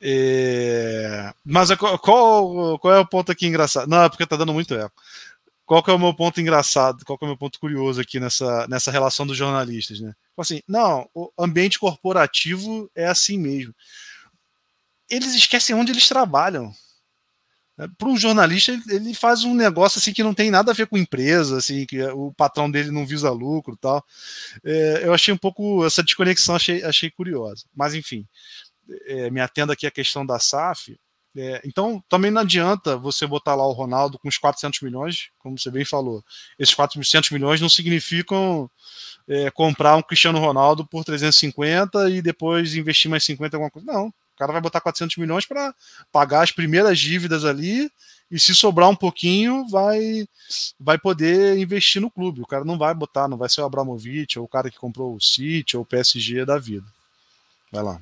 É... 0.00 1.32
Mas 1.44 1.70
qual, 1.76 2.78
qual 2.78 2.94
é 2.94 2.98
o 2.98 3.06
ponto 3.06 3.30
aqui 3.30 3.46
engraçado? 3.46 3.88
Não, 3.88 4.02
é 4.02 4.08
porque 4.08 4.26
tá 4.26 4.36
dando 4.36 4.52
muito 4.52 4.74
eco. 4.74 4.94
Qual 5.72 5.82
que 5.82 5.90
é 5.90 5.94
o 5.94 5.98
meu 5.98 6.14
ponto 6.14 6.40
engraçado? 6.40 7.04
Qual 7.04 7.16
que 7.16 7.24
é 7.24 7.26
o 7.26 7.30
meu 7.30 7.38
ponto 7.38 7.58
curioso 7.58 8.00
aqui 8.00 8.20
nessa, 8.20 8.66
nessa 8.68 8.90
relação 8.90 9.26
dos 9.26 9.36
jornalistas, 9.36 10.00
né? 10.00 10.12
Assim, 10.36 10.60
não, 10.68 11.08
o 11.14 11.30
ambiente 11.38 11.78
corporativo 11.78 12.90
é 12.94 13.06
assim 13.06 13.38
mesmo 13.38 13.74
eles 15.12 15.34
esquecem 15.34 15.76
onde 15.76 15.92
eles 15.92 16.08
trabalham. 16.08 16.72
É, 17.78 17.86
Para 17.98 18.08
um 18.08 18.16
jornalista, 18.16 18.72
ele 18.88 19.12
faz 19.12 19.44
um 19.44 19.54
negócio 19.54 19.98
assim 19.98 20.12
que 20.12 20.22
não 20.22 20.32
tem 20.32 20.50
nada 20.50 20.72
a 20.72 20.74
ver 20.74 20.86
com 20.86 20.96
empresa, 20.96 21.58
assim, 21.58 21.84
que 21.84 22.02
o 22.02 22.32
patrão 22.32 22.70
dele 22.70 22.90
não 22.90 23.06
visa 23.06 23.30
lucro 23.30 23.76
tal. 23.76 24.04
É, 24.64 25.02
eu 25.04 25.12
achei 25.12 25.32
um 25.32 25.38
pouco 25.38 25.84
essa 25.84 26.02
desconexão, 26.02 26.56
achei, 26.56 26.82
achei 26.82 27.10
curiosa. 27.10 27.64
Mas 27.74 27.94
enfim, 27.94 28.26
é, 29.06 29.30
me 29.30 29.40
atendo 29.40 29.72
aqui 29.72 29.86
à 29.86 29.90
questão 29.90 30.24
da 30.24 30.38
SAF. 30.38 30.98
É, 31.34 31.62
então, 31.64 32.02
também 32.08 32.30
não 32.30 32.42
adianta 32.42 32.96
você 32.96 33.26
botar 33.26 33.54
lá 33.54 33.66
o 33.66 33.72
Ronaldo 33.72 34.18
com 34.18 34.28
os 34.28 34.36
400 34.36 34.80
milhões, 34.82 35.30
como 35.38 35.58
você 35.58 35.70
bem 35.70 35.84
falou. 35.84 36.22
Esses 36.58 36.74
400 36.74 37.30
milhões 37.30 37.60
não 37.60 37.68
significam 37.68 38.70
é, 39.26 39.50
comprar 39.50 39.96
um 39.96 40.02
Cristiano 40.02 40.38
Ronaldo 40.38 40.86
por 40.86 41.04
350 41.04 42.10
e 42.10 42.20
depois 42.20 42.74
investir 42.74 43.10
mais 43.10 43.24
50 43.24 43.56
em 43.56 43.58
alguma 43.58 43.70
coisa. 43.70 43.90
Não 43.90 44.12
cara 44.42 44.52
vai 44.52 44.60
botar 44.60 44.80
400 44.80 45.16
milhões 45.18 45.46
para 45.46 45.72
pagar 46.10 46.42
as 46.42 46.50
primeiras 46.50 46.98
dívidas 46.98 47.44
ali 47.44 47.90
e 48.30 48.38
se 48.40 48.54
sobrar 48.54 48.88
um 48.88 48.96
pouquinho 48.96 49.68
vai 49.68 50.26
vai 50.80 50.98
poder 50.98 51.58
investir 51.58 52.02
no 52.02 52.10
clube. 52.10 52.42
O 52.42 52.46
cara 52.46 52.64
não 52.64 52.76
vai 52.76 52.92
botar, 52.92 53.28
não 53.28 53.36
vai 53.36 53.48
ser 53.48 53.60
o 53.60 53.64
Abramovich 53.64 54.38
ou 54.38 54.44
o 54.44 54.48
cara 54.48 54.70
que 54.70 54.78
comprou 54.78 55.14
o 55.14 55.20
City 55.20 55.76
ou 55.76 55.84
o 55.84 55.86
PSG 55.86 56.44
da 56.44 56.58
vida. 56.58 56.86
Vai 57.70 57.84
lá. 57.84 58.00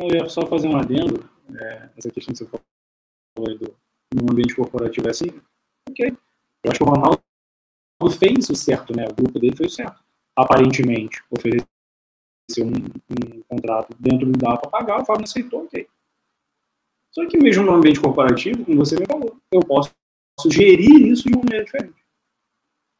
Eu 0.00 0.16
ia 0.16 0.28
só 0.28 0.46
fazer 0.46 0.68
um 0.68 0.76
adendo, 0.76 1.28
é, 1.54 1.90
essa 1.96 2.10
questão 2.10 2.32
que 2.32 2.38
você 2.38 2.46
falou 2.46 3.58
do 3.58 3.74
no 4.14 4.32
ambiente 4.32 4.56
corporativo 4.56 5.06
é 5.06 5.10
assim, 5.10 5.28
ok. 5.88 6.16
Eu 6.64 6.70
acho 6.70 6.78
que 6.78 6.84
o 6.84 6.88
Ronaldo 6.88 7.22
fez 8.18 8.50
o 8.50 8.54
certo, 8.54 8.94
né? 8.96 9.04
O 9.08 9.14
grupo 9.14 9.38
dele 9.38 9.56
fez 9.56 9.72
o 9.72 9.76
certo. 9.76 10.02
Aparentemente, 10.36 11.22
ofereceu 11.30 11.66
um, 12.60 12.72
um 12.72 13.42
contrato 13.48 13.94
dentro 13.98 14.26
do 14.26 14.38
dá 14.38 14.56
para 14.56 14.70
pagar, 14.70 15.02
o 15.02 15.04
Fábio 15.04 15.24
aceitou, 15.24 15.64
ok. 15.64 15.86
Só 17.12 17.26
que 17.26 17.38
mesmo 17.38 17.64
no 17.64 17.74
ambiente 17.74 18.00
corporativo, 18.00 18.64
como 18.64 18.78
você 18.78 18.96
me 18.96 19.06
falou, 19.06 19.36
eu 19.52 19.60
posso 19.60 19.92
sugerir 20.38 21.08
isso 21.08 21.28
de 21.28 21.34
uma 21.34 21.42
maneira 21.42 21.64
diferente. 21.64 22.04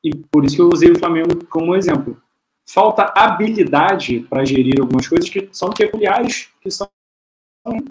E 0.05 0.17
por 0.17 0.45
isso 0.45 0.57
que 0.57 0.63
eu 0.63 0.69
usei 0.69 0.91
o 0.91 0.99
Flamengo 0.99 1.45
como 1.47 1.75
exemplo. 1.75 2.21
Falta 2.73 3.13
habilidade 3.17 4.21
para 4.21 4.45
gerir 4.45 4.81
algumas 4.81 5.09
coisas 5.09 5.29
que 5.29 5.49
são 5.53 5.71
peculiares, 5.71 6.51
que 6.61 6.71
são 6.71 6.89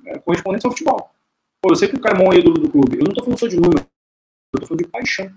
é, 0.06 0.20
correspondentes 0.20 0.64
ao 0.64 0.72
futebol. 0.72 1.12
Pô, 1.62 1.72
eu 1.72 1.76
sei 1.76 1.90
que 1.90 1.98
o 1.98 2.00
cara 2.00 2.18
é 2.18 2.40
ídolo 2.40 2.60
do 2.60 2.70
clube. 2.70 2.98
Eu 2.98 3.04
não 3.04 3.10
estou 3.10 3.26
falando 3.26 3.40
só 3.40 3.48
de 3.48 3.58
número, 3.58 3.80
eu 3.80 4.58
estou 4.58 4.68
falando 4.70 4.86
de 4.86 4.90
paixão. 4.90 5.30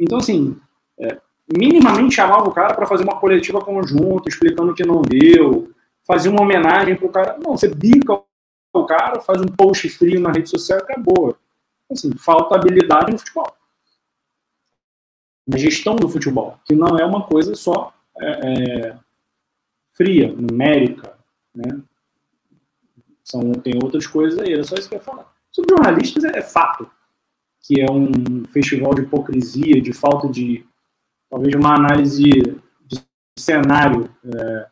Então, 0.00 0.16
assim, 0.16 0.58
é, 0.98 1.20
minimamente 1.54 2.14
chamava 2.14 2.48
o 2.48 2.52
cara 2.52 2.72
para 2.72 2.86
fazer 2.86 3.04
uma 3.04 3.20
coletiva 3.20 3.60
conjunta, 3.60 4.30
explicando 4.30 4.72
o 4.72 4.74
que 4.74 4.86
não 4.86 5.02
deu, 5.02 5.70
fazia 6.06 6.30
uma 6.30 6.40
homenagem 6.40 6.96
pro 6.96 7.10
cara. 7.10 7.36
Não, 7.38 7.54
você 7.54 7.68
bica 7.68 8.22
o 8.72 8.86
cara, 8.86 9.20
faz 9.20 9.38
um 9.42 9.48
post 9.48 9.86
frio 9.90 10.18
na 10.18 10.32
rede 10.32 10.48
social 10.48 10.78
e 10.78 10.82
acabou. 10.82 11.36
Assim, 11.90 12.10
falta 12.16 12.54
habilidade 12.54 13.12
no 13.12 13.18
futebol. 13.18 13.54
Na 15.46 15.58
gestão 15.58 15.94
do 15.94 16.08
futebol, 16.08 16.58
que 16.64 16.74
não 16.74 16.96
é 16.96 17.04
uma 17.04 17.26
coisa 17.26 17.54
só 17.54 17.92
é, 18.20 18.88
é, 18.88 18.98
fria, 19.92 20.32
numérica, 20.32 21.16
né? 21.54 21.82
São, 23.24 23.52
tem 23.52 23.74
outras 23.82 24.06
coisas 24.06 24.38
aí, 24.38 24.52
era 24.52 24.64
só 24.64 24.74
isso 24.74 24.88
que 24.88 24.94
eu 24.94 24.98
ia 24.98 25.04
falar. 25.04 25.32
Sobre 25.50 25.74
jornalistas 25.74 26.24
é, 26.24 26.38
é 26.38 26.42
fato 26.42 26.90
que 27.62 27.80
é 27.80 27.86
um 27.90 28.44
festival 28.46 28.92
de 28.94 29.02
hipocrisia, 29.02 29.80
de 29.80 29.92
falta 29.92 30.28
de 30.28 30.66
talvez 31.30 31.54
uma 31.54 31.74
análise 31.74 32.28
de 32.84 33.00
cenário, 33.38 34.10
é, 34.24 34.66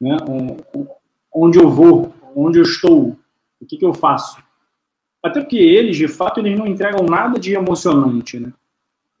né, 0.00 0.16
onde 1.32 1.58
eu 1.58 1.70
vou, 1.70 2.12
onde 2.34 2.58
eu 2.58 2.64
estou, 2.64 3.16
o 3.60 3.66
que, 3.66 3.76
que 3.76 3.84
eu 3.84 3.94
faço. 3.94 4.42
Até 5.22 5.40
porque 5.40 5.56
eles, 5.56 5.96
de 5.96 6.08
fato, 6.08 6.40
eles 6.40 6.58
não 6.58 6.66
entregam 6.66 7.04
nada 7.06 7.38
de 7.38 7.54
emocionante, 7.54 8.38
né? 8.38 8.52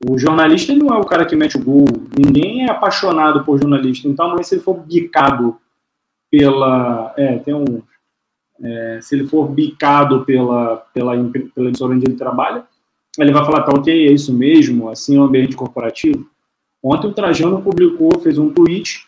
O 0.06 0.16
jornalista 0.16 0.72
não 0.74 0.94
é 0.94 0.98
o 0.98 1.04
cara 1.04 1.24
que 1.24 1.34
mete 1.34 1.56
o 1.56 1.64
gol. 1.64 1.84
Ninguém 2.16 2.64
é 2.64 2.70
apaixonado 2.70 3.44
por 3.44 3.58
jornalista. 3.58 4.06
Então, 4.06 4.26
amanhã, 4.26 4.42
se 4.42 4.54
ele 4.54 4.62
for 4.62 4.74
bicado 4.74 5.56
pela. 6.30 7.12
É, 7.16 7.38
tem 7.38 7.54
um. 7.54 7.82
É, 8.60 8.98
se 9.02 9.14
ele 9.14 9.26
for 9.26 9.48
bicado 9.48 10.24
pela, 10.24 10.78
pela, 10.92 11.14
pela 11.54 11.68
emissora 11.68 11.94
onde 11.94 12.06
ele 12.06 12.16
trabalha, 12.16 12.64
ele 13.18 13.32
vai 13.32 13.44
falar, 13.44 13.62
tá 13.62 13.72
ok, 13.72 14.08
é 14.08 14.12
isso 14.12 14.32
mesmo, 14.32 14.88
assim 14.88 15.16
é 15.16 15.20
o 15.20 15.24
ambiente 15.24 15.56
corporativo. 15.56 16.28
Ontem 16.82 17.08
o 17.08 17.12
Trajano 17.12 17.62
publicou, 17.62 18.18
fez 18.20 18.36
um 18.36 18.50
tweet 18.50 19.06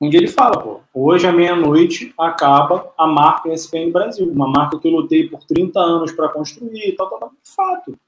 onde 0.00 0.16
ele 0.16 0.28
fala, 0.28 0.58
pô, 0.58 0.80
hoje 0.94 1.26
à 1.26 1.32
meia-noite 1.32 2.14
acaba 2.18 2.90
a 2.96 3.06
marca 3.06 3.52
ESPN 3.52 3.90
Brasil, 3.90 4.30
uma 4.30 4.48
marca 4.48 4.78
que 4.78 4.88
eu 4.88 4.92
lutei 4.92 5.28
por 5.28 5.44
30 5.44 5.78
anos 5.78 6.12
para 6.12 6.28
construir 6.30 6.94
tal, 6.96 7.10
tal, 7.10 7.18
tal. 7.18 7.32
Fato. 7.44 7.98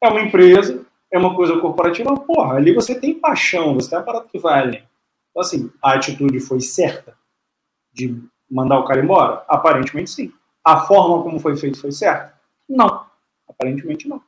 É 0.00 0.08
uma 0.08 0.22
empresa, 0.22 0.86
é 1.12 1.18
uma 1.18 1.34
coisa 1.34 1.58
corporativa, 1.58 2.14
porra, 2.14 2.56
ali 2.56 2.72
você 2.72 2.94
tem 2.98 3.18
paixão, 3.18 3.74
você 3.74 3.90
tem 3.90 3.98
uma 3.98 4.04
parada 4.04 4.28
que 4.28 4.38
vai 4.38 4.60
além. 4.60 4.84
Então, 5.30 5.42
assim, 5.42 5.70
a 5.82 5.94
atitude 5.94 6.38
foi 6.40 6.60
certa 6.60 7.16
de 7.92 8.16
mandar 8.50 8.78
o 8.78 8.84
cara 8.84 9.02
embora? 9.02 9.44
Aparentemente 9.48 10.10
sim. 10.10 10.32
A 10.64 10.80
forma 10.82 11.22
como 11.22 11.40
foi 11.40 11.56
feito 11.56 11.80
foi 11.80 11.92
certa? 11.92 12.34
Não. 12.68 13.06
Aparentemente 13.48 14.08
não. 14.08 14.22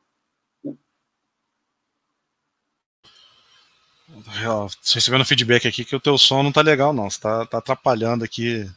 recebendo 4.95 5.25
feedback 5.25 5.67
aqui 5.67 5.85
que 5.85 5.97
o 5.97 6.01
teu 6.01 6.19
som 6.19 6.43
não 6.43 6.53
tá 6.53 6.61
legal, 6.61 6.93
não. 6.93 7.09
Você 7.09 7.21
tá, 7.21 7.47
tá 7.47 7.59
atrapalhando 7.59 8.25
aqui. 8.25 8.69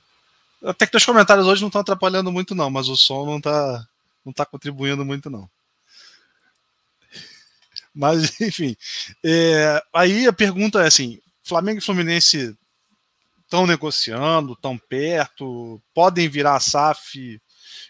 Até 0.64 0.86
que 0.86 0.92
teus 0.92 1.06
comentários 1.06 1.46
hoje 1.46 1.62
não 1.62 1.68
estão 1.68 1.82
atrapalhando 1.82 2.32
muito, 2.32 2.56
não, 2.56 2.70
mas 2.70 2.88
o 2.88 2.96
som 2.96 3.26
não 3.26 3.42
tá, 3.42 3.86
não 4.26 4.34
tá 4.34 4.46
contribuindo 4.46 5.06
muito, 5.06 5.30
não. 5.30 5.50
Mas, 7.96 8.40
enfim. 8.42 8.76
É, 9.24 9.82
aí 9.94 10.28
a 10.28 10.34
pergunta 10.34 10.82
é 10.84 10.88
assim: 10.88 11.20
Flamengo 11.44 11.80
e 11.80 11.84
Fluminense 11.84 12.56
estão 13.44 13.66
negociando, 13.66 14.54
estão 14.54 14.78
perto, 14.78 15.82
podem 15.94 16.28
virar 16.28 16.56
a 16.56 16.60
SAF 16.60 17.40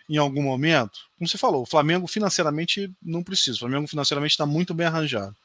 em 0.08 0.18
algum 0.18 0.44
momento? 0.44 1.00
Como 1.18 1.28
você 1.28 1.38
falou, 1.38 1.64
o 1.64 1.66
Flamengo 1.66 2.08
financeiramente 2.08 2.92
não 3.02 3.24
precisa. 3.24 3.58
O 3.58 3.60
Flamengo 3.62 3.88
financeiramente 3.88 4.34
está 4.34 4.46
muito 4.46 4.74
bem 4.74 4.86
arranjado. 4.86 5.36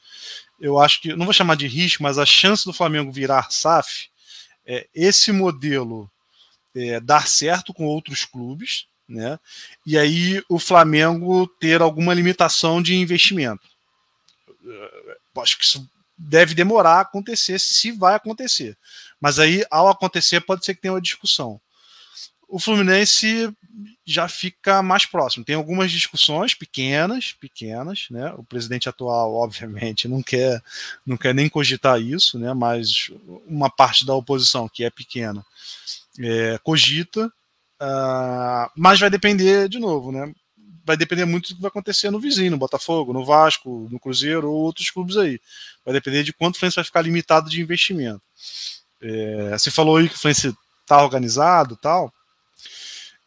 Eu 0.61 0.79
acho 0.79 1.01
que, 1.01 1.15
não 1.15 1.25
vou 1.25 1.33
chamar 1.33 1.57
de 1.57 1.67
risco, 1.67 2.03
mas 2.03 2.19
a 2.19 2.27
chance 2.27 2.65
do 2.65 2.73
Flamengo 2.73 3.13
virar 3.13 3.51
SAF, 3.51 4.09
é, 4.67 4.87
esse 4.95 5.33
modelo 5.33 6.11
é, 6.75 7.01
dar 7.01 7.27
certo 7.27 7.73
com 7.73 7.87
outros 7.87 8.25
clubes, 8.25 8.87
né? 9.09 9.39
E 9.87 9.99
aí 9.99 10.43
o 10.49 10.59
Flamengo 10.59 11.47
ter 11.61 11.81
alguma 11.81 12.15
limitação 12.15 12.83
de 12.83 12.95
investimento. 12.95 13.70
Eu 14.65 15.43
acho 15.43 15.59
que 15.59 15.65
isso 15.65 15.89
deve 16.17 16.55
demorar 16.55 16.97
a 16.97 17.01
acontecer, 17.01 17.59
se 17.59 17.91
vai 17.93 18.15
acontecer. 18.15 18.77
Mas 19.21 19.39
aí, 19.39 19.65
ao 19.71 19.89
acontecer, 19.89 20.41
pode 20.41 20.65
ser 20.65 20.75
que 20.75 20.83
tenha 20.83 20.93
uma 20.93 21.01
discussão. 21.01 21.61
O 22.47 22.59
Fluminense 22.59 23.51
já 24.05 24.29
fica 24.29 24.83
mais 24.83 25.07
próximo. 25.07 25.45
Tem 25.45 25.55
algumas 25.55 25.91
discussões 25.93 26.55
pequenas, 26.55 27.33
pequenas, 27.33 28.09
né? 28.11 28.33
O 28.37 28.43
presidente 28.43 28.89
atual, 28.89 29.35
obviamente, 29.35 30.09
não 30.09 30.23
quer, 30.23 30.61
não 31.07 31.17
quer 31.17 31.35
nem 31.35 31.49
cogitar 31.49 32.01
isso, 32.01 32.39
né? 32.39 32.53
Mas 32.53 33.11
uma 33.47 33.71
parte 33.71 34.05
da 34.05 34.15
oposição 34.15 34.69
que 34.69 34.85
é 34.85 34.91
pequena 34.91 35.45
é, 36.19 36.59
cogita, 36.63 37.27
uh, 37.81 38.71
mas 38.77 38.99
vai 38.99 39.09
depender 39.09 39.69
de 39.69 39.79
novo, 39.79 40.11
né? 40.11 40.33
Vai 40.91 40.97
depender 40.97 41.25
muito 41.25 41.51
do 41.51 41.57
que 41.57 41.63
vai 41.63 41.69
acontecer 41.69 42.11
no 42.11 42.21
vizinho, 42.21 42.51
no 42.51 42.59
Botafogo, 42.59 43.13
no 43.13 43.25
Vasco, 43.25 43.89
no 43.91 43.99
Cruzeiro 43.99 44.51
ou 44.51 44.63
outros 44.63 44.91
clubes 44.91 45.17
aí. 45.17 45.41
Vai 45.85 45.95
depender 45.95 46.23
de 46.23 46.33
quanto 46.33 46.57
o 46.57 46.59
Fluminense 46.59 46.77
vai 46.77 46.85
ficar 46.85 47.03
limitado 47.03 47.49
de 47.49 47.61
investimento. 47.61 48.23
É, 49.01 49.51
você 49.53 49.71
falou 49.71 49.97
aí 49.97 50.09
que 50.09 50.15
o 50.15 50.19
Fluminense 50.19 50.55
está 50.85 51.03
organizado, 51.03 51.77
tal 51.77 52.13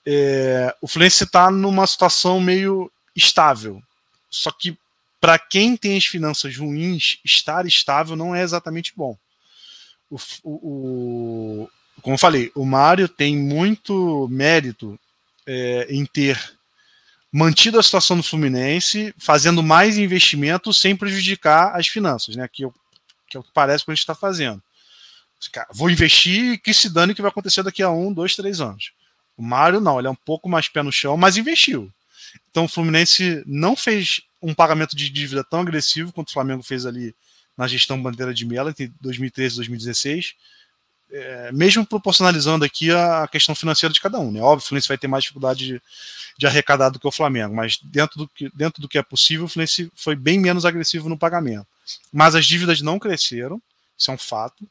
é, 0.05 0.75
o 0.81 0.87
Fluminense 0.87 1.23
está 1.23 1.49
numa 1.49 1.87
situação 1.87 2.39
meio 2.39 2.91
estável. 3.15 3.81
Só 4.29 4.51
que 4.51 4.77
para 5.19 5.39
quem 5.39 5.77
tem 5.77 5.97
as 5.97 6.05
finanças 6.05 6.57
ruins, 6.57 7.19
estar 7.23 7.65
estável 7.65 8.15
não 8.15 8.35
é 8.35 8.41
exatamente 8.41 8.93
bom. 8.95 9.17
O, 10.09 10.17
o, 10.43 10.51
o 11.63 11.69
como 12.01 12.15
eu 12.15 12.19
falei, 12.19 12.51
o 12.53 12.65
Mário 12.65 13.07
tem 13.07 13.37
muito 13.37 14.27
mérito 14.29 14.99
é, 15.45 15.87
em 15.89 16.05
ter 16.05 16.52
mantido 17.33 17.79
a 17.79 17.83
situação 17.83 18.15
do 18.15 18.21
Fluminense, 18.21 19.11
fazendo 19.17 19.63
mais 19.63 19.97
investimentos 19.97 20.79
sem 20.79 20.95
prejudicar 20.95 21.75
as 21.75 21.87
finanças, 21.87 22.35
né? 22.35 22.47
Que, 22.47 22.63
é 22.63 22.69
que 23.27 23.35
é 23.35 23.39
o 23.39 23.43
que 23.43 23.49
parece 23.51 23.83
que 23.83 23.89
a 23.89 23.95
gente 23.95 24.03
está 24.03 24.13
fazendo. 24.13 24.61
Vou 25.73 25.89
investir 25.89 26.53
e 26.53 26.57
que 26.59 26.71
se 26.75 26.89
dane 26.89 27.15
que 27.15 27.23
vai 27.23 27.31
acontecer 27.31 27.63
daqui 27.63 27.81
a 27.81 27.89
um, 27.89 28.13
dois, 28.13 28.35
três 28.35 28.61
anos. 28.61 28.91
O 29.35 29.41
Mário 29.41 29.81
não, 29.81 29.97
ele 29.97 30.07
é 30.07 30.11
um 30.11 30.15
pouco 30.15 30.47
mais 30.47 30.69
pé 30.69 30.83
no 30.83 30.91
chão, 30.91 31.17
mas 31.17 31.35
investiu. 31.35 31.91
Então 32.51 32.65
o 32.65 32.67
Fluminense 32.67 33.43
não 33.47 33.75
fez 33.75 34.21
um 34.39 34.53
pagamento 34.53 34.95
de 34.95 35.09
dívida 35.09 35.43
tão 35.43 35.61
agressivo 35.61 36.13
quanto 36.13 36.29
o 36.29 36.33
Flamengo 36.33 36.61
fez 36.61 36.85
ali 36.85 37.15
na 37.57 37.67
gestão 37.67 38.01
bandeira 38.01 38.31
de 38.31 38.45
Mela 38.45 38.69
entre 38.69 38.93
2013 39.01 39.55
e 39.55 39.57
2016, 39.57 40.35
é, 41.13 41.51
mesmo 41.51 41.85
proporcionalizando 41.85 42.65
aqui 42.65 42.91
a 42.91 43.27
questão 43.31 43.53
financeira 43.53 43.93
de 43.93 44.01
cada 44.01 44.19
um. 44.19 44.31
Né? 44.31 44.41
Óbvio, 44.41 44.65
o 44.65 44.67
Fluminense 44.67 44.87
vai 44.87 44.97
ter 44.97 45.07
mais 45.07 45.23
dificuldade 45.23 45.65
de, 45.65 45.81
de 46.37 46.47
arrecadar 46.47 46.89
do 46.89 46.99
que 46.99 47.07
o 47.07 47.11
Flamengo, 47.11 47.55
mas 47.55 47.77
dentro 47.83 48.17
do, 48.17 48.27
que, 48.27 48.49
dentro 48.55 48.81
do 48.81 48.89
que 48.89 48.97
é 48.97 49.03
possível, 49.03 49.45
o 49.45 49.47
Fluminense 49.47 49.91
foi 49.95 50.15
bem 50.15 50.39
menos 50.39 50.65
agressivo 50.65 51.07
no 51.07 51.17
pagamento. 51.17 51.67
Mas 52.11 52.33
as 52.33 52.45
dívidas 52.47 52.81
não 52.81 52.97
cresceram, 52.97 53.61
isso 53.95 54.09
é 54.09 54.13
um 54.15 54.17
fato. 54.17 54.67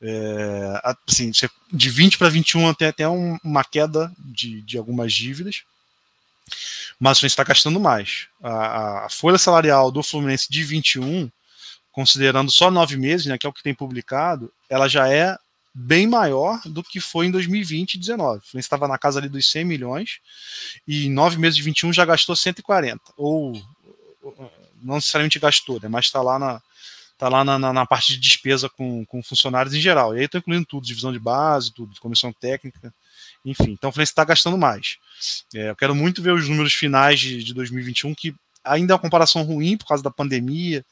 É, 0.00 0.80
assim, 1.06 1.32
de 1.70 1.90
20 1.90 2.16
para 2.16 2.28
21 2.28 2.72
tem 2.72 2.88
até 2.88 3.08
um, 3.08 3.36
uma 3.44 3.64
queda 3.64 4.10
de, 4.18 4.62
de 4.62 4.78
algumas 4.78 5.12
dívidas, 5.12 5.64
mas 6.98 7.18
o 7.18 7.20
Fluminense 7.20 7.32
está 7.32 7.44
gastando 7.44 7.80
mais. 7.80 8.28
A, 8.42 9.06
a, 9.06 9.08
folha 9.10 9.38
salarial 9.38 9.90
do 9.90 10.02
Fluminense 10.02 10.46
de 10.48 10.62
21, 10.62 11.28
considerando 11.90 12.50
só 12.50 12.70
nove 12.70 12.96
meses, 12.96 13.26
né, 13.26 13.36
que 13.36 13.46
é 13.46 13.50
o 13.50 13.52
que 13.52 13.62
tem 13.62 13.74
publicado, 13.74 14.52
ela 14.68 14.86
já 14.86 15.08
é 15.08 15.36
bem 15.74 16.06
maior 16.06 16.60
do 16.64 16.82
que 16.82 17.00
foi 17.00 17.26
em 17.26 17.30
2020 17.30 17.94
e 17.94 17.98
2019. 17.98 18.38
O 18.38 18.40
Fluminense 18.42 18.66
estava 18.66 18.88
na 18.88 18.98
casa 18.98 19.18
ali 19.18 19.28
dos 19.28 19.50
100 19.50 19.64
milhões 19.64 20.20
e 20.86 21.06
em 21.06 21.10
nove 21.10 21.38
meses 21.38 21.56
de 21.56 21.62
21 21.62 21.92
já 21.92 22.04
gastou 22.04 22.34
140. 22.34 23.00
Ou 23.16 23.52
não 24.82 24.96
necessariamente 24.96 25.38
gastou, 25.38 25.80
né, 25.80 25.88
mas 25.88 26.06
está 26.06 26.22
lá 26.22 26.38
na, 26.38 26.60
tá 27.16 27.28
lá 27.28 27.44
na, 27.44 27.58
na, 27.58 27.72
na, 27.72 27.86
parte 27.86 28.14
de 28.14 28.18
despesa 28.18 28.68
com, 28.68 29.04
com 29.04 29.22
funcionários 29.22 29.74
em 29.74 29.80
geral. 29.80 30.14
E 30.14 30.20
aí 30.20 30.24
estou 30.24 30.38
incluindo 30.38 30.66
tudo, 30.66 30.86
divisão 30.86 31.12
de 31.12 31.18
base, 31.18 31.72
tudo, 31.72 31.98
comissão 32.00 32.32
técnica, 32.32 32.92
enfim. 33.44 33.72
Então 33.72 33.90
o 33.90 33.92
Fluminense 33.92 34.12
está 34.12 34.24
gastando 34.24 34.58
mais. 34.58 34.96
É, 35.54 35.70
eu 35.70 35.76
quero 35.76 35.94
muito 35.94 36.22
ver 36.22 36.32
os 36.32 36.48
números 36.48 36.72
finais 36.72 37.20
de, 37.20 37.44
de 37.44 37.54
2021, 37.54 38.14
que 38.14 38.34
ainda 38.64 38.92
é 38.92 38.94
uma 38.94 39.00
comparação 39.00 39.42
ruim 39.42 39.76
por 39.76 39.86
causa 39.86 40.02
da 40.02 40.10
pandemia. 40.10 40.84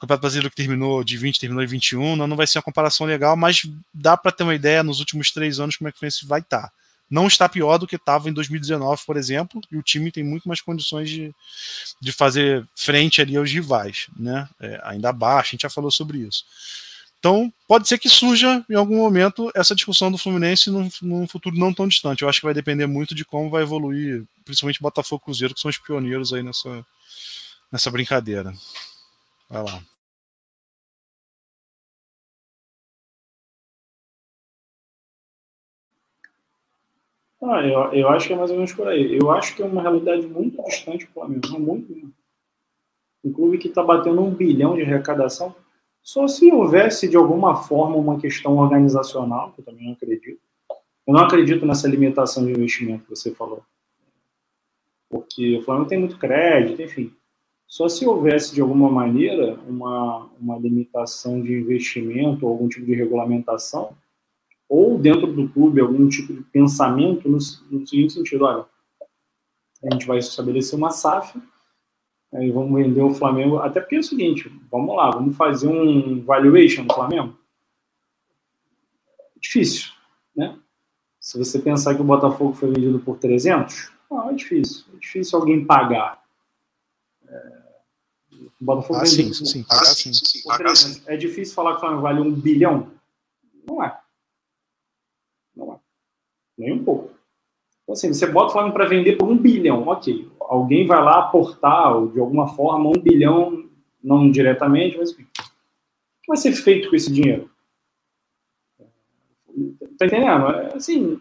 Campeonato 0.00 0.22
Brasileiro 0.22 0.50
que 0.50 0.56
terminou 0.56 1.04
de 1.04 1.16
20, 1.16 1.38
terminou 1.38 1.62
em 1.62 1.66
21, 1.66 2.16
não, 2.16 2.36
vai 2.36 2.46
ser 2.46 2.58
uma 2.58 2.62
comparação 2.62 3.06
legal, 3.06 3.36
mas 3.36 3.62
dá 3.92 4.16
para 4.16 4.32
ter 4.32 4.42
uma 4.42 4.54
ideia 4.54 4.82
nos 4.82 4.98
últimos 4.98 5.30
três 5.30 5.60
anos 5.60 5.76
como 5.76 5.88
é 5.88 5.92
que 5.92 5.96
o 5.96 5.98
Fluminense 5.98 6.26
vai 6.26 6.40
estar. 6.40 6.62
Tá 6.62 6.72
não 7.10 7.26
está 7.26 7.48
pior 7.48 7.76
do 7.76 7.88
que 7.88 7.96
estava 7.96 8.30
em 8.30 8.32
2019, 8.32 9.02
por 9.04 9.16
exemplo, 9.16 9.60
e 9.70 9.76
o 9.76 9.82
time 9.82 10.12
tem 10.12 10.22
muito 10.22 10.46
mais 10.46 10.60
condições 10.60 11.10
de, 11.10 11.34
de 12.00 12.12
fazer 12.12 12.66
frente 12.76 13.20
ali 13.20 13.36
aos 13.36 13.50
rivais, 13.50 14.06
né? 14.16 14.48
É, 14.60 14.80
ainda 14.84 15.08
abaixo, 15.08 15.48
a 15.48 15.52
gente 15.52 15.62
já 15.62 15.70
falou 15.70 15.90
sobre 15.90 16.18
isso. 16.18 16.44
Então, 17.18 17.52
pode 17.66 17.88
ser 17.88 17.98
que 17.98 18.08
surja 18.08 18.64
em 18.70 18.76
algum 18.76 18.96
momento 18.96 19.50
essa 19.54 19.74
discussão 19.74 20.10
do 20.10 20.16
Fluminense 20.16 20.70
num, 20.70 20.88
num 21.02 21.26
futuro 21.26 21.58
não 21.58 21.74
tão 21.74 21.86
distante. 21.86 22.22
Eu 22.22 22.28
acho 22.28 22.40
que 22.40 22.46
vai 22.46 22.54
depender 22.54 22.86
muito 22.86 23.14
de 23.14 23.24
como 23.24 23.50
vai 23.50 23.62
evoluir, 23.62 24.24
principalmente 24.44 24.80
Botafogo 24.80 25.20
e 25.22 25.24
Cruzeiro, 25.26 25.52
que 25.52 25.60
são 25.60 25.68
os 25.68 25.76
pioneiros 25.76 26.32
aí 26.32 26.42
nessa, 26.42 26.86
nessa 27.70 27.90
brincadeira. 27.90 28.54
Vai 29.50 29.64
lá. 29.64 29.82
Ah, 37.42 37.66
eu, 37.66 37.92
eu 37.92 38.08
acho 38.08 38.28
que 38.28 38.32
é 38.32 38.36
mais 38.36 38.50
ou 38.50 38.56
menos 38.56 38.72
por 38.72 38.86
aí. 38.86 39.18
Eu 39.20 39.30
acho 39.30 39.56
que 39.56 39.62
é 39.62 39.66
uma 39.66 39.82
realidade 39.82 40.26
muito 40.26 40.62
distante 40.62 41.06
do 41.06 41.12
Flamengo. 41.12 41.58
Muito. 41.58 42.12
Um 43.24 43.32
clube 43.32 43.58
que 43.58 43.68
está 43.68 43.82
batendo 43.82 44.22
um 44.22 44.32
bilhão 44.32 44.76
de 44.76 44.82
arrecadação. 44.82 45.54
Só 46.00 46.28
se 46.28 46.50
houvesse, 46.52 47.08
de 47.08 47.16
alguma 47.16 47.56
forma, 47.56 47.96
uma 47.96 48.20
questão 48.20 48.56
organizacional, 48.56 49.52
que 49.52 49.60
eu 49.60 49.64
também 49.64 49.86
não 49.86 49.92
acredito. 49.94 50.40
Eu 51.06 51.14
não 51.14 51.24
acredito 51.24 51.66
nessa 51.66 51.88
limitação 51.88 52.44
de 52.44 52.52
investimento 52.52 53.04
que 53.04 53.10
você 53.10 53.34
falou. 53.34 53.64
Porque 55.08 55.58
o 55.58 55.62
Flamengo 55.62 55.88
tem 55.88 55.98
muito 55.98 56.18
crédito, 56.18 56.80
enfim. 56.80 57.12
Só 57.70 57.88
se 57.88 58.04
houvesse, 58.04 58.52
de 58.52 58.60
alguma 58.60 58.90
maneira, 58.90 59.54
uma, 59.64 60.28
uma 60.40 60.58
limitação 60.58 61.40
de 61.40 61.54
investimento, 61.54 62.44
algum 62.44 62.68
tipo 62.68 62.84
de 62.84 62.96
regulamentação, 62.96 63.96
ou 64.68 64.98
dentro 64.98 65.32
do 65.32 65.48
clube 65.48 65.80
algum 65.80 66.08
tipo 66.08 66.32
de 66.34 66.42
pensamento 66.42 67.28
no, 67.28 67.38
no 67.70 67.86
seguinte 67.86 68.12
sentido, 68.12 68.44
olha, 68.44 68.66
A 69.84 69.92
gente 69.92 70.04
vai 70.04 70.18
estabelecer 70.18 70.76
uma 70.76 70.90
SAF, 70.90 71.40
aí 72.34 72.50
vamos 72.50 72.74
vender 72.74 73.02
o 73.02 73.14
Flamengo. 73.14 73.58
Até 73.58 73.78
porque 73.80 73.94
é 73.94 74.00
o 74.00 74.02
seguinte, 74.02 74.50
vamos 74.68 74.96
lá, 74.96 75.08
vamos 75.12 75.36
fazer 75.36 75.68
um 75.68 76.20
valuation 76.22 76.84
do 76.84 76.92
Flamengo. 76.92 77.38
Difícil, 79.36 79.92
né? 80.34 80.58
Se 81.20 81.38
você 81.38 81.60
pensar 81.60 81.94
que 81.94 82.02
o 82.02 82.04
Botafogo 82.04 82.52
foi 82.52 82.72
vendido 82.72 82.98
por 82.98 83.16
300, 83.16 83.92
não, 84.10 84.28
é 84.28 84.34
difícil. 84.34 84.86
É 84.92 84.96
difícil 84.96 85.38
alguém 85.38 85.64
pagar. 85.64 86.20
É, 87.28 87.59
o 88.40 88.64
Botafogo 88.64 89.00
ah, 89.00 89.06
sim, 89.06 89.32
sim, 89.32 89.44
sim, 89.44 89.62
pagar, 89.62 89.84
sim. 89.84 90.12
sim. 90.12 91.02
É 91.06 91.16
difícil 91.16 91.54
falar 91.54 91.72
que 91.72 91.76
o 91.78 91.80
Flamengo 91.80 92.02
vale 92.02 92.20
um 92.20 92.32
bilhão? 92.32 92.90
Não 93.68 93.82
é. 93.82 93.98
Não 95.54 95.74
é. 95.74 95.76
Nem 96.56 96.72
um 96.72 96.84
pouco. 96.84 97.10
Então, 97.82 97.92
assim, 97.92 98.12
você 98.12 98.26
bota 98.26 98.50
o 98.50 98.52
Flamengo 98.52 98.74
para 98.74 98.86
vender 98.88 99.16
por 99.16 99.28
um 99.28 99.36
bilhão, 99.36 99.88
ok. 99.88 100.30
Alguém 100.40 100.86
vai 100.86 101.02
lá 101.02 101.18
aportar, 101.20 102.06
de 102.08 102.20
alguma 102.20 102.48
forma, 102.54 102.88
um 102.88 103.00
bilhão, 103.00 103.68
não 104.02 104.30
diretamente, 104.30 104.96
mas 104.96 105.10
enfim. 105.10 105.24
O 105.24 106.22
que 106.22 106.28
vai 106.28 106.36
ser 106.36 106.52
feito 106.52 106.88
com 106.88 106.96
esse 106.96 107.12
dinheiro? 107.12 107.50
Tá 109.98 110.06
entendendo? 110.06 110.46
É, 110.50 110.76
assim, 110.76 111.20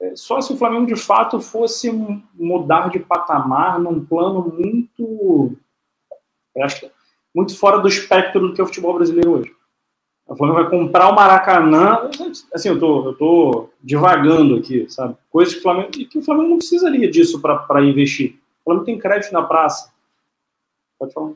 é, 0.00 0.16
só 0.16 0.40
se 0.40 0.52
o 0.52 0.56
Flamengo 0.56 0.86
de 0.86 0.96
fato 0.96 1.40
fosse 1.40 1.90
mudar 2.34 2.90
de 2.90 2.98
patamar 2.98 3.78
num 3.78 4.04
plano 4.04 4.52
muito. 4.52 5.56
Acho 6.62 6.80
que 6.80 6.90
muito 7.34 7.56
fora 7.56 7.78
do 7.78 7.88
espectro 7.88 8.40
do 8.40 8.54
que 8.54 8.60
é 8.60 8.64
o 8.64 8.66
futebol 8.66 8.94
brasileiro 8.94 9.32
hoje. 9.32 9.54
O 10.26 10.36
Flamengo 10.36 10.60
vai 10.60 10.70
comprar 10.70 11.08
o 11.08 11.14
Maracanã. 11.14 12.10
Assim, 12.52 12.68
eu 12.68 12.78
tô, 12.78 13.08
eu 13.08 13.14
tô 13.14 13.70
divagando 13.82 14.56
aqui, 14.56 14.88
sabe? 14.88 15.16
Coisas 15.30 15.54
que 15.54 15.60
o 15.60 15.62
Flamengo, 15.62 15.90
que 15.90 16.18
o 16.18 16.22
Flamengo 16.22 16.50
não 16.50 16.58
precisaria 16.58 17.10
disso 17.10 17.40
para 17.40 17.84
investir. 17.84 18.38
O 18.60 18.64
Flamengo 18.64 18.86
tem 18.86 18.98
crédito 18.98 19.32
na 19.32 19.42
praça. 19.42 19.92
Pode 20.98 21.12
falar. 21.12 21.32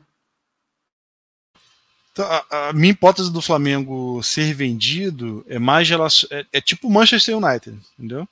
Então, 2.11 2.25
a, 2.25 2.69
a, 2.69 2.73
minha 2.73 2.91
hipótese 2.91 3.31
do 3.31 3.41
Flamengo 3.41 4.21
ser 4.23 4.53
vendido 4.53 5.45
é 5.47 5.59
mais 5.59 5.87
relacion... 5.87 6.27
é, 6.31 6.45
é 6.53 6.59
tipo 6.59 6.89
Manchester 6.89 7.37
United, 7.37 7.79
entendeu? 7.97 8.27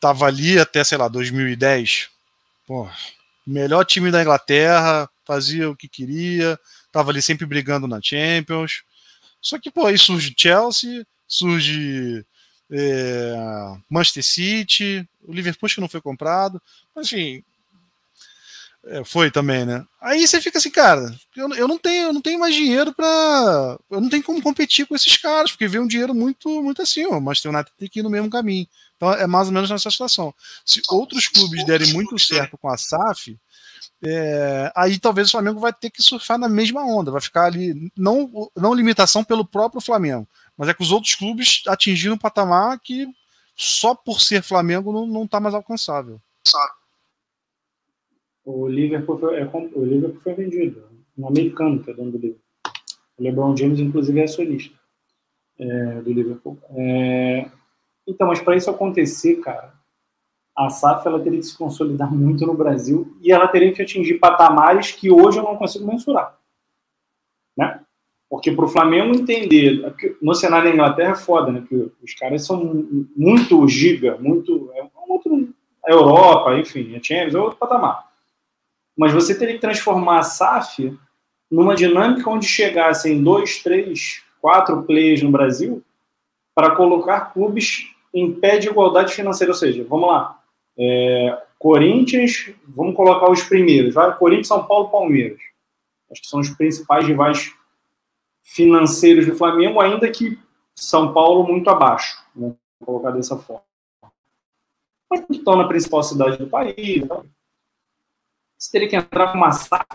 Tava 0.00 0.26
ali 0.26 0.58
até, 0.58 0.84
sei 0.84 0.96
lá, 0.96 1.08
2010. 1.08 2.08
Pô, 2.66 2.88
melhor 3.44 3.84
time 3.84 4.12
da 4.12 4.22
Inglaterra, 4.22 5.10
fazia 5.28 5.70
o 5.70 5.76
que 5.76 5.88
queria, 5.88 6.58
tava 6.90 7.12
ali 7.12 7.22
sempre 7.22 7.46
brigando 7.46 7.86
na 7.86 8.00
Champions 8.02 8.82
só 9.40 9.58
que, 9.58 9.70
pô, 9.70 9.86
aí 9.86 9.96
surge 9.96 10.34
Chelsea, 10.36 11.06
surge 11.26 12.24
é, 12.70 13.34
Manchester 13.88 14.24
City, 14.24 15.08
o 15.22 15.32
Liverpool 15.32 15.68
que 15.68 15.80
não 15.80 15.88
foi 15.88 16.00
comprado, 16.00 16.60
mas 16.94 17.06
enfim, 17.06 17.44
é, 18.84 19.04
foi 19.04 19.30
também, 19.30 19.64
né? 19.64 19.84
Aí 20.00 20.26
você 20.26 20.40
fica 20.40 20.58
assim, 20.58 20.70
cara, 20.70 21.14
eu, 21.36 21.48
eu 21.54 21.68
não 21.68 21.78
tenho, 21.78 22.06
eu 22.06 22.12
não 22.12 22.20
tenho 22.20 22.38
mais 22.38 22.54
dinheiro 22.54 22.92
para, 22.92 23.78
eu 23.90 24.00
não 24.00 24.08
tenho 24.08 24.22
como 24.22 24.42
competir 24.42 24.86
com 24.86 24.94
esses 24.94 25.16
caras, 25.16 25.52
porque 25.52 25.68
vem 25.68 25.80
um 25.80 25.86
dinheiro 25.86 26.14
muito, 26.14 26.62
muito 26.62 26.82
acima, 26.82 27.20
mas 27.20 27.40
tem 27.40 27.50
o 27.50 27.54
United 27.54 27.72
tem 27.78 27.88
que 27.88 28.00
ir 28.00 28.02
no 28.02 28.10
mesmo 28.10 28.30
caminho. 28.30 28.66
Então 28.96 29.12
é 29.12 29.26
mais 29.26 29.48
ou 29.48 29.54
menos 29.54 29.70
nessa 29.70 29.90
situação. 29.90 30.34
Se 30.64 30.82
outros 30.88 31.28
clubes 31.28 31.64
derem 31.64 31.92
muito 31.92 32.18
certo 32.18 32.58
com 32.58 32.68
a 32.68 32.76
SAF, 32.76 33.38
é, 34.04 34.70
aí 34.76 34.98
talvez 34.98 35.28
o 35.28 35.32
Flamengo 35.32 35.58
vai 35.58 35.72
ter 35.72 35.90
que 35.90 36.02
surfar 36.02 36.38
na 36.38 36.48
mesma 36.48 36.84
onda, 36.84 37.10
vai 37.10 37.20
ficar 37.20 37.46
ali, 37.46 37.90
não, 37.96 38.50
não 38.56 38.74
limitação 38.74 39.24
pelo 39.24 39.44
próprio 39.44 39.80
Flamengo, 39.80 40.26
mas 40.56 40.68
é 40.68 40.74
que 40.74 40.82
os 40.82 40.92
outros 40.92 41.14
clubes 41.14 41.62
atingiram 41.66 42.14
um 42.14 42.18
patamar 42.18 42.78
que 42.80 43.06
só 43.56 43.94
por 43.94 44.20
ser 44.20 44.42
Flamengo 44.42 45.06
não 45.06 45.24
está 45.24 45.40
mais 45.40 45.54
alcançável. 45.54 46.20
O 48.44 48.68
Liverpool, 48.68 49.18
foi, 49.18 49.40
é, 49.40 49.44
o 49.44 49.84
Liverpool 49.84 50.20
foi 50.20 50.34
vendido, 50.34 50.88
um 51.16 51.26
americano 51.26 51.82
que 51.82 51.90
é 51.90 51.94
dono 51.94 52.12
do 52.12 52.18
Liverpool. 52.18 52.44
O 53.18 53.22
LeBron 53.22 53.56
James, 53.56 53.80
inclusive, 53.80 54.20
é 54.20 54.24
acionista 54.24 54.78
é, 55.58 56.00
do 56.00 56.12
Liverpool. 56.12 56.56
É, 56.70 57.50
então, 58.06 58.28
mas 58.28 58.40
para 58.40 58.56
isso 58.56 58.70
acontecer, 58.70 59.36
cara, 59.40 59.74
a 60.58 60.68
SAF 60.70 61.06
ela 61.06 61.20
teria 61.20 61.38
que 61.38 61.46
se 61.46 61.56
consolidar 61.56 62.12
muito 62.12 62.44
no 62.44 62.52
Brasil 62.52 63.16
e 63.22 63.30
ela 63.30 63.46
teria 63.46 63.72
que 63.72 63.80
atingir 63.80 64.14
patamares 64.14 64.90
que 64.90 65.08
hoje 65.08 65.38
eu 65.38 65.44
não 65.44 65.54
consigo 65.54 65.86
mensurar. 65.86 66.36
Né? 67.56 67.80
Porque 68.28 68.50
para 68.50 68.64
o 68.64 68.68
Flamengo 68.68 69.14
entender, 69.14 69.84
é 69.84 70.14
no 70.20 70.34
cenário 70.34 70.68
da 70.68 70.74
Inglaterra 70.74 71.12
é 71.12 71.14
foda, 71.14 71.52
né? 71.52 71.64
Que 71.66 71.92
os 72.02 72.12
caras 72.14 72.44
são 72.44 72.84
muito 73.16 73.66
giga, 73.68 74.18
muito. 74.18 74.70
É 74.74 74.84
outro, 75.08 75.48
a 75.86 75.92
Europa, 75.92 76.58
enfim, 76.58 76.94
a 76.96 77.02
Champions, 77.02 77.34
é 77.36 77.38
outro 77.38 77.56
patamar. 77.56 78.08
Mas 78.96 79.12
você 79.12 79.38
teria 79.38 79.54
que 79.54 79.60
transformar 79.60 80.18
a 80.18 80.24
SAF 80.24 80.98
numa 81.48 81.76
dinâmica 81.76 82.28
onde 82.28 82.46
chegassem 82.46 83.22
dois, 83.22 83.62
três, 83.62 84.24
quatro 84.40 84.82
players 84.82 85.22
no 85.22 85.30
Brasil 85.30 85.82
para 86.52 86.74
colocar 86.74 87.32
clubes 87.32 87.94
em 88.12 88.32
pé 88.32 88.58
de 88.58 88.68
igualdade 88.68 89.14
financeira. 89.14 89.52
Ou 89.52 89.58
seja, 89.58 89.86
vamos 89.88 90.08
lá, 90.08 90.37
é, 90.78 91.42
Corinthians, 91.58 92.50
vamos 92.66 92.94
colocar 92.94 93.30
os 93.30 93.42
primeiros, 93.42 93.94
vai? 93.94 94.16
Corinthians, 94.16 94.48
São 94.48 94.64
Paulo, 94.64 94.90
Palmeiras. 94.90 95.40
Acho 96.10 96.22
que 96.22 96.28
são 96.28 96.40
os 96.40 96.50
principais 96.50 97.06
rivais 97.06 97.52
financeiros 98.42 99.26
do 99.26 99.34
Flamengo, 99.34 99.80
ainda 99.80 100.10
que 100.10 100.38
São 100.74 101.12
Paulo 101.12 101.46
muito 101.46 101.68
abaixo, 101.68 102.16
vamos 102.34 102.56
colocar 102.84 103.10
dessa 103.10 103.36
forma. 103.36 103.62
Mas 105.10 105.24
que 105.24 105.36
estão 105.36 105.56
na 105.56 105.66
principal 105.66 106.02
cidade 106.02 106.36
do 106.36 106.46
país. 106.46 107.02
Né? 107.02 107.22
Você 108.56 108.72
teria 108.72 108.88
que 108.88 108.96
entrar 108.96 109.32
com 109.32 109.38
uma 109.38 109.52
SAF 109.52 109.86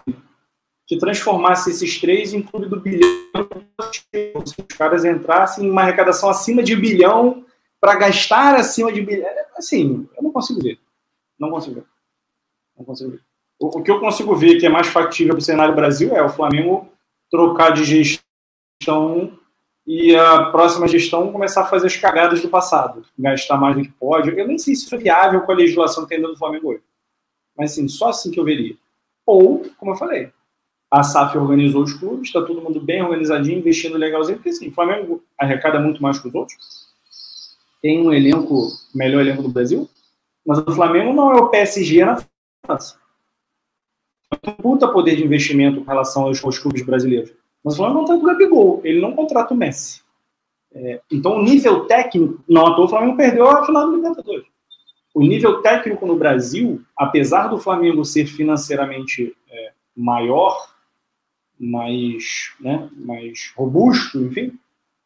que 0.85 0.97
transformasse 0.97 1.69
esses 1.69 1.99
três 1.99 2.33
em 2.33 2.41
clube 2.41 2.67
do 2.67 2.79
bilhão. 2.79 3.09
Se 3.93 4.33
os 4.35 4.77
caras 4.77 5.05
entrassem 5.05 5.65
em 5.65 5.71
uma 5.71 5.81
arrecadação 5.81 6.29
acima 6.29 6.61
de 6.61 6.75
bilhão 6.75 7.45
para 7.83 7.95
gastar 7.95 8.55
acima 8.55 8.93
de 8.93 9.01
bilhão. 9.01 9.29
Assim, 9.57 10.07
eu 10.15 10.23
não 10.23 10.31
consigo 10.31 10.61
ver. 10.61 10.79
Não 11.37 11.49
consigo 11.49 11.75
ver. 11.75 11.85
Não 12.77 12.85
consigo 12.85 13.11
ver. 13.11 13.19
O, 13.59 13.79
o 13.79 13.83
que 13.83 13.91
eu 13.91 13.99
consigo 13.99 14.33
ver 14.37 14.57
que 14.57 14.65
é 14.65 14.69
mais 14.69 14.87
factível 14.87 15.33
para 15.33 15.41
o 15.41 15.43
cenário 15.43 15.75
Brasil 15.75 16.15
é 16.15 16.23
o 16.23 16.29
Flamengo 16.29 16.89
trocar 17.29 17.71
de 17.73 17.83
gestão 17.83 19.37
e 19.85 20.15
a 20.15 20.45
próxima 20.45 20.87
gestão 20.87 21.29
começar 21.29 21.63
a 21.63 21.65
fazer 21.65 21.87
as 21.87 21.97
cagadas 21.97 22.41
do 22.41 22.47
passado, 22.47 23.05
gastar 23.19 23.57
mais 23.57 23.75
do 23.75 23.81
que 23.81 23.91
pode. 23.91 24.29
Eu 24.29 24.47
nem 24.47 24.57
sei 24.57 24.75
se 24.75 24.85
isso 24.85 24.95
é 24.95 24.97
viável 24.97 25.41
com 25.41 25.51
a 25.51 25.55
legislação 25.55 26.03
que 26.03 26.09
tem 26.09 26.19
dentro 26.19 26.35
do 26.35 26.39
Flamengo 26.39 26.69
hoje. 26.69 26.83
Mas 27.57 27.73
assim, 27.73 27.89
só 27.89 28.11
assim 28.11 28.31
que 28.31 28.39
eu 28.39 28.45
veria. 28.45 28.77
Ou, 29.25 29.69
como 29.77 29.91
eu 29.91 29.97
falei, 29.97 30.31
a 30.89 31.03
SAF 31.03 31.37
organizou 31.37 31.83
os 31.83 31.91
clubes, 31.91 32.29
está 32.29 32.41
todo 32.41 32.61
mundo 32.61 32.79
bem 32.79 33.03
organizadinho, 33.03 33.59
investindo 33.59 33.97
legalzinho, 33.97 34.37
porque 34.37 34.51
assim, 34.51 34.69
o 34.69 34.73
Flamengo 34.73 35.21
arrecada 35.37 35.81
muito 35.81 36.01
mais 36.01 36.17
que 36.17 36.29
os 36.29 36.33
outros 36.33 36.82
tem 37.83 38.01
um 38.01 38.13
elenco, 38.13 38.69
melhor 38.95 39.19
elenco 39.19 39.43
do 39.43 39.49
Brasil, 39.49 39.89
mas 40.47 40.57
o 40.59 40.71
Flamengo 40.71 41.11
não 41.11 41.33
é 41.33 41.35
o 41.35 41.49
PSG 41.49 42.05
na 42.05 42.23
França. 42.65 42.97
Tem 44.41 44.53
puta 44.55 44.87
poder 44.87 45.17
de 45.17 45.25
investimento 45.25 45.81
em 45.81 45.83
relação 45.83 46.23
aos, 46.23 46.41
aos 46.41 46.57
clubes 46.57 46.81
brasileiros. 46.81 47.33
Mas 47.61 47.73
o 47.73 47.77
Flamengo 47.77 47.99
não 47.99 48.07
tem 48.07 48.15
o 48.15 48.21
Gabigol, 48.21 48.81
ele 48.85 49.01
não 49.01 49.13
contrata 49.13 49.53
o 49.53 49.57
Messi. 49.57 50.01
É, 50.73 51.01
então, 51.11 51.35
o 51.35 51.43
nível 51.43 51.85
técnico, 51.85 52.41
não 52.47 52.67
à 52.67 52.75
toa, 52.75 52.85
o 52.85 52.89
Flamengo 52.89 53.17
perdeu 53.17 53.49
a 53.49 53.65
final 53.65 53.85
do 53.85 53.97
Libertadores. 53.97 54.47
O 55.13 55.21
nível 55.21 55.61
técnico 55.61 56.05
no 56.05 56.15
Brasil, 56.15 56.81
apesar 56.97 57.47
do 57.47 57.59
Flamengo 57.59 58.05
ser 58.05 58.25
financeiramente 58.25 59.35
é, 59.51 59.73
maior, 59.95 60.73
mais, 61.59 62.53
né, 62.59 62.89
mais 62.95 63.53
robusto, 63.55 64.19
enfim, 64.19 64.57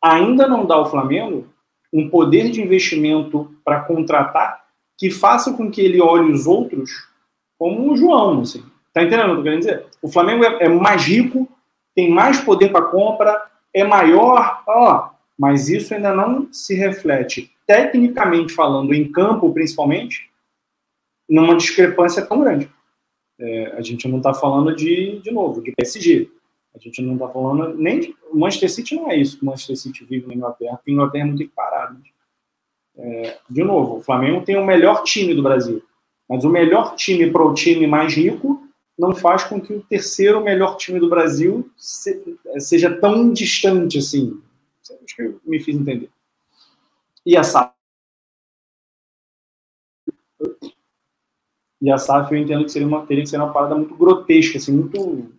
ainda 0.01 0.47
não 0.47 0.65
dá 0.65 0.75
ao 0.75 0.89
Flamengo 0.89 1.47
um 1.97 2.09
poder 2.09 2.51
de 2.51 2.61
investimento 2.61 3.51
para 3.65 3.81
contratar 3.81 4.63
que 4.97 5.09
faça 5.09 5.53
com 5.53 5.71
que 5.71 5.81
ele 5.81 5.99
olhe 5.99 6.31
os 6.31 6.45
outros 6.45 7.07
como 7.57 7.91
o 7.91 7.97
João, 7.97 8.41
assim. 8.41 8.63
Tá 8.93 9.03
entendendo 9.03 9.31
o 9.31 9.33
que 9.33 9.39
eu 9.39 9.43
quero 9.43 9.59
dizer? 9.59 9.85
O 10.01 10.07
Flamengo 10.07 10.43
é, 10.43 10.65
é 10.65 10.69
mais 10.69 11.05
rico, 11.05 11.49
tem 11.95 12.09
mais 12.09 12.39
poder 12.39 12.71
para 12.71 12.85
compra, 12.85 13.35
é 13.73 13.83
maior, 13.83 14.63
ó, 14.67 15.09
mas 15.37 15.69
isso 15.69 15.93
ainda 15.93 16.13
não 16.13 16.51
se 16.51 16.75
reflete, 16.75 17.51
tecnicamente 17.65 18.53
falando, 18.53 18.93
em 18.93 19.11
campo 19.11 19.51
principalmente, 19.51 20.29
numa 21.27 21.55
discrepância 21.55 22.25
tão 22.25 22.41
grande. 22.41 22.71
É, 23.39 23.73
a 23.75 23.81
gente 23.81 24.07
não 24.07 24.17
está 24.17 24.33
falando 24.33 24.75
de, 24.75 25.19
de 25.19 25.31
novo, 25.31 25.61
de 25.61 25.71
PSG. 25.71 26.29
A 26.77 26.79
gente 26.79 27.01
não 27.01 27.13
está 27.13 27.27
falando 27.27 27.75
nem. 27.75 28.15
O 28.31 28.37
Manchester 28.37 28.71
City 28.71 28.95
não 28.95 29.11
é 29.11 29.17
isso. 29.17 29.39
O 29.41 29.45
Manchester 29.45 29.75
City 29.75 30.05
vive 30.05 30.27
na 30.27 30.35
Inglaterra, 30.35 30.79
a 30.85 30.91
Inglaterra 30.91 31.23
é 31.23 31.27
muito 31.27 31.43
equiparada. 31.43 31.97
É, 32.95 33.39
de 33.49 33.63
novo, 33.63 33.97
o 33.97 34.01
Flamengo 34.01 34.45
tem 34.45 34.57
o 34.57 34.65
melhor 34.65 35.03
time 35.03 35.33
do 35.33 35.41
Brasil. 35.41 35.83
Mas 36.29 36.43
o 36.43 36.49
melhor 36.49 36.95
time 36.95 37.31
para 37.31 37.43
o 37.43 37.53
time 37.53 37.87
mais 37.87 38.13
rico 38.13 38.67
não 38.97 39.15
faz 39.15 39.43
com 39.43 39.59
que 39.59 39.73
o 39.73 39.81
terceiro 39.83 40.43
melhor 40.43 40.77
time 40.77 40.99
do 40.99 41.09
Brasil 41.09 41.69
seja 42.57 42.95
tão 42.99 43.31
distante 43.31 43.97
assim. 43.97 44.39
Acho 45.03 45.15
que 45.15 45.21
eu 45.21 45.41
me 45.45 45.59
fiz 45.59 45.75
entender. 45.75 46.09
E 47.25 47.35
a 47.35 47.43
SAF 47.43 47.77
E 51.81 51.91
a 51.91 51.97
SAF 51.97 52.33
eu 52.33 52.39
entendo 52.39 52.65
que 52.65 52.71
seria 52.71 52.87
uma, 52.87 53.05
teria 53.05 53.23
que 53.23 53.29
ser 53.29 53.37
uma 53.37 53.53
parada 53.53 53.75
muito 53.75 53.95
grotesca, 53.95 54.57
assim, 54.57 54.75
muito 54.75 55.31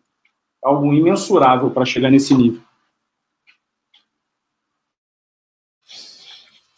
algo 0.62 0.92
imensurável 0.92 1.70
para 1.70 1.84
chegar 1.84 2.10
nesse 2.10 2.34
nível. 2.34 2.62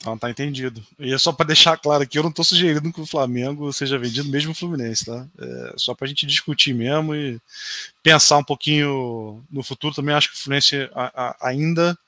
Então 0.00 0.16
tá 0.16 0.30
entendido. 0.30 0.82
E 0.98 1.12
é 1.12 1.18
só 1.18 1.30
para 1.30 1.48
deixar 1.48 1.76
claro 1.76 2.02
aqui, 2.02 2.18
eu 2.18 2.22
não 2.22 2.30
estou 2.30 2.44
sugerindo 2.44 2.90
que 2.90 3.02
o 3.02 3.06
Flamengo 3.06 3.70
seja 3.70 3.98
vendido 3.98 4.30
mesmo 4.30 4.52
o 4.52 4.54
Fluminense, 4.54 5.04
tá? 5.04 5.26
É 5.38 5.74
só 5.76 5.94
para 5.94 6.06
a 6.06 6.08
gente 6.08 6.24
discutir 6.26 6.72
mesmo 6.72 7.14
e 7.14 7.38
pensar 8.02 8.38
um 8.38 8.44
pouquinho 8.44 9.44
no 9.50 9.62
futuro. 9.62 9.94
Também 9.94 10.14
acho 10.14 10.30
que 10.30 10.36
o 10.36 10.38
Fluminense 10.38 10.88
ainda, 11.38 11.98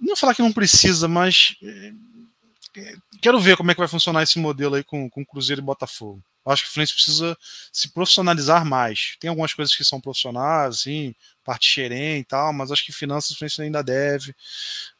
não 0.00 0.16
falar 0.16 0.34
que 0.34 0.42
não 0.42 0.52
precisa, 0.52 1.06
mas 1.06 1.56
é, 1.62 1.92
é, 2.78 2.96
quero 3.22 3.38
ver 3.38 3.56
como 3.56 3.70
é 3.70 3.74
que 3.74 3.80
vai 3.80 3.88
funcionar 3.88 4.24
esse 4.24 4.40
modelo 4.40 4.74
aí 4.74 4.82
com, 4.82 5.08
com 5.08 5.24
Cruzeiro 5.24 5.62
e 5.62 5.64
Botafogo. 5.64 6.20
Acho 6.44 6.62
que 6.62 6.68
o 6.68 6.72
Fluminense 6.72 6.94
precisa 6.94 7.38
se 7.72 7.88
profissionalizar 7.88 8.64
mais. 8.66 9.16
Tem 9.18 9.30
algumas 9.30 9.54
coisas 9.54 9.74
que 9.74 9.82
são 9.82 10.00
profissionais, 10.00 10.76
assim, 10.76 11.14
parte 11.42 11.66
xerém 11.66 12.20
e 12.20 12.24
tal, 12.24 12.52
mas 12.52 12.70
acho 12.70 12.84
que 12.84 12.92
finanças 12.92 13.30
o 13.30 13.36
Fluminense 13.36 13.62
ainda 13.62 13.82
deve, 13.82 14.34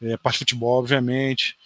é, 0.00 0.16
parte 0.16 0.36
de 0.36 0.38
futebol, 0.40 0.78
obviamente. 0.78 1.56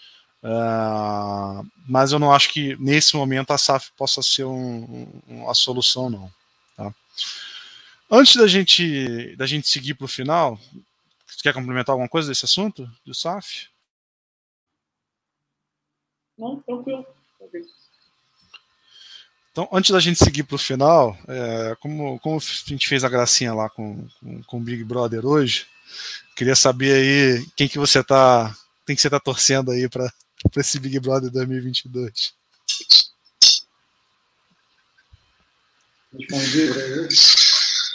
Uh, 0.43 1.67
mas 1.89 2.13
eu 2.13 2.19
não 2.19 2.33
acho 2.33 2.51
que 2.51 2.77
nesse 2.77 3.17
momento 3.17 3.53
a 3.53 3.59
SAF 3.59 3.91
possa 3.97 4.23
ser 4.23 4.45
um, 4.45 5.09
um, 5.27 5.51
a 5.51 5.55
solução, 5.55 6.09
não. 6.09 6.33
Tá? 6.77 6.95
Antes 8.11 8.37
da 8.37 8.47
gente, 8.47 9.35
da 9.37 9.47
gente 9.47 9.69
seguir 9.69 9.95
para 9.95 10.05
o 10.05 10.09
final, 10.09 10.59
você 11.27 11.43
quer 11.43 11.53
complementar 11.53 11.93
alguma 11.93 12.09
coisa 12.09 12.29
desse 12.29 12.45
assunto, 12.45 12.89
do 13.05 13.15
SAF? 13.15 13.69
Não, 16.37 16.61
tranquilo. 16.61 17.05
Então, 19.59 19.69
antes 19.73 19.91
da 19.91 19.99
gente 19.99 20.23
seguir 20.23 20.45
para 20.45 20.55
o 20.55 20.59
final, 20.59 21.19
é, 21.27 21.77
como, 21.81 22.17
como 22.21 22.37
a 22.37 22.41
gente 22.41 22.87
fez 22.87 23.03
a 23.03 23.09
gracinha 23.09 23.53
lá 23.53 23.69
com, 23.69 24.07
com, 24.21 24.43
com 24.45 24.57
o 24.59 24.61
Big 24.61 24.85
Brother 24.85 25.27
hoje, 25.27 25.67
queria 26.37 26.55
saber 26.55 26.93
aí 26.93 27.47
quem 27.57 27.67
que 27.67 27.77
você 27.77 28.05
tá, 28.05 28.57
tem 28.87 28.95
que 28.95 29.03
você 29.03 29.11
tá 29.11 29.19
torcendo 29.19 29.73
aí 29.73 29.89
para 29.89 30.09
esse 30.59 30.79
Big 30.79 31.01
Brother 31.01 31.29
2022? 31.33 32.35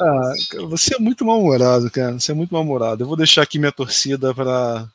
Ah, 0.01 0.33
você 0.67 0.95
é 0.95 0.99
muito 0.99 1.23
mal-humorado, 1.23 1.89
cara. 1.89 2.19
Você 2.19 2.33
é 2.33 2.35
muito 2.35 2.53
mal-humorado. 2.53 3.03
Eu 3.03 3.07
vou 3.07 3.15
deixar 3.15 3.41
aqui 3.41 3.57
minha 3.57 3.71
torcida 3.71 4.33
para 4.33 4.89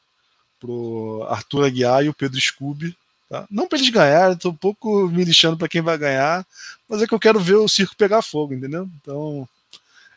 o 0.65 1.24
Arthur 1.31 1.65
Aguiar 1.65 2.05
e 2.05 2.11
o 2.11 2.15
Pedro 2.15 2.39
Scooby. 2.39 2.95
Tá? 3.28 3.46
Não 3.50 3.68
para 3.68 3.78
eles 3.78 3.90
ganharem, 3.90 4.34
estou 4.34 4.52
um 4.52 4.56
pouco 4.56 5.06
me 5.09 5.22
lixando 5.22 5.59
para 5.59 5.68
quem 5.68 5.82
vai 5.82 5.98
ganhar, 5.98 6.46
mas 6.88 7.02
é 7.02 7.06
que 7.06 7.12
eu 7.12 7.20
quero 7.20 7.38
ver 7.38 7.56
o 7.56 7.68
circo 7.68 7.94
pegar 7.94 8.22
fogo, 8.22 8.55
entendeu? 8.55 8.88
Então, 9.00 9.46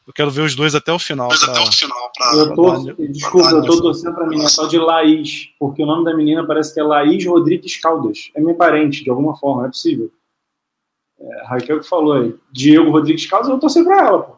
eu 0.08 0.14
quero 0.14 0.32
ver 0.32 0.42
os 0.42 0.56
dois 0.56 0.74
até 0.74 0.94
o 0.94 1.00
final. 1.00 1.28
Pra, 1.28 1.38
até 1.38 1.60
o 1.60 1.72
final 1.74 2.12
pra, 2.16 2.34
eu 2.36 2.56
tô, 2.56 2.84
pra 2.84 3.06
desculpa, 3.08 3.50
eu 3.50 3.66
tô 3.66 3.82
torcendo 3.82 4.16
pra 4.16 4.26
menina 4.28 4.48
só 4.48 4.66
de 4.66 4.78
Laís, 4.78 5.50
porque 5.60 5.84
o 5.84 5.86
nome 5.86 6.06
da 6.06 6.16
menina 6.16 6.48
parece 6.48 6.74
que 6.74 6.80
é 6.80 6.84
Laís 6.84 7.26
Rodrigues 7.26 7.78
Caldas. 7.78 8.32
É 8.34 8.40
minha 8.40 8.56
parente, 8.56 9.04
de 9.04 9.10
alguma 9.10 9.36
forma, 9.38 9.64
não 9.64 9.68
é 9.68 9.72
possível. 9.72 10.10
É, 11.20 11.46
Raquel 11.48 11.82
que 11.82 11.88
falou 11.88 12.14
aí. 12.14 12.36
Diego 12.50 12.92
Rodrigues 12.92 13.26
Caldas, 13.26 13.50
eu 13.50 13.60
torcer 13.60 13.84
pra 13.84 14.08
ela, 14.08 14.24
pô. 14.24 14.38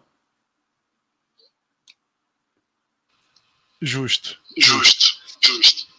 Justo. 3.79 4.39
Justo, 4.57 5.07
justo. 5.39 5.92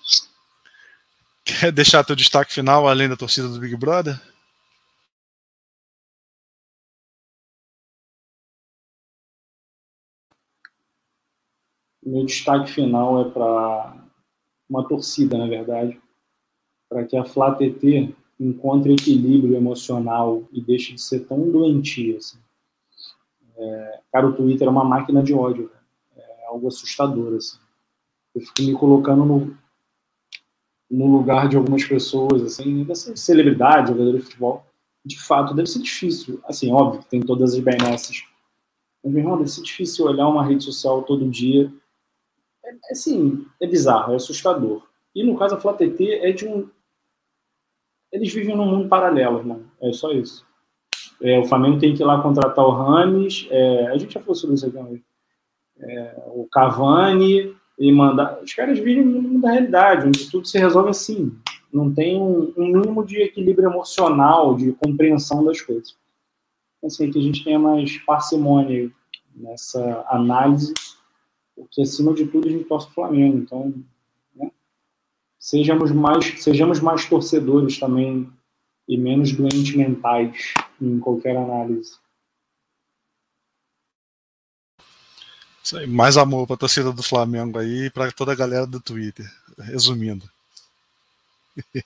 Quer 1.44 1.70
deixar 1.70 2.04
teu 2.04 2.16
destaque 2.16 2.52
final 2.52 2.88
além 2.88 3.08
da 3.08 3.16
torcida 3.16 3.48
do 3.48 3.60
Big 3.60 3.76
Brother? 3.76 4.18
meu 12.04 12.24
destaque 12.24 12.70
final 12.70 13.22
é 13.22 13.30
para 13.30 13.96
uma 14.68 14.86
torcida, 14.86 15.38
na 15.38 15.46
verdade, 15.46 16.00
para 16.88 17.04
que 17.04 17.16
a 17.16 17.24
Flá 17.24 17.54
TT 17.54 18.14
encontre 18.38 18.92
equilíbrio 18.92 19.56
emocional 19.56 20.44
e 20.52 20.60
deixe 20.60 20.92
de 20.92 21.00
ser 21.00 21.20
tão 21.20 21.50
doentia. 21.50 22.18
Assim. 22.18 22.38
É, 23.56 24.00
cara, 24.12 24.26
o 24.26 24.34
Twitter 24.34 24.66
é 24.66 24.70
uma 24.70 24.84
máquina 24.84 25.22
de 25.22 25.32
ódio, 25.32 25.70
é 26.16 26.46
algo 26.46 26.68
assustador. 26.68 27.36
Assim. 27.36 27.58
Eu 28.34 28.42
fico 28.42 28.62
me 28.62 28.74
colocando 28.74 29.24
no, 29.24 29.56
no 30.94 31.06
lugar 31.06 31.48
de 31.48 31.56
algumas 31.56 31.84
pessoas, 31.84 32.42
assim, 32.42 32.84
dessa 32.84 33.16
celebridade, 33.16 33.88
jogador 33.88 34.16
de 34.16 34.24
futebol. 34.24 34.64
De 35.04 35.20
fato, 35.20 35.54
deve 35.54 35.68
ser 35.68 35.80
difícil. 35.80 36.40
Assim, 36.44 36.72
óbvio 36.72 37.00
que 37.00 37.08
tem 37.08 37.20
todas 37.20 37.54
as 37.54 37.60
benesses. 37.60 38.24
Mas, 39.02 39.12
meu 39.12 39.22
irmão, 39.22 39.36
deve 39.36 39.50
ser 39.50 39.62
difícil 39.62 40.06
olhar 40.06 40.28
uma 40.28 40.44
rede 40.44 40.64
social 40.64 41.02
todo 41.02 41.28
dia 41.28 41.70
é, 42.64 42.92
assim, 42.92 43.46
é 43.60 43.66
bizarro, 43.66 44.12
é 44.12 44.16
assustador. 44.16 44.86
E 45.14 45.22
no 45.22 45.36
caso, 45.36 45.54
a 45.54 45.60
Flá 45.60 45.74
TT 45.74 46.20
é 46.22 46.32
de 46.32 46.46
um. 46.46 46.68
Eles 48.10 48.32
vivem 48.32 48.56
num 48.56 48.66
mundo 48.66 48.88
paralelo, 48.88 49.38
irmão. 49.38 49.62
É 49.80 49.92
só 49.92 50.12
isso. 50.12 50.46
É, 51.20 51.38
o 51.38 51.44
Flamengo 51.44 51.78
tem 51.78 51.94
que 51.94 52.02
ir 52.02 52.06
lá 52.06 52.22
contratar 52.22 52.64
o 52.64 52.70
Rames. 52.70 53.46
É, 53.50 53.88
a 53.88 53.98
gente 53.98 54.14
já 54.14 54.20
falou 54.20 54.34
sobre 54.34 54.54
isso 54.54 54.66
aqui 54.66 54.76
uma 54.76 54.98
É, 55.80 56.22
o 56.28 56.48
Cavani 56.50 57.54
e 57.78 57.92
mandar. 57.92 58.40
Os 58.42 58.52
caras 58.54 58.78
vivem 58.78 59.04
mundo 59.04 59.40
da 59.40 59.52
realidade, 59.52 60.06
onde 60.06 60.30
tudo 60.30 60.46
se 60.46 60.58
resolve 60.58 60.90
assim. 60.90 61.36
Não 61.72 61.92
tem 61.92 62.20
um, 62.20 62.52
um 62.56 62.66
mínimo 62.66 63.04
de 63.04 63.20
equilíbrio 63.20 63.68
emocional, 63.68 64.54
de 64.56 64.72
compreensão 64.72 65.44
das 65.44 65.60
coisas. 65.60 65.96
Assim, 66.84 67.10
que 67.10 67.18
a 67.18 67.22
gente 67.22 67.42
tenha 67.42 67.58
mais 67.58 67.98
parcimônia 67.98 68.90
nessa 69.34 70.04
análise 70.08 70.72
porque 71.54 71.82
acima 71.82 72.12
de 72.12 72.26
tudo 72.26 72.48
a 72.48 72.50
gente 72.50 72.64
torce 72.64 72.88
o 72.88 72.92
Flamengo. 72.92 73.38
Então, 73.38 73.74
né? 74.34 74.50
sejamos, 75.38 75.92
mais, 75.92 76.42
sejamos 76.42 76.80
mais 76.80 77.08
torcedores 77.08 77.78
também 77.78 78.30
e 78.88 78.98
menos 78.98 79.32
doentes 79.32 79.74
mentais 79.74 80.52
em 80.80 80.98
qualquer 80.98 81.36
análise. 81.36 81.98
Isso 84.78 84.82
aí, 84.82 85.53
mais 85.88 86.16
amor 86.16 86.46
para 86.46 86.54
a 86.54 86.58
torcida 86.58 86.92
do 86.92 87.02
Flamengo 87.02 87.58
aí 87.58 87.86
e 87.86 87.90
para 87.90 88.12
toda 88.12 88.32
a 88.32 88.36
galera 88.36 88.66
do 88.66 88.80
Twitter. 88.80 89.30
Resumindo. 89.58 90.28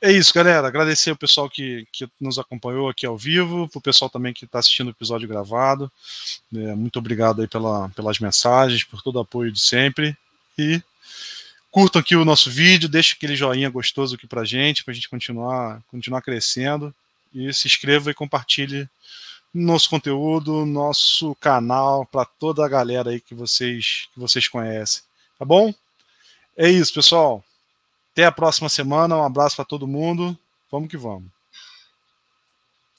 É 0.00 0.10
isso, 0.10 0.34
galera. 0.34 0.66
Agradecer 0.66 1.12
o 1.12 1.16
pessoal 1.16 1.48
que, 1.48 1.86
que 1.92 2.08
nos 2.20 2.38
acompanhou 2.38 2.88
aqui 2.88 3.06
ao 3.06 3.16
vivo, 3.16 3.70
o 3.72 3.80
pessoal 3.80 4.10
também 4.10 4.32
que 4.32 4.44
está 4.44 4.58
assistindo 4.58 4.88
o 4.88 4.90
episódio 4.90 5.28
gravado. 5.28 5.90
É, 6.52 6.74
muito 6.74 6.98
obrigado 6.98 7.40
aí 7.40 7.46
pela, 7.46 7.88
pelas 7.90 8.18
mensagens, 8.18 8.82
por 8.82 9.00
todo 9.00 9.16
o 9.16 9.20
apoio 9.20 9.52
de 9.52 9.60
sempre. 9.60 10.16
E 10.58 10.82
curtam 11.70 12.00
aqui 12.00 12.16
o 12.16 12.24
nosso 12.24 12.50
vídeo, 12.50 12.88
deixem 12.88 13.14
aquele 13.16 13.36
joinha 13.36 13.70
gostoso 13.70 14.16
aqui 14.16 14.26
pra 14.26 14.44
gente, 14.44 14.82
pra 14.82 14.92
gente 14.92 15.08
continuar, 15.08 15.80
continuar 15.88 16.20
crescendo. 16.20 16.92
E 17.32 17.52
se 17.52 17.68
inscreva 17.68 18.10
e 18.10 18.14
compartilhe 18.14 18.88
nosso 19.52 19.90
conteúdo, 19.90 20.64
nosso 20.64 21.34
canal 21.36 22.06
para 22.06 22.24
toda 22.24 22.64
a 22.64 22.68
galera 22.68 23.10
aí 23.10 23.20
que 23.20 23.34
vocês 23.34 24.08
que 24.14 24.20
vocês 24.20 24.48
conhecem. 24.48 25.02
Tá 25.38 25.44
bom? 25.44 25.74
É 26.56 26.68
isso, 26.68 26.94
pessoal. 26.94 27.44
Até 28.12 28.24
a 28.24 28.32
próxima 28.32 28.68
semana. 28.68 29.16
Um 29.16 29.24
abraço 29.24 29.56
para 29.56 29.64
todo 29.64 29.86
mundo. 29.86 30.36
Vamos 30.70 30.88
que 30.88 30.96
vamos. 30.96 31.41